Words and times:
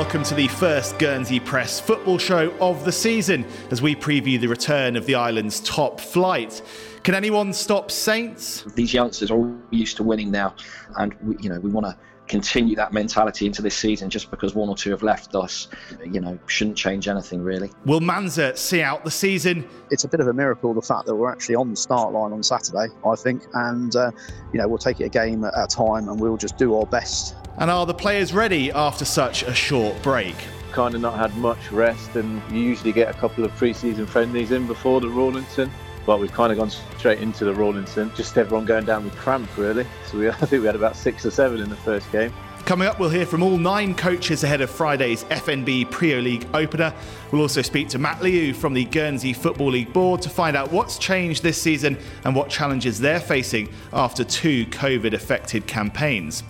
Hello 0.00 0.08
and 0.08 0.14
welcome 0.14 0.28
to 0.30 0.34
the 0.34 0.48
first 0.48 0.98
Guernsey 0.98 1.38
Press 1.38 1.78
football 1.78 2.16
show 2.16 2.50
of 2.58 2.86
the 2.86 2.90
season 2.90 3.44
as 3.70 3.82
we 3.82 3.94
preview 3.94 4.40
the 4.40 4.46
return 4.46 4.96
of 4.96 5.04
the 5.04 5.14
island's 5.14 5.60
top 5.60 6.00
flight. 6.00 6.62
Can 7.02 7.14
anyone 7.14 7.52
stop 7.52 7.90
Saints? 7.90 8.64
These 8.74 8.94
youngsters 8.94 9.30
are 9.30 9.34
all 9.34 9.54
used 9.68 9.98
to 9.98 10.02
winning 10.02 10.30
now, 10.30 10.54
and 10.96 11.14
we, 11.20 11.36
you 11.40 11.50
know 11.50 11.60
we 11.60 11.68
want 11.68 11.84
to 11.84 11.94
continue 12.28 12.74
that 12.76 12.94
mentality 12.94 13.44
into 13.44 13.60
this 13.60 13.76
season. 13.76 14.08
Just 14.08 14.30
because 14.30 14.54
one 14.54 14.70
or 14.70 14.74
two 14.74 14.90
have 14.90 15.02
left 15.02 15.34
us, 15.34 15.68
you 16.10 16.22
know, 16.22 16.38
shouldn't 16.46 16.78
change 16.78 17.06
anything 17.06 17.42
really. 17.42 17.70
Will 17.84 18.00
Manza 18.00 18.56
see 18.56 18.80
out 18.80 19.04
the 19.04 19.10
season? 19.10 19.68
It's 19.90 20.04
a 20.04 20.08
bit 20.08 20.20
of 20.20 20.28
a 20.28 20.32
miracle 20.32 20.72
the 20.72 20.80
fact 20.80 21.04
that 21.08 21.14
we're 21.14 21.30
actually 21.30 21.56
on 21.56 21.68
the 21.68 21.76
start 21.76 22.14
line 22.14 22.32
on 22.32 22.42
Saturday, 22.42 22.86
I 23.04 23.16
think, 23.16 23.42
and 23.52 23.94
uh, 23.94 24.12
you 24.54 24.60
know 24.60 24.66
we'll 24.66 24.78
take 24.78 25.00
it 25.00 25.04
a 25.04 25.10
game 25.10 25.44
at 25.44 25.52
a 25.54 25.66
time, 25.66 26.08
and 26.08 26.18
we'll 26.18 26.38
just 26.38 26.56
do 26.56 26.74
our 26.74 26.86
best 26.86 27.36
and 27.58 27.70
are 27.70 27.86
the 27.86 27.94
players 27.94 28.32
ready 28.32 28.70
after 28.72 29.04
such 29.04 29.42
a 29.42 29.54
short 29.54 30.00
break? 30.02 30.36
Kind 30.72 30.94
of 30.94 31.00
not 31.00 31.18
had 31.18 31.36
much 31.36 31.72
rest, 31.72 32.16
and 32.16 32.40
you 32.52 32.60
usually 32.60 32.92
get 32.92 33.14
a 33.14 33.18
couple 33.18 33.44
of 33.44 33.54
pre 33.56 33.72
season 33.72 34.06
friendlies 34.06 34.52
in 34.52 34.66
before 34.66 35.00
the 35.00 35.08
Rawlinson. 35.08 35.70
But 36.06 36.20
we've 36.20 36.32
kind 36.32 36.50
of 36.50 36.58
gone 36.58 36.70
straight 36.70 37.20
into 37.20 37.44
the 37.44 37.54
Rawlinson, 37.54 38.10
just 38.14 38.36
everyone 38.38 38.64
going 38.64 38.86
down 38.86 39.04
with 39.04 39.14
cramp, 39.16 39.48
really. 39.56 39.86
So 40.06 40.18
we, 40.18 40.28
I 40.30 40.32
think 40.32 40.60
we 40.62 40.66
had 40.66 40.76
about 40.76 40.96
six 40.96 41.26
or 41.26 41.30
seven 41.30 41.60
in 41.60 41.68
the 41.68 41.76
first 41.76 42.10
game. 42.12 42.32
Coming 42.64 42.86
up, 42.86 43.00
we'll 43.00 43.10
hear 43.10 43.26
from 43.26 43.42
all 43.42 43.58
nine 43.58 43.94
coaches 43.96 44.44
ahead 44.44 44.60
of 44.60 44.70
Friday's 44.70 45.24
FNB 45.24 45.86
Priaulx 45.86 46.22
League 46.22 46.46
opener. 46.54 46.94
We'll 47.32 47.42
also 47.42 47.62
speak 47.62 47.88
to 47.90 47.98
Matt 47.98 48.22
Liu 48.22 48.54
from 48.54 48.74
the 48.74 48.84
Guernsey 48.84 49.32
Football 49.32 49.70
League 49.70 49.92
board 49.92 50.22
to 50.22 50.28
find 50.28 50.56
out 50.56 50.72
what's 50.72 50.98
changed 50.98 51.42
this 51.42 51.60
season 51.60 51.96
and 52.24 52.34
what 52.34 52.48
challenges 52.48 52.98
they're 52.98 53.20
facing 53.20 53.68
after 53.92 54.24
two 54.24 54.66
COVID 54.66 55.14
affected 55.14 55.66
campaigns. 55.66 56.42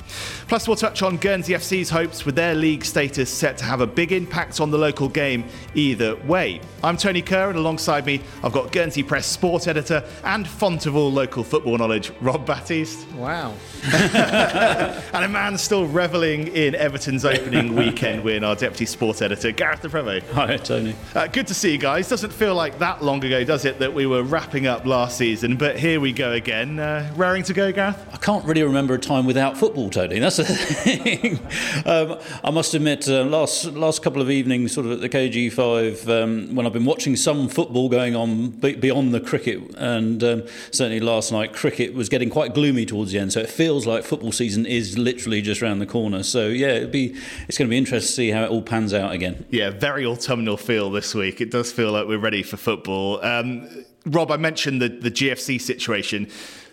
Plus, 0.49 0.67
we'll 0.67 0.77
touch 0.77 1.03
on 1.03 1.17
Guernsey 1.17 1.53
FC's 1.53 1.91
hopes 1.91 2.25
with 2.25 2.35
their 2.35 2.55
league 2.55 2.85
status 2.85 3.31
set 3.31 3.59
to 3.59 3.65
have 3.65 3.81
a 3.81 3.87
big 3.87 4.13
impact 4.13 4.61
on 4.61 4.71
the 4.71 4.79
local 4.79 5.09
game 5.09 5.45
either 5.75 6.17
way. 6.17 6.61
I'm 6.83 6.97
Tony 6.97 7.23
Kerr, 7.23 7.51
and 7.51 7.59
alongside 7.59 8.07
me, 8.07 8.21
I've 8.43 8.53
got 8.53 8.73
Guernsey 8.73 9.03
Press 9.03 9.27
sport 9.27 9.69
editor 9.69 10.03
and 10.25 10.49
font 10.49 10.87
of 10.87 10.97
all 10.97 11.13
local 11.13 11.45
football 11.45 11.77
knowledge, 11.77 12.11
Rob 12.21 12.47
Batiste. 12.47 13.07
Wow. 13.13 13.55
and 13.93 15.25
a 15.25 15.29
man 15.29 15.59
still 15.59 15.87
revelling 16.01 16.49
in 16.57 16.75
Everton's 16.75 17.27
opening 17.27 17.77
weekend 17.77 18.25
win, 18.25 18.43
our 18.43 18.55
deputy 18.55 18.87
sports 18.87 19.21
editor, 19.21 19.53
Gareth 19.53 19.83
de 19.83 19.89
Premo. 19.91 20.23
Hi, 20.33 20.57
Tony. 20.57 20.95
Uh, 21.15 21.27
good 21.27 21.47
to 21.49 21.53
see 21.53 21.73
you 21.73 21.77
guys. 21.77 22.09
Doesn't 22.09 22.33
feel 22.33 22.55
like 22.55 22.79
that 22.79 23.05
long 23.05 23.23
ago, 23.23 23.45
does 23.45 23.67
it, 23.67 23.79
that 23.81 23.93
we 23.93 24.07
were 24.07 24.23
wrapping 24.23 24.67
up 24.67 24.87
last 24.87 25.19
season? 25.19 25.59
But 25.59 25.79
here 25.79 26.01
we 26.01 26.13
go 26.13 26.33
again. 26.33 26.79
Uh, 26.79 27.13
raring 27.17 27.43
to 27.43 27.53
go, 27.53 27.71
Gareth? 27.71 28.03
I 28.11 28.17
can't 28.17 28.47
really 28.47 28.63
remember 28.63 28.95
a 28.95 28.99
time 28.99 29.27
without 29.27 29.59
football, 29.59 29.91
Tony. 29.91 30.19
That's 30.21 30.39
the 30.39 30.45
thing. 30.45 31.39
um, 31.85 32.19
I 32.43 32.51
must 32.51 32.73
admit, 32.73 33.07
uh, 33.07 33.25
last 33.25 33.67
last 33.67 34.03
couple 34.03 34.23
of 34.23 34.31
evenings, 34.31 34.73
sort 34.73 34.87
of 34.87 34.93
at 34.93 35.01
the 35.03 35.09
KG5, 35.11 36.09
um, 36.23 36.55
when 36.55 36.65
I've 36.65 36.73
been 36.73 36.87
watching 36.87 37.15
some 37.15 37.47
football 37.47 37.91
going 37.91 38.17
on 38.17 38.53
beyond 38.53 39.13
the 39.13 39.21
cricket, 39.21 39.75
and 39.77 40.25
um, 40.25 40.45
certainly 40.71 41.01
last 41.01 41.31
night, 41.31 41.53
cricket 41.53 41.93
was 41.93 42.09
getting 42.09 42.31
quite 42.31 42.55
gloomy 42.55 42.87
towards 42.87 43.13
the 43.13 43.19
end. 43.19 43.35
So 43.35 43.41
it 43.41 43.51
feels 43.51 43.87
like 43.87 44.05
football 44.05 44.33
season 44.33 44.65
is 44.65 44.97
literally 44.97 45.43
just 45.43 45.63
around 45.63 45.81
the 45.81 45.90
corner. 45.91 46.23
So 46.23 46.49
yeah, 46.49 46.69
it'd 46.69 46.93
be 46.93 47.17
it's 47.49 47.59
going 47.59 47.69
to 47.69 47.71
be 47.71 47.79
interesting 47.79 48.07
to 48.07 48.13
see 48.15 48.31
how 48.31 48.45
it 48.45 48.51
all 48.51 48.63
pans 48.63 48.95
out 48.95 49.13
again. 49.13 49.45
Yeah, 49.51 49.71
very 49.71 50.07
autumnal 50.07 50.57
feel 50.57 50.91
this 50.91 51.15
week. 51.15 51.41
It 51.41 51.51
does 51.51 51.73
feel 51.73 51.93
like 51.93 52.07
we're 52.07 52.19
ready 52.19 52.43
for 52.43 52.57
football. 52.57 53.23
Um, 53.25 53.69
Rob, 54.07 54.31
I 54.31 54.37
mentioned 54.37 54.81
the, 54.81 54.89
the 54.89 55.11
GFC 55.11 55.61
situation. 55.61 56.31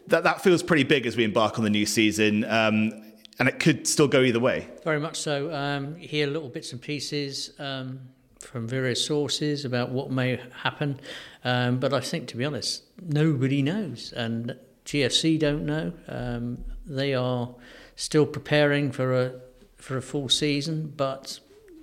That, 0.07 0.23
that 0.23 0.41
feels 0.41 0.63
pretty 0.63 0.83
big 0.83 1.06
as 1.06 1.17
we 1.17 1.25
embark 1.25 1.57
on 1.57 1.66
the 1.66 1.69
new 1.69 1.85
season. 1.85 2.45
Um, 2.45 3.03
and 3.39 3.47
it 3.47 3.59
could 3.59 3.88
still 3.88 4.07
go 4.07 4.22
either 4.22 4.39
way. 4.39 4.67
Very 4.83 5.00
much 5.00 5.17
so. 5.17 5.53
Um, 5.53 5.95
hear 5.95 6.27
little 6.27 6.50
bits 6.50 6.72
and 6.72 6.81
pieces 6.81 7.53
um, 7.59 8.00
from 8.39 8.67
various 8.67 9.06
sources 9.06 9.66
about 9.66 9.89
what 9.91 10.09
may 10.09 10.39
happen. 10.63 11.00
Um, 11.44 11.79
but 11.79 11.94
I 11.94 12.00
think, 12.00 12.27
to 12.29 12.38
be 12.38 12.45
honest, 12.45 12.83
nobody 13.01 13.61
knows. 13.61 14.11
And 14.13 14.56
GFC 14.85 15.38
don't 15.38 15.66
know. 15.66 15.94
Um, 16.07 16.63
they 16.85 17.13
are 17.13 17.53
still 17.97 18.25
preparing 18.25 18.91
for 18.91 19.13
a 19.13 19.34
for 19.75 19.97
a 19.97 20.02
full 20.02 20.30
season, 20.30 20.94
but 20.96 21.40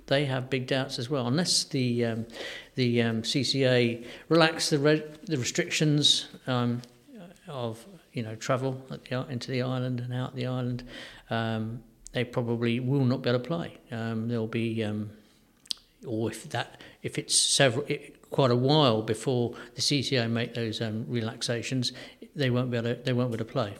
they 0.07 0.25
have 0.25 0.49
big 0.49 0.65
doubts 0.65 0.97
as 0.97 1.09
well. 1.09 1.27
Unless 1.27 1.65
the 1.65 2.05
um, 2.05 2.25
the 2.73 3.01
um, 3.03 3.21
CCA 3.21 4.03
relax 4.29 4.71
the 4.71 4.79
re- 4.79 5.03
the 5.25 5.37
restrictions 5.37 6.27
um, 6.47 6.81
of 7.47 7.85
you 8.13 8.23
know 8.23 8.35
travel 8.35 8.81
the, 8.89 9.25
into 9.29 9.51
the 9.51 9.61
island 9.61 9.99
and 9.99 10.13
out 10.13 10.35
the 10.35 10.47
island, 10.47 10.83
um, 11.29 11.83
they 12.13 12.23
probably 12.23 12.79
will 12.79 13.05
not 13.05 13.21
be 13.21 13.29
able 13.29 13.39
to 13.39 13.47
play. 13.47 13.77
Um, 13.91 14.27
there'll 14.27 14.47
be 14.47 14.83
um, 14.83 15.11
or 16.07 16.31
if 16.31 16.49
that 16.49 16.81
if 17.03 17.17
it's 17.17 17.37
several 17.37 17.85
it, 17.87 18.29
quite 18.29 18.51
a 18.51 18.55
while 18.55 19.01
before 19.01 19.53
the 19.75 19.81
CCA 19.81 20.29
make 20.29 20.53
those 20.53 20.81
relaxations, 20.81 21.93
they 22.35 22.49
won't 22.49 22.71
be 22.71 22.77
able 22.77 22.95
to, 22.95 23.01
they 23.01 23.13
won't 23.13 23.31
be 23.31 23.35
able 23.35 23.45
to 23.45 23.51
play. 23.51 23.73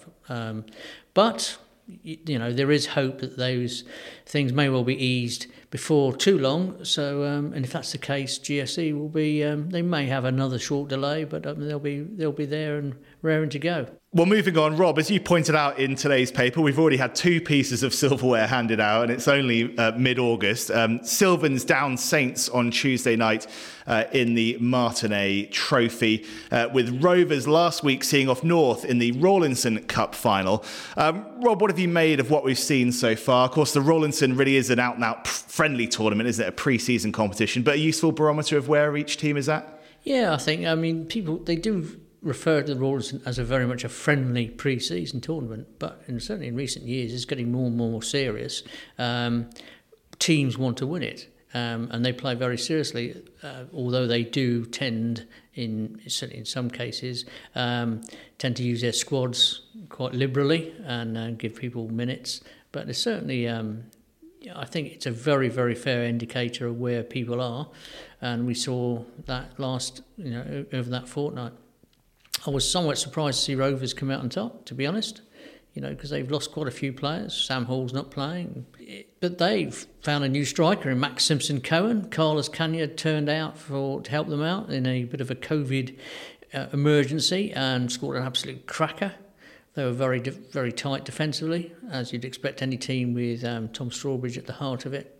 But 1.14 1.58
you 1.88 2.40
know 2.40 2.52
there 2.52 2.72
is 2.72 2.88
hope 2.88 3.20
that 3.20 3.38
those 3.38 3.84
things 4.26 4.52
may 4.52 4.70
well 4.70 4.84
be 4.84 4.96
eased 4.96 5.48
before 5.70 6.16
too 6.16 6.40
long. 6.40 6.84
So, 6.84 7.24
um, 7.24 7.54
and 7.54 7.66
if 7.66 7.74
that's 7.74 7.92
the 7.92 7.98
case, 7.98 8.40
GSE 8.40 8.98
will 8.98 9.10
be. 9.10 9.44
Um, 9.44 9.70
they 9.70 9.82
may 9.82 10.06
have 10.08 10.26
another 10.26 10.58
short 10.58 10.90
delay, 10.90 11.26
but 11.26 11.46
um, 11.46 11.68
they'll 11.68 11.80
be 11.80 12.00
they'll 12.02 12.32
be 12.32 12.46
there 12.46 12.78
and 12.78 12.96
raring 13.26 13.50
to 13.50 13.60
go. 13.60 13.88
Well, 14.16 14.28
moving 14.28 14.58
on, 14.58 14.78
Rob, 14.78 14.98
as 14.98 15.12
you 15.12 15.20
pointed 15.20 15.56
out 15.56 15.78
in 15.78 15.96
today's 15.96 16.32
paper, 16.32 16.62
we've 16.62 16.80
already 16.80 16.96
had 16.96 17.16
two 17.16 17.42
pieces 17.42 17.84
of 17.84 17.94
silverware 17.94 18.48
handed 18.48 18.80
out, 18.80 19.04
and 19.04 19.12
it's 19.12 19.28
only 19.28 19.78
uh, 19.78 19.92
mid 19.98 20.20
August. 20.20 20.72
Um, 20.72 21.04
Sylvans 21.04 21.66
down 21.66 21.98
Saints 21.98 22.48
on 22.48 22.72
Tuesday 22.72 23.18
night 23.18 23.46
uh, 23.88 24.06
in 24.14 24.34
the 24.34 24.58
Martinet 24.62 25.52
Trophy, 25.52 26.26
uh, 26.50 26.70
with 26.74 27.04
Rovers 27.04 27.46
last 27.46 27.84
week 27.84 28.06
seeing 28.06 28.30
off 28.30 28.42
North 28.42 28.86
in 28.86 29.00
the 29.00 29.12
Rawlinson 29.12 29.84
Cup 29.84 30.16
final. 30.16 30.64
Um, 30.96 31.26
Rob, 31.42 31.60
what 31.60 31.70
have 31.70 31.80
you 31.80 31.90
made 31.90 32.22
of 32.22 32.32
what 32.32 32.46
we've 32.46 32.58
seen 32.58 32.94
so 32.94 33.18
far? 33.18 33.44
Of 33.50 33.52
course, 33.52 33.74
the 33.74 33.82
Rawlinson 33.82 34.38
really 34.38 34.56
is 34.56 34.70
an 34.70 34.80
out 34.80 34.96
and 34.96 35.04
out 35.04 35.28
friendly 35.28 35.90
tournament, 35.90 36.30
isn't 36.30 36.46
it? 36.46 36.48
A 36.48 36.54
pre 36.54 36.78
season 36.78 37.12
competition, 37.12 37.64
but 37.64 37.74
a 37.74 37.80
useful 37.80 38.14
barometer 38.14 38.58
of 38.58 38.70
where 38.70 38.96
each 38.96 39.18
team 39.18 39.36
is 39.36 39.50
at? 39.50 39.82
Yeah, 40.04 40.34
I 40.34 40.38
think, 40.38 40.66
I 40.66 40.76
mean, 40.76 41.06
people, 41.06 41.40
they 41.40 41.58
do 41.58 42.00
refer 42.26 42.64
to 42.64 42.74
the 42.74 42.80
Rawlinson 42.80 43.22
as 43.26 43.38
a 43.38 43.44
very 43.44 43.68
much 43.68 43.84
a 43.84 43.90
friendly 43.90 44.50
pre-season 44.50 45.22
tournament, 45.22 45.68
but 45.78 46.02
in, 46.08 46.20
certainly 46.20 46.48
in 46.48 46.56
recent 46.56 46.86
years, 46.86 47.14
it's 47.14 47.24
getting 47.24 47.52
more 47.52 47.68
and 47.68 47.78
more 47.78 48.02
serious. 48.02 48.64
Um, 48.98 49.52
teams 50.18 50.58
want 50.58 50.78
to 50.78 50.88
win 50.88 51.04
it, 51.04 51.30
um, 51.54 51.88
and 51.92 52.04
they 52.04 52.12
play 52.12 52.34
very 52.34 52.58
seriously. 52.58 53.22
Uh, 53.44 53.66
although 53.72 54.08
they 54.08 54.24
do 54.24 54.66
tend, 54.66 55.28
in 55.54 56.02
certainly 56.08 56.40
in 56.40 56.46
some 56.46 56.70
cases, 56.70 57.26
um, 57.54 58.02
tend 58.40 58.56
to 58.56 58.64
use 58.64 58.82
their 58.82 58.92
squads 58.92 59.62
quite 59.90 60.16
liberally 60.16 60.74
and 60.84 61.18
uh, 61.18 61.30
give 61.32 61.56
people 61.56 61.88
minutes. 61.90 62.42
But 62.72 62.88
there's 62.88 62.98
certainly, 62.98 63.48
um, 63.48 63.84
I 64.56 64.66
think 64.66 64.92
it's 64.94 65.06
a 65.06 65.12
very, 65.12 65.48
very 65.48 65.76
fair 65.76 66.04
indicator 66.06 66.66
of 66.66 66.80
where 66.80 67.04
people 67.04 67.40
are, 67.40 67.70
and 68.20 68.48
we 68.48 68.56
saw 68.56 69.04
that 69.28 69.60
last, 69.60 70.02
you 70.18 70.32
know, 70.32 70.66
over 70.74 70.90
that 70.90 71.08
fortnight. 71.08 71.54
I 72.46 72.50
was 72.50 72.70
somewhat 72.70 72.98
surprised 72.98 73.40
to 73.40 73.46
see 73.46 73.56
Rovers 73.56 73.94
come 73.94 74.12
out 74.12 74.22
on 74.22 74.30
top, 74.30 74.66
to 74.66 74.74
be 74.74 74.86
honest. 74.86 75.22
You 75.74 75.82
know, 75.82 75.90
because 75.90 76.10
they've 76.10 76.30
lost 76.32 76.54
quite 76.54 76.68
a 76.68 76.72
few 76.72 76.94
players. 76.94 77.34
Sam 77.34 77.66
Hall's 77.66 77.92
not 77.92 78.10
playing, 78.10 78.66
but 79.20 79.40
they've 79.40 79.76
found 80.02 80.24
a 80.24 80.30
new 80.30 80.46
striker 80.46 80.90
in 80.90 81.02
Max 81.02 81.26
Simpson 81.26 81.60
Cohen. 81.60 82.10
Carlos 82.10 82.48
Cagna 82.48 82.88
turned 82.88 83.28
out 83.28 83.58
for 83.58 84.00
to 84.00 84.10
help 84.10 84.30
them 84.30 84.42
out 84.42 84.70
in 84.70 84.86
a 84.86 85.04
bit 85.04 85.20
of 85.20 85.30
a 85.30 85.36
COVID 85.36 85.98
uh, 86.54 86.68
emergency 86.72 87.52
and 87.52 87.92
scored 87.92 88.16
an 88.16 88.24
absolute 88.24 88.68
cracker. 88.68 89.16
They 89.74 89.84
were 89.84 89.92
very, 89.92 90.20
very 90.20 90.72
tight 90.72 91.04
defensively, 91.04 91.74
as 91.92 92.14
you'd 92.14 92.24
expect 92.24 92.62
any 92.62 92.78
team 92.78 93.14
with 93.14 93.44
um, 93.44 93.68
Tom 93.68 93.90
Strawbridge 93.90 94.38
at 94.38 94.46
the 94.46 94.54
heart 94.54 94.86
of 94.86 94.94
it 94.94 95.15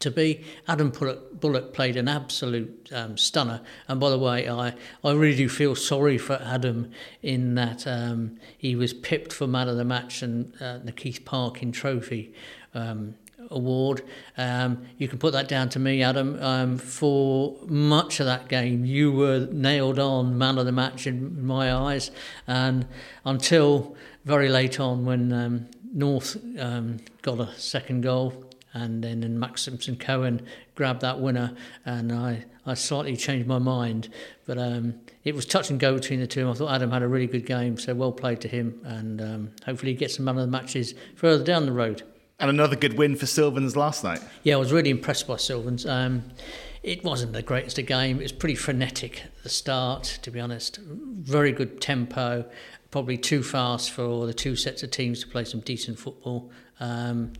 to 0.00 0.10
be. 0.10 0.44
Adam 0.68 0.90
Bullock, 0.90 1.72
played 1.72 1.96
an 1.96 2.08
absolute 2.08 2.88
um, 2.92 3.16
stunner. 3.16 3.60
And 3.88 3.98
by 3.98 4.10
the 4.10 4.18
way, 4.18 4.48
I, 4.48 4.74
I 5.02 5.12
really 5.12 5.36
do 5.36 5.48
feel 5.48 5.74
sorry 5.74 6.18
for 6.18 6.40
Adam 6.42 6.90
in 7.22 7.54
that 7.54 7.86
um, 7.86 8.38
he 8.56 8.76
was 8.76 8.92
pipped 8.92 9.32
for 9.32 9.46
man 9.46 9.68
of 9.68 9.76
the 9.76 9.84
match 9.84 10.22
and 10.22 10.52
uh, 10.60 10.78
the 10.78 10.92
Keith 10.92 11.24
Parkin 11.24 11.72
Trophy. 11.72 12.32
Um, 12.74 13.14
award. 13.50 14.02
Um, 14.38 14.86
you 14.96 15.06
can 15.06 15.18
put 15.18 15.34
that 15.34 15.48
down 15.48 15.68
to 15.70 15.78
me, 15.78 16.02
Adam. 16.02 16.42
Um, 16.42 16.78
for 16.78 17.56
much 17.66 18.18
of 18.18 18.26
that 18.26 18.48
game, 18.48 18.86
you 18.86 19.12
were 19.12 19.46
nailed 19.52 19.98
on 19.98 20.38
man 20.38 20.56
of 20.56 20.64
the 20.64 20.72
match 20.72 21.06
in 21.06 21.44
my 21.44 21.72
eyes, 21.72 22.10
and 22.46 22.86
until 23.24 23.96
very 24.24 24.48
late 24.48 24.80
on 24.80 25.04
when 25.04 25.32
um, 25.32 25.68
North 25.92 26.38
got 27.22 27.38
a 27.38 27.52
second 27.58 28.00
goal, 28.00 28.44
and 28.74 29.02
then 29.02 29.22
and 29.22 29.40
Max 29.40 29.62
Simpson 29.62 29.96
Cohen 29.96 30.46
grabbed 30.74 31.00
that 31.00 31.20
winner, 31.20 31.56
and 31.86 32.12
I, 32.12 32.44
I 32.66 32.74
slightly 32.74 33.16
changed 33.16 33.46
my 33.46 33.58
mind. 33.58 34.08
But 34.44 34.58
um, 34.58 34.94
it 35.22 35.34
was 35.34 35.46
touch 35.46 35.70
and 35.70 35.80
go 35.80 35.94
between 35.94 36.20
the 36.20 36.26
two. 36.26 36.50
I 36.50 36.52
thought 36.52 36.74
Adam 36.74 36.90
had 36.90 37.02
a 37.02 37.08
really 37.08 37.28
good 37.28 37.46
game, 37.46 37.78
so 37.78 37.94
well 37.94 38.12
played 38.12 38.40
to 38.42 38.48
him, 38.48 38.80
and 38.84 39.22
um, 39.22 39.50
hopefully 39.64 39.92
he 39.92 39.98
gets 39.98 40.16
some 40.16 40.26
man 40.26 40.36
of 40.36 40.42
the 40.42 40.50
matches 40.50 40.94
further 41.14 41.44
down 41.44 41.66
the 41.66 41.72
road. 41.72 42.02
And 42.40 42.50
another 42.50 42.76
good 42.76 42.98
win 42.98 43.14
for 43.16 43.26
Sylvans 43.26 43.76
last 43.76 44.02
night. 44.02 44.20
Yeah, 44.42 44.56
I 44.56 44.58
was 44.58 44.72
really 44.72 44.90
impressed 44.90 45.28
by 45.28 45.36
Sylvans. 45.36 45.86
Um, 45.86 46.24
it 46.82 47.02
wasn't 47.04 47.32
the 47.32 47.42
greatest 47.42 47.78
of 47.78 47.86
game. 47.86 48.18
It 48.18 48.24
was 48.24 48.32
pretty 48.32 48.56
frenetic 48.56 49.22
at 49.24 49.42
the 49.44 49.48
start, 49.48 50.18
to 50.22 50.30
be 50.30 50.40
honest. 50.40 50.78
Very 50.82 51.52
good 51.52 51.80
tempo, 51.80 52.44
probably 52.90 53.16
too 53.16 53.42
fast 53.42 53.92
for 53.92 54.26
the 54.26 54.34
two 54.34 54.56
sets 54.56 54.82
of 54.82 54.90
teams 54.90 55.20
to 55.20 55.28
play 55.28 55.44
some 55.44 55.60
decent 55.60 55.98
football. 55.98 56.50
Um, 56.80 57.32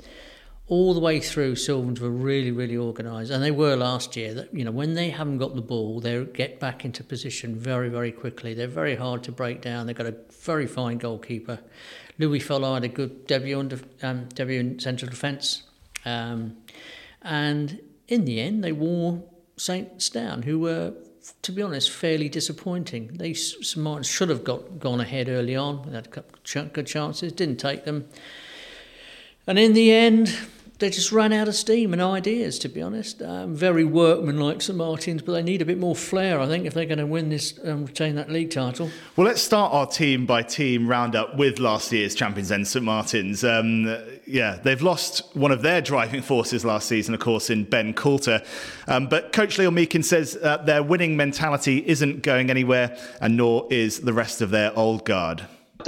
all 0.66 0.94
the 0.94 1.00
way 1.00 1.20
through, 1.20 1.56
Sylvans 1.56 2.00
were 2.00 2.10
really, 2.10 2.50
really 2.50 2.76
organised, 2.76 3.30
and 3.30 3.42
they 3.42 3.50
were 3.50 3.76
last 3.76 4.16
year. 4.16 4.32
That 4.32 4.54
you 4.54 4.64
know, 4.64 4.70
when 4.70 4.94
they 4.94 5.10
haven't 5.10 5.38
got 5.38 5.54
the 5.54 5.60
ball, 5.60 6.00
they 6.00 6.24
get 6.24 6.58
back 6.58 6.84
into 6.84 7.04
position 7.04 7.54
very, 7.54 7.90
very 7.90 8.12
quickly. 8.12 8.54
They're 8.54 8.66
very 8.66 8.96
hard 8.96 9.22
to 9.24 9.32
break 9.32 9.60
down. 9.60 9.86
They've 9.86 9.96
got 9.96 10.06
a 10.06 10.16
very 10.40 10.66
fine 10.66 10.98
goalkeeper. 10.98 11.60
Louis 12.18 12.38
Fuller 12.38 12.74
had 12.74 12.84
a 12.84 12.88
good 12.88 13.26
debut 13.26 13.58
on 13.58 13.80
um, 14.02 14.28
debut 14.30 14.60
in 14.60 14.78
central 14.78 15.10
defence, 15.10 15.64
um, 16.06 16.56
and 17.20 17.80
in 18.08 18.24
the 18.24 18.40
end, 18.40 18.64
they 18.64 18.72
wore 18.72 19.22
Saints 19.56 20.08
down, 20.08 20.42
who 20.42 20.58
were, 20.58 20.94
to 21.42 21.52
be 21.52 21.62
honest, 21.62 21.90
fairly 21.90 22.28
disappointing. 22.28 23.08
They 23.14 23.34
St 23.34 24.06
should 24.06 24.30
have 24.30 24.44
got 24.44 24.78
gone 24.80 25.00
ahead 25.00 25.28
early 25.28 25.54
on. 25.56 25.82
They 25.86 25.94
had 25.94 26.06
a 26.06 26.10
couple 26.10 26.38
of 26.56 26.72
good 26.72 26.86
chances, 26.86 27.32
didn't 27.32 27.58
take 27.58 27.84
them. 27.84 28.08
And 29.46 29.58
in 29.58 29.74
the 29.74 29.92
end, 29.92 30.36
they 30.78 30.90
just 30.90 31.12
ran 31.12 31.32
out 31.32 31.46
of 31.46 31.54
steam 31.54 31.92
and 31.92 32.02
ideas, 32.02 32.58
to 32.58 32.68
be 32.68 32.82
honest. 32.82 33.22
Um, 33.22 33.54
very 33.54 33.84
workmanlike 33.84 34.60
St 34.60 34.76
Martin's, 34.76 35.22
but 35.22 35.32
they 35.32 35.42
need 35.42 35.62
a 35.62 35.64
bit 35.64 35.78
more 35.78 35.94
flair, 35.94 36.40
I 36.40 36.46
think, 36.46 36.66
if 36.66 36.74
they're 36.74 36.84
going 36.84 36.98
to 36.98 37.06
win 37.06 37.28
this 37.28 37.56
and 37.58 37.72
um, 37.72 37.86
retain 37.86 38.16
that 38.16 38.28
league 38.30 38.50
title. 38.50 38.90
Well, 39.16 39.26
let's 39.26 39.40
start 39.40 39.72
our 39.72 39.86
team 39.86 40.26
by 40.26 40.42
team 40.42 40.88
roundup 40.88 41.36
with 41.36 41.58
last 41.58 41.92
year's 41.92 42.14
champions 42.14 42.50
and 42.50 42.66
St 42.66 42.84
Martin's. 42.84 43.44
Um, 43.44 43.96
yeah, 44.26 44.58
they've 44.62 44.82
lost 44.82 45.36
one 45.36 45.52
of 45.52 45.62
their 45.62 45.80
driving 45.80 46.22
forces 46.22 46.64
last 46.64 46.88
season, 46.88 47.14
of 47.14 47.20
course, 47.20 47.50
in 47.50 47.64
Ben 47.64 47.94
Coulter. 47.94 48.42
Um, 48.88 49.06
but 49.06 49.32
Coach 49.32 49.58
Leo 49.58 49.70
Meakin 49.70 50.02
says 50.02 50.36
uh, 50.42 50.56
their 50.58 50.82
winning 50.82 51.16
mentality 51.16 51.84
isn't 51.86 52.22
going 52.22 52.50
anywhere, 52.50 52.98
and 53.20 53.36
nor 53.36 53.68
is 53.70 54.00
the 54.00 54.12
rest 54.12 54.40
of 54.40 54.50
their 54.50 54.76
old 54.76 55.04
guard. 55.04 55.46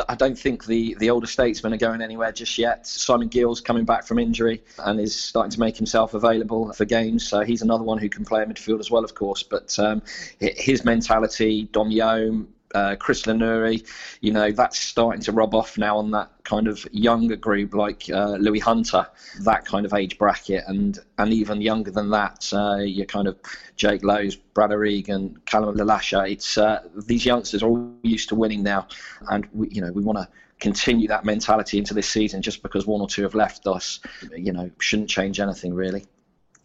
I 0.08 0.14
don't 0.14 0.38
think 0.38 0.66
the, 0.66 0.94
the 0.98 1.10
older 1.10 1.26
statesmen 1.26 1.72
are 1.74 1.78
going 1.78 2.02
anywhere 2.02 2.32
just 2.32 2.58
yet. 2.58 2.86
Simon 2.86 3.28
Gill's 3.28 3.60
coming 3.60 3.84
back 3.84 4.06
from 4.06 4.18
injury 4.18 4.62
and 4.78 5.00
is 5.00 5.14
starting 5.14 5.50
to 5.50 5.60
make 5.60 5.76
himself 5.76 6.14
available 6.14 6.72
for 6.72 6.84
games. 6.84 7.26
So 7.26 7.40
he's 7.40 7.62
another 7.62 7.84
one 7.84 7.98
who 7.98 8.08
can 8.08 8.24
play 8.24 8.42
in 8.42 8.48
midfield 8.48 8.80
as 8.80 8.90
well, 8.90 9.04
of 9.04 9.14
course. 9.14 9.42
But 9.42 9.78
um, 9.78 10.02
his 10.40 10.84
mentality, 10.84 11.64
Dom 11.72 11.90
Yome, 11.90 12.46
uh, 12.74 12.96
Chris 12.96 13.22
Lenuri, 13.22 13.86
you 14.20 14.32
know, 14.32 14.50
that's 14.50 14.78
starting 14.78 15.22
to 15.22 15.32
rub 15.32 15.54
off 15.54 15.78
now 15.78 15.98
on 15.98 16.10
that 16.12 16.30
kind 16.44 16.68
of 16.68 16.86
younger 16.92 17.36
group 17.36 17.74
like 17.74 18.08
uh, 18.10 18.36
Louis 18.38 18.58
Hunter, 18.58 19.06
that 19.42 19.64
kind 19.64 19.86
of 19.86 19.94
age 19.94 20.18
bracket, 20.18 20.64
and 20.66 20.98
and 21.18 21.32
even 21.32 21.60
younger 21.60 21.90
than 21.90 22.10
that, 22.10 22.50
uh, 22.52 22.76
you're 22.76 23.06
kind 23.06 23.28
of 23.28 23.38
Jake 23.76 24.02
Lowe's, 24.02 24.36
Brad 24.36 24.70
Regan, 24.70 25.40
Callum 25.46 25.76
Lalasha. 25.76 26.30
It's 26.30 26.58
uh, 26.58 26.82
these 27.06 27.24
youngsters 27.24 27.62
are 27.62 27.68
all 27.68 27.94
used 28.02 28.28
to 28.30 28.34
winning 28.34 28.62
now, 28.62 28.88
and 29.30 29.46
we, 29.52 29.68
you 29.70 29.80
know 29.80 29.92
we 29.92 30.02
want 30.02 30.18
to 30.18 30.28
continue 30.58 31.06
that 31.08 31.24
mentality 31.24 31.78
into 31.78 31.94
this 31.94 32.08
season. 32.08 32.42
Just 32.42 32.62
because 32.62 32.86
one 32.86 33.00
or 33.00 33.08
two 33.08 33.22
have 33.22 33.34
left 33.34 33.66
us, 33.66 34.00
you 34.36 34.52
know, 34.52 34.70
shouldn't 34.78 35.08
change 35.08 35.40
anything 35.40 35.74
really. 35.74 36.04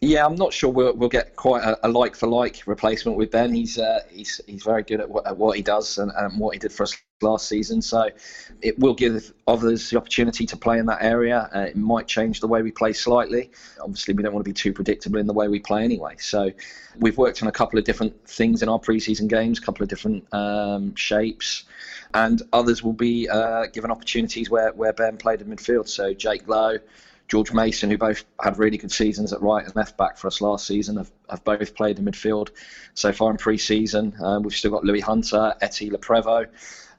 Yeah, 0.04 0.26
I'm 0.26 0.34
not 0.34 0.52
sure 0.52 0.68
we'll, 0.68 0.94
we'll 0.94 1.08
get 1.08 1.36
quite 1.36 1.62
a, 1.62 1.86
a 1.86 1.88
like 1.88 2.16
for 2.16 2.26
like 2.26 2.64
replacement 2.66 3.16
with 3.16 3.30
Ben. 3.30 3.54
He's 3.54 3.78
uh, 3.78 4.00
he's 4.10 4.40
he's 4.48 4.64
very 4.64 4.82
good 4.82 4.98
at 4.98 5.08
what, 5.08 5.24
at 5.28 5.36
what 5.36 5.56
he 5.56 5.62
does 5.62 5.96
and, 5.96 6.10
and, 6.16 6.40
what 6.40 6.54
he 6.54 6.58
did 6.58 6.72
for 6.72 6.82
us 6.82 6.96
last 7.20 7.46
season. 7.46 7.80
So 7.80 8.10
it 8.62 8.76
will 8.80 8.94
give 8.94 9.32
others 9.46 9.90
the 9.90 9.98
opportunity 9.98 10.44
to 10.44 10.56
play 10.56 10.80
in 10.80 10.86
that 10.86 11.04
area. 11.04 11.48
Uh, 11.54 11.60
it 11.60 11.76
might 11.76 12.08
change 12.08 12.40
the 12.40 12.48
way 12.48 12.62
we 12.62 12.72
play 12.72 12.92
slightly. 12.92 13.52
Obviously, 13.80 14.12
we 14.12 14.24
don't 14.24 14.32
want 14.32 14.44
to 14.44 14.48
be 14.48 14.52
too 14.52 14.72
predictable 14.72 15.20
in 15.20 15.28
the 15.28 15.32
way 15.32 15.46
we 15.46 15.60
play 15.60 15.84
anyway. 15.84 16.16
So 16.18 16.50
we've 16.98 17.16
worked 17.16 17.40
on 17.40 17.46
a 17.46 17.52
couple 17.52 17.78
of 17.78 17.84
different 17.84 18.28
things 18.28 18.60
in 18.60 18.68
our 18.68 18.80
preseason 18.80 19.28
games, 19.28 19.60
a 19.60 19.62
couple 19.62 19.84
of 19.84 19.88
different 19.88 20.26
um, 20.34 20.96
shapes, 20.96 21.62
and 22.12 22.42
others 22.52 22.82
will 22.82 22.92
be 22.92 23.28
uh, 23.28 23.66
given 23.66 23.92
opportunities 23.92 24.50
where 24.50 24.72
where 24.72 24.92
Ben 24.92 25.16
played 25.16 25.42
in 25.42 25.46
midfield. 25.46 25.86
So 25.86 26.12
Jake 26.12 26.48
Lowe. 26.48 26.78
George 27.28 27.52
Mason, 27.52 27.90
who 27.90 27.96
both 27.96 28.24
had 28.40 28.58
really 28.58 28.76
good 28.76 28.92
seasons 28.92 29.32
at 29.32 29.40
right 29.40 29.64
and 29.64 29.74
left 29.74 29.96
back 29.96 30.18
for 30.18 30.26
us 30.26 30.40
last 30.40 30.66
season, 30.66 30.96
have, 30.96 31.10
have 31.30 31.44
both 31.44 31.74
played 31.74 31.98
in 31.98 32.04
midfield 32.04 32.50
so 32.94 33.12
far 33.12 33.30
in 33.30 33.36
pre 33.36 33.56
season. 33.56 34.14
Um, 34.22 34.42
we've 34.42 34.54
still 34.54 34.70
got 34.70 34.84
Louis 34.84 35.00
Hunter, 35.00 35.54
Etty 35.60 35.90
Leprevo, 35.90 36.46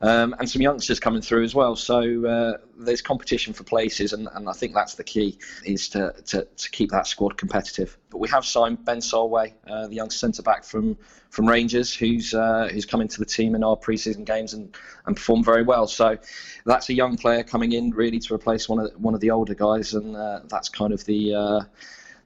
um, 0.04 0.36
and 0.38 0.50
some 0.50 0.62
youngsters 0.62 1.00
coming 1.00 1.22
through 1.22 1.44
as 1.46 1.56
well. 1.56 1.78
So 1.78 2.26
uh, 2.26 2.58
there's 2.78 3.02
competition 3.02 3.54
for 3.54 3.64
places, 3.64 4.12
and, 4.12 4.28
and 4.34 4.50
I 4.50 4.52
think 4.52 4.74
that's 4.74 4.96
the 4.96 5.04
key 5.04 5.40
is 5.66 5.88
to, 5.90 6.14
to, 6.26 6.46
to 6.46 6.70
keep 6.72 6.92
that 6.92 7.08
squad 7.08 7.38
competitive. 7.38 7.98
But 8.10 8.18
we 8.18 8.28
have 8.28 8.46
signed 8.46 8.84
Ben 8.84 9.00
Solway, 9.00 9.54
uh, 9.66 9.88
the 9.88 9.96
young 9.96 10.10
centre 10.10 10.44
back 10.44 10.66
from 10.66 10.98
from 11.30 11.48
Rangers, 11.48 11.96
who's 11.96 12.34
uh, 12.34 12.68
who's 12.72 12.86
come 12.86 13.02
into 13.02 13.18
the 13.18 13.26
team 13.26 13.56
in 13.56 13.64
our 13.64 13.78
pre-season 13.78 14.26
games 14.26 14.54
and, 14.54 14.76
and 15.06 15.16
performed 15.16 15.46
very 15.46 15.64
well. 15.64 15.88
So 15.88 16.18
that's 16.66 16.90
a 16.90 16.94
young 16.94 17.18
player 17.18 17.44
coming 17.44 17.72
in 17.72 17.92
really 17.92 18.20
to 18.20 18.34
replace 18.34 18.68
one 18.68 18.80
of 18.80 18.92
one 18.98 19.14
of 19.14 19.22
the 19.22 19.32
older 19.32 19.56
guys, 19.56 19.94
and 19.94 20.18
uh, 20.18 20.42
that's 20.50 20.68
kind 20.68 20.92
of 20.92 21.06
the 21.06 21.34
uh, 21.34 21.62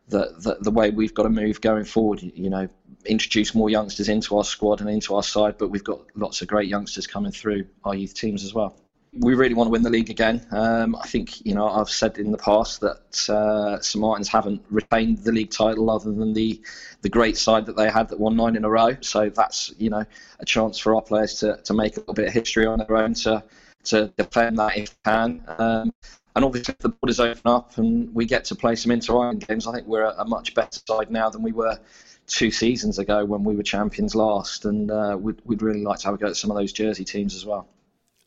the, 0.10 0.34
the, 0.40 0.58
the 0.62 0.72
way 0.72 0.90
we've 0.90 1.14
got 1.14 1.24
to 1.24 1.30
move 1.30 1.62
going 1.62 1.86
forward. 1.86 2.22
You 2.24 2.50
know, 2.50 2.70
introduce 3.08 3.56
more 3.56 3.70
youngsters 3.70 4.10
into 4.10 4.38
our 4.38 4.44
squad 4.44 4.82
and 4.82 4.90
into 4.90 5.16
our 5.16 5.24
side, 5.24 5.58
but 5.58 5.70
we've 5.70 5.84
got 5.84 6.02
lots 6.16 6.42
of 6.42 6.48
great 6.48 6.70
youngsters 6.70 7.08
coming 7.08 7.32
through 7.32 7.66
our 7.84 7.96
youth 7.96 8.14
teams 8.14 8.44
as 8.44 8.54
well. 8.54 8.76
We 9.14 9.34
really 9.34 9.56
want 9.56 9.68
to 9.68 9.72
win 9.72 9.82
the 9.82 9.90
league 9.90 10.10
again. 10.10 10.46
Um, 10.52 10.96
I 10.96 11.08
think 11.08 11.44
you 11.46 11.56
know 11.56 11.68
I've 11.68 11.90
said 11.90 12.18
in 12.18 12.32
the 12.32 12.38
past 12.38 12.82
that 12.82 13.30
uh, 13.30 13.80
St 13.82 14.00
Martins 14.00 14.28
haven't 14.28 14.64
retained 14.70 15.20
the 15.20 15.32
league 15.32 15.50
title 15.50 15.90
other 15.90 16.12
than 16.12 16.34
the 16.34 16.62
the 17.02 17.10
great 17.10 17.38
side 17.38 17.66
that 17.66 17.78
they 17.78 17.90
had 17.90 18.10
that 18.10 18.20
won 18.20 18.36
nine 18.36 18.56
in 18.56 18.66
a 18.66 18.70
row. 18.70 18.96
So 19.02 19.30
that's 19.30 19.74
you 19.80 19.90
know 19.90 20.04
a 20.40 20.46
chance 20.46 20.78
for 20.78 20.94
our 20.94 21.02
players 21.02 21.36
to, 21.36 21.58
to 21.64 21.74
make 21.74 21.96
a 21.96 22.02
little 22.02 22.14
bit 22.14 22.28
of 22.28 22.34
history 22.34 22.66
on 22.66 22.80
their 22.80 22.98
own 22.98 23.14
to 23.16 23.44
to 23.86 24.14
defend 24.18 24.60
that 24.60 24.78
if 24.78 24.90
they 24.90 25.12
can. 25.12 25.44
Um, 25.58 25.94
and 26.38 26.46
obviously, 26.46 26.74
if 26.74 26.78
the 26.80 26.90
borders 26.90 27.20
open 27.20 27.42
up 27.46 27.80
and 27.80 28.14
we 28.14 28.26
get 28.26 28.46
to 28.46 28.56
play 28.56 28.76
some 28.76 28.92
inter-island 28.92 29.48
games, 29.48 29.66
I 29.66 29.74
think 29.74 29.88
we're 29.88 30.04
a, 30.04 30.14
a 30.20 30.28
much 30.28 30.54
better 30.54 30.80
side 30.88 31.10
now 31.10 31.32
than 31.32 31.42
we 31.42 31.52
were 31.52 31.80
two 32.28 32.52
seasons 32.52 33.00
ago 33.00 33.26
when 33.26 33.44
we 33.44 33.56
were 33.56 33.64
champions 33.64 34.14
last. 34.16 34.66
And 34.66 34.92
uh, 34.92 35.18
we'd, 35.20 35.42
we'd 35.46 35.62
really 35.62 35.84
like 35.84 36.00
to 36.00 36.06
have 36.08 36.16
a 36.16 36.18
go 36.18 36.28
at 36.28 36.36
some 36.38 36.52
of 36.52 36.58
those 36.58 36.72
Jersey 36.72 37.06
teams 37.06 37.36
as 37.36 37.46
well. 37.46 37.68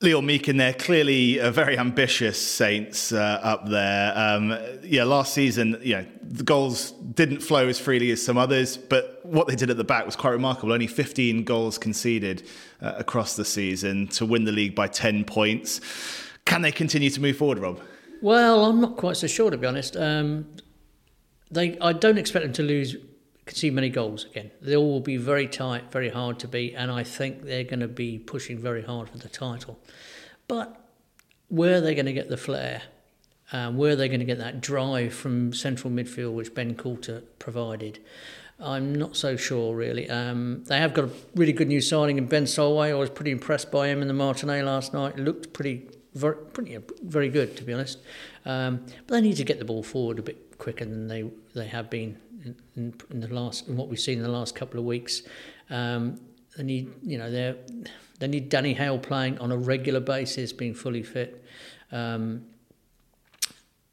Leo 0.02 0.22
Meakin 0.22 0.56
there, 0.56 0.72
clearly 0.72 1.36
a 1.36 1.50
very 1.50 1.76
ambitious 1.76 2.40
Saints 2.40 3.12
uh, 3.12 3.38
up 3.42 3.68
there. 3.68 4.16
Um, 4.16 4.56
yeah, 4.82 5.04
last 5.04 5.34
season, 5.34 5.78
you 5.82 5.96
know, 5.96 6.06
the 6.22 6.42
goals 6.42 6.92
didn't 6.92 7.40
flow 7.40 7.68
as 7.68 7.78
freely 7.78 8.10
as 8.10 8.24
some 8.24 8.38
others, 8.38 8.78
but 8.78 9.20
what 9.24 9.46
they 9.46 9.54
did 9.54 9.68
at 9.68 9.76
the 9.76 9.84
back 9.84 10.06
was 10.06 10.16
quite 10.16 10.30
remarkable. 10.30 10.72
Only 10.72 10.86
15 10.86 11.44
goals 11.44 11.76
conceded 11.76 12.48
uh, 12.80 12.94
across 12.96 13.36
the 13.36 13.44
season 13.44 14.08
to 14.08 14.24
win 14.24 14.44
the 14.44 14.52
league 14.52 14.74
by 14.74 14.88
10 14.88 15.24
points. 15.26 15.82
Can 16.46 16.62
they 16.62 16.72
continue 16.72 17.10
to 17.10 17.20
move 17.20 17.36
forward, 17.36 17.58
Rob? 17.58 17.78
Well, 18.22 18.64
I'm 18.64 18.80
not 18.80 18.96
quite 18.96 19.18
so 19.18 19.26
sure, 19.26 19.50
to 19.50 19.58
be 19.58 19.66
honest. 19.66 19.98
Um, 19.98 20.46
they, 21.50 21.78
I 21.78 21.92
don't 21.92 22.16
expect 22.16 22.44
them 22.44 22.54
to 22.54 22.62
lose, 22.62 22.96
concede 23.50 23.74
many 23.74 23.88
goals 23.88 24.26
again. 24.26 24.52
They 24.62 24.76
all 24.76 24.88
will 24.88 25.00
be 25.00 25.16
very 25.16 25.48
tight, 25.48 25.90
very 25.90 26.08
hard 26.08 26.38
to 26.38 26.48
beat, 26.48 26.74
and 26.74 26.88
I 26.88 27.02
think 27.02 27.42
they're 27.42 27.64
going 27.64 27.80
to 27.80 27.88
be 27.88 28.16
pushing 28.16 28.60
very 28.60 28.82
hard 28.82 29.08
for 29.08 29.18
the 29.18 29.28
title. 29.28 29.76
But 30.46 30.80
where 31.48 31.78
are 31.78 31.80
they 31.80 31.96
going 31.96 32.06
to 32.06 32.12
get 32.12 32.28
the 32.28 32.36
flair? 32.36 32.82
Um, 33.52 33.76
where 33.76 33.94
are 33.94 33.96
they 33.96 34.06
going 34.06 34.20
to 34.20 34.26
get 34.26 34.38
that 34.38 34.60
drive 34.60 35.12
from 35.12 35.52
central 35.52 35.92
midfield, 35.92 36.34
which 36.34 36.54
Ben 36.54 36.76
Coulter 36.76 37.24
provided? 37.40 37.98
I'm 38.60 38.94
not 38.94 39.16
so 39.16 39.34
sure, 39.34 39.74
really. 39.74 40.08
Um, 40.08 40.62
they 40.66 40.78
have 40.78 40.94
got 40.94 41.06
a 41.06 41.10
really 41.34 41.52
good 41.52 41.66
new 41.66 41.80
signing 41.80 42.18
in 42.18 42.26
Ben 42.26 42.46
Solway. 42.46 42.92
I 42.92 42.94
was 42.94 43.10
pretty 43.10 43.32
impressed 43.32 43.72
by 43.72 43.88
him 43.88 44.00
in 44.00 44.06
the 44.06 44.14
Martinet 44.14 44.64
last 44.64 44.94
night. 44.94 45.18
It 45.18 45.22
looked 45.22 45.52
pretty 45.52 45.88
very, 46.14 46.36
pretty, 46.36 46.78
very 47.02 47.30
good, 47.30 47.56
to 47.56 47.64
be 47.64 47.72
honest. 47.72 47.98
Um, 48.44 48.86
but 49.08 49.14
they 49.14 49.20
need 49.20 49.38
to 49.38 49.44
get 49.44 49.58
the 49.58 49.64
ball 49.64 49.82
forward 49.82 50.20
a 50.20 50.22
bit 50.22 50.49
quicker 50.60 50.84
than 50.84 51.08
they 51.08 51.24
they 51.54 51.66
have 51.66 51.90
been 51.90 52.16
in, 52.44 52.54
in, 52.76 52.94
in 53.10 53.20
the 53.20 53.28
last 53.28 53.66
in 53.66 53.76
what 53.76 53.88
we've 53.88 53.98
seen 53.98 54.18
in 54.18 54.22
the 54.22 54.30
last 54.30 54.54
couple 54.54 54.78
of 54.78 54.86
weeks. 54.86 55.22
Um, 55.68 56.20
they 56.56 56.62
need, 56.62 56.92
you 57.02 57.18
know, 57.18 57.30
they 57.30 57.56
they 58.20 58.28
need 58.28 58.48
Danny 58.48 58.74
Hale 58.74 58.98
playing 58.98 59.38
on 59.38 59.50
a 59.50 59.56
regular 59.56 60.00
basis, 60.00 60.52
being 60.52 60.74
fully 60.74 61.02
fit. 61.02 61.44
Um, 61.90 62.46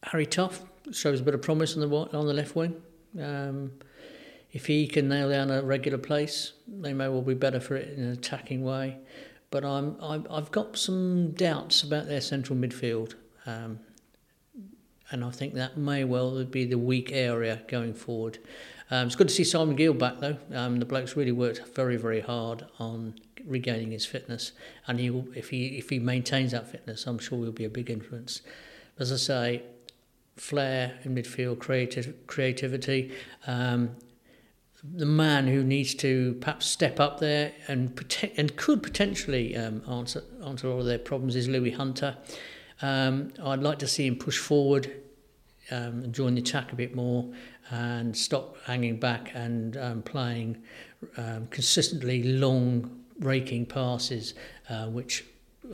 Harry 0.04 0.26
Tough 0.26 0.62
shows 0.92 1.20
a 1.20 1.24
bit 1.24 1.34
of 1.34 1.42
promise 1.42 1.76
on 1.76 1.82
the 1.82 1.96
on 1.96 2.28
the 2.28 2.34
left 2.34 2.56
wing. 2.56 2.80
Um, 3.20 3.72
if 4.52 4.68
he 4.68 4.88
can 4.88 5.10
nail 5.10 5.30
down 5.30 5.50
a 5.50 5.62
regular 5.62 5.98
place, 5.98 6.54
they 6.68 6.94
may 6.94 7.08
well 7.08 7.22
be 7.22 7.34
better 7.34 7.60
for 7.60 7.76
it 7.76 7.98
in 7.98 8.04
an 8.04 8.12
attacking 8.12 8.64
way 8.64 8.98
but 9.50 9.64
I'm, 9.64 9.98
i 10.02 10.36
have 10.36 10.52
got 10.52 10.78
some 10.78 11.32
doubts 11.32 11.84
about 11.84 12.08
their 12.08 12.22
central 12.22 12.58
midfield. 12.58 13.16
Um, 13.46 13.80
and 15.12 15.24
I 15.24 15.32
think 15.32 15.54
that 15.54 15.78
may 15.78 16.04
well 16.04 16.44
be 16.44 16.66
the 16.66 16.78
weak 16.78 17.12
area 17.12 17.62
going 17.68 17.94
forward. 17.94 18.40
Um, 18.90 19.08
it's 19.08 19.16
good 19.16 19.28
to 19.28 19.34
see 19.34 19.44
Simon 19.44 19.76
Gill 19.76 19.94
back 19.94 20.20
though. 20.20 20.38
Um, 20.54 20.80
the 20.80 20.86
bloke's 20.86 21.16
really 21.16 21.32
worked 21.32 21.62
very, 21.76 21.98
very 21.98 22.22
hard 22.22 22.66
on 22.80 23.16
regaining 23.46 23.92
his 23.92 24.06
fitness, 24.06 24.52
and 24.88 25.00
he 25.00 25.08
if 25.36 25.50
he 25.50 25.78
if 25.78 25.90
he 25.90 26.00
maintains 26.00 26.52
that 26.52 26.70
fitness, 26.70 27.06
I'm 27.06 27.20
sure 27.20 27.40
he'll 27.40 27.52
be 27.52 27.66
a 27.66 27.70
big 27.70 27.90
influence. 27.90 28.42
As 29.00 29.12
I 29.12 29.18
say, 29.18 29.64
flair 30.36 31.00
in 31.04 31.16
midfield, 31.16 31.60
creative 31.60 32.28
creativity. 32.28 33.12
Um, 33.46 33.96
the 34.84 35.06
man 35.06 35.48
who 35.48 35.64
needs 35.64 35.96
to 35.96 36.38
perhaps 36.40 36.68
step 36.68 37.00
up 37.00 37.20
there 37.20 37.52
and 37.68 37.96
protect 37.96 38.38
and 38.38 38.56
could 38.56 38.84
potentially 38.84 39.56
um, 39.56 39.82
answer 39.90 40.24
answer 40.46 40.70
all 40.70 40.80
of 40.80 40.86
their 40.86 41.00
problems 41.00 41.36
is 41.36 41.48
Louis 41.48 41.72
Hunter. 41.72 42.16
Um, 42.82 43.34
I'd 43.44 43.62
like 43.62 43.80
to 43.80 43.88
see 43.88 44.06
him 44.06 44.16
push 44.16 44.38
forward 44.38 44.92
um, 45.72 46.04
and 46.04 46.14
join 46.14 46.36
the 46.36 46.42
attack 46.42 46.72
a 46.72 46.76
bit 46.76 46.96
more 46.96 47.28
and 47.70 48.16
stop 48.16 48.58
hanging 48.66 49.00
back 49.00 49.32
and 49.34 49.76
um, 49.78 50.02
playing 50.02 50.64
um, 51.18 51.48
consistently 51.48 52.24
long 52.24 53.04
raking 53.20 53.66
passes, 53.66 54.34
uh, 54.70 54.88
which 54.88 55.26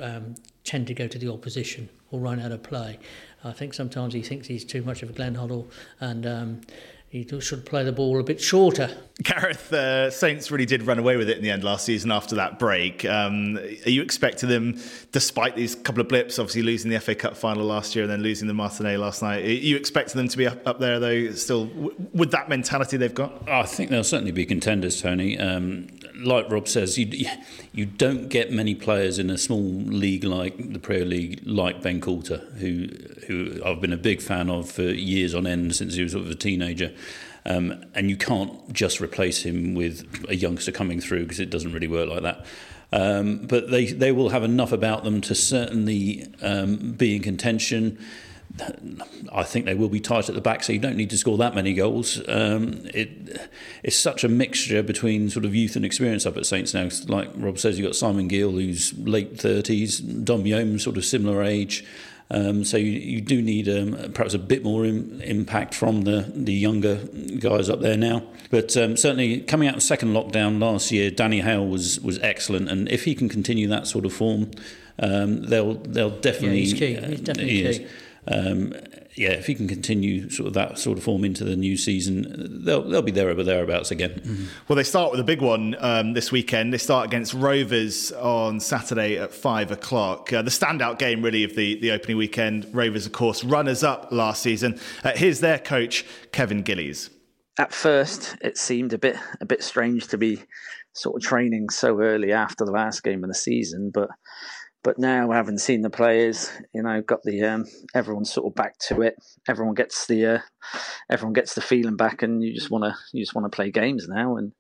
um, 0.02 0.36
tend 0.64 0.88
to 0.88 0.94
go 0.94 1.08
to 1.08 1.18
the 1.18 1.32
opposition 1.32 1.90
or 2.12 2.20
run 2.20 2.40
out 2.40 2.52
of 2.52 2.64
play. 2.64 2.98
I 3.44 3.52
think 3.52 3.74
sometimes 3.74 4.14
he 4.14 4.22
thinks 4.22 4.48
he's 4.48 4.64
too 4.64 4.82
much 4.82 5.04
of 5.04 5.10
a 5.10 5.14
Glenn 5.14 5.36
Hoddle 5.36 5.68
and 6.00 6.26
um, 6.26 6.62
he 7.10 7.28
should 7.42 7.66
play 7.66 7.84
the 7.84 7.92
ball 7.92 8.20
a 8.20 8.24
bit 8.24 8.42
shorter. 8.42 8.98
Gareth, 9.22 9.72
uh, 9.72 10.10
Saints 10.10 10.50
really 10.50 10.66
did 10.66 10.84
run 10.84 10.98
away 10.98 11.18
with 11.18 11.30
it 11.30 11.38
in 11.38 11.44
the 11.44 11.52
end 11.52 11.64
last 11.64 11.86
season 11.86 12.12
after 12.12 12.36
that 12.36 12.58
break. 12.58 13.06
Um, 13.06 13.58
are 13.58 13.90
you 13.90 14.02
expecting 14.02 14.50
them, 14.50 14.80
despite 15.12 15.56
these 15.56 15.76
couple 15.76 16.02
of 16.02 16.08
blips, 16.08 16.40
obviously 16.40 16.64
losing 16.64 16.90
the 16.90 17.00
FA 17.00 17.14
Cup 17.14 17.38
final 17.38 17.64
last 17.64 17.96
year 17.96 18.06
and 18.06 18.12
then 18.12 18.24
losing 18.24 18.48
the 18.48 18.56
Martinet 18.56 19.00
last 19.00 19.22
night, 19.22 19.46
are 19.46 19.52
you 19.52 19.78
expecting 19.78 20.18
them 20.18 20.28
to 20.30 20.38
be 20.38 20.48
up, 20.48 20.66
up 20.68 20.80
there, 20.80 21.00
though, 21.00 21.30
still 21.32 21.70
with 22.12 22.32
that 22.32 22.50
mentality 22.50 22.98
they've 22.98 23.14
got? 23.14 23.48
I 23.48 23.64
think 23.64 23.92
they'll 23.92 24.04
certainly 24.04 24.32
be 24.32 24.48
contenders, 24.48 25.00
Tony. 25.00 25.38
Um, 25.38 25.90
like 26.16 26.50
Rob 26.50 26.68
says, 26.68 26.98
you, 26.98 27.28
you 27.72 27.86
don't 27.86 28.30
get 28.30 28.52
many 28.52 28.74
players 28.74 29.20
in 29.20 29.30
a 29.30 29.38
small 29.38 29.62
league 29.62 30.24
like 30.24 30.74
the 30.74 30.80
Premier 30.80 31.06
League, 31.06 31.42
like 31.46 31.84
Ben 31.84 32.02
Coulter, 32.02 32.38
who, 32.58 32.88
who 33.28 33.62
I've 33.64 33.80
been 33.80 33.94
a 33.94 33.98
big 33.98 34.24
fan 34.24 34.50
of 34.50 34.72
for 34.72 34.82
years 34.82 35.36
on 35.36 35.46
end 35.46 35.76
since 35.76 35.94
he 35.94 36.02
was 36.02 36.14
sort 36.14 36.26
of 36.26 36.32
a 36.32 36.36
teenager. 36.36 36.92
Um, 37.46 37.86
and 37.94 38.10
you 38.10 38.18
can't 38.18 38.72
just 38.72 39.02
replace 39.02 39.44
him 39.44 39.74
with 39.74 40.26
a 40.30 40.36
youngster 40.36 40.72
coming 40.72 41.02
through 41.02 41.24
because 41.24 41.40
it 41.40 41.50
doesn't 41.50 41.74
really 41.74 41.88
work 41.88 42.10
like 42.10 42.24
that. 42.24 42.46
Um, 42.94 43.48
but 43.48 43.72
they, 43.72 43.88
they 43.88 44.12
will 44.12 44.30
have 44.30 44.44
enough 44.44 44.72
about 44.72 45.04
them 45.04 45.20
to 45.22 45.36
certainly 45.36 46.28
um, 46.42 46.94
be 46.94 47.16
in 47.16 47.24
contention. 47.24 47.98
I 49.32 49.42
think 49.44 49.66
they 49.66 49.74
will 49.74 49.90
be 49.90 50.00
tight 50.00 50.30
at 50.30 50.36
the 50.36 50.42
back, 50.42 50.64
so 50.64 50.74
you 50.74 50.80
don't 50.80 50.96
need 50.96 51.10
to 51.10 51.18
score 51.18 51.38
that 51.40 51.56
many 51.56 51.74
goals. 51.74 52.22
Um, 52.28 52.82
it, 52.94 53.50
it's 53.82 53.96
such 53.96 54.24
a 54.24 54.30
mixture 54.30 54.84
between 54.84 55.32
sort 55.32 55.44
of 55.44 55.56
youth 55.56 55.76
and 55.76 55.84
experience 55.84 56.28
up 56.28 56.38
at 56.38 56.46
Saints 56.46 56.74
now. 56.74 56.88
Like 57.08 57.32
Rob 57.36 57.58
says, 57.58 57.80
you've 57.80 57.88
got 57.88 57.96
Simon 57.96 58.28
Gill, 58.28 58.52
who's 58.52 58.96
late 59.00 59.38
30s, 59.38 60.24
Dom 60.24 60.46
Youm, 60.46 60.78
sort 60.78 60.98
of 60.98 61.06
similar 61.06 61.42
age. 61.42 61.84
Um, 62.32 62.64
so 62.64 62.78
you, 62.78 62.92
you 62.92 63.22
do 63.22 63.42
need 63.42 63.70
um, 63.70 64.12
perhaps 64.14 64.34
a 64.34 64.40
bit 64.40 64.64
more 64.64 64.86
impact 64.86 65.76
from 65.76 66.02
the, 66.02 66.32
the 66.34 66.54
younger 66.54 66.96
guys 67.40 67.70
up 67.70 67.82
there 67.82 67.98
now. 67.98 68.24
But 68.50 68.76
um, 68.78 68.98
certainly 68.98 69.42
coming 69.42 69.68
out 69.68 69.76
of 69.76 69.84
second 69.84 70.14
lockdown 70.14 70.60
last 70.60 70.92
year, 70.92 71.12
Danny 71.12 71.42
Hale 71.42 71.68
was 71.68 72.00
was 72.00 72.20
excellent, 72.20 72.70
and 72.70 72.90
if 72.90 73.04
he 73.06 73.16
can 73.16 73.30
continue 73.30 73.68
that 73.68 73.88
sort 73.88 74.06
of 74.06 74.14
form, 74.14 74.52
um, 75.00 75.44
they'll 75.44 75.76
they'll 75.76 76.20
definitely. 76.20 76.60
Yeah, 76.60 76.64
he's 76.64 76.74
key. 76.74 76.96
He's 76.96 77.22
definitely 77.22 77.68
uh, 77.68 77.72
key. 77.72 77.88
Yeah, 79.16 79.32
if 79.32 79.46
he 79.46 79.54
can 79.54 79.68
continue 79.68 80.30
sort 80.30 80.48
of 80.48 80.54
that 80.54 80.80
sort 80.80 80.98
of 80.98 81.04
form 81.04 81.24
into 81.24 81.44
the 81.44 81.56
new 81.56 81.78
season, 81.78 82.64
they'll 82.66 82.82
they'll 82.82 83.02
be 83.02 83.12
there 83.12 83.30
or 83.30 83.44
thereabouts 83.44 83.92
again. 83.92 84.12
Mm-hmm. 84.12 84.46
Well, 84.68 84.76
they 84.76 84.84
start 84.84 85.12
with 85.12 85.20
a 85.20 85.24
big 85.24 85.42
one 85.42 85.76
um, 85.80 86.14
this 86.14 86.32
weekend. 86.32 86.74
They 86.74 86.80
start 86.80 87.08
against 87.08 87.34
Rovers 87.34 88.12
on 88.14 88.60
Saturday 88.60 89.18
at 89.18 89.32
five 89.32 89.72
o'clock. 89.72 90.34
Uh, 90.34 90.42
the 90.42 90.50
standout 90.50 90.98
game, 90.98 91.22
really, 91.22 91.44
of 91.44 91.56
the 91.56 91.80
the 91.80 91.92
opening 91.92 92.18
weekend. 92.18 92.68
Rovers, 92.74 93.06
of 93.06 93.12
course, 93.12 93.44
runners 93.44 93.84
up 93.84 94.08
last 94.12 94.42
season. 94.42 94.80
Uh, 95.04 95.12
here's 95.16 95.42
their 95.42 95.60
coach, 95.60 96.06
Kevin 96.32 96.64
Gillies. 96.64 97.12
At 97.60 97.72
first, 97.72 98.36
it 98.42 98.58
seemed 98.58 98.94
a 98.94 98.98
bit 98.98 99.16
a 99.42 99.46
bit 99.46 99.62
strange 99.62 100.08
to 100.08 100.18
be 100.18 100.42
sort 100.94 101.16
of 101.16 101.28
training 101.28 101.70
so 101.70 102.00
early 102.00 102.32
after 102.32 102.66
the 102.66 102.72
last 102.72 103.04
game 103.04 103.24
of 103.24 103.28
the 103.28 103.36
season, 103.36 103.92
but 103.94 104.10
but 104.84 105.00
now, 105.00 105.32
having 105.32 105.58
seen 105.58 105.82
the 105.82 105.90
players, 105.90 106.52
you 106.74 106.84
know, 106.84 107.02
got 107.02 107.24
the 107.24 107.42
um, 107.44 107.66
everyone 107.96 108.26
sort 108.26 108.48
of 108.48 108.56
back 108.56 108.78
to 108.90 109.02
it. 109.02 109.16
Everyone 109.48 109.76
gets 109.76 110.08
the 110.08 110.26
uh, 110.26 110.40
everyone 111.10 111.34
gets 111.34 111.56
the 111.56 111.62
feeling 111.62 111.96
back, 111.96 112.22
and 112.22 112.44
you 112.44 112.54
just 112.54 112.70
want 112.70 112.84
to 112.84 112.94
you 113.14 113.24
just 113.24 113.34
want 113.34 113.50
to 113.50 113.56
play 113.56 113.72
games 113.72 114.08
now. 114.10 114.36
And 114.36 114.52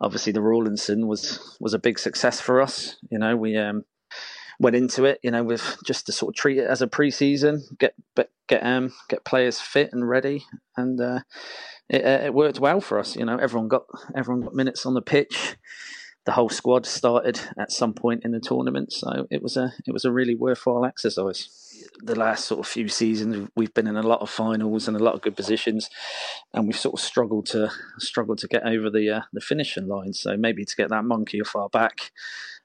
obviously, 0.00 0.32
the 0.32 0.40
Rawlinson 0.40 1.06
was 1.06 1.56
was 1.60 1.74
a 1.74 1.78
big 1.78 1.98
success 1.98 2.40
for 2.40 2.62
us. 2.62 2.96
You 3.10 3.18
know, 3.18 3.36
we 3.36 3.58
um, 3.58 3.84
went 4.58 4.76
into 4.76 5.04
it, 5.04 5.20
you 5.22 5.30
know, 5.30 5.44
with 5.44 5.76
just 5.84 6.06
to 6.06 6.12
sort 6.12 6.34
of 6.34 6.36
treat 6.36 6.56
it 6.56 6.66
as 6.66 6.80
a 6.80 6.86
pre-season, 6.86 7.62
get 7.78 7.94
get 8.48 8.64
um 8.64 8.94
get 9.10 9.26
players 9.26 9.60
fit 9.60 9.90
and 9.92 10.08
ready, 10.08 10.46
and 10.78 10.98
uh, 10.98 11.20
it, 11.90 12.02
uh, 12.02 12.24
it 12.24 12.34
worked 12.34 12.60
well 12.60 12.80
for 12.80 12.98
us. 12.98 13.14
You 13.14 13.26
know, 13.26 13.36
everyone 13.36 13.68
got 13.68 13.84
everyone 14.16 14.42
got 14.42 14.54
minutes 14.54 14.86
on 14.86 14.94
the 14.94 15.02
pitch 15.02 15.56
the 16.26 16.32
whole 16.32 16.48
squad 16.48 16.84
started 16.84 17.40
at 17.56 17.70
some 17.70 17.94
point 17.94 18.24
in 18.24 18.32
the 18.32 18.40
tournament, 18.40 18.92
so 18.92 19.28
it 19.30 19.42
was 19.42 19.56
a 19.56 19.72
it 19.86 19.92
was 19.92 20.04
a 20.04 20.10
really 20.10 20.34
worthwhile 20.34 20.84
exercise. 20.84 21.48
The 22.02 22.16
last 22.16 22.46
sort 22.46 22.58
of 22.58 22.66
few 22.66 22.88
seasons, 22.88 23.48
we've 23.54 23.72
been 23.72 23.86
in 23.86 23.96
a 23.96 24.02
lot 24.02 24.20
of 24.20 24.28
finals 24.28 24.88
and 24.88 24.96
a 24.96 25.02
lot 25.02 25.14
of 25.14 25.22
good 25.22 25.36
positions, 25.36 25.88
and 26.52 26.66
we've 26.66 26.76
sort 26.76 26.94
of 26.94 27.00
struggled 27.00 27.46
to 27.46 27.70
struggled 27.98 28.38
to 28.38 28.48
get 28.48 28.66
over 28.66 28.90
the 28.90 29.08
uh, 29.08 29.20
the 29.32 29.40
finishing 29.40 29.86
line. 29.86 30.12
So 30.12 30.36
maybe 30.36 30.64
to 30.64 30.76
get 30.76 30.90
that 30.90 31.04
monkey 31.04 31.40
off 31.40 31.54
our 31.54 31.68
back 31.68 32.10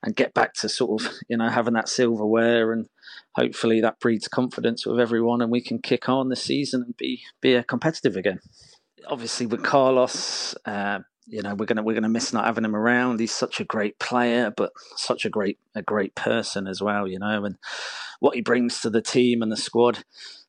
and 0.01 0.15
get 0.15 0.33
back 0.33 0.53
to 0.55 0.67
sort 0.67 0.99
of 0.99 1.13
you 1.29 1.37
know 1.37 1.49
having 1.49 1.75
that 1.75 1.87
silverware 1.87 2.73
and 2.73 2.87
hopefully 3.35 3.79
that 3.81 3.99
breeds 3.99 4.27
confidence 4.27 4.87
with 4.87 4.99
everyone 4.99 5.41
and 5.41 5.51
we 5.51 5.61
can 5.61 5.79
kick 5.79 6.09
on 6.09 6.29
this 6.29 6.43
season 6.43 6.81
and 6.81 6.97
be 6.97 7.21
be 7.41 7.61
competitive 7.67 8.17
again 8.17 8.39
obviously 9.07 9.45
with 9.45 9.63
Carlos, 9.63 10.55
uh, 10.65 10.99
you 11.27 11.41
know 11.41 11.55
we're 11.55 11.65
gonna 11.65 11.83
we're 11.83 11.93
gonna 11.93 12.09
miss 12.09 12.33
not 12.33 12.45
having 12.45 12.65
him 12.65 12.75
around. 12.75 13.19
He's 13.19 13.31
such 13.31 13.59
a 13.59 13.65
great 13.65 13.99
player, 13.99 14.51
but 14.55 14.71
such 14.95 15.25
a 15.25 15.29
great 15.29 15.59
a 15.75 15.81
great 15.81 16.15
person 16.15 16.67
as 16.67 16.81
well. 16.81 17.07
You 17.07 17.19
know, 17.19 17.45
and 17.45 17.57
what 18.19 18.35
he 18.35 18.41
brings 18.41 18.81
to 18.81 18.89
the 18.89 19.01
team 19.01 19.41
and 19.41 19.51
the 19.51 19.57
squad, 19.57 20.03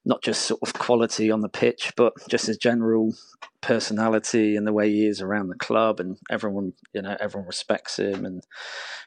not 0.05 0.23
just 0.23 0.43
sort 0.43 0.61
of 0.63 0.75
quality 0.75 1.31
on 1.31 1.41
the 1.41 1.49
pitch, 1.49 1.93
but 1.97 2.13
just 2.29 2.47
his 2.47 2.59
general 2.59 3.15
personality 3.61 4.57
and 4.57 4.67
the 4.67 4.73
way 4.73 4.91
he 4.91 5.07
is 5.07 5.21
around 5.21 5.49
the 5.49 5.57
club, 5.57 6.01
and 6.01 6.19
everyone 6.31 6.73
you 6.93 7.03
know 7.03 7.17
everyone 7.21 7.47
respects 7.47 7.99
him 7.99 8.25
and 8.25 8.43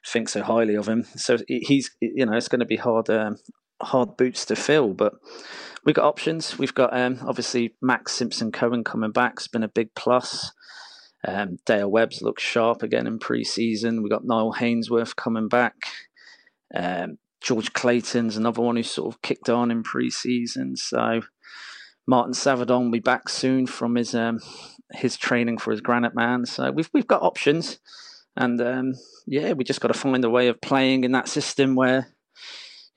thinks 0.06 0.34
so 0.34 0.44
highly 0.44 0.76
of 0.76 0.88
him. 0.88 1.04
So 1.16 1.38
he's 1.48 1.92
you 2.00 2.26
know 2.26 2.34
it's 2.34 2.48
going 2.48 2.60
to 2.60 2.66
be 2.66 2.78
hard 2.78 3.10
um, 3.10 3.38
hard 3.82 4.18
boots 4.18 4.46
to 4.46 4.56
fill, 4.56 4.94
but 4.94 5.14
we've 5.84 5.96
got 5.96 6.06
options. 6.06 6.58
We've 6.60 6.74
got 6.74 6.96
um, 6.98 7.20
obviously 7.26 7.76
Max 7.82 8.14
Simpson 8.14 8.52
Cohen 8.52 8.84
coming 8.84 9.12
back. 9.12 9.34
It's 9.38 9.48
been 9.48 9.64
a 9.64 9.68
big 9.68 9.94
plus. 9.96 10.52
Um, 11.28 11.58
Dale 11.66 11.90
Webb's 11.90 12.22
looked 12.22 12.42
sharp 12.42 12.84
again 12.84 13.08
in 13.08 13.20
pre-season. 13.20 14.04
We 14.04 14.10
got 14.10 14.26
Niall 14.26 14.54
Hainsworth 14.54 15.16
coming 15.16 15.48
back. 15.48 15.76
Um, 16.74 17.18
George 17.42 17.74
Clayton's 17.74 18.38
another 18.38 18.62
one 18.62 18.76
who 18.76 18.84
sort 18.84 19.14
of 19.14 19.22
kicked 19.22 19.50
on 19.50 19.72
in 19.72 19.84
pre-season. 19.84 20.76
So 20.78 21.22
Martin 22.08 22.34
Savadon 22.34 22.86
will 22.86 22.92
be 22.92 23.00
back 23.00 23.30
soon 23.30 23.66
from 23.66 23.96
his 23.96 24.14
um, 24.14 24.40
his 24.92 25.18
training 25.18 25.58
for 25.58 25.72
his 25.72 25.82
Granite 25.82 26.16
Man. 26.16 26.46
So 26.46 26.72
we've 26.72 26.90
we've 26.94 27.08
got 27.08 27.22
options, 27.22 27.80
and 28.36 28.62
um, 28.62 28.94
yeah, 29.26 29.54
we 29.54 29.64
just 29.64 29.82
got 29.82 29.90
to 29.90 29.94
find 29.94 30.24
a 30.24 30.30
way 30.30 30.48
of 30.48 30.62
playing 30.62 31.04
in 31.04 31.12
that 31.14 31.28
system 31.28 31.76
where 31.76 32.08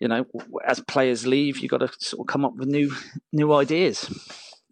you 0.01 0.09
know 0.09 0.27
as 0.67 0.81
players 0.81 1.27
leave, 1.27 1.59
you've 1.59 1.71
got 1.71 1.79
to 1.79 1.91
sort 1.99 2.21
of 2.21 2.33
come 2.33 2.45
up 2.45 2.55
with 2.57 2.69
new 2.69 2.95
new 3.33 3.53
ideas. 3.53 4.11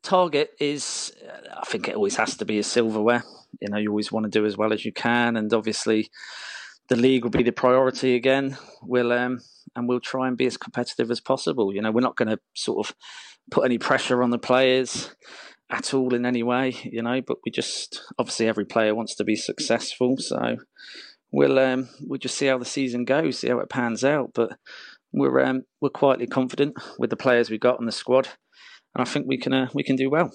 Target 0.02 0.50
is, 0.60 1.12
I 1.52 1.64
think 1.66 1.88
it 1.88 1.96
always 1.96 2.14
has 2.16 2.36
to 2.36 2.44
be 2.44 2.60
a 2.60 2.62
silverware 2.62 3.25
you 3.60 3.68
know 3.68 3.78
you 3.78 3.90
always 3.90 4.12
want 4.12 4.25
to 4.25 4.30
do 4.30 4.46
as 4.46 4.56
well 4.56 4.72
as 4.72 4.84
you 4.84 4.92
can, 4.92 5.36
and 5.36 5.52
obviously 5.52 6.10
the 6.88 6.96
league 6.96 7.25
will 7.25 7.30
be 7.30 7.42
the 7.42 7.52
priority 7.52 8.14
again. 8.14 8.56
We'll 8.82 9.12
um, 9.12 9.40
and 9.75 9.88
we'll 9.88 10.00
try 10.00 10.28
and 10.28 10.36
be 10.36 10.46
as 10.46 10.56
competitive 10.56 11.10
as 11.10 11.20
possible. 11.20 11.75
You 11.75 11.82
know, 11.82 11.90
we're 11.90 12.00
not 12.00 12.16
going 12.16 12.28
to 12.28 12.38
sort 12.54 12.86
of 12.86 12.94
put 13.50 13.64
any 13.64 13.78
pressure 13.78 14.22
on 14.22 14.30
the 14.30 14.38
players 14.38 15.14
at 15.70 15.92
all 15.92 16.14
in 16.14 16.25
any 16.25 16.42
way. 16.42 16.75
You 16.84 17.02
know, 17.02 17.20
but 17.20 17.38
we 17.44 17.50
just 17.50 18.02
obviously 18.18 18.48
every 18.48 18.64
player 18.64 18.94
wants 18.94 19.14
to 19.16 19.25
be 19.25 19.36
successful, 19.36 20.16
so 20.18 20.56
we'll 21.32 21.58
um, 21.58 21.88
we'll 22.00 22.18
just 22.18 22.36
see 22.36 22.46
how 22.46 22.58
the 22.58 22.64
season 22.64 23.04
goes, 23.04 23.38
see 23.38 23.48
how 23.48 23.58
it 23.58 23.70
pans 23.70 24.04
out. 24.04 24.30
But 24.34 24.58
we're 25.12 25.42
um, 25.44 25.62
we're 25.80 25.90
quietly 25.90 26.26
confident 26.26 26.75
with 26.98 27.10
the 27.10 27.16
players 27.16 27.50
we've 27.50 27.60
got 27.60 27.78
on 27.78 27.86
the 27.86 27.92
squad, 27.92 28.28
and 28.94 29.06
I 29.06 29.10
think 29.10 29.26
we 29.26 29.38
can 29.38 29.52
uh, 29.52 29.68
we 29.75 29.82
can 29.82 29.96
do 29.96 30.10
well. 30.10 30.30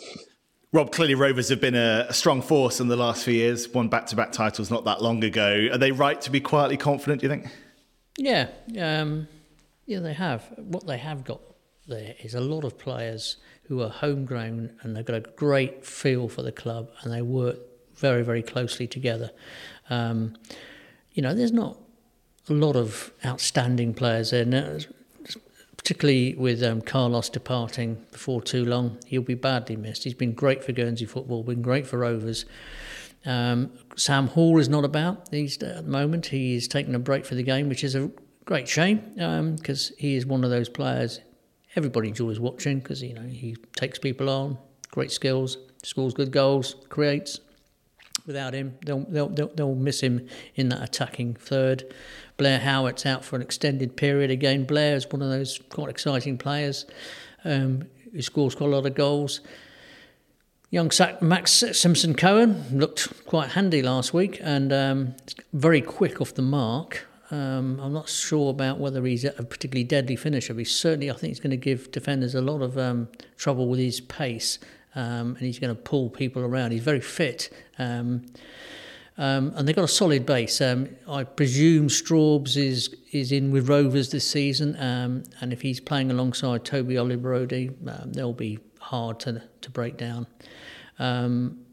Rob, 0.74 0.94
clearly 0.94 1.16
Rovers 1.16 1.50
have 1.50 1.60
been 1.60 1.76
a, 1.76 2.06
a 2.08 2.14
strong 2.14 2.42
force 2.42 2.80
in 2.80 2.88
the 2.88 2.96
last 2.96 3.26
few 3.26 3.34
years, 3.34 3.68
won 3.68 3.90
back 3.90 4.06
to 4.08 4.16
back 4.16 4.32
titles 4.32 4.72
not 4.72 4.86
that 4.86 5.02
long 5.02 5.22
ago. 5.22 5.68
Are 5.72 5.78
they 5.78 5.92
right 5.92 6.20
to 6.22 6.32
be 6.32 6.40
quietly 6.40 6.78
confident, 6.78 7.20
do 7.20 7.28
you 7.28 7.30
think? 7.30 7.48
Yeah, 8.18 8.48
um, 8.80 9.28
yeah, 9.86 10.00
they 10.00 10.14
have. 10.14 10.46
What 10.58 10.88
they 10.88 10.98
have 10.98 11.26
got 11.26 11.42
there 11.88 12.16
is 12.24 12.36
a 12.36 12.40
lot 12.40 12.64
of 12.64 12.78
players 12.78 13.36
who 13.64 13.82
are 13.82 13.90
homegrown 13.90 14.78
and 14.82 14.96
they've 14.96 15.06
got 15.06 15.18
a 15.18 15.30
great 15.36 15.86
feel 15.86 16.30
for 16.30 16.42
the 16.42 16.54
club 16.54 16.90
and 17.02 17.12
they 17.12 17.22
work 17.22 17.58
very, 17.96 18.24
very 18.24 18.42
closely 18.42 18.88
together. 18.88 19.32
Um, 19.90 20.38
you 21.12 21.22
know, 21.22 21.34
there's 21.34 21.52
not 21.52 21.78
a 22.48 22.54
lot 22.54 22.78
of 22.78 23.12
outstanding 23.26 23.94
players 23.94 24.32
there. 24.32 24.80
Particularly 25.82 26.36
with 26.36 26.62
um, 26.64 26.82
Carlos 26.82 27.30
departing 27.30 28.06
before 28.12 28.42
too 28.42 28.64
long, 28.64 29.00
he'll 29.08 29.22
be 29.22 29.34
badly 29.34 29.76
missed. 29.76 30.04
He's 30.04 30.14
been 30.14 30.34
great 30.34 30.64
for 30.64 30.72
Guernsey 30.72 31.06
football, 31.06 31.44
been 31.44 31.62
great 31.62 31.88
for 31.88 32.00
Rovers. 32.00 32.46
Um, 33.26 33.72
Sam 33.96 34.28
Hall 34.28 34.58
is 34.58 34.68
not 34.68 34.84
about 34.84 35.30
He's 35.32 35.62
at 35.62 35.76
the 35.86 35.92
moment. 35.92 36.28
He 36.28 36.56
is 36.56 36.68
taking 36.68 36.96
a 36.96 37.00
break 37.00 37.26
for 37.26 37.36
the 37.36 37.44
game, 37.44 37.70
which 37.70 37.84
is 37.84 37.96
a 37.96 38.12
great 38.46 38.68
shame 38.68 38.98
because 39.56 39.92
um, 39.92 39.96
he 39.98 40.16
is 40.16 40.26
one 40.26 40.44
of 40.44 40.50
those 40.50 40.70
players 40.70 41.20
everybody 41.76 42.10
enjoys 42.10 42.40
watching 42.40 42.80
because 42.80 43.02
you 43.02 43.14
know 43.14 43.22
he 43.22 43.56
takes 43.76 44.00
people 44.00 44.30
on, 44.30 44.58
great 44.92 45.12
skills, 45.12 45.58
scores 45.84 46.14
good 46.14 46.32
goals, 46.32 46.76
creates. 46.90 47.40
Without 48.28 48.54
him, 48.54 48.78
they'll, 48.86 49.06
they'll, 49.10 49.30
they'll, 49.30 49.76
miss 49.76 50.02
him 50.02 50.28
in 50.56 50.70
that 50.70 50.84
attacking 50.84 51.34
third. 51.34 51.92
Blair 52.38 52.60
Howart's 52.60 53.06
out 53.06 53.26
for 53.26 53.36
an 53.36 53.42
extended 53.42 53.96
period 53.96 54.30
again. 54.30 54.64
Blair 54.66 54.96
is 54.96 55.10
one 55.10 55.22
of 55.22 55.30
those 55.30 55.60
quite 55.70 55.90
exciting 55.90 56.38
players 56.38 56.86
um, 57.44 57.84
who 58.12 58.22
scores 58.22 58.54
quite 58.54 58.68
a 58.68 58.76
lot 58.76 58.86
of 58.86 58.94
goals. 58.94 59.42
Young 60.70 60.90
Max 61.20 61.52
Simpson 61.74 62.16
Cohen 62.16 62.64
looked 62.72 63.26
quite 63.26 63.50
handy 63.50 63.82
last 63.82 64.14
week 64.14 64.40
and 64.42 64.72
um, 64.72 65.16
very 65.52 65.82
quick 65.82 66.22
off 66.22 66.34
the 66.34 66.42
mark. 66.42 67.08
Um, 67.30 67.80
I'm 67.82 67.92
not 67.92 68.08
sure 68.08 68.50
about 68.50 68.80
whether 68.80 69.04
he's 69.06 69.26
a 69.26 69.32
particularly 69.32 69.84
deadly 69.84 70.16
finisher, 70.16 70.54
but 70.54 70.68
certainly, 70.68 71.10
I 71.10 71.14
think, 71.14 71.32
he's 71.32 71.40
going 71.40 71.52
to 71.52 71.58
give 71.58 71.92
defenders 71.92 72.36
a 72.36 72.42
lot 72.42 72.62
of 72.62 72.78
um, 72.78 73.10
trouble 73.38 73.68
with 73.68 73.80
his 73.80 74.00
pace, 74.00 74.60
um, 74.96 75.36
and 75.36 75.40
he's 75.40 75.60
going 75.60 75.76
to 75.76 75.82
pull 75.82 76.10
people 76.10 76.42
around. 76.44 76.72
He's 76.72 76.84
very 76.84 77.02
fit, 77.02 77.50
um, 77.78 78.26
um, 79.18 79.54
and 79.56 79.68
they've 79.68 79.76
got 79.76 79.86
a 79.86 79.90
solid 79.90 80.26
base. 80.26 80.62
Um, 80.62 80.90
I 81.08 81.24
presume 81.24 81.88
Straubs 81.88 82.58
is 82.58 82.96
is 83.12 83.32
in 83.32 83.52
with 83.52 83.70
Rovers 83.70 84.10
this 84.10 84.28
season, 84.28 84.76
and 84.76 85.54
if 85.54 85.62
he's 85.62 85.80
playing 85.80 86.12
alongside 86.12 86.66
Toby 86.66 86.96
Olibrodi, 86.96 87.74
they'll 88.14 88.34
be 88.34 88.60
hard 88.80 89.20
to 89.22 89.44
to 89.62 89.70
break 89.70 89.98
down. 89.98 90.28
Um, 91.00 91.66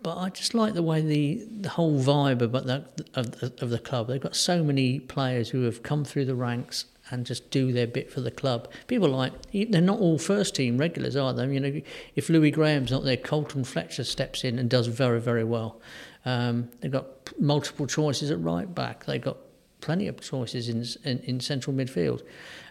but 0.00 0.16
I 0.16 0.28
just 0.28 0.54
like 0.54 0.74
the 0.74 0.82
way 0.82 1.00
the, 1.00 1.46
the 1.60 1.68
whole 1.68 1.98
vibe 1.98 2.40
about 2.40 2.66
that 2.66 3.00
of, 3.14 3.42
of 3.42 3.70
the 3.70 3.78
club. 3.78 4.06
They've 4.06 4.20
got 4.20 4.36
so 4.36 4.62
many 4.62 5.00
players 5.00 5.50
who 5.50 5.62
have 5.62 5.82
come 5.82 6.04
through 6.04 6.26
the 6.26 6.36
ranks 6.36 6.84
and 7.10 7.24
just 7.26 7.50
do 7.50 7.72
their 7.72 7.86
bit 7.86 8.10
for 8.10 8.20
the 8.20 8.30
club. 8.30 8.70
People 8.86 9.08
like 9.08 9.32
they're 9.52 9.80
not 9.80 9.98
all 9.98 10.18
first 10.18 10.54
team 10.54 10.78
regulars, 10.78 11.16
are 11.16 11.32
they? 11.32 11.46
You 11.52 11.60
know, 11.60 11.80
if 12.14 12.28
Louis 12.28 12.50
Graham's 12.50 12.90
not 12.90 13.04
there, 13.04 13.16
Colton 13.16 13.64
Fletcher 13.64 14.04
steps 14.04 14.44
in 14.44 14.58
and 14.58 14.68
does 14.68 14.86
very 14.86 15.20
very 15.20 15.44
well. 15.44 15.80
Um, 16.24 16.68
they've 16.80 16.92
got 16.92 17.06
multiple 17.40 17.86
choices 17.86 18.30
at 18.30 18.40
right 18.40 18.72
back. 18.72 19.06
They've 19.06 19.22
got 19.22 19.38
plenty 19.80 20.08
of 20.08 20.20
choices 20.20 20.68
in 20.68 20.84
in, 21.08 21.20
in 21.20 21.40
central 21.40 21.74
midfield. 21.74 22.22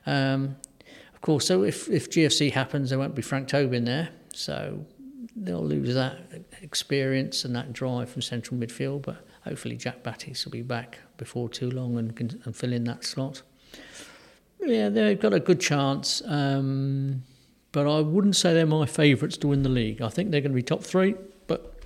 Um, 0.06 0.58
of 1.14 1.22
course, 1.22 1.48
so 1.48 1.64
if 1.64 1.90
if 1.90 2.10
GFC 2.10 2.52
happens, 2.52 2.90
there 2.90 3.00
won't 3.00 3.16
be 3.16 3.22
Frank 3.22 3.48
Tobin 3.48 3.86
there. 3.86 4.10
So 4.34 4.86
they'll 5.36 5.66
lose 5.66 5.96
that 5.96 6.20
experience 6.62 7.44
and 7.46 7.56
that 7.56 7.74
drive 7.74 8.10
from 8.10 8.22
central 8.22 8.60
midfield. 8.60 9.04
But 9.04 9.26
hopefully, 9.44 9.78
Jack 9.78 10.04
Battis 10.04 10.46
will 10.46 10.52
be 10.52 10.62
back 10.62 11.00
before 11.18 11.50
too 11.50 11.72
long 11.72 11.98
and 11.98 12.16
can 12.16 12.42
and 12.46 12.56
fill 12.56 12.74
in 12.74 12.84
that 12.84 13.04
slot. 13.04 13.42
Yeah, 14.60 14.90
they've 14.90 15.20
got 15.20 15.34
a 15.34 15.40
good 15.40 15.60
chance, 15.60 16.22
um, 16.26 17.24
but 17.72 17.88
I 17.88 18.02
wouldn't 18.02 18.36
say 18.36 18.54
they're 18.54 18.66
my 18.66 18.86
favourites 18.86 19.38
to 19.38 19.48
win 19.48 19.64
the 19.64 19.70
league. 19.70 20.02
I 20.02 20.10
think 20.10 20.32
they're 20.32 20.42
going 20.42 20.52
to 20.52 20.56
be 20.56 20.64
top 20.64 20.84
three, 20.84 21.16
but 21.46 21.80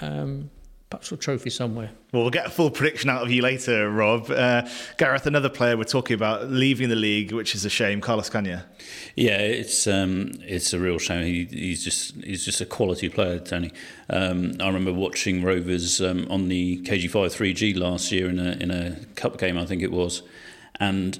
um, 0.00 0.50
perhaps 0.90 1.12
a 1.12 1.16
trophy 1.16 1.50
somewhere. 1.50 1.90
Well, 2.12 2.22
we'll 2.22 2.30
get 2.30 2.46
a 2.46 2.50
full 2.50 2.70
prediction 2.70 3.10
out 3.10 3.22
of 3.22 3.30
you 3.30 3.42
later, 3.42 3.90
Rob. 3.90 4.30
Uh, 4.30 4.66
Gareth, 4.96 5.26
another 5.26 5.50
player 5.50 5.76
we're 5.76 5.84
talking 5.84 6.14
about 6.14 6.50
leaving 6.50 6.88
the 6.88 6.96
league, 6.96 7.32
which 7.32 7.54
is 7.54 7.64
a 7.64 7.70
shame. 7.70 8.00
Carlos 8.00 8.30
Cagna. 8.30 8.64
Yeah, 9.14 9.38
it's 9.38 9.86
um, 9.86 10.32
it's 10.40 10.72
a 10.72 10.78
real 10.78 10.98
shame. 10.98 11.24
He, 11.24 11.44
he's 11.44 11.84
just 11.84 12.14
he's 12.24 12.44
just 12.44 12.60
a 12.60 12.66
quality 12.66 13.08
player, 13.08 13.38
Tony. 13.38 13.72
Um, 14.08 14.54
I 14.60 14.66
remember 14.66 14.92
watching 14.92 15.42
Rovers 15.42 16.00
um, 16.00 16.26
on 16.30 16.48
the 16.48 16.80
KG5 16.82 17.10
3G 17.10 17.76
last 17.76 18.10
year 18.10 18.30
in 18.30 18.38
a 18.38 18.52
in 18.52 18.70
a 18.70 18.96
cup 19.14 19.38
game, 19.38 19.58
I 19.58 19.66
think 19.66 19.82
it 19.82 19.92
was, 19.92 20.22
and 20.80 21.18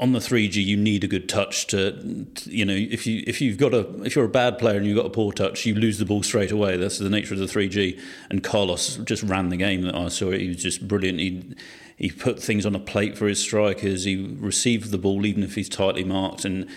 on 0.00 0.12
the 0.12 0.20
3G, 0.20 0.64
you 0.64 0.76
need 0.76 1.02
a 1.02 1.08
good 1.08 1.28
touch 1.28 1.66
to, 1.68 2.26
you 2.44 2.64
know, 2.64 2.74
if 2.74 3.04
you 3.06 3.24
if 3.26 3.40
you've 3.40 3.58
got 3.58 3.74
a 3.74 4.02
if 4.04 4.14
you're 4.14 4.24
a 4.24 4.28
bad 4.28 4.58
player 4.58 4.76
and 4.76 4.86
you've 4.86 4.96
got 4.96 5.06
a 5.06 5.10
poor 5.10 5.32
touch, 5.32 5.66
you 5.66 5.74
lose 5.74 5.98
the 5.98 6.04
ball 6.04 6.22
straight 6.22 6.52
away. 6.52 6.76
That's 6.76 6.98
the 6.98 7.10
nature 7.10 7.34
of 7.34 7.40
the 7.40 7.46
3G. 7.46 8.00
And 8.30 8.44
Carlos 8.44 8.96
just 8.98 9.24
ran 9.24 9.48
the 9.48 9.56
game 9.56 9.82
that 9.82 9.96
I 9.96 10.08
saw. 10.08 10.30
He 10.30 10.48
was 10.48 10.62
just 10.62 10.86
brilliant. 10.86 11.18
He 11.18 11.54
he 11.96 12.10
put 12.12 12.40
things 12.40 12.64
on 12.64 12.76
a 12.76 12.78
plate 12.78 13.18
for 13.18 13.26
his 13.26 13.40
strikers. 13.40 14.04
He 14.04 14.36
received 14.38 14.92
the 14.92 14.98
ball 14.98 15.26
even 15.26 15.42
if 15.42 15.56
he's 15.56 15.68
tightly 15.68 16.04
marked 16.04 16.44
and 16.44 16.68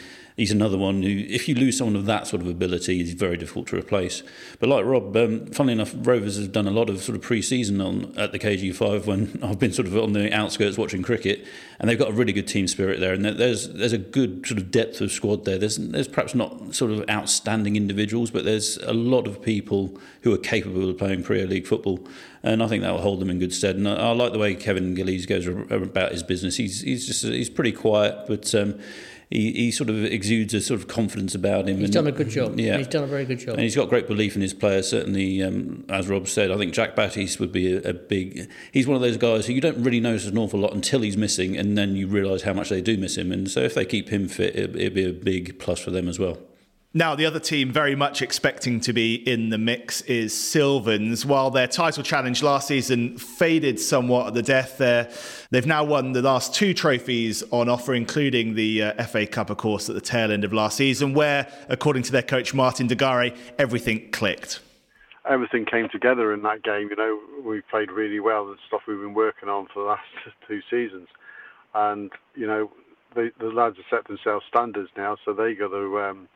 he's 0.41 0.51
another 0.51 0.77
one 0.77 1.03
who, 1.03 1.09
if 1.29 1.47
you 1.47 1.53
lose 1.53 1.77
someone 1.77 1.95
of 1.95 2.07
that 2.07 2.25
sort 2.25 2.41
of 2.41 2.47
ability, 2.47 2.99
is 2.99 3.13
very 3.13 3.37
difficult 3.37 3.67
to 3.67 3.77
replace. 3.77 4.23
But 4.59 4.69
like 4.69 4.83
Rob, 4.83 5.15
um, 5.15 5.45
funnily 5.51 5.73
enough, 5.73 5.93
Rovers 5.95 6.37
have 6.37 6.51
done 6.51 6.67
a 6.67 6.71
lot 6.71 6.89
of 6.89 6.99
sort 7.03 7.15
of 7.15 7.21
pre-season 7.21 7.79
on 7.79 8.11
at 8.17 8.31
the 8.31 8.39
KG5 8.39 9.05
when 9.05 9.39
I've 9.43 9.59
been 9.59 9.71
sort 9.71 9.87
of 9.87 9.95
on 9.95 10.13
the 10.13 10.33
outskirts 10.33 10.79
watching 10.79 11.03
cricket, 11.03 11.45
and 11.79 11.87
they've 11.87 11.99
got 11.99 12.09
a 12.09 12.13
really 12.13 12.33
good 12.33 12.47
team 12.47 12.67
spirit 12.67 12.99
there, 12.99 13.13
and 13.13 13.23
there's 13.23 13.69
there's 13.69 13.93
a 13.93 13.99
good 13.99 14.47
sort 14.47 14.57
of 14.57 14.71
depth 14.71 14.99
of 14.99 15.11
squad 15.11 15.45
there. 15.45 15.59
There's 15.59 15.77
there's 15.77 16.07
perhaps 16.07 16.33
not 16.33 16.73
sort 16.73 16.89
of 16.89 17.07
outstanding 17.07 17.75
individuals, 17.75 18.31
but 18.31 18.43
there's 18.43 18.77
a 18.77 18.93
lot 18.93 19.27
of 19.27 19.43
people 19.43 19.95
who 20.23 20.33
are 20.33 20.39
capable 20.39 20.89
of 20.89 20.97
playing 20.97 21.21
Premier 21.21 21.45
League 21.45 21.67
football, 21.67 21.99
and 22.41 22.63
I 22.63 22.67
think 22.67 22.81
that 22.81 22.91
will 22.91 23.01
hold 23.01 23.21
them 23.21 23.29
in 23.29 23.37
good 23.37 23.53
stead. 23.53 23.75
And 23.75 23.87
I, 23.87 23.93
I 23.93 24.11
like 24.13 24.33
the 24.33 24.39
way 24.39 24.55
Kevin 24.55 24.95
Gillies 24.95 25.27
goes 25.27 25.45
about 25.45 26.13
his 26.13 26.23
business. 26.23 26.57
He's 26.57 26.81
he's 26.81 27.05
just 27.05 27.23
he's 27.23 27.51
pretty 27.51 27.73
quiet, 27.73 28.25
but. 28.27 28.55
Um, 28.55 28.79
he, 29.31 29.53
he 29.53 29.71
sort 29.71 29.89
of 29.89 30.03
exudes 30.03 30.53
a 30.53 30.59
sort 30.59 30.79
of 30.79 30.87
confidence 30.87 31.33
about 31.33 31.67
him. 31.69 31.77
He's 31.77 31.85
and, 31.85 31.93
done 31.93 32.07
a 32.07 32.11
good 32.11 32.29
job. 32.29 32.59
Yeah, 32.59 32.77
he's 32.77 32.87
done 32.87 33.05
a 33.05 33.07
very 33.07 33.25
good 33.25 33.39
job. 33.39 33.53
And 33.53 33.61
he's 33.61 33.75
got 33.75 33.87
great 33.87 34.07
belief 34.07 34.35
in 34.35 34.41
his 34.41 34.53
players. 34.53 34.89
Certainly, 34.89 35.41
um, 35.41 35.85
as 35.89 36.09
Rob 36.09 36.27
said, 36.27 36.51
I 36.51 36.57
think 36.57 36.73
Jack 36.73 36.97
Battis 36.97 37.39
would 37.39 37.53
be 37.53 37.73
a, 37.73 37.89
a, 37.89 37.93
big. 37.93 38.49
He's 38.73 38.87
one 38.87 38.95
of 38.95 39.01
those 39.01 39.17
guys 39.17 39.45
who 39.45 39.53
you 39.53 39.61
don't 39.61 39.81
really 39.81 40.01
notice 40.01 40.27
an 40.27 40.37
awful 40.37 40.59
lot 40.59 40.73
until 40.73 41.01
he's 41.01 41.15
missing, 41.15 41.57
and 41.57 41.77
then 41.77 41.95
you 41.95 42.07
realise 42.07 42.41
how 42.41 42.53
much 42.53 42.69
they 42.69 42.81
do 42.81 42.97
miss 42.97 43.17
him. 43.17 43.31
And 43.31 43.49
so, 43.49 43.61
if 43.61 43.73
they 43.73 43.85
keep 43.85 44.09
him 44.09 44.27
fit, 44.27 44.53
it, 44.55 44.75
it'd 44.75 44.93
be 44.93 45.07
a 45.07 45.13
big 45.13 45.59
plus 45.59 45.79
for 45.79 45.91
them 45.91 46.09
as 46.09 46.19
well. 46.19 46.37
Now, 46.93 47.15
the 47.15 47.25
other 47.25 47.39
team 47.39 47.71
very 47.71 47.95
much 47.95 48.21
expecting 48.21 48.81
to 48.81 48.91
be 48.91 49.15
in 49.15 49.47
the 49.47 49.57
mix 49.57 50.01
is 50.01 50.37
Sylvans. 50.37 51.25
While 51.25 51.49
their 51.49 51.67
title 51.67 52.03
challenge 52.03 52.43
last 52.43 52.67
season 52.67 53.17
faded 53.17 53.79
somewhat 53.79 54.27
at 54.27 54.33
the 54.33 54.41
death 54.41 54.77
there, 54.77 55.09
they've 55.51 55.65
now 55.65 55.85
won 55.85 56.11
the 56.11 56.21
last 56.21 56.53
two 56.53 56.73
trophies 56.73 57.43
on 57.49 57.69
offer, 57.69 57.93
including 57.93 58.55
the 58.55 58.83
uh, 58.83 59.03
FA 59.05 59.25
Cup, 59.25 59.49
of 59.49 59.55
course, 59.55 59.87
at 59.87 59.95
the 59.95 60.01
tail 60.01 60.33
end 60.33 60.43
of 60.43 60.51
last 60.51 60.75
season, 60.75 61.13
where, 61.13 61.47
according 61.69 62.03
to 62.03 62.11
their 62.11 62.21
coach 62.21 62.53
Martin 62.53 62.89
Degare, 62.89 63.37
everything 63.57 64.11
clicked. 64.11 64.59
Everything 65.29 65.65
came 65.65 65.87
together 65.93 66.33
in 66.33 66.43
that 66.43 66.61
game. 66.61 66.89
You 66.89 66.97
know, 66.97 67.21
we 67.45 67.61
played 67.61 67.89
really 67.89 68.19
well, 68.19 68.45
the 68.45 68.57
stuff 68.67 68.81
we've 68.85 68.99
been 68.99 69.13
working 69.13 69.47
on 69.47 69.67
for 69.73 69.81
the 69.83 69.89
last 69.91 70.03
two 70.45 70.59
seasons. 70.69 71.07
And, 71.73 72.11
you 72.35 72.47
know, 72.47 72.69
the, 73.15 73.31
the 73.39 73.45
lads 73.45 73.77
have 73.77 73.85
set 73.89 74.07
themselves 74.09 74.43
standards 74.49 74.89
now, 74.97 75.15
so 75.23 75.31
they 75.31 75.53
got 75.53 75.69
to. 75.69 75.99
Um, 76.01 76.27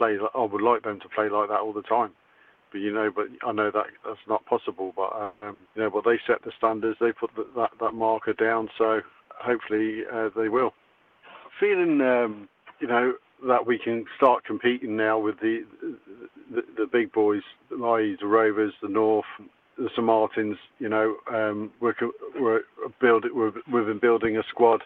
play. 0.00 0.16
I 0.34 0.44
would 0.44 0.62
like 0.62 0.82
them 0.82 0.98
to 1.00 1.08
play 1.14 1.28
like 1.28 1.50
that 1.50 1.60
all 1.60 1.74
the 1.74 1.82
time, 1.82 2.12
but 2.72 2.78
you 2.78 2.92
know, 2.92 3.10
but 3.14 3.26
I 3.46 3.52
know 3.52 3.70
that 3.70 3.86
that's 4.04 4.26
not 4.26 4.46
possible. 4.46 4.92
But 4.96 5.12
um, 5.42 5.56
you 5.74 5.82
know, 5.82 5.90
but 5.90 6.04
they 6.04 6.18
set 6.26 6.42
the 6.42 6.52
standards. 6.56 6.96
They 7.00 7.12
put 7.12 7.30
the, 7.36 7.46
that 7.56 7.70
that 7.80 7.92
marker 7.92 8.32
down. 8.32 8.70
So 8.78 9.00
hopefully 9.28 10.02
uh, 10.12 10.30
they 10.34 10.48
will. 10.48 10.72
Feeling, 11.58 12.00
um, 12.00 12.48
you 12.80 12.88
know, 12.88 13.12
that 13.46 13.66
we 13.66 13.78
can 13.78 14.06
start 14.16 14.44
competing 14.44 14.96
now 14.96 15.18
with 15.18 15.38
the 15.40 15.66
the, 16.50 16.62
the 16.76 16.86
big 16.90 17.12
boys, 17.12 17.42
i.e. 17.70 18.16
the 18.18 18.26
Rovers, 18.26 18.72
the 18.82 18.88
North, 18.88 19.26
the 19.76 19.90
St 19.90 20.04
Martins. 20.04 20.56
You 20.78 20.88
know, 20.88 21.16
um, 21.30 21.70
we're 21.80 21.94
we're 22.38 22.62
building 23.00 23.30
we've 23.70 23.86
been 23.86 24.00
building 24.00 24.38
a 24.38 24.42
squad 24.48 24.82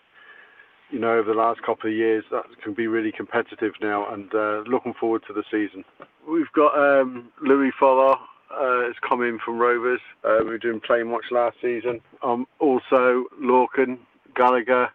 you 0.95 1.01
know, 1.01 1.11
over 1.11 1.33
the 1.33 1.37
last 1.37 1.61
couple 1.63 1.91
of 1.91 1.97
years, 1.97 2.25
that 2.31 2.45
can 2.63 2.73
be 2.73 2.87
really 2.87 3.11
competitive 3.11 3.73
now, 3.83 4.09
and 4.15 4.33
uh, 4.33 4.63
looking 4.69 4.95
forward 4.95 5.25
to 5.27 5.33
the 5.33 5.43
season. 5.51 5.85
We've 6.25 6.53
got 6.53 6.79
um, 6.79 7.33
Louis 7.43 7.73
Fuller 7.77 8.15
uh, 8.53 8.87
has 8.87 8.95
come 9.07 9.21
in 9.21 9.41
from 9.45 9.59
Rovers. 9.59 9.99
Uh, 10.23 10.39
we 10.45 10.51
were 10.51 10.59
doing 10.59 10.79
playing 10.79 11.11
much 11.11 11.25
last 11.33 11.57
season. 11.61 12.01
Um, 12.23 12.47
also, 12.61 13.25
Lorcan, 13.43 13.99
Gallagher 14.37 14.89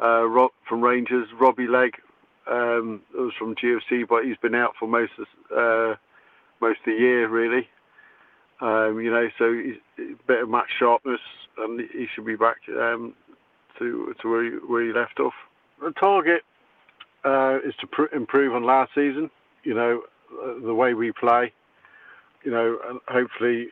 uh, 0.00 0.24
Rob, 0.28 0.52
from 0.68 0.82
Rangers, 0.82 1.26
Robbie 1.36 1.66
Legg 1.66 1.96
um, 2.46 3.02
was 3.12 3.32
from 3.36 3.56
GFC, 3.56 4.06
but 4.08 4.24
he's 4.24 4.36
been 4.36 4.54
out 4.54 4.74
for 4.78 4.86
most 4.86 5.12
of, 5.18 5.26
uh, 5.50 5.96
most 6.60 6.78
of 6.78 6.86
the 6.86 6.92
year, 6.92 7.28
really. 7.28 7.68
Um, 8.60 9.00
you 9.00 9.10
know, 9.10 9.28
so 9.36 9.52
he's 9.52 9.78
a 9.98 10.14
bit 10.28 10.42
of 10.44 10.48
match 10.48 10.70
sharpness, 10.78 11.20
and 11.58 11.80
he 11.80 12.06
should 12.14 12.24
be 12.24 12.36
back 12.36 12.58
um, 12.68 13.14
to 13.80 14.14
to 14.22 14.30
where 14.30 14.44
you, 14.44 14.62
where 14.68 14.84
you 14.84 14.94
left 14.94 15.18
off. 15.18 15.34
The 15.82 15.92
target 15.98 16.42
uh, 17.24 17.58
is 17.66 17.74
to 17.80 17.86
pr- 17.88 18.14
improve 18.14 18.54
on 18.54 18.62
last 18.62 18.92
season. 18.94 19.30
You 19.64 19.74
know, 19.74 20.02
uh, 20.32 20.64
the 20.64 20.74
way 20.74 20.94
we 20.94 21.12
play. 21.12 21.52
You 22.44 22.52
know, 22.52 22.78
and 22.88 23.00
hopefully 23.08 23.66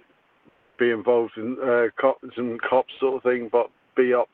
be 0.79 0.90
involved 0.90 1.33
in 1.37 1.57
uh, 1.62 1.87
cops 2.01 2.37
and 2.37 2.61
cops 2.61 2.92
sort 3.01 3.16
of 3.16 3.23
thing, 3.23 3.49
but 3.51 3.71
be 3.97 4.12
up 4.12 4.29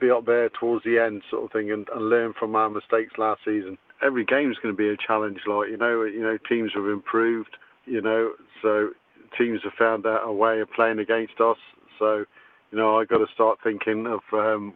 be 0.00 0.10
up 0.10 0.26
there 0.26 0.48
towards 0.48 0.84
the 0.84 0.98
end, 0.98 1.22
sort 1.28 1.44
of 1.44 1.52
thing, 1.52 1.72
and, 1.72 1.88
and 1.94 2.08
learn 2.08 2.32
from 2.38 2.54
our 2.54 2.70
mistakes 2.70 3.14
last 3.18 3.40
season. 3.44 3.76
Every 4.00 4.24
game 4.24 4.50
is 4.50 4.56
going 4.62 4.72
to 4.72 4.78
be 4.78 4.88
a 4.88 4.96
challenge, 4.96 5.40
like 5.46 5.70
you 5.70 5.76
know, 5.76 6.04
you 6.04 6.22
know, 6.22 6.38
teams 6.48 6.70
have 6.74 6.86
improved, 6.86 7.56
you 7.84 8.00
know, 8.00 8.32
so 8.62 8.90
teams 9.36 9.60
have 9.64 9.72
found 9.78 10.06
out 10.06 10.22
a 10.24 10.32
way 10.32 10.60
of 10.60 10.70
playing 10.70 10.98
against 10.98 11.40
us. 11.40 11.56
So, 11.98 12.24
you 12.70 12.78
know, 12.78 12.98
I 12.98 13.04
got 13.04 13.18
to 13.18 13.26
start 13.34 13.58
thinking 13.62 14.06
of 14.06 14.20
um, 14.32 14.74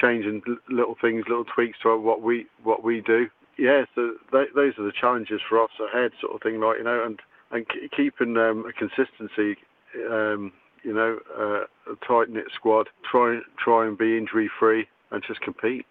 changing 0.00 0.42
little 0.68 0.96
things, 1.00 1.24
little 1.28 1.44
tweaks 1.44 1.78
to 1.82 1.96
what 1.96 2.22
we 2.22 2.46
what 2.62 2.82
we 2.84 3.00
do. 3.00 3.28
Yeah, 3.58 3.84
so 3.94 4.14
th- 4.30 4.50
those 4.54 4.74
are 4.78 4.84
the 4.84 4.92
challenges 4.92 5.40
for 5.48 5.62
us 5.62 5.70
ahead, 5.80 6.12
sort 6.20 6.34
of 6.34 6.42
thing, 6.42 6.60
like 6.60 6.78
you 6.78 6.84
know, 6.84 7.04
and 7.04 7.20
and 7.50 7.66
keeping 7.96 8.36
um, 8.36 8.64
a 8.66 8.72
consistency. 8.72 9.58
Um, 10.10 10.52
you 10.82 10.92
know, 10.92 11.18
uh, 11.36 11.92
a 11.92 11.96
tight 12.06 12.30
knit 12.30 12.46
squad. 12.54 12.88
Try 13.10 13.40
try 13.58 13.86
and 13.86 13.98
be 13.98 14.16
injury 14.16 14.50
free 14.58 14.86
and 15.10 15.22
just 15.26 15.40
compete. 15.40 15.86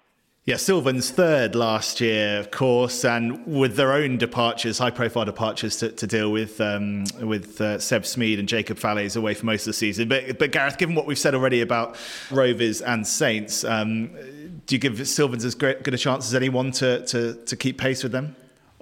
Yeah, 0.47 0.57
Sylvans 0.57 1.09
third 1.09 1.55
last 1.55 1.99
year, 1.99 2.37
of 2.37 2.51
course, 2.51 3.03
and 3.03 3.43
with 3.47 3.77
their 3.77 3.93
own 3.93 4.19
departures, 4.19 4.77
high-profile 4.77 5.25
departures 5.25 5.77
to, 5.77 5.89
to 5.89 6.05
deal 6.05 6.31
with, 6.31 6.61
um, 6.61 7.05
with 7.19 7.59
uh, 7.59 7.79
Seb 7.79 8.03
Smeed 8.03 8.37
and 8.37 8.47
Jacob 8.47 8.77
Fallaize 8.77 9.17
away 9.17 9.33
for 9.33 9.47
most 9.47 9.61
of 9.61 9.65
the 9.65 9.73
season. 9.73 10.07
But, 10.07 10.37
but 10.37 10.51
Gareth, 10.51 10.77
given 10.77 10.93
what 10.93 11.07
we've 11.07 11.17
said 11.17 11.33
already 11.33 11.61
about 11.61 11.97
Rovers 12.29 12.83
and 12.83 13.07
Saints, 13.07 13.63
um, 13.63 14.11
do 14.67 14.75
you 14.75 14.77
give 14.77 15.07
Sylvans 15.07 15.45
as 15.45 15.55
great, 15.55 15.81
good 15.81 15.95
a 15.95 15.97
chance 15.97 16.27
as 16.27 16.35
anyone 16.35 16.69
to, 16.73 17.03
to, 17.07 17.33
to 17.33 17.55
keep 17.55 17.79
pace 17.79 18.03
with 18.03 18.11
them? 18.11 18.35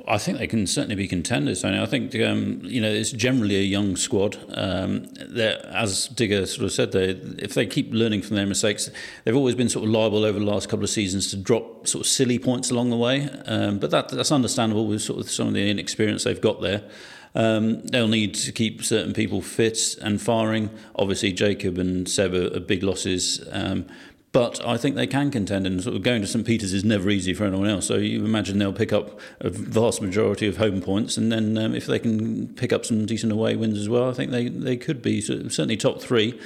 I 0.06 0.18
think 0.18 0.38
they 0.38 0.48
can 0.48 0.68
certainly 0.68 0.96
be 0.96 1.08
contenders. 1.08 1.64
I 1.64 1.86
think 1.86 2.14
um, 2.16 2.60
you 2.64 2.82
know 2.82 2.92
it's 2.92 3.12
generally 3.12 3.56
a 3.56 3.64
young 3.64 3.96
squad. 3.96 4.38
Um, 4.58 5.08
as 5.38 6.08
Digger 6.10 6.46
sort 6.46 6.66
of 6.66 6.72
said, 6.74 6.92
they, 6.92 7.12
if 7.40 7.54
they 7.54 7.66
keep 7.66 7.94
learning 7.94 8.22
from 8.22 8.36
their 8.36 8.46
mistakes, 8.46 8.90
they've 9.24 9.36
always 9.36 9.56
been 9.56 9.70
sort 9.70 9.86
of 9.86 9.92
liable 9.92 10.26
over 10.26 10.40
the 10.40 10.46
last 10.46 10.68
couple 10.68 10.84
of 10.84 10.90
seasons 10.90 11.30
to 11.32 11.38
drop 11.38 11.88
sort 11.88 12.06
of 12.06 12.08
silly 12.08 12.38
points 12.38 12.70
along 12.70 12.90
the 12.90 12.98
way. 12.98 13.30
Um, 13.46 13.80
but 13.80 13.92
that, 13.92 14.10
that's 14.10 14.32
understandable 14.32 14.88
with 14.88 15.02
sort 15.02 15.20
of 15.20 15.32
some 15.32 15.48
of 15.48 15.54
the 15.54 15.70
inexperience 15.70 16.26
they've 16.26 16.42
got 16.42 16.62
there. 16.62 16.84
Um, 17.36 17.82
they'll 17.84 18.08
need 18.08 18.36
to 18.36 18.52
keep 18.52 18.84
certain 18.84 19.14
people 19.14 19.42
fit 19.42 19.96
and 20.02 20.22
firing. 20.22 20.70
Obviously, 20.96 21.32
Jacob 21.32 21.78
and 21.78 22.08
Seb 22.08 22.34
are, 22.34 22.56
are 22.56 22.60
big 22.60 22.84
losses. 22.84 23.44
Um, 23.52 23.86
but 24.34 24.66
I 24.66 24.78
think 24.78 24.96
they 24.96 25.08
can 25.08 25.30
contend, 25.32 25.66
and 25.68 25.82
sort 25.82 25.96
of 25.96 26.02
going 26.02 26.22
to 26.22 26.28
St 26.28 26.46
Peter's 26.46 26.74
is 26.74 26.84
never 26.84 27.10
easy 27.10 27.36
for 27.36 27.46
anyone 27.46 27.70
else. 27.70 27.86
So 27.86 27.96
you 27.98 28.26
imagine 28.26 28.58
they'll 28.58 28.74
pick 28.74 28.92
up 28.92 29.20
a 29.40 29.50
vast 29.50 30.02
majority 30.02 30.48
of 30.48 30.58
home 30.58 30.82
points, 30.82 31.18
and 31.18 31.32
then 31.32 31.56
um, 31.58 31.76
if 31.76 31.86
they 31.86 32.00
can 32.00 32.48
pick 32.56 32.74
up 32.74 32.84
some 32.84 33.06
decent 33.06 33.32
away 33.32 33.56
wins 33.56 33.78
as 33.78 33.88
well, 33.88 34.10
I 34.10 34.14
think 34.14 34.32
they, 34.32 34.50
they 34.50 34.76
could 34.76 35.04
be 35.04 35.22
certainly 35.22 35.78
top 35.78 36.02
three. 36.02 36.38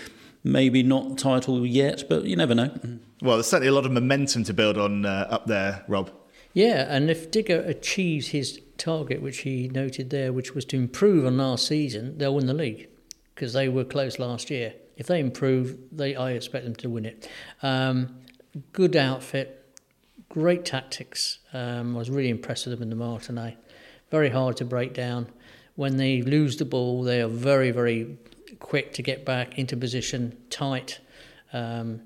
Maybe 0.44 0.84
not 0.84 1.18
title 1.18 1.66
yet, 1.66 2.04
but 2.08 2.26
you 2.26 2.36
never 2.36 2.54
know. 2.54 2.70
Well, 3.22 3.38
there's 3.38 3.48
certainly 3.48 3.70
a 3.70 3.74
lot 3.74 3.86
of 3.86 3.92
momentum 3.92 4.44
to 4.44 4.54
build 4.54 4.78
on 4.78 5.06
uh, 5.06 5.28
up 5.30 5.48
there, 5.48 5.84
Rob. 5.88 6.12
Yeah, 6.54 6.86
and 6.90 7.10
if 7.10 7.32
Digger 7.32 7.62
achieves 7.62 8.28
his 8.28 8.60
target, 8.78 9.22
which 9.22 9.40
he 9.40 9.70
noted 9.70 10.10
there, 10.10 10.34
which 10.34 10.54
was 10.54 10.66
to 10.66 10.76
improve 10.76 11.26
on 11.26 11.38
last 11.38 11.68
season, 11.68 12.18
they'll 12.18 12.36
win 12.36 12.48
the 12.48 12.54
league 12.54 12.90
because 13.34 13.54
they 13.54 13.70
were 13.70 13.84
close 13.84 14.20
last 14.20 14.50
year. 14.50 14.74
If 14.98 15.08
they 15.08 15.20
improve, 15.20 15.78
they 15.92 16.16
I 16.16 16.32
expect 16.32 16.66
them 16.66 16.76
to 16.78 16.90
win 16.90 17.06
it. 17.06 17.30
Um, 17.62 18.18
good 18.74 18.96
outfit, 18.96 19.76
great 20.30 20.66
tactics. 20.66 21.40
Um, 21.54 21.96
I 21.96 22.00
was 22.00 22.10
really 22.10 22.30
impressed 22.30 22.66
with 22.66 22.74
them 22.74 22.84
in 22.84 22.90
the 22.90 22.96
Martinet. 22.96 23.58
Very 24.10 24.30
hard 24.30 24.58
to 24.58 24.66
break 24.66 24.94
down. 24.94 25.28
When 25.76 25.98
they 25.98 26.22
lose 26.22 26.58
the 26.58 26.66
ball, 26.66 27.04
they 27.04 27.22
are 27.22 27.28
very, 27.28 27.72
very 27.72 28.18
quick 28.60 28.94
to 28.94 29.04
get 29.04 29.26
back 29.26 29.60
into 29.60 29.78
position, 29.78 30.36
tight. 30.50 31.00
Um, 31.54 32.02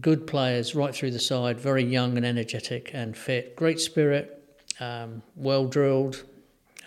good 0.00 0.26
players 0.26 0.74
right 0.74 0.94
through 0.94 1.10
the 1.10 1.18
side, 1.18 1.60
very 1.60 1.84
young 1.84 2.16
and 2.16 2.26
energetic 2.26 2.90
and 2.92 3.16
fit. 3.16 3.54
Great 3.54 3.78
spirit, 3.78 4.58
um, 4.80 5.22
well 5.36 5.66
drilled, 5.66 6.24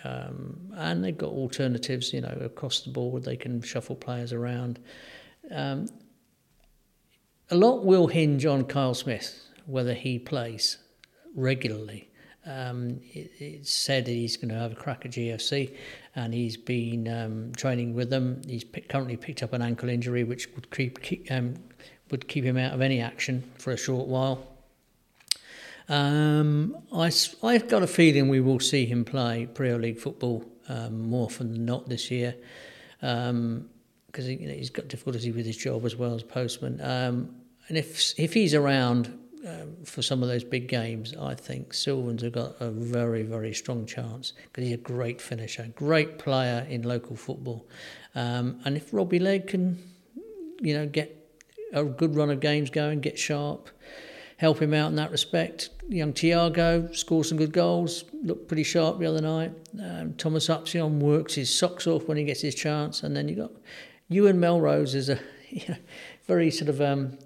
um, 0.04 0.72
and 0.76 1.04
they've 1.04 1.16
got 1.16 1.30
alternatives, 1.30 2.12
you 2.12 2.20
know, 2.20 2.36
across 2.40 2.80
the 2.80 2.90
board. 2.90 3.24
They 3.24 3.36
can 3.36 3.62
shuffle 3.62 3.96
players 3.96 4.32
around. 4.32 4.78
Um, 5.50 5.88
a 7.50 7.56
lot 7.56 7.84
will 7.84 8.08
hinge 8.08 8.44
on 8.44 8.64
Kyle 8.64 8.94
Smith, 8.94 9.40
whether 9.66 9.94
he 9.94 10.18
plays 10.18 10.78
regularly. 11.34 12.10
Um, 12.44 13.00
it, 13.12 13.32
it's 13.38 13.72
said 13.72 14.04
that 14.04 14.12
he's 14.12 14.36
going 14.36 14.50
to 14.50 14.54
have 14.54 14.72
a 14.72 14.76
crack 14.76 15.04
at 15.04 15.12
GFC, 15.12 15.74
and 16.14 16.32
he's 16.32 16.56
been 16.56 17.08
um, 17.08 17.52
training 17.56 17.94
with 17.94 18.10
them. 18.10 18.40
He's 18.46 18.64
currently 18.88 19.16
picked 19.16 19.42
up 19.42 19.52
an 19.52 19.62
ankle 19.62 19.88
injury, 19.88 20.24
which 20.24 20.48
would 20.54 20.70
keep, 20.70 21.02
keep 21.02 21.30
um, 21.30 21.54
would 22.10 22.28
keep 22.28 22.44
him 22.44 22.56
out 22.56 22.72
of 22.72 22.80
any 22.80 23.00
action 23.00 23.42
for 23.58 23.72
a 23.72 23.76
short 23.76 24.06
while. 24.06 24.55
Um, 25.88 26.76
I, 26.92 27.12
I've 27.42 27.68
got 27.68 27.82
a 27.82 27.86
feeling 27.86 28.28
we 28.28 28.40
will 28.40 28.60
see 28.60 28.86
him 28.86 29.04
play 29.04 29.46
Premier 29.46 29.78
League 29.78 29.98
football 29.98 30.44
um, 30.68 31.08
more 31.08 31.26
often 31.26 31.52
than 31.52 31.64
not 31.64 31.88
this 31.88 32.10
year 32.10 32.34
because 33.00 33.30
um, 33.30 33.68
he, 34.14 34.34
you 34.34 34.48
know, 34.48 34.54
he's 34.54 34.70
got 34.70 34.88
difficulty 34.88 35.30
with 35.30 35.46
his 35.46 35.56
job 35.56 35.84
as 35.84 35.94
well 35.94 36.14
as 36.14 36.22
postman. 36.22 36.80
Um, 36.80 37.36
and 37.68 37.76
if 37.76 38.18
if 38.18 38.32
he's 38.32 38.54
around 38.54 39.16
um, 39.46 39.76
for 39.84 40.02
some 40.02 40.22
of 40.22 40.28
those 40.28 40.44
big 40.44 40.66
games, 40.66 41.14
I 41.20 41.34
think 41.34 41.72
Sylvans 41.72 42.22
have 42.22 42.32
got 42.32 42.56
a 42.60 42.70
very, 42.70 43.22
very 43.22 43.54
strong 43.54 43.86
chance 43.86 44.32
because 44.44 44.64
he's 44.64 44.74
a 44.74 44.78
great 44.78 45.20
finisher, 45.20 45.68
great 45.76 46.18
player 46.18 46.66
in 46.68 46.82
local 46.82 47.16
football. 47.16 47.66
Um, 48.14 48.60
and 48.64 48.76
if 48.76 48.92
Robbie 48.92 49.20
Legg 49.20 49.48
can, 49.48 49.78
you 50.60 50.74
know, 50.74 50.86
get 50.86 51.16
a 51.72 51.84
good 51.84 52.16
run 52.16 52.30
of 52.30 52.40
games 52.40 52.70
going, 52.70 53.00
get 53.00 53.18
sharp, 53.18 53.68
help 54.38 54.60
him 54.60 54.74
out 54.74 54.90
in 54.90 54.96
that 54.96 55.10
respect. 55.10 55.70
Young 55.88 56.12
Tiago 56.12 56.90
scored 56.92 57.26
some 57.26 57.38
good 57.38 57.52
goals, 57.52 58.04
looked 58.22 58.48
pretty 58.48 58.64
sharp 58.64 58.98
the 58.98 59.06
other 59.06 59.22
night. 59.22 59.52
Um, 59.82 60.14
Thomas 60.14 60.48
Upsilon 60.48 61.00
works 61.00 61.34
his 61.34 61.56
socks 61.56 61.86
off 61.86 62.06
when 62.06 62.16
he 62.16 62.24
gets 62.24 62.40
his 62.40 62.54
chance, 62.54 63.02
and 63.02 63.16
then 63.16 63.28
you 63.28 63.36
got 63.36 63.52
Ewan 64.08 64.38
Melrose 64.38 64.94
is 64.94 65.08
a 65.08 65.18
you 65.48 65.62
know, 65.68 65.76
very 66.26 66.50
sort 66.50 66.68
of 66.68 66.80
um, 66.80 67.16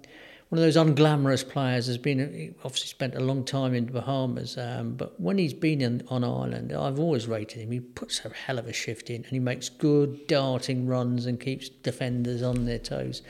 one 0.49 0.59
of 0.59 0.59
those 0.59 0.77
unglamorous 0.77 1.47
players. 1.47 1.87
Has 1.87 1.97
been 1.97 2.55
obviously 2.63 2.87
spent 2.87 3.15
a 3.15 3.19
long 3.19 3.43
time 3.43 3.73
in 3.73 3.87
the 3.87 3.91
Bahamas, 3.91 4.57
um, 4.57 4.93
but 4.93 5.19
when 5.19 5.37
he's 5.37 5.53
been 5.53 5.81
in, 5.81 6.03
on 6.07 6.23
island, 6.23 6.71
I've 6.71 6.99
always 6.99 7.27
rated 7.27 7.61
him. 7.61 7.71
He 7.71 7.79
puts 7.79 8.23
a 8.23 8.29
hell 8.29 8.57
of 8.57 8.67
a 8.67 8.73
shift 8.73 9.09
in, 9.09 9.17
and 9.17 9.25
he 9.25 9.39
makes 9.39 9.69
good 9.69 10.27
darting 10.27 10.87
runs 10.87 11.25
and 11.25 11.39
keeps 11.39 11.67
defenders 11.67 12.41
on 12.41 12.65
their 12.65 12.79
toes. 12.79 13.21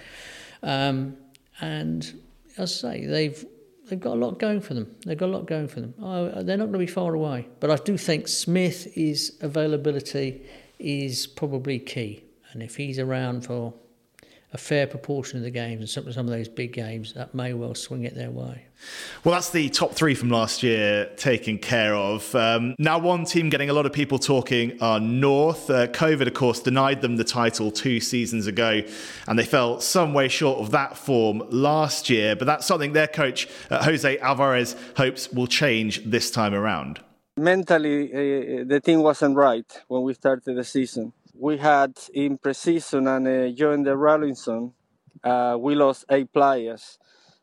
Um, 0.61 1.17
and 1.61 2.21
as 2.57 2.83
I 2.83 2.89
say, 2.89 3.05
they've 3.05 3.45
they've 3.91 3.99
got 3.99 4.13
a 4.13 4.19
lot 4.19 4.39
going 4.39 4.61
for 4.61 4.73
them. 4.73 4.95
They've 5.05 5.17
got 5.17 5.25
a 5.27 5.33
lot 5.33 5.45
going 5.47 5.67
for 5.67 5.81
them. 5.81 5.93
Oh, 6.01 6.41
they're 6.43 6.55
not 6.55 6.71
going 6.71 6.73
to 6.73 6.79
be 6.79 6.87
far 6.87 7.13
away. 7.13 7.49
But 7.59 7.71
I 7.71 7.75
do 7.75 7.97
think 7.97 8.29
Smith's 8.29 8.87
availability 9.41 10.43
is 10.79 11.27
probably 11.27 11.77
key. 11.77 12.23
And 12.53 12.63
if 12.63 12.77
he's 12.77 12.97
around 12.99 13.45
for 13.45 13.73
a 14.53 14.57
fair 14.57 14.85
proportion 14.85 15.37
of 15.37 15.43
the 15.43 15.51
games 15.51 15.79
and 15.79 15.89
some, 15.89 16.11
some 16.11 16.25
of 16.25 16.31
those 16.31 16.49
big 16.49 16.73
games, 16.73 17.13
that 17.13 17.33
may 17.33 17.53
well 17.53 17.73
swing 17.73 18.03
it 18.03 18.15
their 18.15 18.31
way. 18.31 18.65
Well, 19.23 19.33
that's 19.33 19.51
the 19.51 19.69
top 19.69 19.93
three 19.93 20.13
from 20.13 20.29
last 20.29 20.61
year 20.61 21.09
taken 21.15 21.57
care 21.57 21.95
of. 21.95 22.33
Um, 22.35 22.75
now, 22.77 22.99
one 22.99 23.23
team 23.25 23.49
getting 23.49 23.69
a 23.69 23.73
lot 23.73 23.85
of 23.85 23.93
people 23.93 24.19
talking 24.19 24.81
are 24.81 24.99
North. 24.99 25.69
Uh, 25.69 25.87
COVID, 25.87 26.27
of 26.27 26.33
course, 26.33 26.59
denied 26.59 27.01
them 27.01 27.15
the 27.15 27.23
title 27.23 27.71
two 27.71 27.99
seasons 27.99 28.47
ago, 28.47 28.81
and 29.27 29.39
they 29.39 29.45
fell 29.45 29.79
some 29.79 30.13
way 30.13 30.27
short 30.27 30.59
of 30.59 30.71
that 30.71 30.97
form 30.97 31.43
last 31.49 32.09
year. 32.09 32.35
But 32.35 32.45
that's 32.45 32.65
something 32.65 32.91
their 32.91 33.07
coach, 33.07 33.47
uh, 33.69 33.83
Jose 33.83 34.17
Alvarez, 34.17 34.75
hopes 34.97 35.31
will 35.31 35.47
change 35.47 36.03
this 36.03 36.29
time 36.29 36.53
around. 36.53 36.99
Mentally, 37.37 38.11
uh, 38.11 38.63
the 38.65 38.81
team 38.83 39.01
wasn't 39.01 39.37
right 39.37 39.81
when 39.87 40.01
we 40.01 40.13
started 40.13 40.55
the 40.55 40.63
season 40.65 41.13
we 41.41 41.57
had 41.57 41.97
in 42.13 42.37
preseason 42.37 43.07
and 43.13 43.27
uh, 43.27 43.49
during 43.57 43.81
the 43.81 43.97
Rawlinson, 43.97 44.73
uh, 45.23 45.57
we 45.59 45.73
lost 45.73 46.05
eight 46.11 46.31
players 46.31 46.99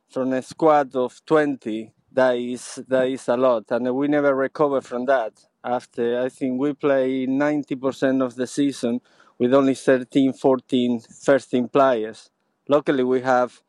from 0.08 0.32
a 0.32 0.40
squad 0.40 0.94
of 0.94 1.20
20. 1.26 1.92
That 2.12 2.36
is 2.36 2.78
that 2.86 3.08
is 3.08 3.26
a 3.28 3.36
lot, 3.36 3.64
and 3.70 3.92
we 3.94 4.06
never 4.06 4.34
recovered 4.34 4.84
from 4.84 5.06
that. 5.06 5.32
After 5.64 6.20
I 6.22 6.28
think 6.28 6.60
we 6.60 6.72
play 6.72 7.26
90% 7.26 8.22
of 8.24 8.36
the 8.36 8.46
season 8.46 9.00
with 9.36 9.52
only 9.52 9.74
13, 9.74 10.32
14 10.32 11.00
first 11.00 11.50
team 11.50 11.68
players. 11.68 12.30
Luckily, 12.68 13.02
we 13.02 13.20
have 13.22 13.60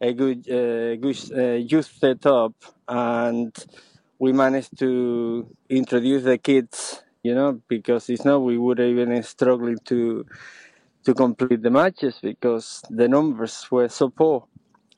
a 0.00 0.12
good, 0.12 0.48
uh, 0.50 0.96
good 0.96 1.18
uh, 1.34 1.54
youth 1.72 1.90
setup, 1.98 2.52
and 2.86 3.56
we 4.18 4.32
managed 4.32 4.78
to 4.78 5.48
introduce 5.68 6.24
the 6.24 6.38
kids 6.38 7.02
you 7.28 7.34
know, 7.34 7.60
because 7.68 8.08
if 8.08 8.24
not, 8.24 8.38
we 8.38 8.56
would 8.56 8.80
even 8.80 9.10
been 9.10 9.22
struggling 9.22 9.78
to 9.90 10.24
to 11.04 11.14
complete 11.14 11.62
the 11.62 11.70
matches 11.70 12.14
because 12.22 12.82
the 12.88 13.08
numbers 13.16 13.54
were 13.70 13.88
so 13.88 14.08
poor. 14.08 14.46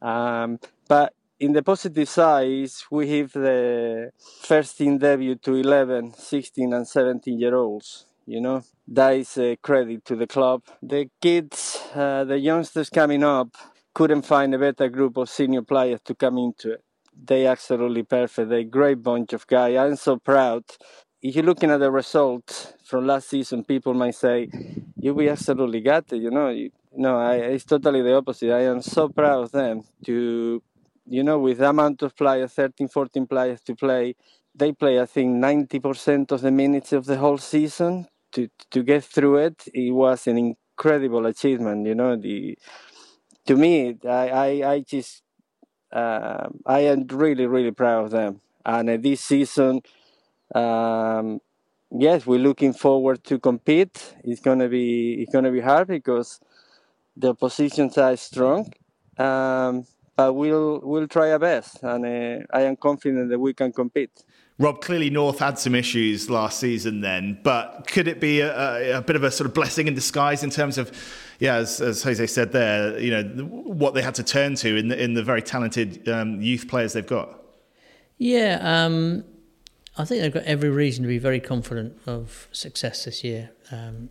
Um, 0.00 0.58
but 0.88 1.12
in 1.40 1.52
the 1.52 1.62
positive 1.62 2.08
side, 2.08 2.70
we 2.90 3.02
have 3.16 3.32
the 3.32 4.12
first 4.50 4.78
team 4.78 4.98
debut 4.98 5.36
to 5.46 5.54
11, 5.54 6.14
16, 6.14 6.72
and 6.72 6.86
17 6.86 7.38
year 7.38 7.54
olds. 7.54 8.06
You 8.26 8.40
know, 8.40 8.62
that 8.86 9.12
is 9.22 9.36
a 9.36 9.56
credit 9.56 10.04
to 10.04 10.14
the 10.14 10.28
club. 10.28 10.62
The 10.82 11.10
kids, 11.20 11.80
uh, 11.94 12.22
the 12.24 12.38
youngsters 12.38 12.90
coming 12.90 13.24
up, 13.24 13.48
couldn't 13.92 14.22
find 14.22 14.54
a 14.54 14.58
better 14.58 14.88
group 14.88 15.16
of 15.16 15.28
senior 15.28 15.62
players 15.62 16.00
to 16.04 16.14
come 16.14 16.38
into 16.38 16.74
it. 16.74 16.84
They 17.30 17.46
absolutely 17.46 18.04
perfect. 18.04 18.48
They're 18.48 18.68
a 18.70 18.76
great 18.78 19.02
bunch 19.02 19.32
of 19.32 19.46
guys. 19.48 19.76
I'm 19.76 19.96
so 19.96 20.16
proud. 20.18 20.64
If 21.22 21.34
you're 21.36 21.44
looking 21.44 21.70
at 21.70 21.80
the 21.80 21.90
results 21.90 22.72
from 22.84 23.06
last 23.06 23.28
season, 23.28 23.64
people 23.64 23.92
might 23.94 24.14
say, 24.14 24.48
"You 24.96 25.14
be 25.14 25.28
absolutely 25.28 25.80
gutted," 25.80 26.22
you 26.22 26.30
know. 26.30 26.48
No, 26.96 27.18
I, 27.18 27.34
it's 27.54 27.64
totally 27.64 28.02
the 28.02 28.14
opposite. 28.16 28.50
I 28.50 28.62
am 28.62 28.80
so 28.82 29.08
proud 29.08 29.44
of 29.44 29.52
them 29.52 29.82
to, 30.06 30.62
you 31.06 31.22
know, 31.22 31.38
with 31.38 31.58
the 31.58 31.68
amount 31.68 32.02
of 32.02 32.16
players, 32.16 32.52
13, 32.52 32.88
14 32.88 33.26
players 33.26 33.60
to 33.62 33.76
play, 33.76 34.16
they 34.54 34.72
play, 34.72 35.00
I 35.00 35.06
think, 35.06 35.36
90% 35.36 36.32
of 36.32 36.40
the 36.40 36.50
minutes 36.50 36.92
of 36.92 37.04
the 37.06 37.18
whole 37.18 37.38
season. 37.38 38.08
To, 38.32 38.48
to 38.70 38.82
get 38.84 39.02
through 39.04 39.38
it, 39.38 39.64
it 39.74 39.90
was 39.90 40.28
an 40.28 40.38
incredible 40.38 41.26
achievement. 41.26 41.84
You 41.86 41.96
know, 41.96 42.14
the 42.16 42.56
to 43.46 43.56
me, 43.56 43.96
I, 44.04 44.28
I, 44.28 44.72
I 44.72 44.80
just, 44.80 45.22
uh, 45.92 46.48
I 46.66 46.80
am 46.80 47.06
really, 47.08 47.46
really 47.46 47.70
proud 47.72 48.06
of 48.06 48.10
them. 48.10 48.40
And 48.64 48.90
uh, 48.90 48.96
this 49.00 49.20
season, 49.22 49.82
um, 50.54 51.40
yes, 51.90 52.26
we're 52.26 52.40
looking 52.40 52.72
forward 52.72 53.24
to 53.24 53.38
compete. 53.38 54.14
It's 54.24 54.40
gonna 54.40 54.68
be, 54.68 55.22
it's 55.22 55.32
gonna 55.32 55.52
be 55.52 55.60
hard 55.60 55.88
because 55.88 56.40
the 57.16 57.34
positions 57.34 57.98
are 57.98 58.16
strong. 58.16 58.72
Um, 59.18 59.84
but 60.16 60.34
we'll 60.34 60.80
we'll 60.82 61.08
try 61.08 61.32
our 61.32 61.38
best, 61.38 61.82
and 61.82 62.04
uh, 62.04 62.44
I 62.52 62.62
am 62.62 62.76
confident 62.76 63.30
that 63.30 63.38
we 63.38 63.54
can 63.54 63.72
compete. 63.72 64.10
Rob, 64.58 64.82
clearly 64.82 65.08
North 65.08 65.38
had 65.38 65.58
some 65.58 65.74
issues 65.74 66.28
last 66.28 66.60
season 66.60 67.00
then, 67.00 67.40
but 67.42 67.86
could 67.86 68.06
it 68.06 68.20
be 68.20 68.40
a, 68.40 68.98
a, 68.98 69.00
bit 69.00 69.16
of 69.16 69.24
a 69.24 69.30
sort 69.30 69.46
of 69.46 69.54
blessing 69.54 69.86
in 69.88 69.94
disguise 69.94 70.42
in 70.42 70.50
terms 70.50 70.76
of, 70.76 70.92
yeah, 71.38 71.54
as, 71.54 71.80
as 71.80 72.02
Jose 72.02 72.26
said 72.26 72.52
there, 72.52 72.98
you 72.98 73.10
know, 73.10 73.22
what 73.46 73.94
they 73.94 74.02
had 74.02 74.14
to 74.16 74.22
turn 74.22 74.56
to 74.56 74.76
in 74.76 74.88
the, 74.88 75.02
in 75.02 75.14
the 75.14 75.22
very 75.22 75.40
talented 75.40 76.06
um, 76.10 76.42
youth 76.42 76.68
players 76.68 76.92
they've 76.92 77.06
got? 77.06 77.40
Yeah, 78.18 78.58
um, 78.60 79.24
I 80.00 80.06
think 80.06 80.22
they've 80.22 80.32
got 80.32 80.44
every 80.44 80.70
reason 80.70 81.02
to 81.02 81.08
be 81.08 81.18
very 81.18 81.40
confident 81.40 81.98
of 82.06 82.48
success 82.52 83.04
this 83.04 83.22
year. 83.22 83.50
Um, 83.70 84.08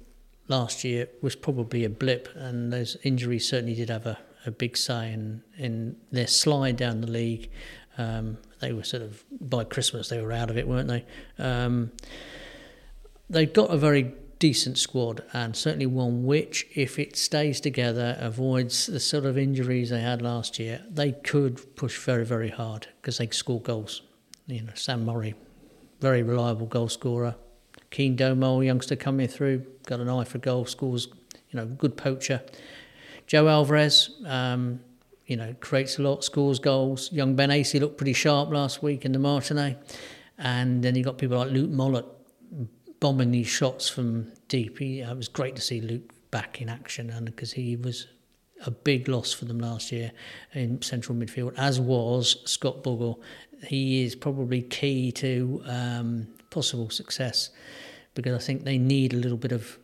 last 0.47 0.83
year 0.83 1.07
was 1.23 1.35
probably 1.35 1.83
a 1.83 1.89
blip, 1.89 2.29
and 2.35 2.71
those 2.71 2.95
injuries 3.01 3.49
certainly 3.49 3.73
did 3.73 3.89
have 3.89 4.05
a, 4.05 4.19
a 4.45 4.51
big 4.51 4.77
say 4.77 5.11
in, 5.11 5.41
in 5.57 5.95
their 6.11 6.27
slide 6.27 6.77
down 6.77 7.01
the 7.01 7.09
league. 7.09 7.49
Um, 7.97 8.37
they 8.59 8.71
were 8.71 8.83
sort 8.83 9.01
of 9.01 9.23
by 9.41 9.63
Christmas 9.63 10.09
they 10.09 10.21
were 10.21 10.31
out 10.31 10.51
of 10.51 10.57
it, 10.57 10.67
weren't 10.67 10.89
they? 10.89 11.05
Um, 11.39 11.91
they've 13.27 13.51
got 13.51 13.71
a 13.71 13.77
very 13.77 14.13
decent 14.37 14.77
squad, 14.77 15.23
and 15.33 15.55
certainly 15.55 15.87
one 15.87 16.23
which, 16.23 16.67
if 16.75 16.99
it 16.99 17.15
stays 17.15 17.59
together, 17.59 18.15
avoids 18.19 18.85
the 18.85 18.99
sort 18.99 19.25
of 19.25 19.39
injuries 19.39 19.89
they 19.89 20.01
had 20.01 20.21
last 20.21 20.59
year. 20.59 20.83
They 20.87 21.13
could 21.13 21.75
push 21.75 21.97
very, 21.97 22.25
very 22.25 22.49
hard 22.49 22.87
because 23.01 23.17
they 23.17 23.27
score 23.29 23.59
goals. 23.59 24.03
You 24.45 24.61
know, 24.61 24.73
Sam 24.75 25.03
Murray, 25.03 25.33
very 25.99 26.23
reliable 26.23 26.65
goal 26.65 26.89
scorer. 26.89 27.35
Keane 27.91 28.15
Domo, 28.15 28.61
youngster 28.61 28.95
coming 28.95 29.27
through, 29.27 29.65
got 29.85 29.99
an 29.99 30.09
eye 30.09 30.23
for 30.23 30.37
goal, 30.37 30.65
scores. 30.65 31.07
You 31.49 31.59
know, 31.59 31.65
good 31.65 31.97
poacher. 31.97 32.43
Joe 33.25 33.47
Alvarez, 33.47 34.11
um, 34.25 34.81
you 35.25 35.35
know, 35.35 35.55
creates 35.59 35.97
a 35.97 36.03
lot, 36.03 36.23
scores 36.23 36.59
goals. 36.59 37.11
Young 37.11 37.35
Ben 37.35 37.49
Acey 37.49 37.79
looked 37.79 37.97
pretty 37.97 38.13
sharp 38.13 38.49
last 38.51 38.83
week 38.83 39.05
in 39.05 39.11
the 39.11 39.19
Martinet. 39.19 39.77
And 40.37 40.83
then 40.83 40.95
you 40.95 41.03
got 41.03 41.17
people 41.17 41.37
like 41.37 41.51
Luke 41.51 41.69
Mollett 41.69 42.05
bombing 42.99 43.31
these 43.31 43.47
shots 43.47 43.89
from 43.89 44.31
deep. 44.47 44.79
He, 44.79 45.01
it 45.01 45.17
was 45.17 45.27
great 45.27 45.55
to 45.55 45.61
see 45.61 45.81
Luke 45.81 46.13
back 46.31 46.61
in 46.61 46.69
action 46.69 47.09
and 47.09 47.25
because 47.25 47.53
he 47.53 47.75
was 47.75 48.07
a 48.65 48.71
big 48.71 49.07
loss 49.07 49.31
for 49.33 49.45
them 49.45 49.59
last 49.59 49.91
year 49.91 50.11
in 50.53 50.81
central 50.81 51.17
midfield, 51.17 51.53
as 51.57 51.79
was 51.79 52.37
Scott 52.45 52.83
Bogle. 52.83 53.21
He 53.65 54.03
is 54.03 54.15
probably 54.15 54.61
key 54.61 55.11
to 55.13 55.61
um, 55.65 56.27
possible 56.49 56.89
success 56.89 57.49
because 58.15 58.33
I 58.35 58.45
think 58.45 58.63
they 58.63 58.77
need 58.77 59.13
a 59.13 59.17
little 59.17 59.37
bit 59.37 59.51
of 59.51 59.77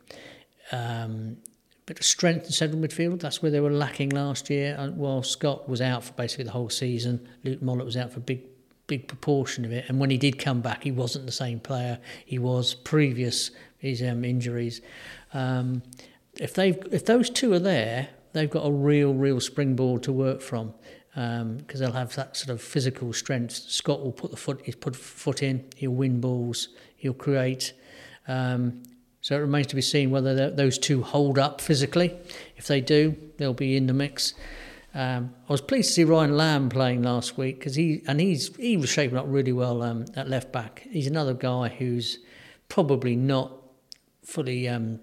um, 0.71 1.38
bit 1.85 1.99
of 1.99 2.05
strength 2.05 2.45
in 2.45 2.51
central 2.51 2.81
midfield. 2.81 3.19
That's 3.19 3.41
where 3.41 3.51
they 3.51 3.59
were 3.59 3.71
lacking 3.71 4.09
last 4.09 4.49
year. 4.49 4.75
And 4.77 4.97
while 4.97 5.23
Scott 5.23 5.69
was 5.69 5.81
out 5.81 6.03
for 6.03 6.13
basically 6.13 6.45
the 6.45 6.51
whole 6.51 6.69
season, 6.69 7.27
Luke 7.43 7.61
Mollett 7.61 7.85
was 7.85 7.97
out 7.97 8.11
for 8.11 8.17
a 8.17 8.23
big, 8.23 8.41
big 8.88 9.07
proportion 9.07 9.65
of 9.65 9.71
it. 9.71 9.85
And 9.88 9.99
when 9.99 10.09
he 10.09 10.17
did 10.17 10.39
come 10.39 10.61
back, 10.61 10.83
he 10.83 10.91
wasn't 10.91 11.25
the 11.25 11.31
same 11.31 11.59
player 11.59 11.99
he 12.25 12.39
was 12.39 12.73
previous 12.73 13.51
his 13.77 14.01
um, 14.01 14.25
injuries. 14.25 14.81
Um, 15.33 15.83
if 16.39 16.53
they 16.53 16.69
if 16.91 17.05
those 17.05 17.29
two 17.29 17.53
are 17.53 17.59
there, 17.59 18.09
they've 18.36 18.50
got 18.50 18.67
a 18.67 18.71
real, 18.71 19.13
real 19.13 19.39
springboard 19.39 20.04
to 20.04 20.12
work 20.12 20.41
from 20.41 20.74
because 21.13 21.41
um, 21.41 21.65
they'll 21.80 21.93
have 21.93 22.13
that 22.15 22.36
sort 22.36 22.50
of 22.50 22.62
physical 22.62 23.13
strength. 23.13 23.54
Scott 23.54 24.04
will 24.04 24.12
put 24.12 24.32
the 24.32 24.38
foot, 24.38 24.60
he's 24.63 24.76
put 24.76 24.95
foot 24.95 25.41
in, 25.41 25.63
he'll 25.78 25.91
win 25.91 26.19
balls, 26.19 26.67
he'll 26.98 27.13
create. 27.13 27.71
Um, 28.28 28.84
so 29.21 29.36
it 29.36 29.39
remains 29.39 29.67
to 29.67 29.76
be 29.76 29.82
seen 29.82 30.12
whether 30.12 30.52
those 30.52 30.78
two 30.78 31.02
hold 31.02 31.39
up 31.39 31.62
physically. 31.62 32.13
If 32.58 32.67
they 32.67 32.82
do, 32.82 33.15
they'll 33.38 33.54
be 33.54 33.78
in 33.78 33.88
the 33.88 33.93
mix. 33.93 34.34
Um, 34.93 35.34
I 35.50 35.52
was 35.52 35.62
pleased 35.62 35.89
to 35.89 35.93
see 35.93 36.04
Ryan 36.04 36.36
Lamb 36.36 36.69
playing 36.69 37.04
last 37.04 37.38
week 37.38 37.60
because 37.60 37.76
he 37.76 38.02
and 38.08 38.19
he's 38.19 38.56
he 38.58 38.78
was 38.78 38.89
shaping 38.89 39.17
up 39.17 39.26
really 39.28 39.52
well 39.52 39.82
um, 39.82 40.06
at 40.15 40.30
left 40.30 40.52
back. 40.52 40.86
He's 40.89 41.08
another 41.08 41.34
guy 41.34 41.69
who's 41.69 42.19
probably 42.69 43.15
not 43.15 43.52
fully 44.24 44.67
um, 44.67 45.00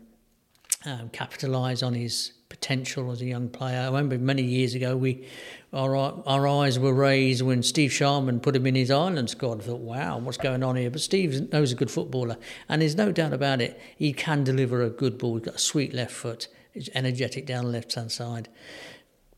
um, 0.84 1.08
capitalised 1.10 1.82
on 1.82 1.94
his 1.94 2.32
potential 2.62 3.10
as 3.10 3.20
a 3.20 3.24
young 3.24 3.48
player. 3.48 3.80
I 3.80 3.86
remember 3.86 4.16
many 4.18 4.42
years 4.42 4.74
ago 4.76 4.96
we 4.96 5.26
our 5.72 5.96
our 5.96 6.46
eyes 6.46 6.78
were 6.78 6.94
raised 6.94 7.42
when 7.42 7.62
Steve 7.62 7.92
Sharman 7.92 8.38
put 8.38 8.54
him 8.54 8.66
in 8.66 8.76
his 8.76 8.90
island 8.90 9.30
squad. 9.30 9.60
I 9.60 9.64
thought, 9.64 9.80
wow, 9.80 10.18
what's 10.18 10.38
going 10.38 10.62
on 10.62 10.76
here? 10.76 10.88
But 10.88 11.00
Steve 11.00 11.50
knows 11.52 11.72
a 11.72 11.74
good 11.74 11.90
footballer, 11.90 12.36
and 12.68 12.80
there's 12.80 12.94
no 12.94 13.10
doubt 13.10 13.32
about 13.32 13.60
it. 13.60 13.80
He 13.96 14.12
can 14.12 14.44
deliver 14.44 14.80
a 14.82 14.90
good 14.90 15.18
ball. 15.18 15.34
He's 15.34 15.44
got 15.44 15.56
a 15.56 15.58
sweet 15.58 15.92
left 15.92 16.12
foot. 16.12 16.46
He's 16.72 16.88
energetic 16.94 17.46
down 17.46 17.64
the 17.64 17.70
left 17.70 17.92
hand 17.94 18.12
side. 18.12 18.48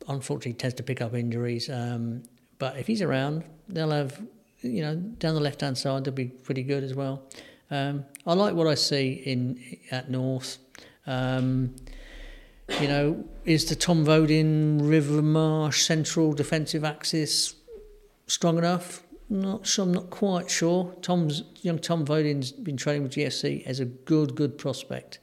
Unfortunately, 0.06 0.52
he 0.52 0.58
tends 0.58 0.74
to 0.74 0.82
pick 0.82 1.00
up 1.00 1.14
injuries. 1.14 1.70
Um, 1.70 2.24
but 2.58 2.76
if 2.76 2.86
he's 2.86 3.00
around, 3.00 3.44
they'll 3.68 3.90
have 3.90 4.20
you 4.60 4.82
know 4.82 4.96
down 4.96 5.34
the 5.34 5.40
left 5.40 5.62
hand 5.62 5.78
side. 5.78 6.04
They'll 6.04 6.12
be 6.12 6.26
pretty 6.26 6.62
good 6.62 6.84
as 6.84 6.94
well. 6.94 7.22
Um, 7.70 8.04
I 8.26 8.34
like 8.34 8.54
what 8.54 8.66
I 8.66 8.74
see 8.74 9.22
in 9.24 9.78
at 9.90 10.10
North. 10.10 10.58
Um, 11.06 11.74
you 12.80 12.88
know, 12.88 13.24
is 13.44 13.66
the 13.66 13.74
Tom 13.74 14.04
Vodin 14.04 14.88
River 14.88 15.22
Marsh 15.22 15.82
central 15.82 16.32
defensive 16.32 16.84
axis 16.84 17.54
strong 18.26 18.58
enough? 18.58 19.02
Not 19.28 19.66
sure. 19.66 19.84
I'm 19.84 19.92
not 19.92 20.10
quite 20.10 20.50
sure. 20.50 20.94
Tom's 21.02 21.44
young 21.62 21.78
Tom 21.78 22.04
Vodin's 22.04 22.52
been 22.52 22.76
training 22.76 23.02
with 23.02 23.12
GFC 23.12 23.64
as 23.66 23.80
a 23.80 23.84
good, 23.84 24.34
good 24.34 24.58
prospect. 24.58 25.18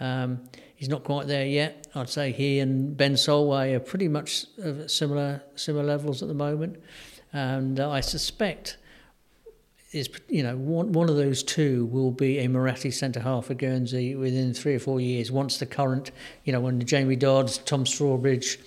Um, 0.00 0.40
he's 0.74 0.88
not 0.88 1.04
quite 1.04 1.26
there 1.26 1.46
yet. 1.46 1.86
I'd 1.94 2.08
say 2.08 2.32
he 2.32 2.58
and 2.60 2.96
Ben 2.96 3.16
Solway 3.16 3.74
are 3.74 3.80
pretty 3.80 4.08
much 4.08 4.46
similar 4.86 5.42
similar 5.54 5.84
levels 5.84 6.22
at 6.22 6.28
the 6.28 6.34
moment, 6.34 6.82
and 7.32 7.78
I 7.78 8.00
suspect 8.00 8.78
is 9.92 10.08
you 10.28 10.42
know 10.42 10.56
one 10.56 10.92
one 10.92 11.08
of 11.08 11.16
those 11.16 11.42
two 11.42 11.86
will 11.86 12.10
be 12.10 12.38
a 12.38 12.48
Moretti 12.48 12.90
centre 12.90 13.20
half 13.20 13.46
for 13.46 13.54
Guernsey 13.54 14.16
within 14.16 14.54
three 14.54 14.74
or 14.74 14.78
four 14.78 15.00
years. 15.00 15.30
Once 15.30 15.58
the 15.58 15.66
current, 15.66 16.10
you 16.44 16.52
know, 16.52 16.60
when 16.60 16.78
the 16.78 16.84
Jamie 16.84 17.16
Dodds, 17.16 17.58
Tom 17.58 17.84
Strawbridge 17.84 18.58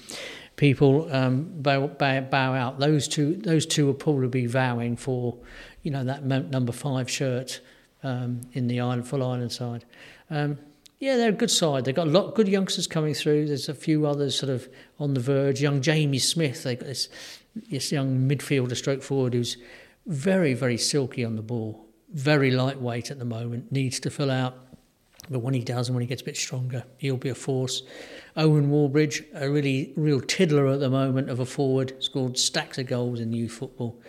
people 0.55 1.13
um, 1.13 1.51
bow, 1.61 1.88
bow, 1.88 2.21
bow 2.21 2.53
out, 2.53 2.79
those 2.79 3.07
two 3.07 3.35
those 3.38 3.65
two 3.65 3.88
will 3.88 3.93
probably 3.93 4.27
be 4.27 4.45
vowing 4.45 4.95
for, 4.95 5.35
you 5.83 5.91
know, 5.91 6.03
that 6.03 6.23
number 6.23 6.71
five 6.71 7.09
shirt 7.09 7.59
um, 8.03 8.41
in 8.53 8.67
the 8.67 8.79
island 8.79 9.07
full 9.07 9.23
island 9.23 9.51
side. 9.51 9.83
Um, 10.29 10.57
yeah, 10.99 11.17
they're 11.17 11.29
a 11.29 11.33
good 11.33 11.51
side. 11.51 11.85
They've 11.85 11.95
got 11.95 12.07
a 12.07 12.11
lot 12.11 12.35
good 12.35 12.47
youngsters 12.47 12.88
coming 12.88 13.13
through. 13.13 13.47
There's 13.47 13.67
a 13.67 13.73
few 13.73 14.05
others 14.05 14.38
sort 14.38 14.49
of 14.49 14.69
on 14.97 15.13
the 15.13 15.19
verge. 15.19 15.61
Young 15.61 15.81
Jamie 15.81 16.19
Smith, 16.19 16.63
they've 16.63 16.79
got 16.79 16.88
this, 16.88 17.09
this 17.69 17.91
young 17.91 18.29
midfielder 18.29 18.77
stroke 18.77 19.03
forward 19.03 19.33
who's 19.33 19.57
very, 20.06 20.54
very 20.54 20.78
silky 20.78 21.26
on 21.26 21.36
the 21.36 21.41
ball, 21.41 21.86
very 22.13 22.52
lightweight 22.52 23.12
at 23.12 23.20
the 23.20 23.26
moment, 23.26 23.72
needs 23.72 24.00
to 24.02 24.10
fill 24.10 24.32
out. 24.32 24.58
But 25.30 25.39
when 25.39 25.56
he 25.56 25.62
does 25.62 25.88
and 25.88 25.96
when 25.96 26.02
he 26.02 26.08
gets 26.08 26.22
a 26.22 26.26
bit 26.26 26.38
stronger, 26.38 26.84
he'll 26.98 27.18
be 27.18 27.30
a 27.30 27.36
force. 27.36 27.82
Owen 28.38 28.70
Warbridge, 28.70 29.26
a 29.34 29.50
really 29.50 29.94
real 29.96 30.22
tiddler 30.22 30.68
at 30.68 30.80
the 30.80 30.89
moment 30.89 31.30
of 31.30 31.39
a 31.39 31.46
forward, 31.46 31.94
scored 32.04 32.38
stacks 32.38 32.78
of 32.78 32.86
goals 32.86 33.20
in 33.20 33.34
youth 33.34 33.54
football. 33.54 34.00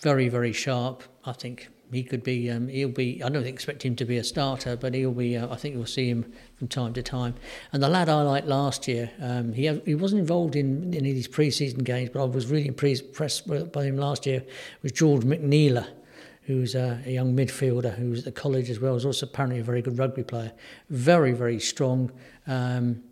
Very, 0.00 0.28
very 0.28 0.52
sharp. 0.52 1.02
I 1.24 1.32
think 1.32 1.68
he 1.90 2.02
could 2.02 2.22
be. 2.22 2.50
Um, 2.50 2.68
he'll 2.68 2.88
be. 2.88 3.22
I 3.22 3.28
don't 3.28 3.46
expect 3.46 3.82
him 3.82 3.96
to 3.96 4.04
be 4.04 4.18
a 4.18 4.24
starter, 4.24 4.76
but 4.76 4.94
he'll 4.94 5.12
be. 5.12 5.36
Uh, 5.36 5.52
I 5.52 5.56
think 5.56 5.74
you'll 5.74 5.86
see 5.86 6.08
him 6.08 6.32
from 6.56 6.68
time 6.68 6.92
to 6.94 7.02
time. 7.02 7.34
And 7.72 7.82
the 7.82 7.88
lad 7.88 8.08
I 8.08 8.22
liked 8.22 8.46
last 8.46 8.86
year, 8.88 9.10
um, 9.20 9.52
he 9.52 9.68
he 9.84 9.94
wasn't 9.94 10.20
involved 10.20 10.56
in 10.56 10.94
any 10.94 11.10
of 11.10 11.16
these 11.16 11.28
pre-season 11.28 11.84
games, 11.84 12.10
but 12.12 12.22
I 12.22 12.24
was 12.26 12.46
really 12.46 12.68
impressed 12.68 13.72
by 13.72 13.84
him 13.84 13.96
last 13.96 14.26
year. 14.26 14.44
Was 14.82 14.92
George 14.92 15.22
McNeela, 15.22 15.88
who's 16.42 16.74
a, 16.74 17.02
a 17.06 17.10
young 17.10 17.34
midfielder 17.34 17.94
who's 17.94 18.20
at 18.20 18.24
the 18.24 18.32
college 18.32 18.70
as 18.70 18.80
well. 18.80 18.94
Is 18.96 19.06
also 19.06 19.26
apparently 19.26 19.60
a 19.60 19.64
very 19.64 19.82
good 19.82 19.98
rugby 19.98 20.24
player. 20.24 20.52
Very 20.90 21.32
very 21.32 21.60
strong. 21.60 22.10
Um, 22.46 23.02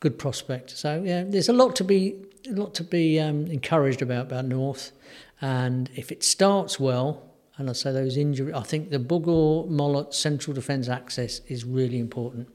good 0.00 0.18
prospect. 0.18 0.70
So 0.70 1.02
yeah, 1.04 1.24
there's 1.24 1.48
a 1.48 1.52
lot 1.52 1.76
to 1.76 1.84
be 1.84 2.16
a 2.48 2.52
lot 2.52 2.74
to 2.74 2.84
be 2.84 3.20
um, 3.20 3.46
encouraged 3.46 4.02
about 4.02 4.26
about 4.26 4.44
North, 4.44 4.92
and 5.40 5.88
if 5.94 6.10
it 6.10 6.24
starts 6.24 6.80
well, 6.80 7.22
and 7.56 7.70
I 7.70 7.72
say 7.72 7.92
those 7.92 8.16
injuries, 8.16 8.54
I 8.54 8.62
think 8.62 8.90
the 8.90 8.98
Bougourd 8.98 9.70
Mollett 9.70 10.12
central 10.12 10.54
defence 10.54 10.88
access 10.88 11.40
is 11.46 11.64
really 11.64 11.98
important. 11.98 12.48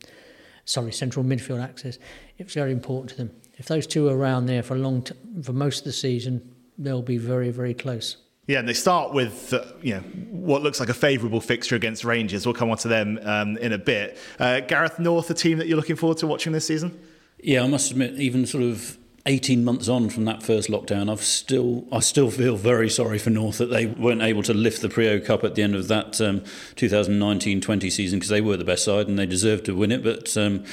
Sorry, 0.66 0.92
central 0.92 1.26
midfield 1.26 1.64
access. 1.64 1.98
It's 2.38 2.54
very 2.54 2.72
important 2.72 3.12
to 3.12 3.18
them. 3.18 3.32
If 3.58 3.68
those 3.68 3.88
two 3.88 4.08
are 4.08 4.18
around 4.18 4.46
there 4.46 4.62
for 4.62 4.76
a 4.76 4.80
long 4.80 5.02
t- 5.04 5.16
for 5.42 5.54
most 5.54 5.80
of 5.80 5.84
the 5.86 5.92
season, 5.92 6.54
they'll 6.78 7.02
be 7.02 7.18
very 7.18 7.50
very 7.50 7.74
close. 7.74 8.18
Yeah, 8.48 8.60
and 8.60 8.68
they 8.68 8.74
start 8.74 9.14
with 9.14 9.54
uh, 9.54 9.64
you 9.82 9.96
know 9.96 10.00
what 10.32 10.64
looks 10.64 10.80
like 10.80 10.90
a 10.90 10.94
favourable 10.94 11.42
fixture 11.42 11.76
against 11.76 12.04
Rangers. 12.04 12.46
We'll 12.46 12.56
come 12.56 12.72
on 12.72 12.78
to 12.78 12.88
them 12.88 13.20
um, 13.24 13.58
in 13.58 13.74
a 13.74 13.78
bit. 13.78 14.18
Uh, 14.40 14.60
Gareth 14.62 15.00
North, 15.00 15.30
a 15.30 15.34
team 15.34 15.60
that 15.60 15.68
you're 15.68 15.78
looking 15.78 15.96
forward 15.96 16.18
to 16.20 16.28
watching 16.28 16.52
this 16.52 16.66
season. 16.66 17.00
Yeah, 17.42 17.64
I 17.64 17.68
must 17.68 17.92
admit, 17.92 18.20
even 18.20 18.46
sort 18.46 18.64
of 18.64 18.98
18 19.26 19.64
months 19.64 19.88
on 19.88 20.10
from 20.10 20.26
that 20.26 20.42
first 20.44 20.70
lockdown, 20.70 21.12
I've 21.12 21.22
still 21.22 21.86
I 21.92 22.00
still 22.00 22.32
feel 22.32 22.56
very 22.56 22.90
sorry 22.90 23.20
for 23.20 23.30
North 23.30 23.58
that 23.58 23.70
they 23.70 23.86
weren't 23.86 24.22
able 24.22 24.44
to 24.44 24.54
lift 24.54 24.82
the 24.82 24.90
Priaulx 24.90 25.26
Cup 25.26 25.44
at 25.44 25.56
the 25.56 25.64
end 25.64 25.76
of 25.76 25.88
that 25.90 26.20
um, 26.22 26.42
2019-20 26.76 27.92
season 27.92 28.20
because 28.20 28.30
they 28.30 28.42
were 28.42 28.58
the 28.58 28.64
best 28.64 28.86
side 28.86 29.08
and 29.08 29.20
they 29.20 29.26
deserved 29.26 29.66
to 29.66 29.76
win 29.76 29.92
it. 29.92 30.04
But 30.04 30.36
um, 30.38 30.64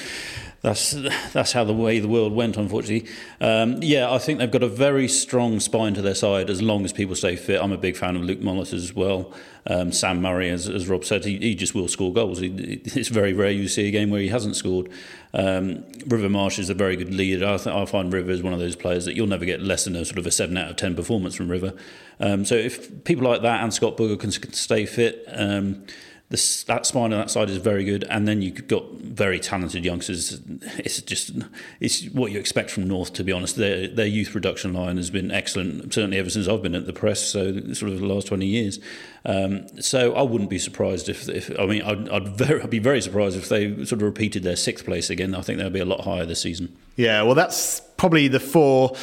that's 0.63 0.93
that's 1.33 1.53
how 1.53 1.65
the 1.65 1.73
way 1.73 2.01
the 2.01 2.09
world 2.09 2.33
went, 2.33 2.57
unfortunately. 2.57 3.09
Um, 3.41 3.83
yeah, 3.83 4.11
I 4.11 4.19
think 4.19 4.39
they've 4.39 4.51
got 4.51 4.63
a 4.63 4.69
very 4.69 5.07
strong 5.07 5.61
spine 5.61 5.95
to 5.95 6.03
their 6.03 6.15
side 6.15 6.51
as 6.51 6.61
long 6.61 6.85
as 6.85 6.93
people 6.93 7.15
stay 7.15 7.37
fit. 7.37 7.63
I'm 7.63 7.73
a 7.73 7.79
big 7.79 7.97
fan 7.97 8.17
of 8.17 8.23
Luke 8.23 8.41
Mollett 8.41 8.73
as 8.73 8.93
well. 8.93 9.33
Um, 9.69 9.91
Sam 9.91 10.23
Murray, 10.23 10.51
as, 10.51 10.69
as 10.69 10.89
Rob 10.89 11.05
said, 11.05 11.25
he, 11.25 11.39
he 11.39 11.55
just 11.55 11.75
will 11.75 11.89
score 11.89 12.13
goals. 12.13 12.39
He, 12.41 12.81
it's 12.85 13.09
very 13.09 13.33
rare 13.33 13.51
you 13.51 13.69
see 13.69 13.89
a 13.89 13.91
game 13.91 14.11
where 14.11 14.21
he 14.21 14.29
hasn't 14.29 14.57
scored. 14.57 14.89
Um, 15.38 15.85
River 16.07 16.31
Marsh 16.31 16.59
is 16.59 16.70
a 16.70 16.75
very 16.75 16.96
good 16.96 17.12
leader. 17.12 17.46
I, 17.46 17.59
th- 17.59 17.75
I 17.75 17.85
find 17.85 18.11
River 18.11 18.31
is 18.31 18.42
one 18.42 18.55
of 18.55 18.59
those 18.59 18.75
players 18.75 19.05
that 19.05 19.14
you'll 19.14 19.27
never 19.27 19.44
get 19.44 19.61
less 19.61 19.85
than 19.85 19.94
a 19.94 20.05
sort 20.05 20.18
of 20.18 20.27
a 20.27 20.31
seven 20.31 20.57
out 20.57 20.70
of 20.70 20.77
ten 20.77 20.96
performance 20.96 21.35
from 21.35 21.51
River. 21.51 21.75
Um, 22.18 22.46
so 22.46 22.55
if 22.55 23.05
people 23.05 23.25
like 23.25 23.42
that 23.42 23.62
and 23.62 23.72
Scott 23.72 23.96
Bougourd 23.96 24.20
can 24.20 24.33
stay 24.53 24.87
fit. 24.87 25.25
Um, 25.29 25.85
the, 26.29 26.65
that 26.67 26.87
spine 26.87 27.12
on 27.12 27.21
that 27.21 27.31
side 27.31 27.49
is 27.51 27.59
very 27.59 27.85
good, 27.85 28.05
and 28.11 28.27
then 28.27 28.43
you've 28.43 28.67
got 28.67 28.91
very 28.95 29.39
talented 29.39 29.85
youngsters. 29.85 30.41
It's 30.79 31.01
just 31.01 31.31
it's 31.79 32.05
what 32.07 32.33
you 32.33 32.41
expect 32.41 32.71
from 32.71 32.89
North, 32.89 33.12
to 33.12 33.23
be 33.23 33.31
honest. 33.31 33.57
Their 33.57 33.87
their 33.87 34.07
youth 34.07 34.33
production 34.33 34.73
line 34.73 34.97
has 34.97 35.09
been 35.09 35.31
excellent, 35.31 35.95
certainly 35.95 36.19
ever 36.19 36.29
since 36.29 36.49
I've 36.49 36.62
been 36.62 36.75
at 36.75 36.87
the 36.87 36.93
press, 36.93 37.21
so 37.21 37.53
sort 37.75 37.93
of 37.93 38.01
the 38.01 38.07
last 38.07 38.27
twenty 38.27 38.47
years. 38.47 38.81
Um, 39.25 39.67
so 39.81 40.15
I 40.15 40.23
wouldn't 40.23 40.51
be 40.51 40.59
surprised 40.59 41.09
if, 41.09 41.29
if 41.29 41.51
I 41.61 41.67
mean 41.67 41.83
I'd, 41.83 42.09
I'd, 42.09 42.29
very, 42.29 42.61
I'd 42.61 42.71
be 42.71 42.81
very 42.81 43.01
surprised 43.01 43.37
if 43.37 43.49
they 43.49 43.75
sort 43.85 44.01
of 44.01 44.03
repeated 44.03 44.43
their 44.43 44.57
sixth 44.57 44.85
place 44.85 45.11
again. 45.11 45.35
I 45.35 45.43
think 45.43 45.59
they'll 45.59 45.71
be 45.71 45.81
a 45.81 45.85
lot 45.85 46.03
higher 46.03 46.27
this 46.27 46.43
season. 46.43 46.77
Yeah, 46.97 47.23
well, 47.23 47.35
that's 47.35 47.83
probably 47.99 48.29
the 48.29 48.41
four 48.41 48.95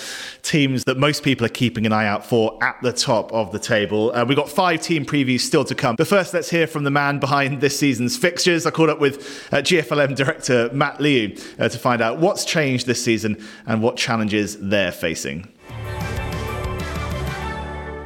teams 0.42 0.84
that 0.86 0.98
most 0.98 1.24
people 1.24 1.46
are 1.46 1.50
keeping 1.50 1.86
an 1.86 1.94
eye 1.94 2.08
out 2.08 2.26
for 2.26 2.58
at 2.64 2.82
the 2.82 2.92
top 2.92 3.32
of 3.32 3.52
the 3.52 3.60
table. 3.60 4.12
Uh, 4.14 4.26
we've 4.26 4.38
got 4.38 4.50
five 4.50 4.82
team 4.82 5.06
previews 5.06 5.42
still 5.42 5.64
to 5.66 5.76
come. 5.76 5.96
But 5.96 6.08
first, 6.08 6.34
let's 6.34 6.50
hear 6.50 6.66
from 6.66 6.84
the 6.84 6.92
man 6.92 7.20
behind 7.20 7.62
this 7.62 7.78
season's 7.78 8.18
fixtures. 8.18 8.66
I 8.66 8.72
caught 8.72 8.90
up 8.90 9.00
with 9.00 9.48
uh, 9.54 9.58
GFLM 9.58 10.16
director 10.16 10.70
Matt 10.74 11.00
Liu 11.00 11.38
uh, 11.60 11.70
to 11.70 11.78
find 11.78 12.02
out 12.02 12.20
what's 12.20 12.46
changed 12.46 12.88
this 12.88 13.04
season 13.04 13.44
and 13.68 13.82
what 13.82 13.96
challenges 13.96 14.58
they're 14.60 14.92
facing. 14.92 15.53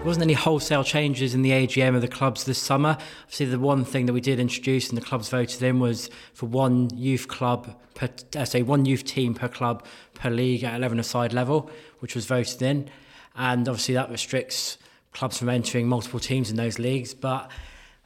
Wasn't 0.08 0.24
any 0.24 0.36
wholesale 0.36 0.86
changes 0.86 1.36
in 1.36 1.42
the 1.42 1.52
AGM 1.52 1.94
of 1.94 2.00
the 2.00 2.08
clubs 2.08 2.46
this 2.46 2.58
summer. 2.58 2.98
Obviously, 3.24 3.48
the 3.48 3.60
one 3.60 3.84
thing 3.84 4.06
that 4.06 4.14
we 4.14 4.22
did 4.22 4.40
introduce 4.40 4.88
and 4.88 4.98
the 4.98 5.02
clubs 5.02 5.28
voted 5.28 5.62
in 5.62 5.82
was 5.82 6.10
for 6.34 6.46
one 6.46 6.90
youth 6.96 7.28
club, 7.28 7.76
per, 7.94 8.08
uh, 8.38 8.46
say 8.46 8.62
one 8.62 8.86
youth 8.86 9.04
team 9.04 9.34
per 9.34 9.50
club 9.50 9.86
per 10.14 10.30
league 10.30 10.64
at 10.64 10.76
11 10.76 11.04
side 11.04 11.34
level, 11.34 11.70
which 12.00 12.16
was 12.16 12.26
voted 12.26 12.62
in. 12.62 12.90
And 13.36 13.68
obviously, 13.68 13.96
that 13.96 14.10
restricts 14.10 14.78
clubs 15.12 15.40
from 15.40 15.50
entering 15.50 15.90
multiple 15.90 16.22
teams 16.22 16.50
in 16.50 16.56
those 16.56 16.80
leagues. 16.80 17.14
But 17.14 17.52